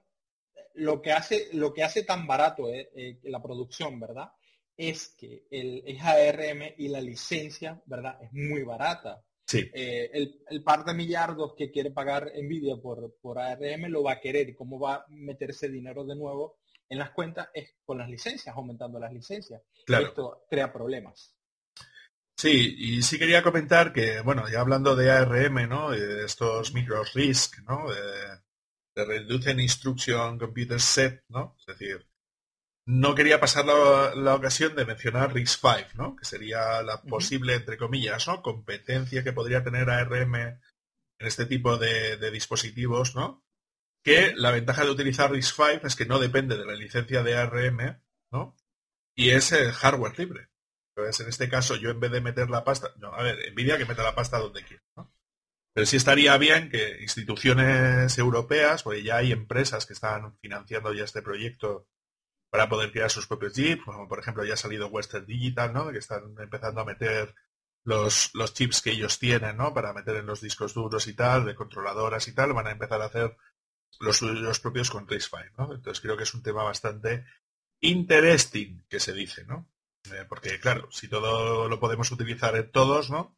lo 0.75 1.01
que 1.01 1.11
hace, 1.11 1.49
lo 1.53 1.73
que 1.73 1.83
hace 1.83 2.03
tan 2.03 2.27
barato 2.27 2.69
eh, 2.69 3.19
la 3.23 3.41
producción, 3.41 3.99
¿verdad? 3.99 4.31
Es 4.77 5.09
que 5.17 5.47
el, 5.49 5.83
es 5.85 6.01
ARM 6.01 6.75
y 6.77 6.87
la 6.87 7.01
licencia, 7.01 7.81
¿verdad? 7.85 8.21
Es 8.21 8.31
muy 8.31 8.63
barata. 8.63 9.23
Sí. 9.43 9.69
el, 9.73 10.63
par 10.63 10.85
de 10.85 10.93
millardos 10.93 11.55
que 11.57 11.71
quiere 11.71 11.91
pagar 11.91 12.31
Nvidia 12.41 12.77
por, 12.77 13.17
por 13.19 13.37
ARM 13.37 13.87
lo 13.87 14.03
va 14.03 14.13
a 14.13 14.19
querer. 14.21 14.47
¿Y 14.49 14.55
cómo 14.55 14.79
va 14.79 14.95
a 14.95 15.05
meterse 15.09 15.67
dinero 15.67 16.05
de 16.05 16.15
nuevo 16.15 16.59
en 16.87 16.99
las 16.99 17.09
cuentas? 17.09 17.49
Es 17.53 17.75
con 17.83 17.97
las 17.97 18.09
licencias, 18.09 18.55
aumentando 18.55 18.97
las 18.97 19.11
licencias. 19.11 19.61
Claro. 19.85 20.07
Esto 20.07 20.45
crea 20.49 20.71
problemas. 20.71 21.35
Sí, 22.41 22.75
y 22.75 23.03
sí 23.03 23.19
quería 23.19 23.43
comentar 23.43 23.93
que, 23.93 24.21
bueno, 24.21 24.49
ya 24.49 24.61
hablando 24.61 24.95
de 24.95 25.11
ARM, 25.11 25.69
¿no? 25.69 25.91
De 25.91 26.25
estos 26.25 26.73
micros 26.73 27.13
RISC, 27.13 27.59
¿no? 27.67 27.85
De, 28.95 29.05
Reducing 29.05 29.59
Instruction 29.59 30.39
Computer 30.39 30.81
Set, 30.81 31.23
¿no? 31.29 31.55
Es 31.59 31.67
decir, 31.67 32.09
no 32.87 33.13
quería 33.13 33.39
pasar 33.39 33.65
la, 33.65 34.33
ocasión 34.33 34.75
de 34.75 34.87
mencionar 34.87 35.35
RISC-V, 35.35 35.93
¿no? 35.93 36.15
Que 36.15 36.25
sería 36.25 36.81
la 36.81 37.03
posible, 37.03 37.53
entre 37.53 37.77
comillas, 37.77 38.27
¿no? 38.27 38.41
Competencia 38.41 39.23
que 39.23 39.33
podría 39.33 39.63
tener 39.63 39.91
ARM 39.91 40.35
en 40.35 40.59
este 41.19 41.45
tipo 41.45 41.77
de, 41.77 42.17
de 42.17 42.31
dispositivos, 42.31 43.15
¿no? 43.15 43.45
Que 44.03 44.33
la 44.35 44.49
ventaja 44.49 44.83
de 44.83 44.89
utilizar 44.89 45.31
RISC-V 45.31 45.81
es 45.83 45.95
que 45.95 46.07
no 46.07 46.17
depende 46.17 46.57
de 46.57 46.65
la 46.65 46.73
licencia 46.73 47.21
de 47.21 47.35
ARM, 47.35 48.01
¿no? 48.31 48.57
Y 49.13 49.29
es 49.29 49.51
el 49.51 49.71
hardware 49.73 50.17
libre. 50.17 50.50
Entonces, 51.01 51.25
en 51.25 51.29
este 51.29 51.49
caso, 51.49 51.75
yo 51.75 51.89
en 51.89 51.99
vez 51.99 52.11
de 52.11 52.21
meter 52.21 52.49
la 52.49 52.63
pasta, 52.63 52.93
no, 52.97 53.13
a 53.13 53.23
ver, 53.23 53.39
envidia 53.45 53.77
que 53.77 53.85
meta 53.85 54.03
la 54.03 54.15
pasta 54.15 54.39
donde 54.39 54.63
quiera, 54.63 54.83
¿no? 54.95 55.11
Pero 55.73 55.85
sí 55.85 55.97
estaría 55.97 56.37
bien 56.37 56.69
que 56.69 57.01
instituciones 57.01 58.17
europeas, 58.17 58.83
porque 58.83 59.03
ya 59.03 59.17
hay 59.17 59.31
empresas 59.31 59.85
que 59.85 59.93
están 59.93 60.37
financiando 60.39 60.93
ya 60.93 61.05
este 61.05 61.21
proyecto 61.21 61.87
para 62.51 62.67
poder 62.67 62.91
crear 62.91 63.09
sus 63.09 63.27
propios 63.27 63.53
chips, 63.53 63.83
como 63.85 64.07
por 64.09 64.19
ejemplo 64.19 64.43
ya 64.43 64.55
ha 64.55 64.57
salido 64.57 64.87
Western 64.87 65.25
Digital, 65.25 65.73
¿no? 65.73 65.89
Que 65.91 65.99
están 65.99 66.35
empezando 66.39 66.81
a 66.81 66.85
meter 66.85 67.33
los, 67.85 68.31
chips 68.53 68.81
que 68.81 68.91
ellos 68.91 69.17
tienen, 69.19 69.57
¿no? 69.57 69.73
Para 69.73 69.93
meter 69.93 70.17
en 70.17 70.25
los 70.25 70.41
discos 70.41 70.73
duros 70.73 71.07
y 71.07 71.13
tal, 71.15 71.45
de 71.45 71.55
controladoras 71.55 72.27
y 72.27 72.35
tal, 72.35 72.53
van 72.53 72.67
a 72.67 72.71
empezar 72.71 73.01
a 73.01 73.05
hacer 73.05 73.37
los, 73.99 74.21
los 74.21 74.59
propios 74.59 74.89
con 74.89 75.07
RISC-V. 75.07 75.51
Entonces 75.73 76.01
creo 76.01 76.17
que 76.17 76.23
es 76.23 76.33
un 76.33 76.43
tema 76.43 76.63
bastante 76.63 77.25
interesting, 77.79 78.83
que 78.89 78.99
se 78.99 79.13
dice, 79.13 79.45
¿no? 79.45 79.70
Eh, 80.05 80.25
porque, 80.27 80.59
claro, 80.59 80.89
si 80.91 81.07
todo 81.07 81.67
lo 81.67 81.79
podemos 81.79 82.11
utilizar 82.11 82.55
en 82.55 82.71
todos, 82.71 83.09
¿no? 83.09 83.35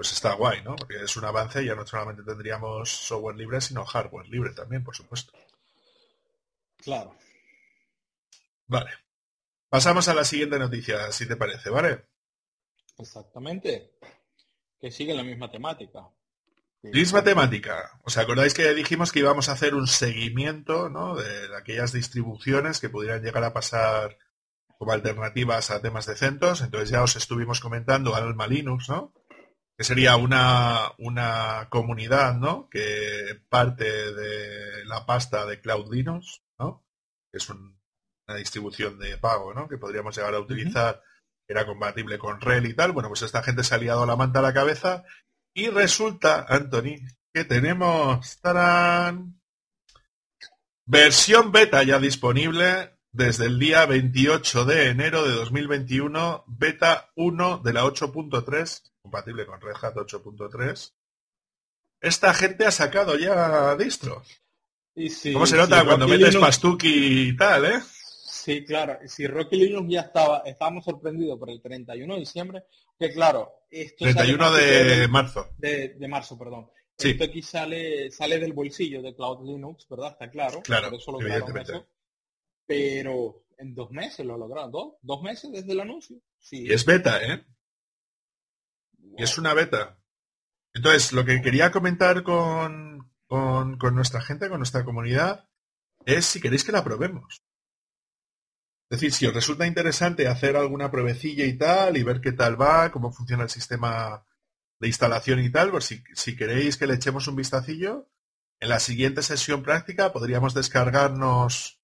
pues 0.00 0.12
está 0.12 0.32
guay, 0.32 0.62
¿no? 0.62 0.76
Porque 0.76 0.96
es 1.04 1.14
un 1.18 1.26
avance, 1.26 1.62
ya 1.62 1.74
no 1.74 1.86
solamente 1.86 2.22
tendríamos 2.22 2.88
software 2.88 3.36
libre, 3.36 3.60
sino 3.60 3.84
hardware 3.84 4.30
libre 4.30 4.54
también, 4.54 4.82
por 4.82 4.96
supuesto. 4.96 5.34
Claro. 6.78 7.14
Vale. 8.66 8.92
Pasamos 9.68 10.08
a 10.08 10.14
la 10.14 10.24
siguiente 10.24 10.58
noticia, 10.58 11.12
si 11.12 11.28
te 11.28 11.36
parece, 11.36 11.68
¿vale? 11.68 12.06
Exactamente. 12.96 13.90
Que 14.80 14.90
sigue 14.90 15.12
la 15.12 15.22
misma 15.22 15.50
temática. 15.50 16.08
Misma 16.80 17.22
temática. 17.22 18.00
¿Os 18.02 18.16
acordáis 18.16 18.54
que 18.54 18.72
dijimos 18.72 19.12
que 19.12 19.18
íbamos 19.18 19.50
a 19.50 19.52
hacer 19.52 19.74
un 19.74 19.86
seguimiento 19.86 20.88
¿no? 20.88 21.14
de 21.14 21.54
aquellas 21.54 21.92
distribuciones 21.92 22.80
que 22.80 22.88
pudieran 22.88 23.22
llegar 23.22 23.44
a 23.44 23.52
pasar 23.52 24.16
como 24.80 24.92
alternativas 24.92 25.70
a 25.70 25.82
temas 25.82 26.06
de 26.06 26.16
CentOS? 26.16 26.62
Entonces 26.62 26.88
ya 26.88 27.02
os 27.02 27.14
estuvimos 27.14 27.60
comentando 27.60 28.14
Alma 28.14 28.46
Linux, 28.46 28.88
¿no? 28.88 29.12
que 29.80 29.84
sería 29.84 30.14
una, 30.16 30.92
una 30.98 31.68
comunidad, 31.70 32.34
¿no? 32.34 32.68
Que 32.68 33.40
parte 33.48 33.84
de 34.12 34.84
la 34.84 35.06
pasta 35.06 35.46
de 35.46 35.58
Cloud 35.58 35.90
Linux, 35.90 36.42
¿no? 36.58 36.84
Que 37.32 37.38
es 37.38 37.48
una 37.48 38.36
distribución 38.36 38.98
de 38.98 39.16
pago, 39.16 39.54
¿no? 39.54 39.66
Que 39.66 39.78
podríamos 39.78 40.14
llegar 40.14 40.34
a 40.34 40.38
utilizar, 40.38 41.02
era 41.48 41.64
compatible 41.64 42.18
con 42.18 42.42
RHEL 42.42 42.66
y 42.66 42.74
tal. 42.74 42.92
Bueno, 42.92 43.08
pues 43.08 43.22
esta 43.22 43.42
gente 43.42 43.64
se 43.64 43.74
ha 43.74 43.78
liado 43.78 44.04
la 44.04 44.16
manta 44.16 44.40
a 44.40 44.42
la 44.42 44.52
cabeza 44.52 45.02
y 45.54 45.70
resulta, 45.70 46.44
Anthony, 46.46 46.96
que 47.32 47.46
tenemos, 47.46 48.38
¡tarán! 48.42 49.40
Versión 50.84 51.52
beta 51.52 51.82
ya 51.84 51.98
disponible 51.98 52.99
desde 53.12 53.46
el 53.46 53.58
día 53.58 53.86
28 53.86 54.64
de 54.64 54.88
enero 54.88 55.24
de 55.24 55.34
2021, 55.34 56.44
beta 56.46 57.10
1 57.16 57.58
de 57.58 57.72
la 57.72 57.84
8.3 57.84 58.90
compatible 59.02 59.46
con 59.46 59.60
Red 59.60 59.74
Hat 59.80 59.94
8.3, 59.94 60.92
esta 62.00 62.34
gente 62.34 62.66
ha 62.66 62.70
sacado 62.70 63.16
ya 63.16 63.76
distro. 63.76 64.22
Y 64.94 65.32
¿Cómo 65.32 65.46
se 65.46 65.56
nota 65.56 65.84
cuando 65.84 66.08
metes 66.08 66.36
Pastuki 66.36 67.28
y 67.28 67.36
tal, 67.36 67.64
eh? 67.66 67.80
Sí, 67.82 68.64
claro. 68.64 68.98
Si 69.06 69.26
Rocky 69.26 69.56
Linux 69.56 69.88
ya 69.90 70.00
estaba, 70.02 70.42
estábamos 70.44 70.84
sorprendidos 70.84 71.38
por 71.38 71.50
el 71.50 71.60
31 71.60 72.14
de 72.14 72.20
diciembre, 72.20 72.64
que 72.98 73.12
claro, 73.12 73.64
esto 73.70 74.04
31 74.04 74.52
de 74.52 75.08
marzo. 75.08 75.48
De, 75.58 75.96
marzo, 76.08 76.38
perdón. 76.38 76.70
Esto 76.98 77.24
aquí 77.24 77.40
sale, 77.40 78.10
sale 78.10 78.38
del 78.38 78.52
bolsillo 78.52 79.00
de 79.00 79.14
Cloud 79.14 79.46
Linux, 79.46 79.86
¿verdad? 79.88 80.12
Está 80.12 80.30
claro. 80.30 80.60
Claro, 80.62 80.90
Pero 82.70 83.46
en 83.58 83.74
dos 83.74 83.90
meses 83.90 84.24
lo 84.24 84.38
lograron. 84.38 84.70
¿Dos? 84.70 84.94
¿Dos 85.02 85.22
meses 85.22 85.50
desde 85.50 85.72
el 85.72 85.80
anuncio? 85.80 86.18
Sí. 86.38 86.68
Y 86.68 86.72
es 86.72 86.84
beta, 86.84 87.20
¿eh? 87.20 87.44
Y 89.18 89.24
es 89.24 89.36
una 89.38 89.54
beta. 89.54 89.98
Entonces, 90.72 91.12
lo 91.12 91.24
que 91.24 91.42
quería 91.42 91.72
comentar 91.72 92.22
con, 92.22 93.10
con, 93.26 93.76
nuestra 93.92 94.20
gente, 94.20 94.48
con 94.48 94.58
nuestra 94.58 94.84
comunidad, 94.84 95.48
es 96.06 96.26
si 96.26 96.40
queréis 96.40 96.62
que 96.62 96.70
la 96.70 96.84
probemos. 96.84 97.42
Es 98.88 99.00
decir, 99.00 99.12
si 99.12 99.26
os 99.26 99.34
resulta 99.34 99.66
interesante 99.66 100.28
hacer 100.28 100.56
alguna 100.56 100.92
pruebecilla 100.92 101.46
y 101.46 101.58
tal, 101.58 101.96
y 101.96 102.04
ver 102.04 102.20
qué 102.20 102.30
tal 102.30 102.60
va, 102.60 102.92
cómo 102.92 103.10
funciona 103.10 103.42
el 103.42 103.50
sistema 103.50 104.24
de 104.78 104.86
instalación 104.86 105.40
y 105.40 105.50
tal, 105.50 105.72
pues 105.72 105.86
si, 105.86 106.04
si 106.14 106.36
queréis 106.36 106.76
que 106.76 106.86
le 106.86 106.94
echemos 106.94 107.26
un 107.26 107.34
vistacillo, 107.34 108.08
en 108.60 108.68
la 108.68 108.78
siguiente 108.78 109.22
sesión 109.22 109.64
práctica 109.64 110.12
podríamos 110.12 110.54
descargarnos 110.54 111.79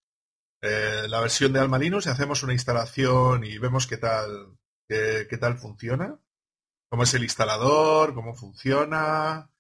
eh, 0.63 1.07
la 1.09 1.21
versión 1.21 1.53
de 1.53 1.61
Alma 1.61 1.79
Linux 1.79 2.07
y 2.07 2.11
hacemos 2.11 2.43
una 2.43 2.53
instalación 2.53 3.45
y 3.45 3.59
vemos 3.59 3.87
qué 3.87 3.97
tal, 3.97 4.57
qué 4.89 5.39
tal 5.41 5.59
funciona 5.59 6.19
cómo 6.89 7.03
es 7.03 7.15
el 7.15 7.25
instalador, 7.25 8.15
cómo 8.15 8.35
funciona, 8.35 9.51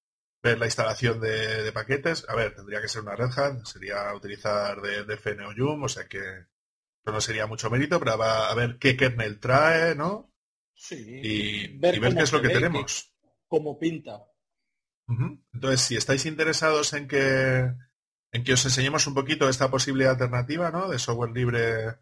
ver 0.43 0.59
la 0.59 0.66
instalación 0.66 1.20
de, 1.20 1.70
paquetes. 1.73 2.24
A 2.28 2.35
ver, 2.35 2.55
tendría 2.55 2.81
que 2.81 2.89
ser 2.89 3.02
una 3.02 3.16
Red 3.16 3.39
Hat, 3.39 3.64
sería 3.64 4.14
utilizar 4.14 4.81
de, 4.81 5.05
de 5.05 5.44
o 5.44 5.52
Yum, 5.52 5.82
o 5.82 5.89
sea 5.89 6.06
que 6.06 6.18
eso 6.18 7.12
no 7.12 7.20
sería 7.20 7.47
mucho 7.47 7.70
mérito, 7.70 7.98
pero 7.98 8.18
va 8.18 8.51
a 8.51 8.55
ver 8.55 8.78
qué 8.78 8.97
kernel 8.97 9.39
trae, 9.39 9.94
¿no? 9.94 10.32
Sí. 10.74 11.20
Y 11.23 11.78
ver, 11.78 12.01
qué 12.01 12.23
es 12.23 12.32
lo 12.32 12.43
que 12.43 12.48
tenemos. 12.48 13.14
Cómo 13.47 13.78
pinta. 13.78 14.24
Entonces, 15.52 15.81
si 15.82 15.97
estáis 15.97 16.27
interesados 16.27 16.93
en 16.93 17.06
que 17.06 17.73
en 18.32 18.44
que 18.44 18.53
os 18.53 18.65
enseñemos 18.65 19.07
un 19.07 19.15
poquito 19.15 19.48
esta 19.48 19.70
posible 19.70 20.07
alternativa, 20.07 20.70
¿no? 20.70 20.89
De 20.89 20.98
software 20.98 21.31
libre 21.31 21.97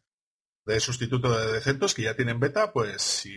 de 0.67 0.81
sustituto 0.81 1.53
de 1.53 1.61
CentOS 1.61 1.95
que 1.95 2.03
ya 2.03 2.17
tienen 2.17 2.41
beta, 2.41 2.73
pues 2.73 3.03
si 3.03 3.35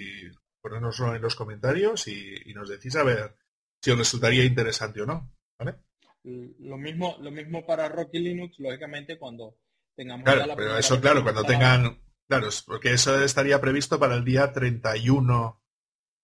ponernoslo 0.61 1.15
en 1.15 1.21
los 1.21 1.35
comentarios 1.35 2.07
y, 2.07 2.53
nos 2.53 2.69
decís 2.69 2.95
a 2.95 3.03
ver 3.03 3.35
si 3.81 3.91
os 3.91 3.97
resultaría 3.97 4.43
interesante 4.43 5.01
o 5.01 5.05
no. 5.05 5.33
¿vale? 5.59 5.75
Lo 6.23 6.77
mismo, 6.77 7.17
lo 7.21 7.31
mismo 7.31 7.65
para 7.65 7.89
Rocky 7.89 8.19
Linux, 8.19 8.59
lógicamente, 8.59 9.17
cuando 9.17 9.57
tengamos 9.95 10.23
claro, 10.23 10.53
pero 10.55 10.77
eso 10.77 10.99
claro, 10.99 11.23
cuando 11.23 11.43
tengan, 11.43 12.01
claro, 12.27 12.49
porque 12.65 12.93
eso 12.93 13.23
estaría 13.23 13.61
previsto 13.61 13.99
para 13.99 14.15
el 14.15 14.25
día 14.25 14.51
31 14.51 15.61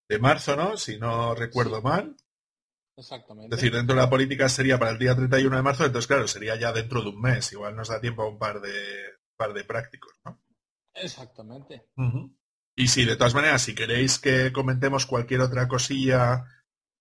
de 0.10 0.20
marzo, 0.20 0.56
¿no? 0.56 0.78
Si 0.78 0.98
no 0.98 1.36
recuerdo 1.36 1.82
mal. 1.82 2.16
Exactamente. 2.96 3.56
Es 3.56 3.62
decir, 3.62 3.74
dentro 3.74 3.96
de 3.96 4.02
la 4.02 4.10
política 4.10 4.48
sería 4.50 4.78
para 4.78 4.92
el 4.92 5.00
día 5.00 5.16
31 5.16 5.56
de 5.56 5.64
marzo, 5.64 5.86
entonces 5.86 6.08
claro, 6.08 6.28
sería 6.28 6.56
ya 6.56 6.72
dentro 6.72 7.02
de 7.02 7.10
un 7.10 7.22
mes. 7.22 7.52
Igual 7.52 7.76
nos 7.76 7.90
da 7.90 8.00
tiempo 8.00 8.24
a 8.24 8.28
un 8.28 8.38
par 8.38 8.62
de 8.62 8.72
par 9.36 9.54
de 9.54 9.64
prácticos, 9.64 10.14
¿no? 10.26 10.42
Exactamente. 10.94 11.88
Y 12.76 12.88
si 12.88 13.06
de 13.06 13.16
todas 13.16 13.34
maneras, 13.34 13.64
si 13.64 13.76
queréis 13.76 14.20
que 14.20 14.52
comentemos 14.52 15.06
cualquier 15.06 15.42
otra 15.42 15.68
cosilla, 15.68 16.46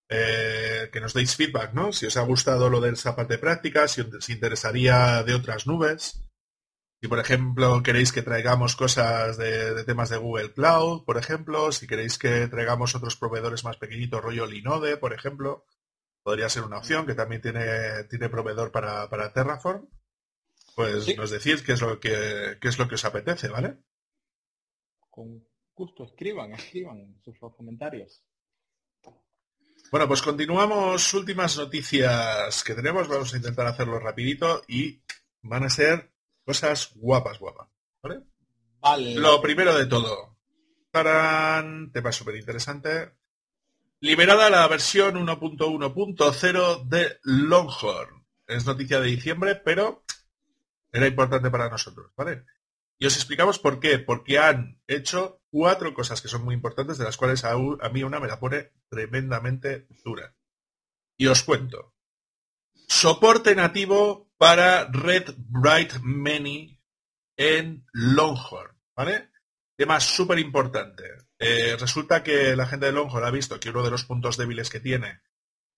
eh, 0.09 0.89
que 0.91 1.01
nos 1.01 1.13
deis 1.13 1.35
feedback, 1.35 1.73
¿no? 1.73 1.91
Si 1.91 2.05
os 2.05 2.17
ha 2.17 2.21
gustado 2.21 2.69
lo 2.69 2.81
del 2.81 2.97
Zapate 2.97 3.37
Práctica, 3.37 3.87
si 3.87 4.01
os 4.01 4.29
interesaría 4.29 5.23
de 5.23 5.35
otras 5.35 5.67
nubes. 5.67 6.23
Si, 7.01 7.07
por 7.07 7.19
ejemplo, 7.19 7.83
queréis 7.83 8.13
que 8.13 8.21
traigamos 8.21 8.75
cosas 8.75 9.37
de, 9.37 9.83
temas 9.83 10.09
de 10.09 10.17
Google 10.17 10.53
Cloud, 10.53 11.03
por 11.03 11.17
ejemplo, 11.17 11.71
si 11.71 11.85
queréis 11.85 12.17
que 12.17 12.47
traigamos 12.47 12.95
otros 12.95 13.17
proveedores 13.17 13.63
más 13.65 13.77
pequeñitos, 13.77 14.21
rollo 14.21 14.45
Linode, 14.45 14.95
por 14.97 15.13
ejemplo, 15.13 15.65
podría 16.23 16.49
ser 16.49 16.63
una 16.63 16.77
opción, 16.77 17.05
que 17.05 17.13
también 17.13 17.41
tiene, 17.41 18.05
tiene 18.09 18.29
proveedor 18.29 18.71
para, 18.71 19.33
Terraform. 19.33 19.87
Pues 20.75 21.15
nos 21.17 21.29
decís 21.29 21.61
qué 21.61 21.73
es 21.73 21.81
lo 21.81 21.99
que 21.99 22.57
qué 22.59 22.67
es 22.67 22.79
lo 22.79 22.87
que 22.87 22.95
os 22.95 23.05
apetece, 23.05 23.47
¿vale? 23.49 23.77
Justo, 25.75 26.05
escriban, 26.05 26.53
escriban 26.53 27.21
sus 27.23 27.37
comentarios. 27.55 28.23
Bueno, 29.91 30.07
pues 30.07 30.23
continuamos. 30.23 31.13
Últimas 31.13 31.57
noticias 31.57 32.63
que 32.63 32.73
tenemos. 32.73 33.07
Vamos 33.07 33.31
a 33.33 33.37
intentar 33.37 33.67
hacerlo 33.67 33.99
rapidito 33.99 34.63
y 34.67 35.03
van 35.43 35.65
a 35.65 35.69
ser 35.69 36.11
cosas 36.43 36.93
guapas, 36.95 37.37
guapas. 37.37 37.69
¿Vale? 38.01 38.23
Vale. 38.79 39.15
Lo 39.15 39.39
primero 39.41 39.77
de 39.77 39.85
todo. 39.85 40.37
Para 40.89 41.63
Tema 41.91 42.11
súper 42.11 42.35
interesante. 42.37 43.13
Liberada 44.03 44.49
la 44.49 44.67
versión 44.67 45.15
1.1.0 45.15 46.83
de 46.89 47.19
Longhorn. 47.23 48.27
Es 48.45 48.65
noticia 48.65 48.99
de 48.99 49.07
diciembre, 49.07 49.55
pero 49.55 50.03
era 50.91 51.07
importante 51.07 51.49
para 51.49 51.69
nosotros, 51.69 52.11
¿vale? 52.17 52.43
Y 52.97 53.05
os 53.05 53.15
explicamos 53.15 53.59
por 53.59 53.79
qué. 53.79 53.99
Porque 53.99 54.39
han 54.39 54.81
hecho 54.87 55.41
cuatro 55.49 55.93
cosas 55.93 56.21
que 56.21 56.27
son 56.27 56.43
muy 56.43 56.53
importantes, 56.53 56.97
de 56.97 57.05
las 57.05 57.15
cuales 57.15 57.45
a, 57.45 57.55
mí 57.93 58.03
una 58.03 58.19
me 58.19 58.27
la 58.27 58.41
pone 58.41 58.73
tremendamente 58.89 59.87
dura. 60.03 60.35
Y 61.15 61.27
os 61.27 61.41
cuento. 61.43 61.93
Soporte 62.73 63.55
nativo 63.55 64.33
para 64.37 64.83
Red 64.91 65.33
Bright 65.37 65.93
Many 66.01 66.77
en 67.37 67.85
Longhorn, 67.93 68.77
¿vale? 68.97 69.29
Tema 69.77 70.01
súper 70.01 70.39
importante. 70.39 71.05
Eh, 71.45 71.75
resulta 71.77 72.23
que 72.23 72.55
la 72.55 72.65
gente 72.65 72.85
de 72.85 72.93
Longhorn 72.93 73.25
ha 73.25 73.31
visto 73.31 73.59
que 73.59 73.69
uno 73.69 73.83
de 73.83 73.91
los 73.91 74.05
puntos 74.05 74.37
débiles 74.37 74.69
que 74.69 74.79
tiene 74.79 75.19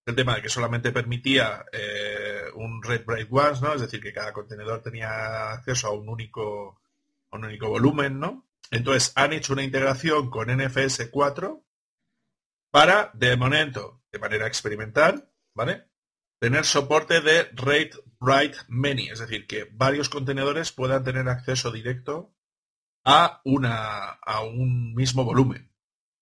el 0.06 0.16
tema 0.16 0.36
de 0.36 0.44
que 0.44 0.50
solamente 0.50 0.92
permitía 0.92 1.66
eh, 1.72 2.44
un 2.54 2.84
Red 2.84 3.06
Bright 3.06 3.28
Once, 3.32 3.62
¿no? 3.62 3.74
Es 3.74 3.82
decir, 3.82 4.00
que 4.00 4.14
cada 4.14 4.32
contenedor 4.32 4.84
tenía 4.84 5.54
acceso 5.54 5.88
a 5.88 5.94
un 5.94 6.08
único, 6.08 6.80
un 7.32 7.46
único 7.46 7.70
volumen, 7.70 8.20
¿no? 8.20 8.48
Entonces, 8.70 9.12
han 9.16 9.34
hecho 9.34 9.54
una 9.54 9.64
integración 9.64 10.30
con 10.30 10.56
NFS 10.56 11.10
4 11.10 11.66
para, 12.70 13.10
de 13.16 13.36
momento, 13.36 14.04
de 14.12 14.20
manera 14.20 14.46
experimental, 14.46 15.32
¿vale? 15.56 15.88
Tener 16.40 16.66
soporte 16.66 17.22
de 17.22 17.50
Rate 17.54 17.94
Write 18.20 18.58
Many, 18.68 19.10
es 19.10 19.20
decir, 19.20 19.48
que 19.48 19.68
varios 19.72 20.10
contenedores 20.10 20.72
puedan 20.72 21.04
tener 21.04 21.28
acceso 21.28 21.72
directo 21.72 22.35
a, 23.06 23.42
un 24.44 24.94
mismo 24.94 25.24
volumen. 25.24 25.72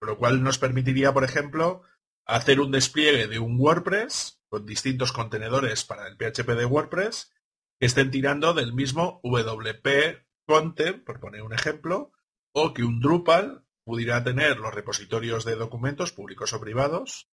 Lo 0.01 0.17
cual 0.17 0.43
nos 0.43 0.57
permitiría, 0.57 1.13
por 1.13 1.23
ejemplo, 1.23 1.81
hacer 2.25 2.59
un 2.59 2.71
despliegue 2.71 3.27
de 3.27 3.39
un 3.39 3.59
WordPress 3.59 4.41
con 4.49 4.65
distintos 4.65 5.13
contenedores 5.13 5.85
para 5.85 6.07
el 6.07 6.17
PHP 6.17 6.49
de 6.49 6.65
WordPress 6.65 7.33
que 7.79 7.85
estén 7.85 8.11
tirando 8.11 8.53
del 8.53 8.73
mismo 8.73 9.21
WP 9.23 10.25
Content, 10.45 11.03
por 11.03 11.19
poner 11.19 11.41
un 11.41 11.53
ejemplo, 11.53 12.11
o 12.53 12.73
que 12.73 12.83
un 12.83 12.99
Drupal 12.99 13.65
pudiera 13.85 14.23
tener 14.23 14.59
los 14.59 14.73
repositorios 14.73 15.45
de 15.45 15.55
documentos 15.55 16.11
públicos 16.11 16.53
o 16.53 16.59
privados 16.59 17.29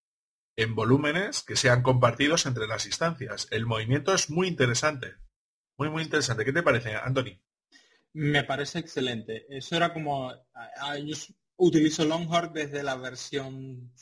en 0.56 0.74
volúmenes 0.74 1.42
que 1.42 1.56
sean 1.56 1.82
compartidos 1.82 2.46
entre 2.46 2.66
las 2.66 2.86
instancias. 2.86 3.48
El 3.50 3.66
movimiento 3.66 4.14
es 4.14 4.30
muy 4.30 4.48
interesante. 4.48 5.14
Muy, 5.76 5.90
muy 5.90 6.02
interesante. 6.02 6.44
¿Qué 6.44 6.52
te 6.52 6.62
parece, 6.62 6.94
Anthony? 6.94 7.40
Me 8.12 8.44
parece 8.44 8.80
excelente. 8.80 9.46
Eso 9.48 9.76
era 9.76 9.92
como... 9.92 10.32
Yo 11.04 11.16
utilizo 11.56 12.04
Longhorn 12.04 12.52
desde 12.52 12.82
la 12.82 12.96
versión 12.96 13.92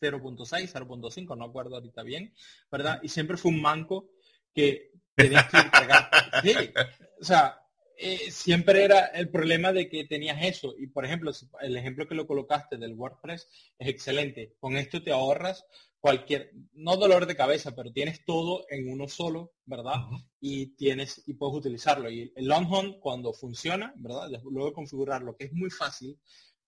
0.6, 0.00 0.72
0.5, 0.72 1.36
no 1.36 1.44
acuerdo 1.44 1.76
ahorita 1.76 2.02
bien, 2.02 2.34
¿verdad? 2.70 3.00
Y 3.02 3.08
siempre 3.08 3.36
fue 3.36 3.52
un 3.52 3.62
manco 3.62 4.10
que 4.52 4.92
tenías 5.14 5.48
que 5.50 5.58
entregar. 5.58 6.10
Sí, 6.42 6.52
o 7.20 7.24
sea, 7.24 7.64
eh, 7.96 8.30
siempre 8.30 8.84
era 8.84 9.06
el 9.06 9.30
problema 9.30 9.72
de 9.72 9.88
que 9.88 10.04
tenías 10.04 10.42
eso. 10.42 10.74
Y 10.76 10.88
por 10.88 11.04
ejemplo, 11.04 11.30
el 11.60 11.76
ejemplo 11.76 12.08
que 12.08 12.16
lo 12.16 12.26
colocaste 12.26 12.76
del 12.76 12.94
WordPress 12.94 13.48
es 13.78 13.88
excelente. 13.88 14.56
Con 14.58 14.76
esto 14.76 15.02
te 15.02 15.12
ahorras 15.12 15.64
cualquier, 16.04 16.50
no 16.74 16.98
dolor 16.98 17.24
de 17.24 17.34
cabeza, 17.34 17.74
pero 17.74 17.90
tienes 17.90 18.26
todo 18.26 18.66
en 18.68 18.92
uno 18.92 19.08
solo, 19.08 19.54
¿verdad? 19.64 19.94
Y 20.38 20.76
tienes, 20.76 21.22
y 21.26 21.32
puedes 21.32 21.56
utilizarlo. 21.56 22.10
Y 22.10 22.30
el 22.36 22.44
Longhorn 22.44 23.00
cuando 23.00 23.32
funciona, 23.32 23.94
¿verdad? 23.96 24.28
Luego 24.44 24.68
de 24.68 24.74
configurarlo, 24.74 25.34
que 25.34 25.46
es 25.46 25.52
muy 25.54 25.70
fácil, 25.70 26.20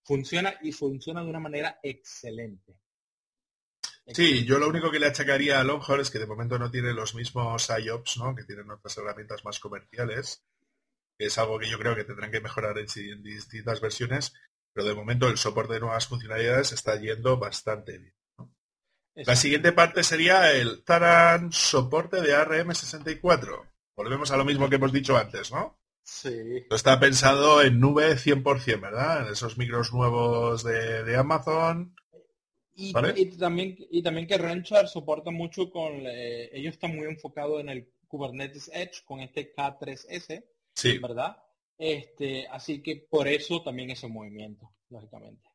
funciona 0.03 0.55
y 0.63 0.73
funciona 0.73 1.23
de 1.23 1.29
una 1.29 1.39
manera 1.39 1.79
excelente. 1.83 2.79
Sí, 4.07 4.47
yo 4.47 4.59
lo 4.59 4.71
único 4.71 4.91
que 4.91 5.01
le 5.01 5.09
achacaría 5.09 5.61
a 5.61 5.65
Longhorn 5.65 6.01
es 6.01 6.11
que 6.11 6.19
de 6.19 6.27
momento 6.27 6.59
no 6.59 6.71
tiene 6.71 6.95
los 6.95 7.15
mismos 7.15 7.69
IOPS, 7.69 8.17
¿no? 8.17 8.35
Que 8.35 8.45
tienen 8.45 8.71
otras 8.71 8.97
herramientas 8.97 9.45
más 9.45 9.61
comerciales 9.61 10.47
es 11.19 11.37
algo 11.37 11.59
que 11.59 11.69
yo 11.69 11.79
creo 11.79 11.95
que 11.95 12.05
tendrán 12.05 12.31
que 12.31 12.41
mejorar 12.41 12.77
en, 12.79 13.23
distintas 13.23 13.83
versiones, 13.83 14.33
pero 14.73 14.87
de 14.87 14.95
momento 14.95 15.29
el 15.29 15.37
soporte 15.37 15.75
de 15.75 15.81
nuevas 15.81 16.07
funcionalidades 16.07 16.73
está 16.73 16.99
yendo 16.99 17.37
bastante 17.37 17.99
bien. 17.99 18.16
La 19.17 19.35
siguiente 19.37 19.73
parte 19.73 20.03
sería 20.03 20.53
el 20.53 20.85
Taran 20.85 21.53
soporte 21.53 22.21
de 22.21 22.37
ARM64. 22.37 23.67
Volvemos 23.97 24.31
a 24.31 24.37
lo 24.37 24.45
mismo 24.45 24.69
que 24.69 24.77
hemos 24.77 24.93
dicho 24.93 25.17
antes, 25.17 25.51
¿no? 25.51 25.79
Sí. 26.03 26.65
está 26.71 27.01
pensado 27.01 27.63
en 27.63 27.81
nube 27.81 28.17
100%, 28.17 28.81
¿verdad? 28.81 29.27
En 29.27 29.33
esos 29.33 29.59
micros 29.59 29.93
nuevos 29.93 30.63
de, 30.63 31.17
Amazon. 31.17 31.97
Y, 32.75 32.93
también, 32.93 33.77
y 33.91 34.03
también 34.03 34.27
que 34.27 34.39
Rancher 34.39 34.87
soporta 34.87 35.31
mucho 35.31 35.71
con... 35.71 36.07
Eh, 36.07 36.51
ellos 36.53 36.75
están 36.75 36.95
muy 36.95 37.07
enfocados 37.07 37.61
en 37.61 37.71
el 37.71 37.91
Kubernetes 38.07 38.71
Edge 38.73 39.03
con 39.05 39.21
este 39.21 39.53
K3S 39.55 40.45
Sí. 40.77 40.99
¿Verdad? 40.99 41.37
Este, 41.79 42.47
así 42.49 42.83
que 42.83 42.97
por 42.97 43.27
eso 43.27 43.63
también 43.63 43.91
ese 43.91 44.09
movimiento, 44.09 44.71
lógicamente. 44.91 45.46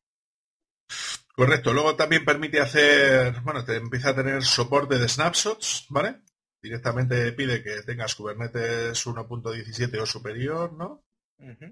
Correcto. 1.32 1.72
Luego 1.72 1.96
también 1.96 2.24
permite 2.24 2.60
hacer, 2.60 3.40
bueno, 3.40 3.64
te 3.64 3.76
empieza 3.76 4.10
a 4.10 4.14
tener 4.14 4.42
soporte 4.42 4.98
de 4.98 5.08
snapshots, 5.08 5.86
¿vale? 5.88 6.20
Directamente 6.62 7.32
pide 7.32 7.62
que 7.62 7.82
tengas 7.82 8.14
Kubernetes 8.14 9.06
1.17 9.06 9.98
o 9.98 10.06
superior, 10.06 10.72
¿no? 10.74 11.04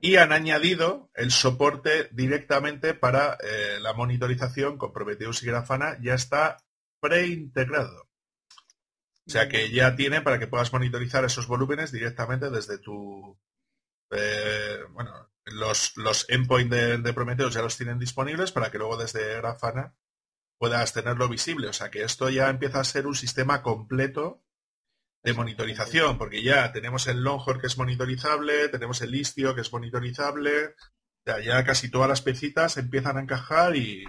Y 0.01 0.17
han 0.17 0.33
añadido 0.33 1.11
el 1.15 1.31
soporte 1.31 2.09
directamente 2.11 2.93
para 2.93 3.35
eh, 3.35 3.79
la 3.81 3.93
monitorización 3.93 4.77
con 4.77 4.93
Prometheus 4.93 5.45
y 5.45 5.47
Grafana, 5.47 5.97
ya 6.01 6.15
está 6.15 6.57
preintegrado. 6.99 8.09
O 9.27 9.31
sea 9.31 9.49
que 9.49 9.71
ya 9.71 9.95
tiene 9.95 10.23
para 10.23 10.41
que 10.41 10.49
puedas 10.49 10.73
monitorizar 10.73 11.25
esos 11.25 11.47
volúmenes 11.47 11.93
directamente 11.93 12.51
desde 12.51 12.79
tu... 12.79 13.39
Eh, 14.11 14.81
bueno, 14.91 15.30
los, 15.51 15.97
los 15.97 16.29
endpoints 16.29 16.71
de, 16.71 16.99
de, 16.99 17.13
Prometheus 17.13 17.55
ya 17.55 17.63
los 17.63 17.77
tienen 17.77 17.99
disponibles 17.99 18.53
para 18.53 18.71
que 18.71 18.79
luego 18.79 18.97
desde 18.97 19.37
Grafana 19.37 19.95
puedas 20.59 20.93
tenerlo 20.93 21.29
visible. 21.29 21.69
O 21.69 21.73
sea 21.73 21.91
que 21.91 22.03
esto 22.03 22.29
ya 22.29 22.49
empieza 22.49 22.81
a 22.81 22.85
ser 22.85 23.07
un 23.07 23.15
sistema 23.15 23.63
completo 23.63 24.43
de 25.23 25.35
monitorización, 25.35 26.17
porque 26.17 26.43
ya 26.43 26.73
tenemos 26.73 27.07
el 27.07 27.23
Longhorn 27.23 27.61
que 27.61 27.67
es 27.67 27.77
monitorizable, 27.77 28.69
tenemos 28.69 29.03
el 29.03 29.15
Istio 29.15 29.55
que 29.55 29.61
es 29.61 29.73
monitorizable, 29.73 30.75
ya, 31.27 31.65
casi 31.65 31.91
todas 31.91 32.09
las 32.09 32.23
pecitas 32.23 32.77
empiezan 32.77 33.17
a 33.17 33.21
encajar 33.21 33.77
y 33.77 34.05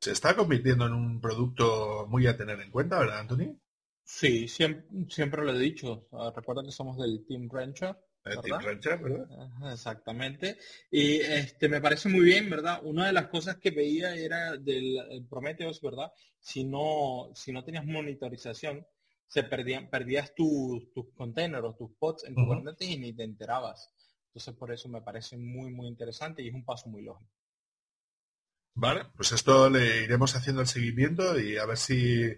se 0.00 0.12
está 0.12 0.36
convirtiendo 0.36 0.86
en 0.86 0.92
un 0.92 1.20
producto 1.20 2.06
muy 2.08 2.26
a 2.26 2.36
tener 2.36 2.60
en 2.60 2.70
cuenta, 2.70 2.98
¿verdad, 2.98 3.20
Anthony? 3.20 3.58
Sí, 4.04 4.46
siempre, 4.46 5.44
lo 5.44 5.52
he 5.52 5.58
dicho. 5.58 6.06
Recuerda 6.34 6.62
que 6.62 6.70
somos 6.70 6.98
del 6.98 7.24
Team 7.26 7.48
Rancher. 7.50 7.96
Exactamente. 9.72 10.58
Y 10.90 11.16
este 11.16 11.68
me 11.68 11.80
parece 11.80 12.08
muy 12.08 12.24
bien, 12.24 12.50
¿verdad? 12.50 12.80
Una 12.82 13.06
de 13.06 13.12
las 13.12 13.28
cosas 13.28 13.56
que 13.56 13.70
veía 13.70 14.14
era 14.14 14.56
del 14.56 15.26
Prometheus, 15.28 15.80
¿verdad? 15.80 16.10
Si 16.38 16.64
no, 16.64 17.30
si 17.34 17.52
no 17.52 17.64
tenías 17.64 17.84
monitorización, 17.84 18.86
se 19.26 19.44
perdían, 19.44 19.90
perdías 19.90 20.34
tus 20.34 20.88
containers 21.14 21.76
tus 21.76 21.90
pods 21.98 22.24
en 22.24 22.34
Kubernetes 22.34 22.88
y 22.88 22.98
ni 22.98 23.12
te 23.12 23.24
enterabas. 23.24 23.92
Entonces 24.28 24.54
por 24.54 24.72
eso 24.72 24.88
me 24.88 25.02
parece 25.02 25.36
muy, 25.36 25.70
muy 25.70 25.88
interesante 25.88 26.42
y 26.42 26.48
es 26.48 26.54
un 26.54 26.64
paso 26.64 26.88
muy 26.88 27.02
lógico. 27.02 27.30
Vale, 28.74 29.06
pues 29.16 29.32
esto 29.32 29.70
le 29.70 30.04
iremos 30.04 30.36
haciendo 30.36 30.60
el 30.60 30.68
seguimiento 30.68 31.40
y 31.40 31.56
a 31.56 31.64
ver 31.64 31.78
si 31.78 32.30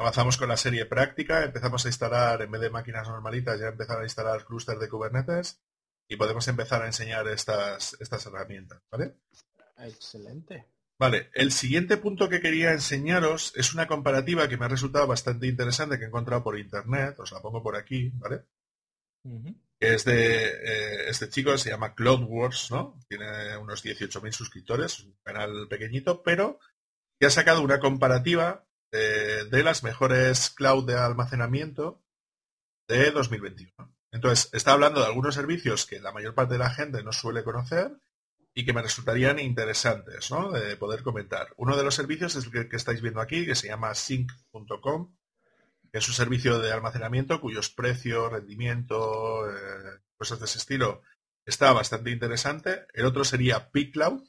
Avanzamos 0.00 0.36
con 0.36 0.48
la 0.48 0.56
serie 0.56 0.86
práctica, 0.86 1.44
empezamos 1.44 1.84
a 1.84 1.88
instalar, 1.88 2.40
en 2.42 2.52
vez 2.52 2.60
de 2.60 2.70
máquinas 2.70 3.08
normalitas, 3.08 3.58
ya 3.58 3.66
empezar 3.66 4.00
a 4.00 4.04
instalar 4.04 4.44
clústeres 4.44 4.80
de 4.80 4.88
Kubernetes 4.88 5.60
y 6.08 6.14
podemos 6.14 6.46
empezar 6.46 6.82
a 6.82 6.86
enseñar 6.86 7.26
estas, 7.26 7.96
estas 7.98 8.24
herramientas, 8.26 8.80
¿vale? 8.92 9.16
Excelente. 9.76 10.68
Vale, 11.00 11.30
el 11.34 11.50
siguiente 11.50 11.96
punto 11.96 12.28
que 12.28 12.40
quería 12.40 12.72
enseñaros 12.72 13.52
es 13.56 13.74
una 13.74 13.88
comparativa 13.88 14.48
que 14.48 14.56
me 14.56 14.66
ha 14.66 14.68
resultado 14.68 15.08
bastante 15.08 15.48
interesante 15.48 15.98
que 15.98 16.04
he 16.04 16.08
encontrado 16.08 16.44
por 16.44 16.56
internet, 16.56 17.18
os 17.18 17.32
la 17.32 17.42
pongo 17.42 17.60
por 17.60 17.74
aquí, 17.74 18.12
¿vale? 18.14 18.44
es 19.80 20.04
de 20.04 20.46
eh, 20.46 21.08
este 21.08 21.28
chico, 21.28 21.58
se 21.58 21.70
llama 21.70 21.94
CloudWars, 21.94 22.70
¿no? 22.70 22.98
Tiene 23.08 23.56
unos 23.56 23.84
18.000 23.84 24.32
suscriptores, 24.32 25.00
un 25.00 25.16
canal 25.24 25.66
pequeñito, 25.68 26.22
pero 26.22 26.60
que 27.18 27.26
ha 27.26 27.30
sacado 27.30 27.62
una 27.62 27.78
comparativa 27.78 28.67
de, 28.90 29.62
las 29.62 29.82
mejores 29.82 30.50
cloud 30.50 30.86
de 30.86 30.96
almacenamiento 30.96 32.02
de 32.88 33.10
2021. 33.10 33.72
Entonces, 34.10 34.48
está 34.52 34.72
hablando 34.72 35.00
de 35.00 35.06
algunos 35.06 35.34
servicios 35.34 35.86
que 35.86 36.00
la 36.00 36.12
mayor 36.12 36.34
parte 36.34 36.54
de 36.54 36.60
la 36.60 36.70
gente 36.70 37.02
no 37.02 37.12
suele 37.12 37.44
conocer 37.44 37.92
y 38.54 38.64
que 38.64 38.72
me 38.72 38.82
resultarían 38.82 39.38
interesantes 39.38 40.30
¿no? 40.30 40.50
de 40.50 40.76
poder 40.76 41.02
comentar. 41.02 41.52
Uno 41.56 41.76
de 41.76 41.84
los 41.84 41.94
servicios 41.94 42.34
es 42.34 42.46
el 42.46 42.68
que, 42.68 42.76
estáis 42.76 43.02
viendo 43.02 43.20
aquí, 43.20 43.44
que 43.44 43.54
se 43.54 43.68
llama 43.68 43.94
sync.com, 43.94 45.14
que 45.92 45.98
es 45.98 46.08
un 46.08 46.14
servicio 46.14 46.58
de 46.58 46.72
almacenamiento 46.72 47.40
cuyos 47.40 47.70
precios, 47.70 48.32
rendimiento, 48.32 49.48
eh, 49.50 50.00
cosas 50.16 50.38
de 50.40 50.46
ese 50.46 50.58
estilo, 50.58 51.02
está 51.44 51.72
bastante 51.72 52.10
interesante. 52.10 52.86
El 52.94 53.06
otro 53.06 53.24
sería 53.24 53.70
pCloud, 53.70 54.22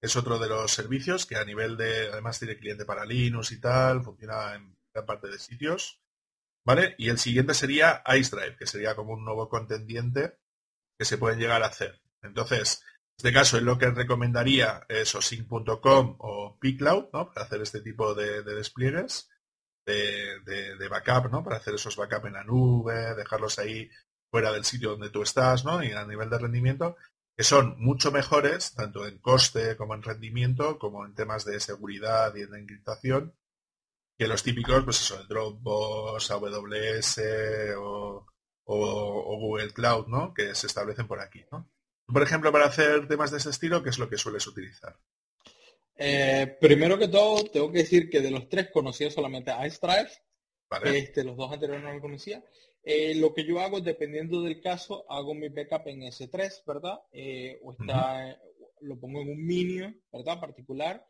es 0.00 0.16
otro 0.16 0.38
de 0.38 0.48
los 0.48 0.70
servicios 0.72 1.26
que 1.26 1.36
a 1.36 1.44
nivel 1.44 1.76
de, 1.76 2.08
además 2.08 2.38
tiene 2.38 2.58
cliente 2.58 2.84
para 2.84 3.04
Linux 3.04 3.52
y 3.52 3.60
tal, 3.60 4.02
funciona 4.02 4.54
en 4.54 4.76
gran 4.92 5.06
parte 5.06 5.28
de 5.28 5.38
sitios. 5.38 6.00
¿Vale? 6.64 6.94
Y 6.98 7.08
el 7.08 7.18
siguiente 7.18 7.54
sería 7.54 8.02
iSdrive, 8.06 8.56
que 8.56 8.66
sería 8.66 8.94
como 8.94 9.14
un 9.14 9.24
nuevo 9.24 9.48
contendiente 9.48 10.38
que 10.98 11.06
se 11.06 11.16
pueden 11.16 11.38
llegar 11.38 11.62
a 11.62 11.68
hacer. 11.68 12.02
Entonces, 12.22 12.82
en 12.82 13.16
este 13.16 13.32
caso 13.32 13.56
es 13.56 13.62
lo 13.62 13.78
que 13.78 13.90
recomendaría 13.90 14.84
es 14.88 15.14
o 15.14 15.22
sync.com 15.22 16.16
o 16.18 16.58
pCloud, 16.60 17.06
¿no? 17.12 17.32
Para 17.32 17.46
hacer 17.46 17.62
este 17.62 17.80
tipo 17.80 18.14
de, 18.14 18.42
despliegues 18.42 19.30
de, 19.86 20.40
de, 20.44 20.88
backup, 20.88 21.30
¿no? 21.30 21.42
Para 21.42 21.56
hacer 21.56 21.74
esos 21.74 21.96
backup 21.96 22.26
en 22.26 22.34
la 22.34 22.44
nube, 22.44 23.14
dejarlos 23.14 23.58
ahí 23.58 23.88
fuera 24.30 24.52
del 24.52 24.64
sitio 24.64 24.90
donde 24.90 25.10
tú 25.10 25.22
estás, 25.22 25.64
¿no? 25.64 25.82
Y 25.82 25.92
a 25.92 26.04
nivel 26.04 26.28
de 26.28 26.38
rendimiento 26.38 26.96
que 27.38 27.44
son 27.44 27.76
mucho 27.78 28.10
mejores, 28.10 28.74
tanto 28.74 29.06
en 29.06 29.18
coste 29.18 29.76
como 29.76 29.94
en 29.94 30.02
rendimiento, 30.02 30.76
como 30.76 31.06
en 31.06 31.14
temas 31.14 31.44
de 31.44 31.60
seguridad 31.60 32.34
y 32.34 32.44
de 32.44 32.58
encriptación, 32.58 33.32
que 34.18 34.26
los 34.26 34.42
típicos, 34.42 34.82
pues 34.82 35.00
eso, 35.00 35.20
el 35.20 35.28
Dropbox, 35.28 36.32
AWS 36.32 37.20
o, 37.76 38.26
Google 38.66 39.72
Cloud, 39.72 40.08
¿no? 40.08 40.34
Que 40.34 40.52
se 40.56 40.66
establecen 40.66 41.06
por 41.06 41.20
aquí, 41.20 41.44
¿no? 41.52 41.70
Por 42.12 42.24
ejemplo, 42.24 42.50
para 42.50 42.66
hacer 42.66 43.06
temas 43.06 43.30
de 43.30 43.36
ese 43.36 43.50
estilo, 43.50 43.84
¿qué 43.84 43.90
es 43.90 44.00
lo 44.00 44.10
que 44.10 44.18
sueles 44.18 44.44
utilizar? 44.48 44.98
Eh, 45.94 46.56
primero 46.60 46.98
que 46.98 47.06
todo, 47.06 47.44
tengo 47.44 47.70
que 47.70 47.78
decir 47.78 48.10
que 48.10 48.20
de 48.20 48.32
los 48.32 48.48
tres 48.48 48.70
conocía 48.72 49.12
solamente 49.12 49.52
iStrive. 49.64 50.10
Vale. 50.68 50.98
Este, 50.98 51.22
los 51.22 51.36
dos 51.36 51.52
anteriores 51.52 51.84
no 51.84 51.92
lo 51.92 52.00
conocía. 52.00 52.42
Eh, 52.90 53.14
lo 53.16 53.34
que 53.34 53.44
yo 53.44 53.60
hago, 53.60 53.82
dependiendo 53.82 54.40
del 54.40 54.62
caso, 54.62 55.04
hago 55.10 55.34
mi 55.34 55.50
backup 55.50 55.88
en 55.88 56.00
S3, 56.04 56.62
¿verdad? 56.66 56.98
Eh, 57.12 57.60
o 57.62 57.72
está, 57.72 58.40
lo 58.80 58.98
pongo 58.98 59.20
en 59.20 59.28
un 59.28 59.46
Minion, 59.46 60.02
¿verdad? 60.10 60.40
Particular, 60.40 61.06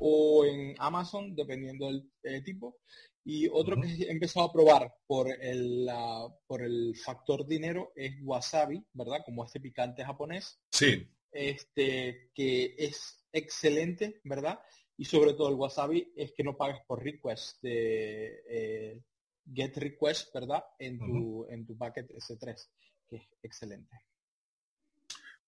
o 0.00 0.44
en 0.44 0.74
Amazon, 0.78 1.36
dependiendo 1.36 1.88
del 2.20 2.42
tipo. 2.42 2.78
Y 3.24 3.46
otro 3.46 3.80
que 3.80 3.86
he 3.86 4.10
empezado 4.10 4.46
a 4.46 4.52
probar 4.52 4.92
por 5.06 5.30
el, 5.30 5.88
por 6.48 6.62
el 6.62 6.96
factor 6.96 7.46
dinero 7.46 7.92
es 7.94 8.16
wasabi, 8.24 8.84
¿verdad? 8.92 9.20
Como 9.24 9.44
este 9.44 9.60
picante 9.60 10.04
japonés. 10.04 10.58
Sí. 10.72 11.06
Este, 11.30 12.32
que 12.34 12.74
es 12.76 13.24
excelente, 13.30 14.20
¿verdad? 14.24 14.58
Y 14.96 15.04
sobre 15.04 15.34
todo 15.34 15.48
el 15.48 15.54
Wasabi 15.54 16.12
es 16.16 16.32
que 16.32 16.42
no 16.42 16.56
pagas 16.56 16.80
por 16.86 17.02
request 17.02 17.62
de 17.62 18.42
eh, 18.48 19.02
get 19.52 19.76
request, 19.76 20.32
¿verdad? 20.34 20.64
En 20.78 20.98
tu, 20.98 21.46
en 21.48 21.66
tu 21.66 21.74
bucket 21.74 22.10
S3, 22.10 22.68
que 23.08 23.16
es 23.16 23.22
excelente. 23.42 23.96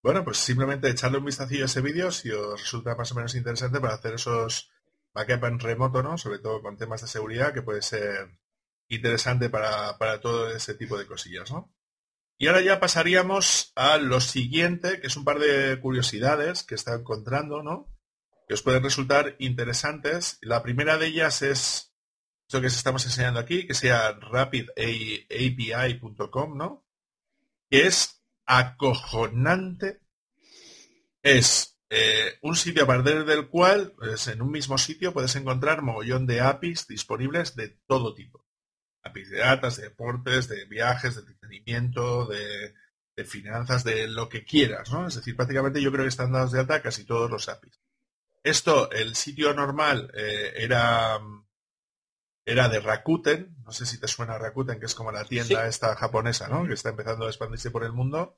Bueno, 0.02 0.24
pues 0.24 0.38
simplemente 0.38 0.88
echarle 0.88 1.18
un 1.18 1.24
vistacillo 1.24 1.62
a 1.62 1.66
ese 1.66 1.80
vídeo 1.80 2.10
si 2.10 2.30
os 2.30 2.60
resulta 2.60 2.96
más 2.96 3.12
o 3.12 3.14
menos 3.14 3.34
interesante 3.36 3.80
para 3.80 3.94
hacer 3.94 4.14
esos 4.14 4.70
backup 5.14 5.44
en 5.44 5.60
remoto, 5.60 6.02
¿no? 6.02 6.18
Sobre 6.18 6.38
todo 6.38 6.60
con 6.60 6.76
temas 6.76 7.02
de 7.02 7.06
seguridad, 7.06 7.54
que 7.54 7.62
puede 7.62 7.82
ser 7.82 8.38
interesante 8.88 9.48
para, 9.48 9.96
para 9.98 10.20
todo 10.20 10.54
ese 10.54 10.74
tipo 10.74 10.98
de 10.98 11.06
cosillas, 11.06 11.50
¿no? 11.52 11.72
Y 12.36 12.48
ahora 12.48 12.60
ya 12.60 12.80
pasaríamos 12.80 13.72
a 13.76 13.98
lo 13.98 14.20
siguiente, 14.20 15.00
que 15.00 15.06
es 15.06 15.16
un 15.16 15.24
par 15.24 15.38
de 15.38 15.78
curiosidades 15.80 16.64
que 16.64 16.74
está 16.74 16.94
encontrando, 16.94 17.62
¿no? 17.62 17.86
Que 18.48 18.54
os 18.54 18.62
pueden 18.62 18.82
resultar 18.82 19.36
interesantes. 19.38 20.38
La 20.40 20.62
primera 20.62 20.98
de 20.98 21.06
ellas 21.06 21.42
es 21.42 21.91
esto 22.52 22.60
que 22.60 22.66
os 22.66 22.76
estamos 22.76 23.02
enseñando 23.06 23.40
aquí, 23.40 23.66
que 23.66 23.72
sea 23.72 24.12
rapidapi.com, 24.12 26.54
¿no? 26.54 26.84
Es 27.70 28.22
acojonante. 28.44 30.02
Es 31.22 31.78
eh, 31.88 32.36
un 32.42 32.54
sitio 32.54 32.82
a 32.82 32.86
partir 32.86 33.24
del 33.24 33.48
cual, 33.48 33.94
pues, 33.96 34.28
en 34.28 34.42
un 34.42 34.50
mismo 34.50 34.76
sitio, 34.76 35.14
puedes 35.14 35.34
encontrar 35.34 35.80
mogollón 35.80 36.26
de 36.26 36.42
APIs 36.42 36.86
disponibles 36.86 37.56
de 37.56 37.68
todo 37.86 38.12
tipo. 38.12 38.44
APIs 39.02 39.30
de 39.30 39.38
datas, 39.38 39.78
de 39.78 39.84
deportes, 39.84 40.48
de 40.48 40.66
viajes, 40.66 41.14
de 41.14 41.22
entretenimiento, 41.22 42.26
de, 42.26 42.74
finanzas, 43.24 43.82
de 43.82 44.08
lo 44.08 44.28
que 44.28 44.44
quieras, 44.44 44.92
¿no? 44.92 45.06
Es 45.06 45.14
decir, 45.14 45.34
prácticamente 45.36 45.80
yo 45.80 45.90
creo 45.90 46.04
que 46.04 46.10
están 46.10 46.32
dados 46.32 46.52
de 46.52 46.60
alta 46.60 46.82
casi 46.82 47.06
todos 47.06 47.30
los 47.30 47.48
APIs. 47.48 47.80
Esto, 48.42 48.90
el 48.90 49.16
sitio 49.16 49.54
normal 49.54 50.12
eh, 50.14 50.52
era, 50.56 51.18
era 52.44 52.68
de 52.68 52.80
Rakuten, 52.80 53.56
no 53.64 53.72
sé 53.72 53.86
si 53.86 53.98
te 53.98 54.08
suena 54.08 54.38
Rakuten, 54.38 54.80
que 54.80 54.86
es 54.86 54.94
como 54.94 55.12
la 55.12 55.24
tienda 55.24 55.66
esta 55.66 55.94
japonesa, 55.94 56.48
¿no? 56.48 56.66
Que 56.66 56.74
está 56.74 56.90
empezando 56.90 57.26
a 57.26 57.28
expandirse 57.28 57.70
por 57.70 57.84
el 57.84 57.92
mundo. 57.92 58.36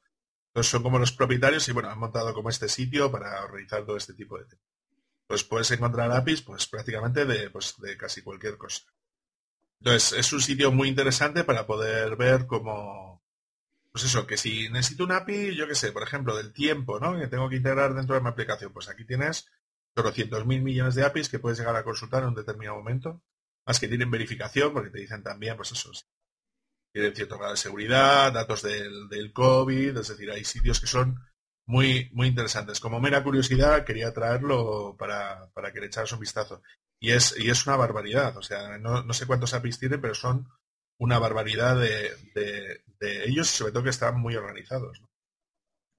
Entonces 0.49 0.71
son 0.71 0.83
como 0.83 0.99
los 0.99 1.13
propietarios 1.13 1.69
y 1.69 1.73
bueno, 1.73 1.91
han 1.91 1.99
montado 1.99 2.33
como 2.35 2.51
este 2.51 2.69
sitio 2.69 3.11
para 3.11 3.43
organizar 3.43 3.85
todo 3.85 3.97
este 3.97 4.15
tipo 4.15 4.39
de 4.39 4.45
temas. 4.45 4.65
Pues 5.27 5.43
puedes 5.43 5.71
encontrar 5.71 6.13
APIs 6.13 6.43
pues 6.43 6.67
prácticamente 6.67 7.25
de, 7.25 7.51
pues, 7.51 7.75
de 7.79 7.97
casi 7.97 8.23
cualquier 8.23 8.59
cosa. 8.59 8.83
Entonces, 9.81 10.19
es 10.19 10.33
un 10.33 10.41
sitio 10.41 10.71
muy 10.71 10.89
interesante 10.89 11.45
para 11.45 11.67
poder 11.67 12.17
ver 12.17 12.47
cómo, 12.47 13.23
pues 13.91 14.05
eso, 14.05 14.27
que 14.27 14.37
si 14.37 14.69
necesito 14.71 15.05
un 15.05 15.13
API, 15.13 15.55
yo 15.55 15.67
qué 15.67 15.75
sé, 15.75 15.93
por 15.93 16.03
ejemplo, 16.03 16.37
del 16.37 16.53
tiempo, 16.53 17.01
¿no? 17.01 17.19
Que 17.19 17.27
tengo 17.27 17.49
que 17.49 17.57
integrar 17.57 17.95
dentro 17.95 18.15
de 18.15 18.21
mi 18.21 18.29
aplicación, 18.29 18.73
pues 18.73 18.89
aquí 18.89 19.05
tienes 19.05 19.51
200 19.95 20.47
mil 20.47 20.63
millones 20.63 20.95
de 20.95 21.05
APIs 21.05 21.29
que 21.29 21.39
puedes 21.39 21.59
llegar 21.59 21.77
a 21.77 21.85
consultar 21.85 22.23
en 22.23 22.31
un 22.31 22.35
determinado 22.35 22.79
momento, 22.79 23.21
más 23.67 23.81
que 23.81 23.89
tienen 23.89 24.11
verificación, 24.11 24.73
porque 24.73 24.91
te 24.91 25.01
dicen 25.01 25.23
también, 25.23 25.57
pues 25.57 25.73
eso, 25.73 25.91
tienen 26.93 27.15
cierto 27.15 27.39
grado 27.39 27.53
de 27.53 27.59
seguridad, 27.59 28.33
datos 28.33 28.63
del, 28.63 29.09
del 29.09 29.33
COVID, 29.33 29.97
es 29.97 30.09
decir, 30.09 30.31
hay 30.31 30.45
sitios 30.45 30.81
que 30.81 30.87
son 30.87 31.19
muy, 31.67 32.11
muy 32.13 32.29
interesantes. 32.29 32.81
Como 32.81 33.01
mera 33.01 33.23
curiosidad, 33.23 33.85
quería 33.85 34.13
traerlo 34.13 34.97
para, 34.99 35.51
para 35.55 35.73
que 35.73 35.81
le 35.81 35.87
echaras 35.87 36.13
un 36.13 36.21
vistazo. 36.21 36.63
Y 37.01 37.13
es, 37.13 37.35
y 37.39 37.51
es 37.51 37.67
una 37.67 37.77
barbaridad. 37.77 38.37
O 38.37 38.43
sea, 38.43 38.79
no, 38.79 39.13
sé 39.13 39.27
cuántos 39.27 39.55
APIs 39.55 39.79
tienen, 39.79 40.01
pero 40.01 40.15
son 40.15 40.49
una 40.99 41.19
barbaridad 41.19 41.79
de, 41.79 42.11
de, 42.35 43.25
ellos, 43.25 43.49
sobre 43.49 43.73
todo 43.73 43.83
que 43.83 43.91
están 43.91 44.21
muy 44.21 44.37
organizados. 44.37 45.03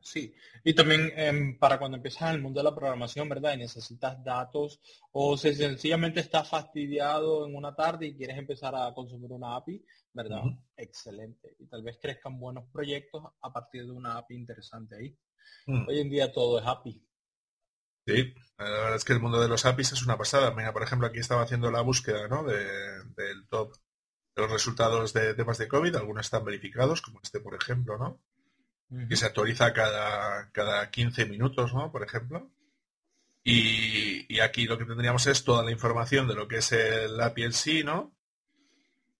Sí, 0.06 0.36
y 0.64 0.76
también 0.76 1.12
em, 1.16 1.58
para 1.58 1.80
cuando 1.80 1.98
empiezas 1.98 2.30
en 2.30 2.36
el 2.36 2.42
mundo 2.44 2.60
de 2.60 2.66
la 2.66 2.76
programación, 2.76 3.28
¿verdad? 3.28 3.56
Y 3.56 3.58
necesitas 3.58 4.24
datos 4.24 4.80
o 5.12 5.36
si 5.36 5.56
sencillamente 5.56 6.20
estás 6.20 6.48
fastidiado 6.48 7.48
en 7.48 7.56
una 7.56 7.74
tarde 7.76 8.06
y 8.06 8.16
quieres 8.16 8.38
empezar 8.38 8.76
a 8.76 8.94
consumir 8.94 9.32
una 9.32 9.56
API, 9.56 9.84
¿verdad? 10.14 10.44
Excelente. 10.78 11.56
Y 11.58 11.66
tal 11.66 11.82
vez 11.82 11.98
crezcan 12.00 12.38
buenos 12.38 12.66
proyectos 12.72 13.24
a 13.42 13.52
partir 13.52 13.88
de 13.88 13.94
una 13.94 14.20
API 14.20 14.36
interesante 14.36 14.96
ahí. 14.96 15.18
Mm. 15.66 15.88
Hoy 15.88 16.00
en 16.00 16.10
día 16.12 16.32
todo 16.32 16.60
es 16.60 16.68
API. 16.68 17.04
Sí, 18.06 18.32
la 18.60 18.66
verdad 18.66 18.96
es 18.98 19.06
que 19.06 19.14
el 19.14 19.22
mundo 19.22 19.42
de 19.42 19.48
los 19.48 19.66
APIs 19.66 19.94
es 19.94 20.04
una 20.04 20.20
pasada. 20.20 20.54
Mira, 20.54 20.72
por 20.72 20.84
ejemplo, 20.84 21.08
aquí 21.08 21.18
estaba 21.18 21.42
haciendo 21.42 21.72
la 21.72 21.82
búsqueda 21.82 22.28
¿no? 22.28 22.44
de, 22.44 22.64
del 23.16 23.48
top 23.50 23.74
de 24.36 24.42
los 24.44 24.52
resultados 24.52 25.14
de 25.14 25.34
temas 25.34 25.58
de 25.58 25.68
COVID. 25.68 25.96
Algunos 25.96 26.28
están 26.28 26.46
verificados, 26.46 27.02
como 27.02 27.22
este, 27.24 27.40
por 27.40 27.56
ejemplo, 27.56 27.98
¿no? 27.98 28.22
Que 29.10 29.16
se 29.16 29.26
actualiza 29.26 29.74
cada, 29.74 30.52
cada 30.52 30.90
15 30.90 31.26
minutos, 31.26 31.74
¿no? 31.74 31.92
Por 31.92 32.04
ejemplo. 32.04 32.52
Y, 33.44 34.34
y, 34.34 34.40
aquí 34.40 34.66
lo 34.66 34.78
que 34.78 34.86
tendríamos 34.86 35.28
es 35.28 35.44
toda 35.44 35.64
la 35.64 35.72
información 35.72 36.28
de 36.28 36.36
lo 36.36 36.48
que 36.48 36.58
es 36.58 36.72
el 36.72 37.20
API 37.20 37.44
en 37.44 37.54
sí, 37.54 37.84
¿no? 37.84 38.16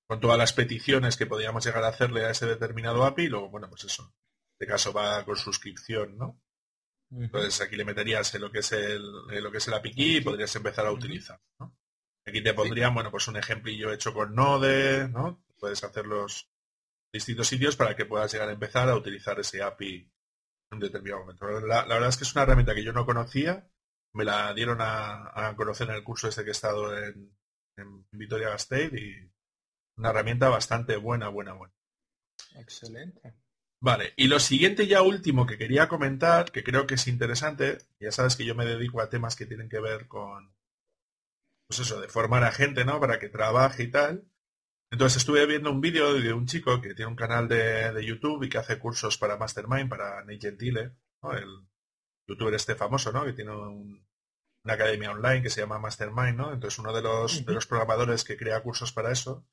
Con 0.08 0.20
todas 0.20 0.38
las 0.38 0.54
peticiones 0.54 1.18
que 1.18 1.26
podríamos 1.26 1.66
llegar 1.66 1.84
a 1.84 1.90
hacerle 1.90 2.26
a 2.26 2.32
ese 2.32 2.46
determinado 2.46 3.06
API 3.06 3.24
y 3.24 3.28
luego, 3.28 3.50
bueno, 3.50 3.70
pues 3.70 3.84
eso. 3.86 4.04
En 4.04 4.54
este 4.54 4.68
caso 4.68 4.94
va 4.94 5.24
con 5.26 5.36
suscripción, 5.36 6.18
¿no? 6.18 6.40
Entonces 7.12 7.62
aquí 7.62 7.76
le 7.76 7.86
meterías 7.86 8.34
en 8.34 8.42
lo 8.42 8.52
que 8.52 8.60
es 8.60 8.72
el, 8.72 9.04
lo 9.04 9.52
que 9.52 9.58
es 9.58 9.68
el 9.68 9.74
API 9.74 9.94
y 9.96 10.22
podrías 10.22 10.56
empezar 10.56 10.86
a 10.86 10.92
utilizar. 10.92 11.40
Aquí 12.26 12.42
te 12.42 12.54
pondrían, 12.54 12.94
bueno, 12.94 13.12
pues 13.12 13.28
un 13.28 13.38
ejemplillo 13.38 13.94
hecho 13.94 14.14
con 14.14 14.34
Node, 14.34 15.08
¿no? 15.10 15.44
Puedes 15.60 15.84
hacer 15.84 16.06
los 16.08 16.50
distintos 17.16 17.48
sitios 17.48 17.76
para 17.76 17.96
que 17.96 18.06
puedas 18.06 18.32
llegar 18.32 18.50
a 18.50 18.54
empezar 18.54 18.90
a 18.90 18.96
utilizar 18.96 19.40
ese 19.40 19.64
API 19.64 19.96
en 19.96 20.76
un 20.76 20.80
determinado 20.80 21.22
momento. 21.22 21.48
La, 21.62 21.86
verdad 21.86 22.10
es 22.10 22.18
que 22.18 22.26
es 22.26 22.34
una 22.36 22.44
herramienta 22.44 22.76
que 22.76 22.84
yo 22.84 22.94
no 22.94 23.06
conocía, 23.06 23.70
me 24.14 24.26
la 24.26 24.54
dieron 24.54 24.80
a, 24.82 25.54
conocer 25.56 25.90
en 25.90 25.96
el 25.96 26.04
curso 26.04 26.28
este 26.28 26.44
que 26.44 26.50
he 26.50 26.52
estado 26.52 26.98
en, 26.98 27.36
en 27.78 28.06
Vitoria 28.12 28.50
Gasteiz 28.50 28.92
y 28.94 29.32
una 29.98 30.10
herramienta 30.10 30.50
bastante 30.50 30.98
buena, 30.98 31.30
buena, 31.30 31.54
buena. 31.54 31.74
Excelente. 32.56 33.34
Vale, 33.82 34.14
y 34.18 34.28
lo 34.28 34.40
siguiente 34.40 34.88
ya 34.88 35.02
último 35.02 35.46
que 35.46 35.58
quería 35.58 35.88
comentar, 35.88 36.52
que 36.52 36.64
creo 36.64 36.88
que 36.88 36.96
es 36.96 37.08
interesante, 37.08 37.78
ya 38.00 38.12
sabes 38.12 38.36
que 38.36 38.46
yo 38.46 38.56
me 38.56 38.66
dedico 38.66 39.00
a 39.00 39.10
temas 39.10 39.36
que 39.36 39.46
tienen 39.46 39.70
que 39.70 39.80
ver 39.80 40.08
con, 40.08 40.54
pues 41.68 41.80
eso, 41.80 42.02
de 42.02 42.08
formar 42.08 42.44
a 42.44 42.52
gente, 42.52 42.84
¿no? 42.84 43.00
Para 43.00 43.20
que 43.20 43.30
trabaje 43.30 43.84
y 43.84 43.92
tal. 43.92 44.26
Entonces 44.96 45.18
estuve 45.18 45.46
viendo 45.46 45.72
un 45.72 45.82
vídeo 45.82 46.14
de 46.14 46.32
un 46.32 46.46
chico 46.46 46.80
que 46.80 46.94
tiene 46.94 47.12
un 47.12 47.18
canal 47.18 47.50
de, 47.50 48.02
YouTube 48.02 48.44
y 48.44 48.50
que 48.50 48.60
hace 48.60 48.80
cursos 48.80 49.18
para 49.18 49.36
Mastermind, 49.36 49.90
para 49.90 50.22
Nate 50.22 50.40
Gentile, 50.40 50.96
¿no? 51.22 51.34
El 51.34 51.68
youtuber 52.26 52.54
este 52.54 52.76
famoso, 52.76 53.12
¿no? 53.12 53.26
Que 53.26 53.34
tiene 53.34 53.52
una 53.52 54.74
academia 54.74 55.12
online 55.12 55.42
que 55.42 55.50
se 55.50 55.60
llama 55.60 55.80
Mastermind, 55.80 56.38
¿no? 56.38 56.54
Entonces 56.54 56.80
uno 56.80 56.94
de 56.94 57.02
los, 57.02 57.46
de 57.46 57.54
los 57.54 57.68
programadores 57.68 58.24
que 58.24 58.38
crea 58.38 58.64
cursos 58.64 58.94
para 58.94 59.12
eso 59.12 59.46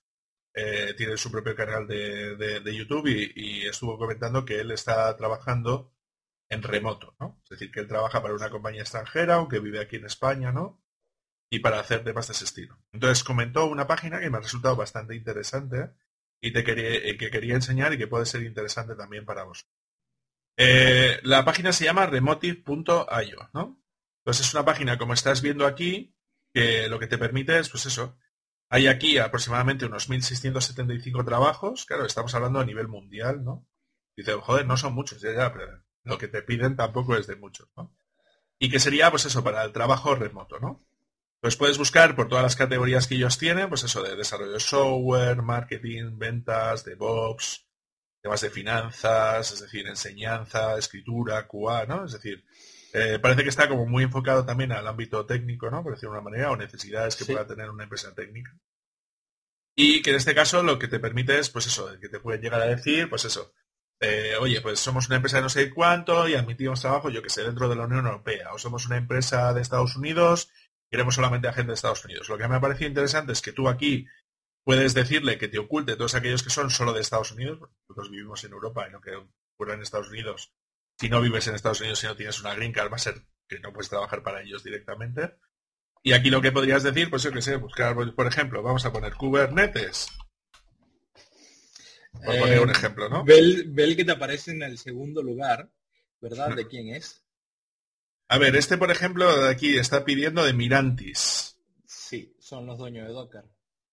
eh, 0.55 0.95
tiene 0.97 1.17
su 1.17 1.29
propio 1.33 1.57
canal 1.57 1.89
de, 1.89 2.63
YouTube 2.73 3.09
y, 3.09 3.67
estuvo 3.67 3.99
comentando 3.99 4.45
que 4.45 4.61
él 4.61 4.71
está 4.71 5.17
trabajando 5.17 5.93
en 6.49 6.63
remoto, 6.63 7.17
¿no? 7.19 7.41
Es 7.43 7.51
decir, 7.51 7.73
que 7.73 7.81
él 7.81 7.89
trabaja 7.89 8.23
para 8.23 8.35
una 8.35 8.49
compañía 8.49 8.83
extranjera, 8.83 9.35
aunque 9.35 9.59
vive 9.59 9.81
aquí 9.81 9.97
en 9.97 10.05
España, 10.05 10.53
¿no? 10.53 10.82
Y 11.53 11.59
para 11.59 11.81
hacer 11.81 12.03
temas 12.03 12.27
de 12.29 12.33
ese 12.33 12.45
estilo. 12.45 12.79
Entonces 12.93 13.23
comentó 13.23 13.67
una 13.67 13.87
página 13.87 14.19
que 14.19 14.31
me 14.31 14.39
ha 14.39 14.41
resultado 14.41 14.75
bastante 14.75 15.15
interesante 15.15 15.91
y 16.41 16.51
te 16.51 16.65
quería, 16.65 16.95
eh, 16.95 17.19
que 17.19 17.31
quería 17.31 17.55
enseñar 17.55 17.93
y 17.93 17.99
que 17.99 18.07
puede 18.07 18.25
ser 18.25 18.43
interesante 18.43 18.95
también 18.95 19.27
para 19.27 19.45
vos. 19.45 19.67
Eh, 20.57 21.21
la 21.25 21.45
página 21.45 21.75
se 21.75 21.85
llama 21.85 22.07
remotive.io, 22.07 23.51
¿no? 23.53 23.85
Entonces 24.21 24.47
es 24.47 24.55
una 24.55 24.65
página, 24.65 24.97
como 24.97 25.13
estás 25.13 25.43
viendo 25.43 25.67
aquí, 25.67 26.17
que 26.55 26.89
lo 26.89 26.99
que 26.99 27.07
te 27.07 27.19
permite 27.19 27.59
es, 27.59 27.69
pues 27.69 27.85
eso, 27.85 28.17
hay 28.71 28.87
aquí 28.87 29.19
aproximadamente 29.19 29.85
unos 29.85 30.09
1.675 30.09 31.23
trabajos, 31.23 31.85
claro, 31.85 32.07
estamos 32.07 32.35
hablando 32.35 32.61
a 32.61 32.65
nivel 32.65 32.89
mundial, 32.89 33.45
¿no? 33.45 33.69
Dice, 34.17 34.33
joder, 34.33 34.67
no 34.67 34.79
son 34.79 34.95
muchos, 34.95 35.21
ya, 35.21 35.35
ya, 35.35 35.53
pero 35.53 35.85
lo 36.05 36.17
que 36.17 36.29
te 36.29 36.41
piden 36.41 36.77
tampoco 36.77 37.15
es 37.15 37.27
de 37.27 37.37
muchos, 37.37 37.69
¿no? 37.77 37.95
Y 38.59 38.71
que 38.71 38.81
sería, 38.81 39.11
pues 39.11 39.27
eso, 39.27 39.45
para 39.45 39.63
el 39.65 39.73
trabajo 39.73 40.15
remoto, 40.15 40.59
¿no? 40.59 40.87
Pues 41.43 41.57
puedes 41.57 41.77
buscar 41.77 42.15
por 42.15 42.29
todas 42.29 42.45
las 42.45 42.55
categorías 42.55 43.09
que 43.09 43.17
ellos 43.17 43.37
tienen, 43.37 43.69
pues 43.69 43.83
eso, 43.83 44.01
de 44.01 44.15
desarrollo 44.15 44.53
de 44.53 44.61
software, 44.61 45.43
marketing, 45.43 46.17
ventas, 46.17 46.85
DevOps, 46.85 47.67
temas 48.23 48.41
de 48.43 48.49
finanzas, 48.49 49.51
es 49.51 49.61
decir, 49.61 49.89
enseñanza, 49.89 50.79
escritura, 50.79 51.49
QA, 51.49 51.87
¿no? 51.87 52.05
Es 52.05 52.13
decir, 52.13 52.45
eh, 52.93 53.19
parece 53.21 53.43
que 53.43 53.49
está 53.49 53.69
como 53.69 53.87
muy 53.87 54.05
enfocado 54.05 54.47
también 54.47 54.71
al 54.71 54.87
ámbito 54.87 55.27
técnico, 55.27 55.69
¿no? 55.69 55.83
Por 55.83 55.95
decirlo 55.95 56.13
de 56.13 56.21
una 56.21 56.31
manera, 56.31 56.53
o 56.53 56.57
necesidades 56.57 57.17
que 57.17 57.25
pueda 57.25 57.45
tener 57.45 57.69
una 57.71 57.83
empresa 57.83 58.15
técnica. 58.15 58.57
Y 59.75 60.01
que 60.03 60.11
en 60.11 60.17
este 60.17 60.37
caso 60.37 60.63
lo 60.63 60.79
que 60.79 60.87
te 60.87 61.01
permite 61.01 61.41
es, 61.41 61.51
pues 61.51 61.67
eso, 61.67 61.91
que 61.99 62.09
te 62.09 62.21
pueden 62.21 62.41
llegar 62.41 62.63
a 62.63 62.67
decir, 62.67 63.11
pues 63.11 63.25
eso, 63.25 63.53
eh, 63.99 64.35
oye, 64.39 64.61
pues 64.61 64.79
somos 64.79 65.09
una 65.09 65.17
empresa 65.17 65.39
de 65.39 65.43
no 65.43 65.49
sé 65.49 65.71
cuánto 65.71 66.29
y 66.29 66.35
admitimos 66.35 66.81
trabajo, 66.81 67.11
yo 67.11 67.21
que 67.21 67.31
sé, 67.31 67.43
dentro 67.43 67.69
de 67.69 67.75
la 67.75 67.87
Unión 67.87 68.07
Europea, 68.07 68.53
o 68.53 68.59
somos 68.59 68.87
una 68.87 68.97
empresa 68.97 69.53
de 69.55 69.61
Estados 69.61 69.97
Unidos, 69.97 70.51
queremos 70.93 71.15
solamente 71.15 71.49
a 71.49 71.53
gente 71.55 71.69
de 71.69 71.75
Estados 71.75 72.05
Unidos. 72.05 72.29
Lo 72.29 72.37
que 72.37 72.47
me 72.47 72.55
ha 72.55 72.61
parecido 72.61 72.89
interesante 72.89 73.33
es 73.33 73.41
que 73.41 73.53
tú 73.53 73.69
aquí 73.69 74.07
puedes 74.63 74.93
decirle 74.95 75.39
que 75.39 75.49
te 75.49 75.59
oculte 75.59 75.97
todos 75.97 76.15
aquellos 76.15 76.43
que 76.43 76.51
son 76.51 76.71
solo 76.71 76.93
de 76.93 77.01
Estados 77.01 77.33
Unidos, 77.33 77.59
nosotros 77.89 78.11
vivimos 78.11 78.45
en 78.45 78.53
Europa 78.53 78.87
y 78.87 78.93
lo 78.93 79.01
que 79.01 79.17
ocurre 79.57 79.75
en 79.75 79.83
Estados 79.83 80.11
Unidos 80.11 80.53
si 81.01 81.09
no 81.09 81.21
vives 81.21 81.47
en 81.49 81.55
Estados 81.55 81.81
Unidos 81.81 82.05
y 82.05 82.07
no 82.07 82.15
tienes 82.17 82.41
una 82.41 82.55
green 82.55 82.73
card, 82.73 82.93
va 82.93 82.97
a 82.97 83.01
ser 83.01 83.23
que 83.49 83.59
no 83.59 83.73
puedes 83.73 83.89
trabajar 83.89 84.23
para 84.23 84.43
ellos 84.43 84.63
directamente. 84.63 85.35
Y 86.03 86.13
aquí 86.13 86.31
lo 86.31 86.43
que 86.43 86.53
podrías 86.53 86.83
decir, 86.83 87.11
pues 87.11 87.23
yo 87.23 87.33
que 87.33 87.43
sé, 87.43 87.57
buscar, 87.57 87.97
por 88.15 88.27
ejemplo, 88.27 88.63
vamos 88.63 88.85
a 88.85 88.93
poner 88.93 89.15
Kubernetes. 89.15 90.09
Por 92.13 92.39
poner 92.39 92.61
un 92.61 92.69
Eh, 92.69 92.73
ejemplo, 92.73 93.09
¿no? 93.09 93.25
Ve 93.25 93.39
el, 93.39 93.65
ve 93.71 93.85
el 93.85 93.97
que 93.97 94.05
te 94.05 94.13
aparece 94.13 94.51
en 94.51 94.63
el 94.63 94.79
segundo 94.79 95.23
lugar, 95.23 95.71
¿verdad? 96.21 96.55
¿De 96.55 96.69
quién 96.69 96.95
es? 96.95 97.22
A 98.33 98.39
ver, 98.39 98.57
este, 98.57 98.79
por 98.79 98.91
ejemplo, 98.91 99.43
de 99.43 99.51
aquí 99.51 99.77
está 99.77 100.07
pidiendo 100.07 100.43
de 100.43 100.55
Mirantis. 100.55 101.59
Sí, 101.85 102.35
son 102.41 102.65
los 102.65 102.79
dueños 102.79 103.07
de 103.07 103.13
Docker. 103.13 103.45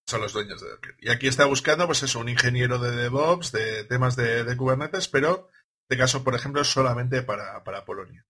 Son 0.05 0.21
los 0.21 0.31
dueños 0.31 0.61
de 0.61 0.69
Docker. 0.69 0.95
Y 0.97 1.09
aquí 1.09 1.27
está 1.27 1.43
buscando, 1.43 1.85
pues 1.87 2.03
eso, 2.03 2.21
un 2.21 2.29
ingeniero 2.29 2.79
de 2.79 2.91
DevOps, 2.95 3.51
de 3.51 3.83
temas 3.83 4.15
de, 4.15 4.45
de 4.45 4.55
Kubernetes, 4.55 5.09
pero 5.09 5.49
de 5.89 5.97
caso, 5.97 6.23
por 6.23 6.35
ejemplo, 6.35 6.63
solamente 6.63 7.21
para, 7.21 7.65
para 7.65 7.83
Polonia. 7.83 8.25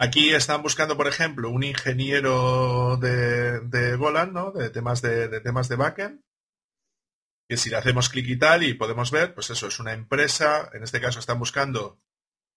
Aquí 0.00 0.30
están 0.30 0.60
buscando, 0.60 0.96
por 0.96 1.06
ejemplo, 1.06 1.50
un 1.50 1.62
ingeniero 1.62 2.96
de, 2.96 3.60
de 3.60 3.94
Golan, 3.94 4.32
¿no? 4.32 4.50
De 4.50 4.70
temas 4.70 5.02
de, 5.02 5.28
de 5.28 5.40
temas 5.40 5.68
de 5.68 5.76
backend. 5.76 6.20
Que 7.48 7.56
si 7.56 7.70
le 7.70 7.76
hacemos 7.76 8.08
clic 8.08 8.26
y 8.26 8.38
tal 8.38 8.64
y 8.64 8.74
podemos 8.74 9.12
ver, 9.12 9.34
pues 9.34 9.50
eso 9.50 9.68
es 9.68 9.78
una 9.78 9.92
empresa. 9.92 10.68
En 10.72 10.82
este 10.82 11.00
caso 11.00 11.20
están 11.20 11.38
buscando 11.38 12.00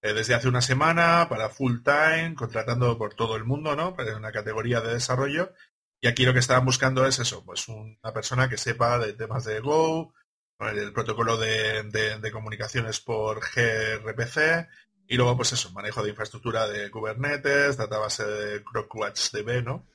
desde 0.01 0.33
hace 0.33 0.47
una 0.47 0.61
semana 0.61 1.27
para 1.29 1.49
full 1.49 1.79
time, 1.83 2.33
contratando 2.35 2.97
por 2.97 3.13
todo 3.13 3.35
el 3.35 3.43
mundo, 3.43 3.75
¿no? 3.75 3.95
Para 3.95 4.17
una 4.17 4.31
categoría 4.31 4.81
de 4.81 4.93
desarrollo. 4.93 5.53
Y 6.01 6.07
aquí 6.07 6.25
lo 6.25 6.33
que 6.33 6.39
estaban 6.39 6.65
buscando 6.65 7.05
es 7.05 7.19
eso, 7.19 7.43
pues 7.45 7.67
una 7.67 8.11
persona 8.13 8.49
que 8.49 8.57
sepa 8.57 8.97
de 8.99 9.13
temas 9.13 9.45
de 9.45 9.59
Go, 9.59 10.13
el 10.59 10.93
protocolo 10.93 11.37
de, 11.37 11.83
de- 11.83 12.19
de 12.19 12.31
comunicaciones 12.31 12.99
por 12.99 13.39
gRPC, 13.39 14.67
y 15.07 15.17
luego 15.17 15.35
pues 15.37 15.53
eso, 15.53 15.71
manejo 15.71 16.01
de 16.03 16.09
infraestructura 16.09 16.67
de 16.67 16.89
Kubernetes, 16.89 17.77
database 17.77 18.25
de 18.25 18.63
CrocWatchDB, 18.63 19.63
¿no? 19.63 19.85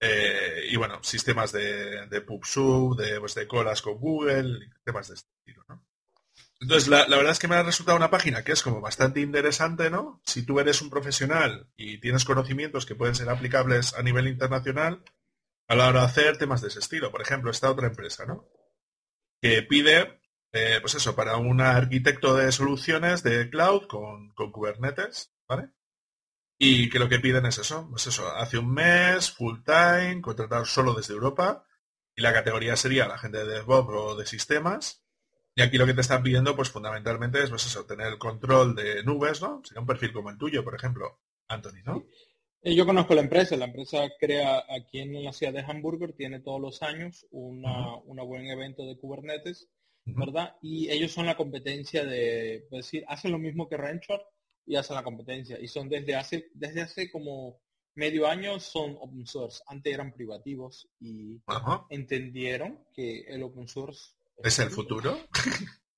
Eh, 0.00 0.66
y 0.70 0.76
bueno, 0.76 1.02
sistemas 1.02 1.50
de, 1.52 2.06
de 2.06 2.20
PubSub, 2.20 2.96
de, 2.96 3.18
pues, 3.20 3.34
de 3.34 3.48
colas 3.48 3.82
con 3.82 3.94
Google, 3.98 4.70
temas 4.84 5.08
de 5.08 5.14
este 5.14 5.28
estilo, 5.38 5.64
¿no? 5.68 5.82
Entonces, 6.60 6.88
la, 6.88 7.06
verdad 7.06 7.30
es 7.30 7.38
que 7.38 7.46
me 7.46 7.54
ha 7.54 7.62
resultado 7.62 7.96
una 7.96 8.10
página 8.10 8.42
que 8.42 8.52
es 8.52 8.62
como 8.62 8.80
bastante 8.80 9.20
interesante, 9.20 9.90
¿no? 9.90 10.20
Si 10.24 10.44
tú 10.44 10.58
eres 10.58 10.82
un 10.82 10.90
profesional 10.90 11.68
y 11.76 11.98
tienes 12.00 12.24
conocimientos 12.24 12.84
que 12.84 12.96
pueden 12.96 13.14
ser 13.14 13.28
aplicables 13.28 13.94
a 13.94 14.02
nivel 14.02 14.26
internacional, 14.26 15.04
a 15.68 15.76
la 15.76 15.88
hora 15.88 16.00
de 16.00 16.06
hacer 16.06 16.38
temas 16.38 16.60
de 16.60 16.68
ese 16.68 16.80
estilo. 16.80 17.12
Por 17.12 17.22
ejemplo, 17.22 17.50
esta 17.50 17.70
otra 17.70 17.86
empresa, 17.86 18.26
¿no? 18.26 18.48
Que 19.40 19.62
pide, 19.62 20.20
eh, 20.52 20.78
pues 20.80 20.96
eso, 20.96 21.14
para 21.14 21.36
un 21.36 21.60
arquitecto 21.60 22.34
de 22.34 22.50
soluciones 22.50 23.22
de 23.22 23.48
cloud 23.50 23.86
con, 23.86 24.30
con 24.30 24.50
Kubernetes, 24.50 25.32
¿vale? 25.46 25.70
Y 26.58 26.90
que 26.90 26.98
lo 26.98 27.08
que 27.08 27.20
piden 27.20 27.46
es 27.46 27.58
eso, 27.58 27.86
pues 27.88 28.08
eso, 28.08 28.34
hace 28.34 28.58
un 28.58 28.72
mes, 28.72 29.30
full 29.30 29.60
time, 29.64 30.20
contratar 30.20 30.66
solo 30.66 30.92
desde 30.92 31.14
Europa, 31.14 31.64
y 32.16 32.22
la 32.22 32.32
categoría 32.32 32.74
sería 32.74 33.06
la 33.06 33.18
gente 33.18 33.38
de 33.38 33.46
DevOps 33.46 33.94
o 33.94 34.16
de 34.16 34.26
sistemas, 34.26 35.04
y 35.58 35.60
aquí 35.60 35.76
lo 35.76 35.86
que 35.86 35.94
te 35.94 36.02
están 36.02 36.22
pidiendo, 36.22 36.54
pues 36.54 36.70
fundamentalmente 36.70 37.42
es 37.42 37.50
pues 37.50 37.66
eso, 37.66 37.84
tener 37.84 38.06
el 38.06 38.18
control 38.18 38.76
de 38.76 39.02
nubes, 39.02 39.42
¿no? 39.42 39.60
Sería 39.64 39.80
un 39.80 39.88
perfil 39.88 40.12
como 40.12 40.30
el 40.30 40.38
tuyo, 40.38 40.62
por 40.62 40.76
ejemplo, 40.76 41.18
Anthony, 41.48 41.82
¿no? 41.84 42.06
Eh, 42.62 42.76
Yo 42.76 42.86
conozco 42.86 43.12
la 43.12 43.22
empresa, 43.22 43.56
la 43.56 43.64
empresa 43.64 44.08
crea 44.20 44.62
aquí 44.70 45.00
en 45.00 45.24
la 45.24 45.32
ciudad 45.32 45.52
de 45.52 45.64
Hamburger, 45.66 46.12
tiene 46.12 46.38
todos 46.38 46.60
los 46.60 46.80
años 46.82 47.26
una, 47.32 47.96
una 48.04 48.22
buen 48.22 48.46
evento 48.46 48.86
de 48.86 48.96
Kubernetes. 48.98 49.68
¿verdad? 50.04 50.56
Y 50.62 50.88
ellos 50.90 51.12
son 51.12 51.26
la 51.26 51.36
competencia 51.36 52.04
de, 52.04 52.54
es 52.54 52.70
decir, 52.70 53.04
hacen 53.08 53.32
lo 53.32 53.38
mismo 53.38 53.68
que 53.68 53.76
Rancher 53.76 54.22
y 54.64 54.76
hacen 54.76 54.94
la 54.94 55.02
competencia. 55.02 55.58
Y 55.60 55.66
son 55.66 55.88
desde 55.88 56.14
hace, 56.14 56.50
desde 56.54 56.82
hace 56.82 57.10
como 57.10 57.60
medio 57.94 58.28
año 58.28 58.60
son 58.60 58.96
open 59.00 59.26
source. 59.26 59.60
Antes 59.66 59.92
eran 59.92 60.12
privativos 60.12 60.88
y 61.00 61.42
entendieron 61.90 62.78
que 62.94 63.22
el 63.22 63.42
open 63.42 63.66
source 63.66 64.12
¿Es 64.42 64.58
el 64.58 64.70
futuro? 64.70 65.18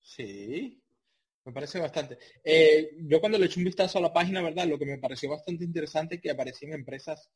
Sí, 0.01 0.81
me 1.45 1.53
parece 1.53 1.79
bastante. 1.79 2.17
Eh, 2.43 2.91
yo 3.03 3.19
cuando 3.19 3.37
le 3.37 3.45
eché 3.45 3.59
un 3.59 3.65
vistazo 3.65 3.97
a 3.97 4.01
la 4.01 4.13
página, 4.13 4.41
¿verdad? 4.41 4.67
Lo 4.67 4.77
que 4.77 4.85
me 4.85 4.97
pareció 4.97 5.29
bastante 5.29 5.63
interesante 5.63 6.15
es 6.15 6.21
que 6.21 6.31
aparecían 6.31 6.73
empresas, 6.73 7.29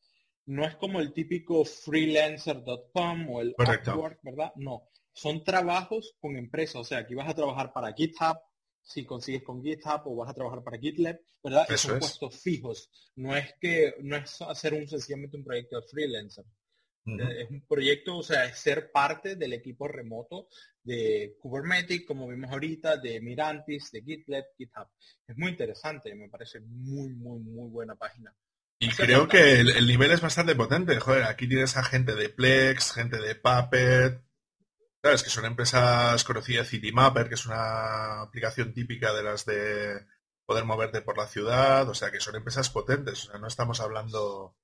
no 0.48 0.66
es 0.66 0.76
como 0.76 1.00
el 1.00 1.14
típico 1.14 1.64
freelancer.com 1.64 3.30
o 3.30 3.42
el 3.42 3.56
Correcto. 3.56 3.96
Upwork, 3.96 4.20
¿verdad? 4.24 4.52
No, 4.58 4.90
son 5.14 5.44
trabajos 5.44 6.16
con 6.20 6.36
empresas, 6.36 6.76
o 6.76 6.84
sea, 6.84 7.00
aquí 7.00 7.16
vas 7.16 7.30
a 7.30 7.36
trabajar 7.36 7.72
para 7.72 7.94
GitHub, 7.94 8.38
si 8.84 9.06
consigues 9.06 9.44
con 9.44 9.64
GitHub 9.64 10.02
o 10.06 10.16
vas 10.16 10.30
a 10.30 10.34
trabajar 10.34 10.64
para 10.64 10.78
GitLab, 10.78 11.20
¿verdad? 11.44 11.66
Eso 11.70 11.88
son 11.88 11.98
es. 11.98 12.00
puestos 12.02 12.40
fijos. 12.40 12.90
No 13.16 13.36
es 13.36 13.54
que, 13.60 13.96
no 14.02 14.16
es 14.16 14.42
hacer 14.42 14.74
un 14.74 14.88
sencillamente 14.88 15.38
un 15.38 15.44
proyecto 15.44 15.80
de 15.80 15.88
freelancer. 15.88 16.46
Eh, 17.06 17.42
Es 17.44 17.50
un 17.52 17.62
proyecto, 17.68 18.18
o 18.18 18.24
sea, 18.24 18.46
es 18.46 18.58
ser 18.58 18.92
parte 18.92 19.36
del 19.36 19.54
equipo 19.54 19.88
remoto 19.88 20.48
de 20.84 21.36
Kubernetes, 21.40 22.06
como 22.06 22.28
vimos 22.28 22.52
ahorita, 22.52 22.98
de 22.98 23.22
Mirantis, 23.22 23.92
de 23.92 24.02
GitLab, 24.02 24.46
GitHub. 24.58 24.88
Es 25.28 25.38
muy 25.38 25.52
interesante, 25.52 26.14
me 26.16 26.30
parece 26.30 26.60
muy, 26.62 27.14
muy, 27.14 27.40
muy 27.40 27.70
buena 27.70 27.96
página. 27.96 28.34
Y 28.80 28.90
Hace 28.90 29.04
creo 29.04 29.28
que 29.28 29.60
el, 29.62 29.70
el 29.70 29.88
nivel 29.88 30.12
es 30.12 30.22
bastante 30.22 30.56
potente. 30.56 31.00
Joder, 31.00 31.24
aquí 31.24 31.48
tienes 31.48 31.78
a 31.78 31.84
gente 31.84 32.14
de 32.16 32.30
Plex, 32.30 32.94
gente 32.94 33.18
de 33.18 33.36
Puppet, 33.36 34.22
¿sabes? 35.02 35.24
Que 35.24 35.30
son 35.30 35.46
empresas 35.46 36.24
conocidas, 36.24 36.70
CityMapper, 36.70 37.30
que 37.30 37.36
es 37.36 37.46
una 37.46 38.22
aplicación 38.22 38.74
típica 38.74 39.14
de 39.14 39.24
las 39.24 39.46
de 39.46 40.06
poder 40.46 40.66
moverte 40.66 41.02
por 41.02 41.18
la 41.18 41.28
ciudad, 41.28 41.88
o 41.90 41.94
sea, 41.94 42.12
que 42.12 42.20
son 42.20 42.36
empresas 42.36 42.70
potentes. 42.70 43.26
O 43.26 43.32
sea, 43.32 43.40
no 43.40 43.48
estamos 43.48 43.80
hablando 43.80 44.56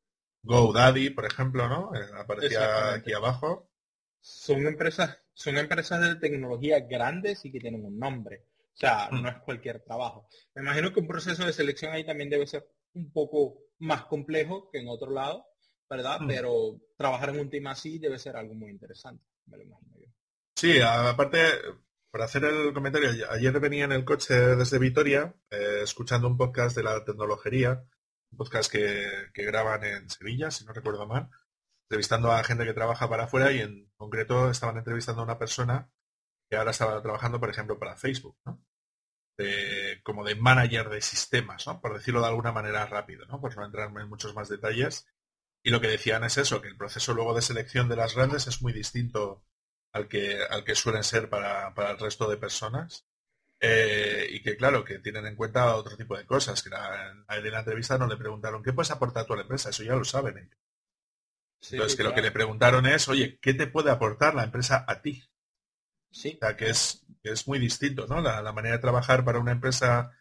GoDaddy, 0.43 1.11
por 1.11 1.25
ejemplo, 1.25 1.67
¿no? 1.67 1.91
Eh, 1.95 2.05
aparecía 2.17 2.93
aquí 2.93 3.13
abajo. 3.13 3.69
Son 4.19 4.65
empresas, 4.67 5.17
son 5.33 5.57
empresas 5.57 6.01
de 6.01 6.15
tecnología 6.15 6.79
grandes 6.81 7.43
y 7.45 7.51
que 7.51 7.59
tienen 7.59 7.85
un 7.85 7.97
nombre. 7.97 8.45
O 8.73 8.77
sea, 8.77 9.09
Mm. 9.11 9.21
no 9.21 9.29
es 9.29 9.37
cualquier 9.39 9.81
trabajo. 9.83 10.27
Me 10.55 10.61
imagino 10.61 10.93
que 10.93 10.99
un 10.99 11.07
proceso 11.07 11.45
de 11.45 11.53
selección 11.53 11.91
ahí 11.93 12.05
también 12.05 12.29
debe 12.29 12.47
ser 12.47 12.67
un 12.93 13.11
poco 13.11 13.59
más 13.79 14.05
complejo 14.05 14.69
que 14.71 14.79
en 14.79 14.87
otro 14.87 15.11
lado, 15.11 15.45
¿verdad? 15.89 16.19
Mm. 16.21 16.27
Pero 16.27 16.81
trabajar 16.97 17.29
en 17.29 17.39
un 17.39 17.49
team 17.49 17.67
así 17.67 17.99
debe 17.99 18.17
ser 18.19 18.35
algo 18.35 18.53
muy 18.53 18.69
interesante, 18.69 19.23
me 19.45 19.57
lo 19.57 19.63
imagino 19.63 19.95
yo. 19.99 20.07
Sí, 20.55 20.79
aparte, 20.81 21.39
por 22.11 22.21
hacer 22.21 22.43
el 22.45 22.73
comentario, 22.73 23.09
ayer 23.29 23.59
venía 23.59 23.85
en 23.85 23.91
el 23.93 24.05
coche 24.05 24.33
desde 24.35 24.79
Vitoria, 24.79 25.33
eh, 25.49 25.79
escuchando 25.83 26.27
un 26.27 26.37
podcast 26.37 26.75
de 26.75 26.83
la 26.83 27.03
tecnología, 27.03 27.83
podcast 28.37 28.71
que, 28.71 29.29
graban 29.33 29.83
en 29.83 30.09
Sevilla, 30.09 30.51
si 30.51 30.65
no 30.65 30.73
recuerdo 30.73 31.05
mal, 31.07 31.29
entrevistando 31.89 32.31
a 32.31 32.43
gente 32.43 32.65
que 32.65 32.73
trabaja 32.73 33.09
para 33.09 33.25
afuera 33.25 33.51
y 33.51 33.59
en 33.59 33.91
concreto 33.95 34.49
estaban 34.49 34.77
entrevistando 34.77 35.21
a 35.21 35.25
una 35.25 35.37
persona 35.37 35.91
que 36.49 36.57
ahora 36.57 36.71
estaba 36.71 37.01
trabajando, 37.01 37.39
por 37.39 37.49
ejemplo, 37.49 37.79
para 37.79 37.97
Facebook, 37.97 38.37
¿no? 38.45 38.63
Como 40.03 40.23
de 40.23 40.35
manager 40.35 40.89
de 40.89 41.01
sistemas, 41.01 41.65
¿no? 41.65 41.81
Por 41.81 41.93
decirlo 41.93 42.21
de 42.21 42.27
alguna 42.27 42.51
manera 42.51 42.85
rápido, 42.85 43.25
¿no? 43.25 43.41
Por 43.41 43.55
no 43.55 43.65
entrar 43.65 43.89
en 43.89 44.09
muchos 44.09 44.35
más 44.35 44.49
detalles. 44.49 45.07
Y 45.63 45.71
lo 45.71 45.81
que 45.81 45.87
decían 45.87 46.23
es 46.23 46.37
eso, 46.37 46.61
que 46.61 46.67
el 46.67 46.77
proceso 46.77 47.13
luego 47.13 47.33
de 47.33 47.41
selección 47.41 47.89
de 47.89 47.95
las 47.95 48.15
grandes 48.15 48.47
es 48.47 48.61
muy 48.61 48.73
distinto 48.73 49.43
al 49.93 50.07
que, 50.07 50.43
al 50.49 50.63
que 50.63 50.75
suelen 50.75 51.03
ser 51.03 51.29
para 51.29 51.73
el 51.91 51.99
resto 51.99 52.29
de 52.29 52.37
personas. 52.37 53.07
Eh, 53.61 54.27
y 54.31 54.41
que 54.43 54.57
claro, 54.57 54.83
que 54.83 54.99
tienen 54.99 55.25
en 55.27 55.35
cuenta 55.37 55.75
otro 55.75 55.95
tipo 55.97 56.17
de 56.17 56.25
cosas. 56.25 56.63
Que 56.63 56.69
la- 56.71 57.11
en 57.29 57.51
la 57.51 57.59
entrevista 57.59 57.97
no 57.97 58.07
le 58.07 58.17
preguntaron, 58.17 58.63
¿qué 58.63 58.73
puedes 58.73 58.91
aportar 58.91 59.25
tú 59.25 59.33
a 59.33 59.37
la 59.37 59.43
empresa? 59.43 59.69
Eso 59.69 59.83
ya 59.83 59.95
lo 59.95 60.03
saben. 60.05 60.37
ellos. 60.39 60.57
Sí, 61.61 61.77
Entonces, 61.77 61.97
que 61.97 62.03
lo 62.03 62.13
que 62.13 62.21
le 62.21 62.31
preguntaron 62.31 62.85
es, 62.85 63.09
oye, 63.09 63.37
¿qué 63.41 63.53
te 63.53 63.67
puede 63.67 63.91
aportar 63.91 64.35
la 64.35 64.45
empresa 64.45 64.85
a 64.87 65.01
ti? 65.01 65.21
Sí, 66.11 66.41
O 66.41 66.45
sea, 66.45 66.57
que 66.57 66.69
es, 66.69 67.05
que 67.23 67.31
es 67.31 67.47
muy 67.47 67.57
distinto, 67.57 68.05
¿no? 68.05 68.19
La, 68.19 68.41
la 68.41 68.51
manera 68.51 68.75
de 68.75 68.81
trabajar 68.81 69.23
para 69.23 69.39
una 69.39 69.53
empresa 69.53 70.11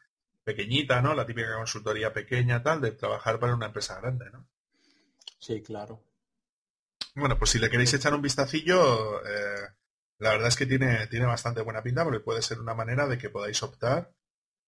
pequeñita, 0.44 1.02
¿no? 1.02 1.14
La 1.14 1.26
típica 1.26 1.56
consultoría 1.56 2.12
pequeña, 2.12 2.62
tal, 2.62 2.80
de 2.80 2.92
trabajar 2.92 3.40
para 3.40 3.54
una 3.56 3.66
empresa 3.66 4.00
grande, 4.00 4.30
¿no? 4.30 4.46
sí, 5.38 5.60
claro. 5.62 6.00
Bueno, 7.14 7.38
pues 7.38 7.50
si 7.50 7.58
le 7.58 7.70
queréis 7.70 7.92
echar 7.94 8.14
un 8.14 8.22
vistacillo, 8.22 9.24
eh, 9.26 9.68
la 10.20 10.30
verdad 10.30 10.48
es 10.48 10.56
que 10.56 10.66
tiene, 10.66 11.06
tiene 11.08 11.26
bastante 11.26 11.62
buena 11.62 11.82
pinta 11.82 12.04
porque 12.04 12.20
puede 12.20 12.42
ser 12.42 12.60
una 12.60 12.74
manera 12.74 13.06
de 13.06 13.18
que 13.18 13.30
podáis 13.30 13.62
optar 13.62 14.12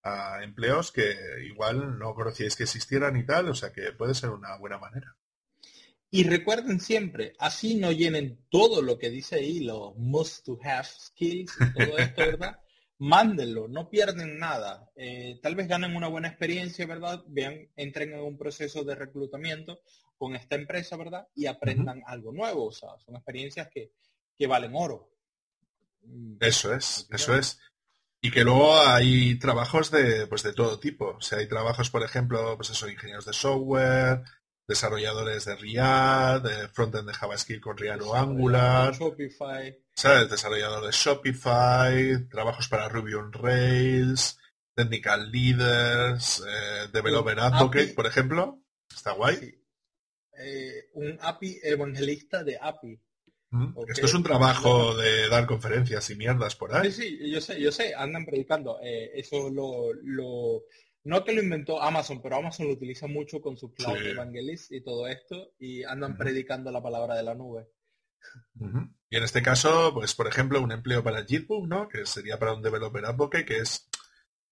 a 0.01 0.43
empleos 0.43 0.91
que 0.91 1.15
igual 1.45 1.97
no 1.97 2.13
conocíais 2.13 2.55
que 2.55 2.63
existieran 2.63 3.15
y 3.15 3.25
tal, 3.25 3.49
o 3.49 3.55
sea 3.55 3.71
que 3.71 3.93
puede 3.93 4.15
ser 4.15 4.31
una 4.31 4.57
buena 4.57 4.79
manera. 4.79 5.15
Y 6.09 6.25
recuerden 6.25 6.79
siempre, 6.79 7.33
así 7.39 7.75
no 7.75 7.91
llenen 7.91 8.45
todo 8.49 8.81
lo 8.81 8.97
que 8.97 9.09
dice 9.09 9.35
ahí, 9.35 9.59
los 9.61 9.95
must 9.95 10.45
to 10.45 10.59
have 10.63 10.87
skills 10.87 11.53
todo 11.73 11.97
esto, 11.97 12.21
¿verdad? 12.37 12.59
Mándenlo, 12.99 13.67
no 13.67 13.89
pierden 13.89 14.37
nada. 14.37 14.91
Eh, 14.95 15.39
tal 15.41 15.55
vez 15.55 15.67
ganen 15.67 15.95
una 15.95 16.07
buena 16.07 16.29
experiencia, 16.29 16.85
¿verdad? 16.85 17.23
Vean, 17.27 17.69
entren 17.75 18.13
en 18.13 18.21
un 18.21 18.37
proceso 18.37 18.83
de 18.83 18.95
reclutamiento 18.95 19.81
con 20.17 20.35
esta 20.35 20.55
empresa, 20.55 20.97
¿verdad? 20.97 21.27
Y 21.35 21.47
aprendan 21.47 22.03
algo 22.05 22.31
nuevo. 22.31 22.67
O 22.67 22.71
sea, 22.71 22.89
son 23.03 23.15
experiencias 23.15 23.69
que, 23.69 23.91
que 24.37 24.47
valen 24.47 24.73
oro. 24.75 25.12
Mm, 26.03 26.37
Eso 26.39 26.73
es, 26.73 27.07
eso 27.09 27.35
es. 27.35 27.59
Y 28.21 28.31
que 28.31 28.43
luego 28.43 28.77
hay 28.79 29.37
trabajos 29.37 29.91
de, 29.91 30.27
pues 30.27 30.43
de 30.43 30.53
todo 30.53 30.79
tipo. 30.79 31.15
O 31.17 31.21
sea, 31.21 31.39
hay 31.39 31.47
trabajos, 31.47 31.89
por 31.89 32.03
ejemplo, 32.03 32.55
pues 32.55 32.69
eso, 32.69 32.87
ingenieros 32.89 33.25
de 33.25 33.33
software, 33.33 34.21
desarrolladores 34.65 35.43
de 35.45 35.55
React, 35.57 36.45
de 36.45 36.67
frontend 36.69 37.07
de 37.07 37.13
JavaScript 37.13 37.61
con 37.61 37.77
React 37.77 38.01
o 38.03 38.15
Angular, 38.15 38.93
Shopify. 38.95 39.77
¿sabes? 39.93 40.29
Desarrollador 40.29 40.85
de 40.85 40.91
Shopify, 40.91 42.29
trabajos 42.29 42.69
para 42.69 42.87
Ruby 42.87 43.13
on 43.13 43.33
Rails, 43.33 44.39
technical 44.73 45.29
leaders, 45.29 46.41
eh, 46.47 46.87
developer 46.93 47.37
advocate, 47.39 47.83
API. 47.85 47.93
por 47.93 48.07
ejemplo. 48.07 48.63
Está 48.89 49.11
guay. 49.11 49.35
Sí. 49.35 49.59
Eh, 50.39 50.89
un 50.93 51.17
API 51.21 51.59
evangelista 51.61 52.43
de 52.43 52.57
API. 52.59 52.99
Mm. 53.53 53.77
Ok. 53.77 53.89
Esto 53.91 54.05
es 54.07 54.13
un 54.15 54.23
trabajo 54.23 54.95
de 54.97 55.29
dar 55.29 55.45
conferencias 55.45 56.09
y 56.09 56.15
mierdas 56.15 56.55
por 56.55 56.71
Sí, 56.71 56.77
ahí. 56.77 56.91
sí, 56.91 57.31
yo 57.31 57.39
sé, 57.39 57.61
yo 57.61 57.71
sé, 57.71 57.93
andan 57.95 58.25
predicando. 58.25 58.79
eh, 58.81 59.11
eso 59.13 59.49
lo, 59.51 59.93
lo, 60.03 60.63
no 61.03 61.23
que 61.23 61.33
lo 61.33 61.43
inventó 61.43 61.79
Amazon, 61.81 62.19
pero 62.21 62.37
Amazon 62.37 62.65
lo 62.67 62.73
utiliza 62.73 63.05
mucho 63.05 63.41
con 63.41 63.55
su 63.55 63.71
Cloud 63.73 63.97
Sí. 63.99 64.07
Evangelist 64.07 64.71
y 64.71 64.81
todo 64.81 65.07
esto, 65.07 65.53
y 65.59 65.83
andan 65.83 66.17
predicando 66.17 66.71
la 66.71 66.81
palabra 66.81 67.15
de 67.15 67.23
la 67.23 67.35
nube. 67.35 67.67
Y 69.09 69.17
en 69.17 69.23
este 69.23 69.41
caso, 69.43 69.93
pues 69.93 70.15
por 70.15 70.27
ejemplo, 70.27 70.61
un 70.61 70.71
empleo 70.71 71.03
para 71.03 71.23
Gitbook, 71.25 71.67
¿no? 71.67 71.87
Que 71.87 72.05
sería 72.05 72.39
para 72.39 72.53
un 72.53 72.61
developer 72.63 73.05
advocate, 73.05 73.45
que 73.45 73.57
es, 73.59 73.87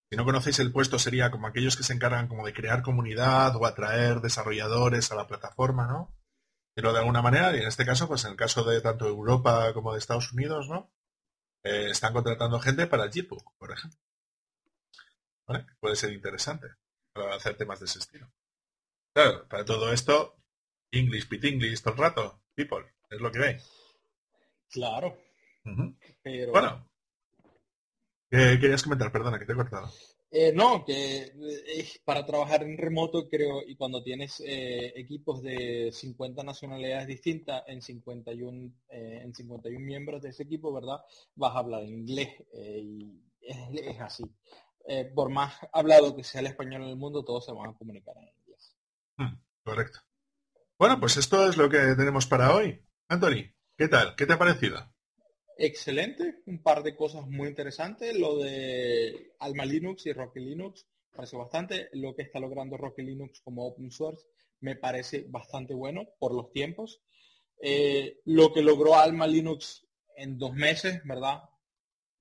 si 0.10 0.16
no 0.18 0.26
conocéis 0.26 0.60
el 0.60 0.72
puesto, 0.72 1.00
sería 1.00 1.32
como 1.32 1.48
aquellos 1.48 1.76
que 1.78 1.84
se 1.84 1.94
encargan 1.94 2.28
como 2.28 2.46
de 2.46 2.54
crear 2.54 2.84
comunidad 2.84 3.56
o 3.56 3.66
atraer 3.66 4.20
desarrolladores 4.22 5.12
a 5.12 5.16
la 5.16 5.26
plataforma, 5.28 5.88
¿no? 5.88 6.14
Pero 6.82 6.94
de 6.94 7.00
alguna 7.00 7.22
manera, 7.22 7.56
y 7.56 7.60
en 7.60 7.68
este 7.68 7.86
caso, 7.86 8.08
pues 8.08 8.26
en 8.26 8.32
el 8.32 8.38
caso 8.38 8.64
de 8.64 8.82
tanto 8.82 9.06
Europa 9.06 9.72
como 9.72 9.94
de 9.94 10.00
Estados 10.00 10.34
Unidos, 10.34 10.68
¿no? 10.68 10.92
Eh, 11.64 11.92
están 11.92 12.12
contratando 12.12 12.60
gente 12.60 12.88
para 12.88 13.08
Gitbook, 13.08 13.56
por 13.60 13.72
ejemplo. 13.72 14.00
¿Vale? 15.46 15.68
Puede 15.80 15.96
ser 15.96 16.12
interesante 16.12 16.70
para 17.14 17.36
hacer 17.36 17.56
temas 17.56 17.80
de 17.80 17.86
ese 17.86 18.00
estilo. 18.00 18.34
Claro, 19.14 19.48
para 19.48 19.64
todo 19.64 19.94
esto, 19.94 20.36
English, 20.90 21.30
pit 21.30 21.44
English 21.44 21.84
todo 21.84 21.94
el 21.94 22.00
rato, 22.00 22.42
people, 22.56 22.92
es 23.12 23.22
lo 23.22 23.32
que 23.32 23.44
hay. 23.44 23.58
Claro, 24.72 25.16
pero 26.24 26.52
Bueno, 26.52 26.90
¿qué 28.28 28.58
querías 28.60 28.82
comentar? 28.82 29.12
Perdona, 29.12 29.38
que 29.38 29.46
te 29.46 29.54
he 29.54 29.56
cortado. 29.56 29.92
Eh, 30.34 30.54
no, 30.56 30.86
que 30.86 31.24
eh, 31.24 31.90
para 32.06 32.26
trabajar 32.26 32.64
en 32.64 32.78
remoto 32.78 33.28
creo, 33.28 33.62
y 33.68 33.76
cuando 33.76 34.02
tienes 34.02 34.40
eh, 34.40 34.94
equipos 34.96 35.42
de 35.42 35.90
50 35.92 36.42
nacionalidades 36.44 37.06
distintas 37.06 37.64
en 37.68 37.82
51, 37.82 38.72
eh, 38.88 39.20
en 39.24 39.36
51 39.36 39.86
miembros 39.86 40.22
de 40.22 40.30
ese 40.30 40.44
equipo, 40.44 40.74
¿verdad? 40.74 41.02
Vas 41.36 41.54
a 41.54 41.60
hablar 41.60 41.84
inglés 41.84 42.30
y 42.54 43.22
es, 43.42 44.00
así. 44.00 44.24
Por 45.14 45.30
más 45.30 45.54
hablado 45.74 46.16
que 46.16 46.24
sea 46.24 46.40
el 46.40 46.48
español 46.48 46.84
en 46.84 46.90
el 46.90 46.96
mundo, 46.96 47.26
todos 47.26 47.46
se 47.46 47.52
van 47.52 47.72
a 47.72 47.78
comunicar 47.78 48.16
en 48.18 48.30
inglés. 48.30 48.78
Hmm, 49.18 49.38
correcto. 49.64 50.00
Bueno, 50.80 50.98
pues 50.98 51.18
esto 51.18 51.48
es 51.50 51.58
lo 51.58 51.70
que 51.70 51.78
tenemos 51.98 52.26
para 52.26 52.56
hoy. 52.56 52.82
Anthony, 53.10 53.52
¿qué 53.78 53.90
tal? 53.90 54.16
¿Qué 54.16 54.26
te 54.26 54.34
ha 54.34 54.40
parecido? 54.40 54.91
Excelente, 55.64 56.42
un 56.48 56.64
par 56.64 56.82
de 56.82 56.96
cosas 56.96 57.28
muy 57.28 57.48
interesantes. 57.48 58.18
Lo 58.18 58.40
de 58.40 59.36
Alma 59.38 59.64
Linux 59.64 60.08
y 60.08 60.12
Rocky 60.12 60.40
Linux 60.40 60.88
parece 61.16 61.38
bastante. 61.38 61.88
Lo 61.94 62.16
que 62.16 62.24
está 62.24 62.40
logrando 62.40 62.78
Rocky 62.78 63.04
Linux 63.04 63.42
como 63.42 63.68
open 63.68 63.92
source 63.92 64.26
me 64.62 64.76
parece 64.76 65.26
bastante 65.30 65.76
bueno 65.76 66.08
por 66.18 66.34
los 66.34 66.52
tiempos. 66.52 67.04
Eh, 67.60 68.22
lo 68.26 68.52
que 68.52 68.64
logró 68.64 68.96
Alma 68.96 69.28
Linux 69.28 69.88
en 70.16 70.40
dos 70.40 70.52
meses, 70.56 71.00
¿verdad? 71.06 71.44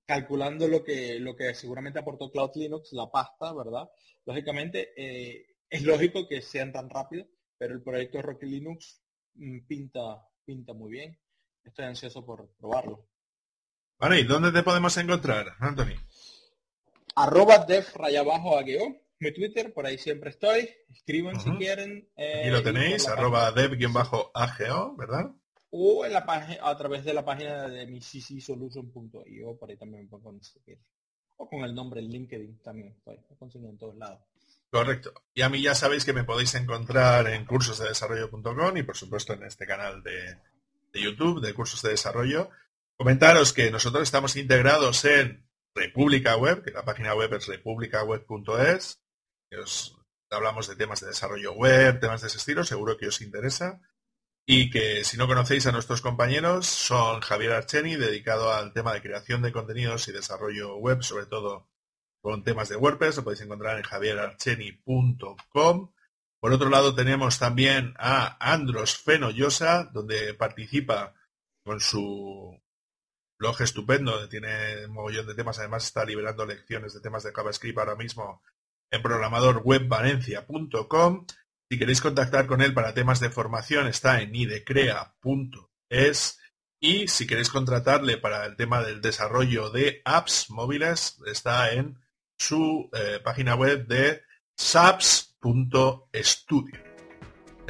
Calculando 0.04 0.68
lo 0.68 0.84
que, 0.84 1.18
lo 1.18 1.34
que 1.34 1.54
seguramente 1.54 1.98
aportó 1.98 2.30
Cloud 2.30 2.50
Linux, 2.56 2.92
la 2.92 3.10
pasta, 3.10 3.54
¿verdad? 3.54 3.88
Lógicamente, 4.26 4.92
eh, 4.94 5.46
es 5.70 5.82
lógico 5.82 6.28
que 6.28 6.42
sean 6.42 6.72
tan 6.72 6.90
rápidos, 6.90 7.26
pero 7.56 7.72
el 7.72 7.82
proyecto 7.82 8.20
Rocky 8.20 8.44
Linux 8.44 9.00
mm, 9.32 9.60
pinta, 9.66 10.28
pinta 10.44 10.74
muy 10.74 10.90
bien. 10.90 11.18
Estoy 11.64 11.86
ansioso 11.86 12.22
por 12.26 12.50
probarlo. 12.58 13.09
Vale, 14.00 14.20
¿y 14.20 14.24
dónde 14.24 14.50
te 14.50 14.62
podemos 14.62 14.96
encontrar, 14.96 15.54
Anthony? 15.60 15.94
arroba 17.14 17.58
dev 17.58 17.86
raya 17.96 18.20
abajo 18.20 18.56
agueo, 18.58 18.96
mi 19.18 19.32
Twitter, 19.34 19.74
por 19.74 19.84
ahí 19.84 19.98
siempre 19.98 20.30
estoy. 20.30 20.70
Escriban 20.88 21.38
si 21.38 21.50
quieren. 21.52 22.08
eh, 22.16 22.50
lo 22.50 22.58
y 22.60 22.62
por 22.62 22.72
tenéis, 22.72 23.06
arroba 23.08 23.52
dev-ago, 23.52 24.96
¿verdad? 24.96 25.30
O 25.70 26.04
en 26.06 26.12
la 26.14 26.24
página, 26.24 26.66
a 26.66 26.76
través 26.76 27.04
de 27.04 27.12
la 27.14 27.24
página 27.24 27.68
de 27.68 27.86
mi 27.86 28.00
ccsolution.io, 28.00 29.56
por 29.58 29.70
ahí 29.70 29.76
también 29.76 30.04
me 30.04 30.08
pueden 30.08 30.24
conseguir. 30.24 30.78
O 31.36 31.48
con 31.48 31.62
el 31.62 31.74
nombre 31.74 32.00
en 32.00 32.08
LinkedIn 32.08 32.58
también 32.62 32.88
estoy. 32.88 33.18
Lo 33.28 33.36
consigo 33.36 33.68
en 33.68 33.78
todos 33.78 33.96
lados. 33.96 34.20
Correcto. 34.70 35.12
Y 35.34 35.42
a 35.42 35.48
mí 35.48 35.60
ya 35.62 35.74
sabéis 35.74 36.04
que 36.04 36.12
me 36.12 36.24
podéis 36.24 36.54
encontrar 36.54 37.26
en 37.28 37.44
cursosdedesarrollo.com 37.44 38.76
y 38.76 38.82
por 38.82 38.96
supuesto 38.96 39.32
en 39.34 39.42
este 39.44 39.66
canal 39.66 40.02
de, 40.02 40.36
de 40.92 41.00
YouTube 41.02 41.40
de 41.40 41.52
cursos 41.54 41.82
de 41.82 41.90
desarrollo. 41.90 42.50
Comentaros 43.00 43.54
que 43.54 43.70
nosotros 43.70 44.02
estamos 44.02 44.36
integrados 44.36 45.06
en 45.06 45.48
República 45.74 46.36
Web, 46.36 46.62
que 46.62 46.70
la 46.70 46.84
página 46.84 47.14
web 47.14 47.32
es 47.32 47.46
republicaweb.es. 47.46 49.00
que 49.50 49.58
os 49.58 49.96
hablamos 50.30 50.68
de 50.68 50.76
temas 50.76 51.00
de 51.00 51.06
desarrollo 51.06 51.54
web, 51.54 51.98
temas 51.98 52.20
de 52.20 52.26
ese 52.26 52.36
estilo, 52.36 52.62
seguro 52.62 52.98
que 52.98 53.08
os 53.08 53.22
interesa. 53.22 53.80
Y 54.46 54.68
que 54.68 55.02
si 55.02 55.16
no 55.16 55.26
conocéis 55.26 55.64
a 55.64 55.72
nuestros 55.72 56.02
compañeros, 56.02 56.66
son 56.66 57.22
Javier 57.22 57.52
Archeni, 57.52 57.96
dedicado 57.96 58.52
al 58.52 58.74
tema 58.74 58.92
de 58.92 59.00
creación 59.00 59.40
de 59.40 59.52
contenidos 59.52 60.06
y 60.08 60.12
desarrollo 60.12 60.76
web, 60.76 61.02
sobre 61.02 61.24
todo 61.24 61.70
con 62.20 62.44
temas 62.44 62.68
de 62.68 62.76
WordPress, 62.76 63.16
lo 63.16 63.24
podéis 63.24 63.40
encontrar 63.40 63.78
en 63.78 63.84
javierarcheni.com. 63.84 65.92
Por 66.38 66.52
otro 66.52 66.68
lado 66.68 66.94
tenemos 66.94 67.38
también 67.38 67.94
a 67.96 68.36
Andros 68.52 68.98
Fenollosa, 68.98 69.84
donde 69.84 70.34
participa 70.34 71.14
con 71.64 71.80
su 71.80 72.60
blog 73.40 73.60
estupendo, 73.62 74.28
tiene 74.28 74.84
un 74.86 74.92
mogollón 74.92 75.26
de 75.26 75.34
temas, 75.34 75.58
además 75.58 75.86
está 75.86 76.04
liberando 76.04 76.44
lecciones 76.44 76.92
de 76.92 77.00
temas 77.00 77.22
de 77.24 77.32
JavaScript 77.32 77.78
ahora 77.78 77.96
mismo 77.96 78.42
en 78.90 79.00
programadorwebvalencia.com. 79.02 81.26
Si 81.70 81.78
queréis 81.78 82.02
contactar 82.02 82.46
con 82.46 82.60
él 82.60 82.74
para 82.74 82.92
temas 82.92 83.18
de 83.18 83.30
formación 83.30 83.86
está 83.86 84.20
en 84.20 84.34
idecrea.es 84.34 86.38
y 86.80 87.08
si 87.08 87.26
queréis 87.26 87.48
contratarle 87.48 88.18
para 88.18 88.44
el 88.44 88.56
tema 88.56 88.82
del 88.82 89.00
desarrollo 89.00 89.70
de 89.70 90.02
apps 90.04 90.50
móviles 90.50 91.16
está 91.26 91.72
en 91.72 91.98
su 92.38 92.90
eh, 92.92 93.20
página 93.24 93.54
web 93.54 93.86
de 93.86 94.20
saps.studio. 94.56 96.89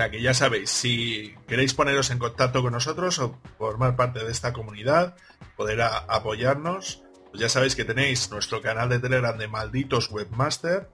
Que 0.09 0.23
ya 0.23 0.33
sabéis, 0.33 0.71
si 0.71 1.35
queréis 1.49 1.75
poneros 1.75 2.11
en 2.11 2.19
contacto 2.19 2.63
con 2.63 2.73
nosotros 2.73 3.19
o 3.19 3.39
formar 3.59 3.97
parte 3.97 4.25
de 4.25 4.31
esta 4.31 4.53
comunidad, 4.53 5.17
poder 5.57 5.83
apoyarnos, 5.83 7.03
pues 7.31 7.41
ya 7.41 7.49
sabéis 7.49 7.75
que 7.75 7.85
tenéis 7.85 8.31
nuestro 8.31 8.63
canal 8.63 8.89
de 8.89 9.01
Telegram 9.01 9.37
de 9.37 9.49
Malditos 9.49 10.11
Webmaster. 10.11 10.89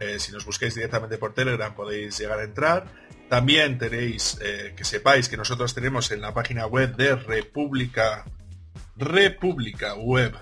Eh, 0.00 0.18
si 0.18 0.32
nos 0.32 0.44
busquéis 0.44 0.74
directamente 0.74 1.18
por 1.18 1.32
Telegram 1.32 1.74
podéis 1.74 2.18
llegar 2.18 2.40
a 2.40 2.44
entrar. 2.44 2.86
También 3.28 3.78
tenéis 3.78 4.38
eh, 4.42 4.74
que 4.76 4.84
sepáis 4.84 5.28
que 5.28 5.36
nosotros 5.36 5.72
tenemos 5.74 6.10
en 6.10 6.20
la 6.20 6.34
página 6.34 6.66
web 6.66 6.96
de 6.96 7.14
República 7.14 8.24
República 8.96 9.94
Web. 9.94 10.36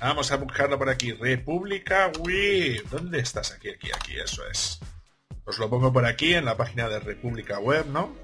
Vamos 0.00 0.32
a 0.32 0.36
buscarlo 0.36 0.78
por 0.78 0.88
aquí. 0.88 1.12
República 1.12 2.10
Web. 2.20 2.88
¿Dónde 2.90 3.20
estás? 3.20 3.52
Aquí, 3.52 3.68
aquí, 3.70 3.90
aquí. 3.92 4.18
Eso 4.18 4.42
es. 4.48 4.80
Os 5.50 5.58
lo 5.58 5.68
pongo 5.68 5.92
por 5.92 6.06
aquí 6.06 6.34
en 6.34 6.44
la 6.44 6.56
página 6.56 6.88
de 6.88 7.00
República 7.00 7.58
Web, 7.58 7.86
¿no? 7.88 8.14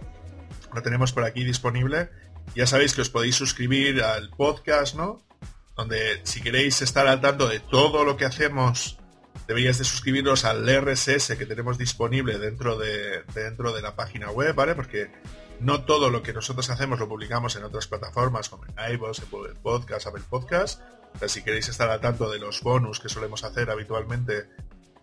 Lo 0.72 0.80
tenemos 0.80 1.12
por 1.12 1.24
aquí 1.24 1.42
disponible. 1.42 2.08
Ya 2.54 2.68
sabéis 2.68 2.94
que 2.94 3.00
os 3.00 3.10
podéis 3.10 3.34
suscribir 3.34 4.00
al 4.00 4.30
podcast, 4.30 4.94
¿no? 4.94 5.26
Donde 5.74 6.20
si 6.22 6.40
queréis 6.40 6.82
estar 6.82 7.08
al 7.08 7.20
tanto 7.20 7.48
de 7.48 7.58
todo 7.58 8.04
lo 8.04 8.16
que 8.16 8.26
hacemos, 8.26 9.00
deberíais 9.48 9.78
de 9.78 9.84
suscribiros 9.84 10.44
al 10.44 10.68
RSS 10.68 11.34
que 11.36 11.46
tenemos 11.46 11.78
disponible 11.78 12.38
dentro 12.38 12.78
de, 12.78 13.24
dentro 13.34 13.72
de 13.72 13.82
la 13.82 13.96
página 13.96 14.30
web, 14.30 14.54
¿vale? 14.54 14.76
Porque 14.76 15.10
no 15.58 15.82
todo 15.82 16.10
lo 16.10 16.22
que 16.22 16.32
nosotros 16.32 16.70
hacemos 16.70 17.00
lo 17.00 17.08
publicamos 17.08 17.56
en 17.56 17.64
otras 17.64 17.88
plataformas 17.88 18.48
como 18.48 18.66
en 18.66 18.94
iVoox, 18.94 19.18
Apple 19.18 19.60
Podcast, 19.60 20.06
Apple 20.06 20.22
Podcast. 20.30 20.80
O 21.20 21.26
si 21.26 21.42
queréis 21.42 21.68
estar 21.68 21.90
al 21.90 22.00
tanto 22.00 22.30
de 22.30 22.38
los 22.38 22.62
bonus 22.62 23.00
que 23.00 23.08
solemos 23.08 23.42
hacer 23.42 23.68
habitualmente, 23.68 24.48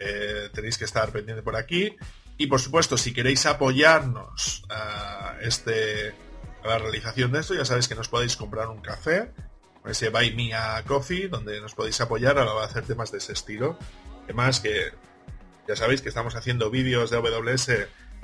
eh, 0.04 0.50
tenéis 0.54 0.78
que 0.78 0.86
estar 0.86 1.12
pendiente 1.12 1.44
por 1.44 1.56
aquí. 1.56 1.96
Y 2.38 2.48
por 2.48 2.60
supuesto, 2.60 2.98
si 2.98 3.14
queréis 3.14 3.46
apoyarnos 3.46 4.64
a, 4.70 5.38
este, 5.42 6.14
a 6.64 6.68
la 6.68 6.80
realización 6.80 7.32
de 7.32 7.40
esto, 7.40 7.54
ya 7.54 7.66
sabéis 7.66 7.88
que 7.88 7.96
nos 7.96 8.10
podéis 8.10 8.36
comprar 8.36 8.68
un 8.68 8.82
café, 8.82 9.32
ese 9.86 10.10
Buy 10.10 10.34
Me 10.36 10.54
a 10.54 10.84
Coffee, 10.84 11.28
donde 11.28 11.60
nos 11.62 11.76
podéis 11.76 12.00
apoyar 12.02 12.38
a 12.40 12.46
la 12.46 12.54
hora 12.54 12.66
de 12.66 12.72
hacer 12.72 12.86
temas 12.86 13.12
de 13.12 13.20
ese 13.20 13.34
estilo. 13.34 13.78
Además 14.24 14.60
que 14.60 14.92
ya 15.68 15.76
sabéis 15.76 16.02
que 16.02 16.10
estamos 16.10 16.36
haciendo 16.36 16.70
vídeos 16.70 17.10
de 17.10 17.18
AWS 17.18 17.70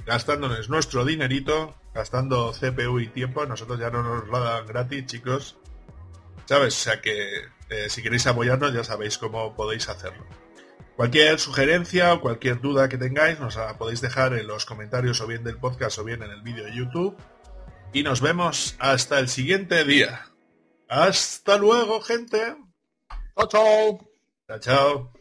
gastándonos 0.05 0.69
nuestro 0.69 1.05
dinerito, 1.05 1.75
gastando 1.93 2.51
CPU 2.51 2.99
y 2.99 3.07
tiempo. 3.07 3.45
Nosotros 3.45 3.79
ya 3.79 3.89
no 3.89 4.03
nos 4.03 4.27
lo 4.27 4.39
dan 4.39 4.65
gratis, 4.65 5.05
chicos. 5.05 5.57
¿Sabes? 6.45 6.75
O 6.75 6.79
sea 6.79 7.01
que 7.01 7.45
eh, 7.69 7.89
si 7.89 8.01
queréis 8.01 8.25
apoyarnos 8.25 8.73
ya 8.73 8.83
sabéis 8.83 9.17
cómo 9.17 9.55
podéis 9.55 9.87
hacerlo. 9.89 10.25
Cualquier 10.99 11.39
sugerencia 11.39 12.13
o 12.13 12.19
cualquier 12.19 12.59
duda 12.59 12.89
que 12.89 12.97
tengáis 12.97 13.39
nos 13.39 13.55
la 13.55 13.77
podéis 13.77 14.01
dejar 14.01 14.33
en 14.33 14.47
los 14.47 14.65
comentarios 14.65 15.21
o 15.21 15.27
bien 15.27 15.45
del 15.45 15.55
podcast 15.55 15.97
o 15.97 16.03
bien 16.03 16.23
en 16.23 16.29
el 16.29 16.41
vídeo 16.41 16.65
de 16.65 16.75
YouTube. 16.75 17.15
Y 17.93 18.03
nos 18.03 18.19
vemos 18.19 18.75
hasta 18.79 19.17
el 19.17 19.29
siguiente 19.29 19.85
día. 19.85 20.25
Hasta 20.89 21.57
luego, 21.57 22.01
gente. 22.01 22.57
Chao, 23.33 23.47
chao. 23.47 24.09
Chao, 24.45 24.59
chao. 24.59 25.18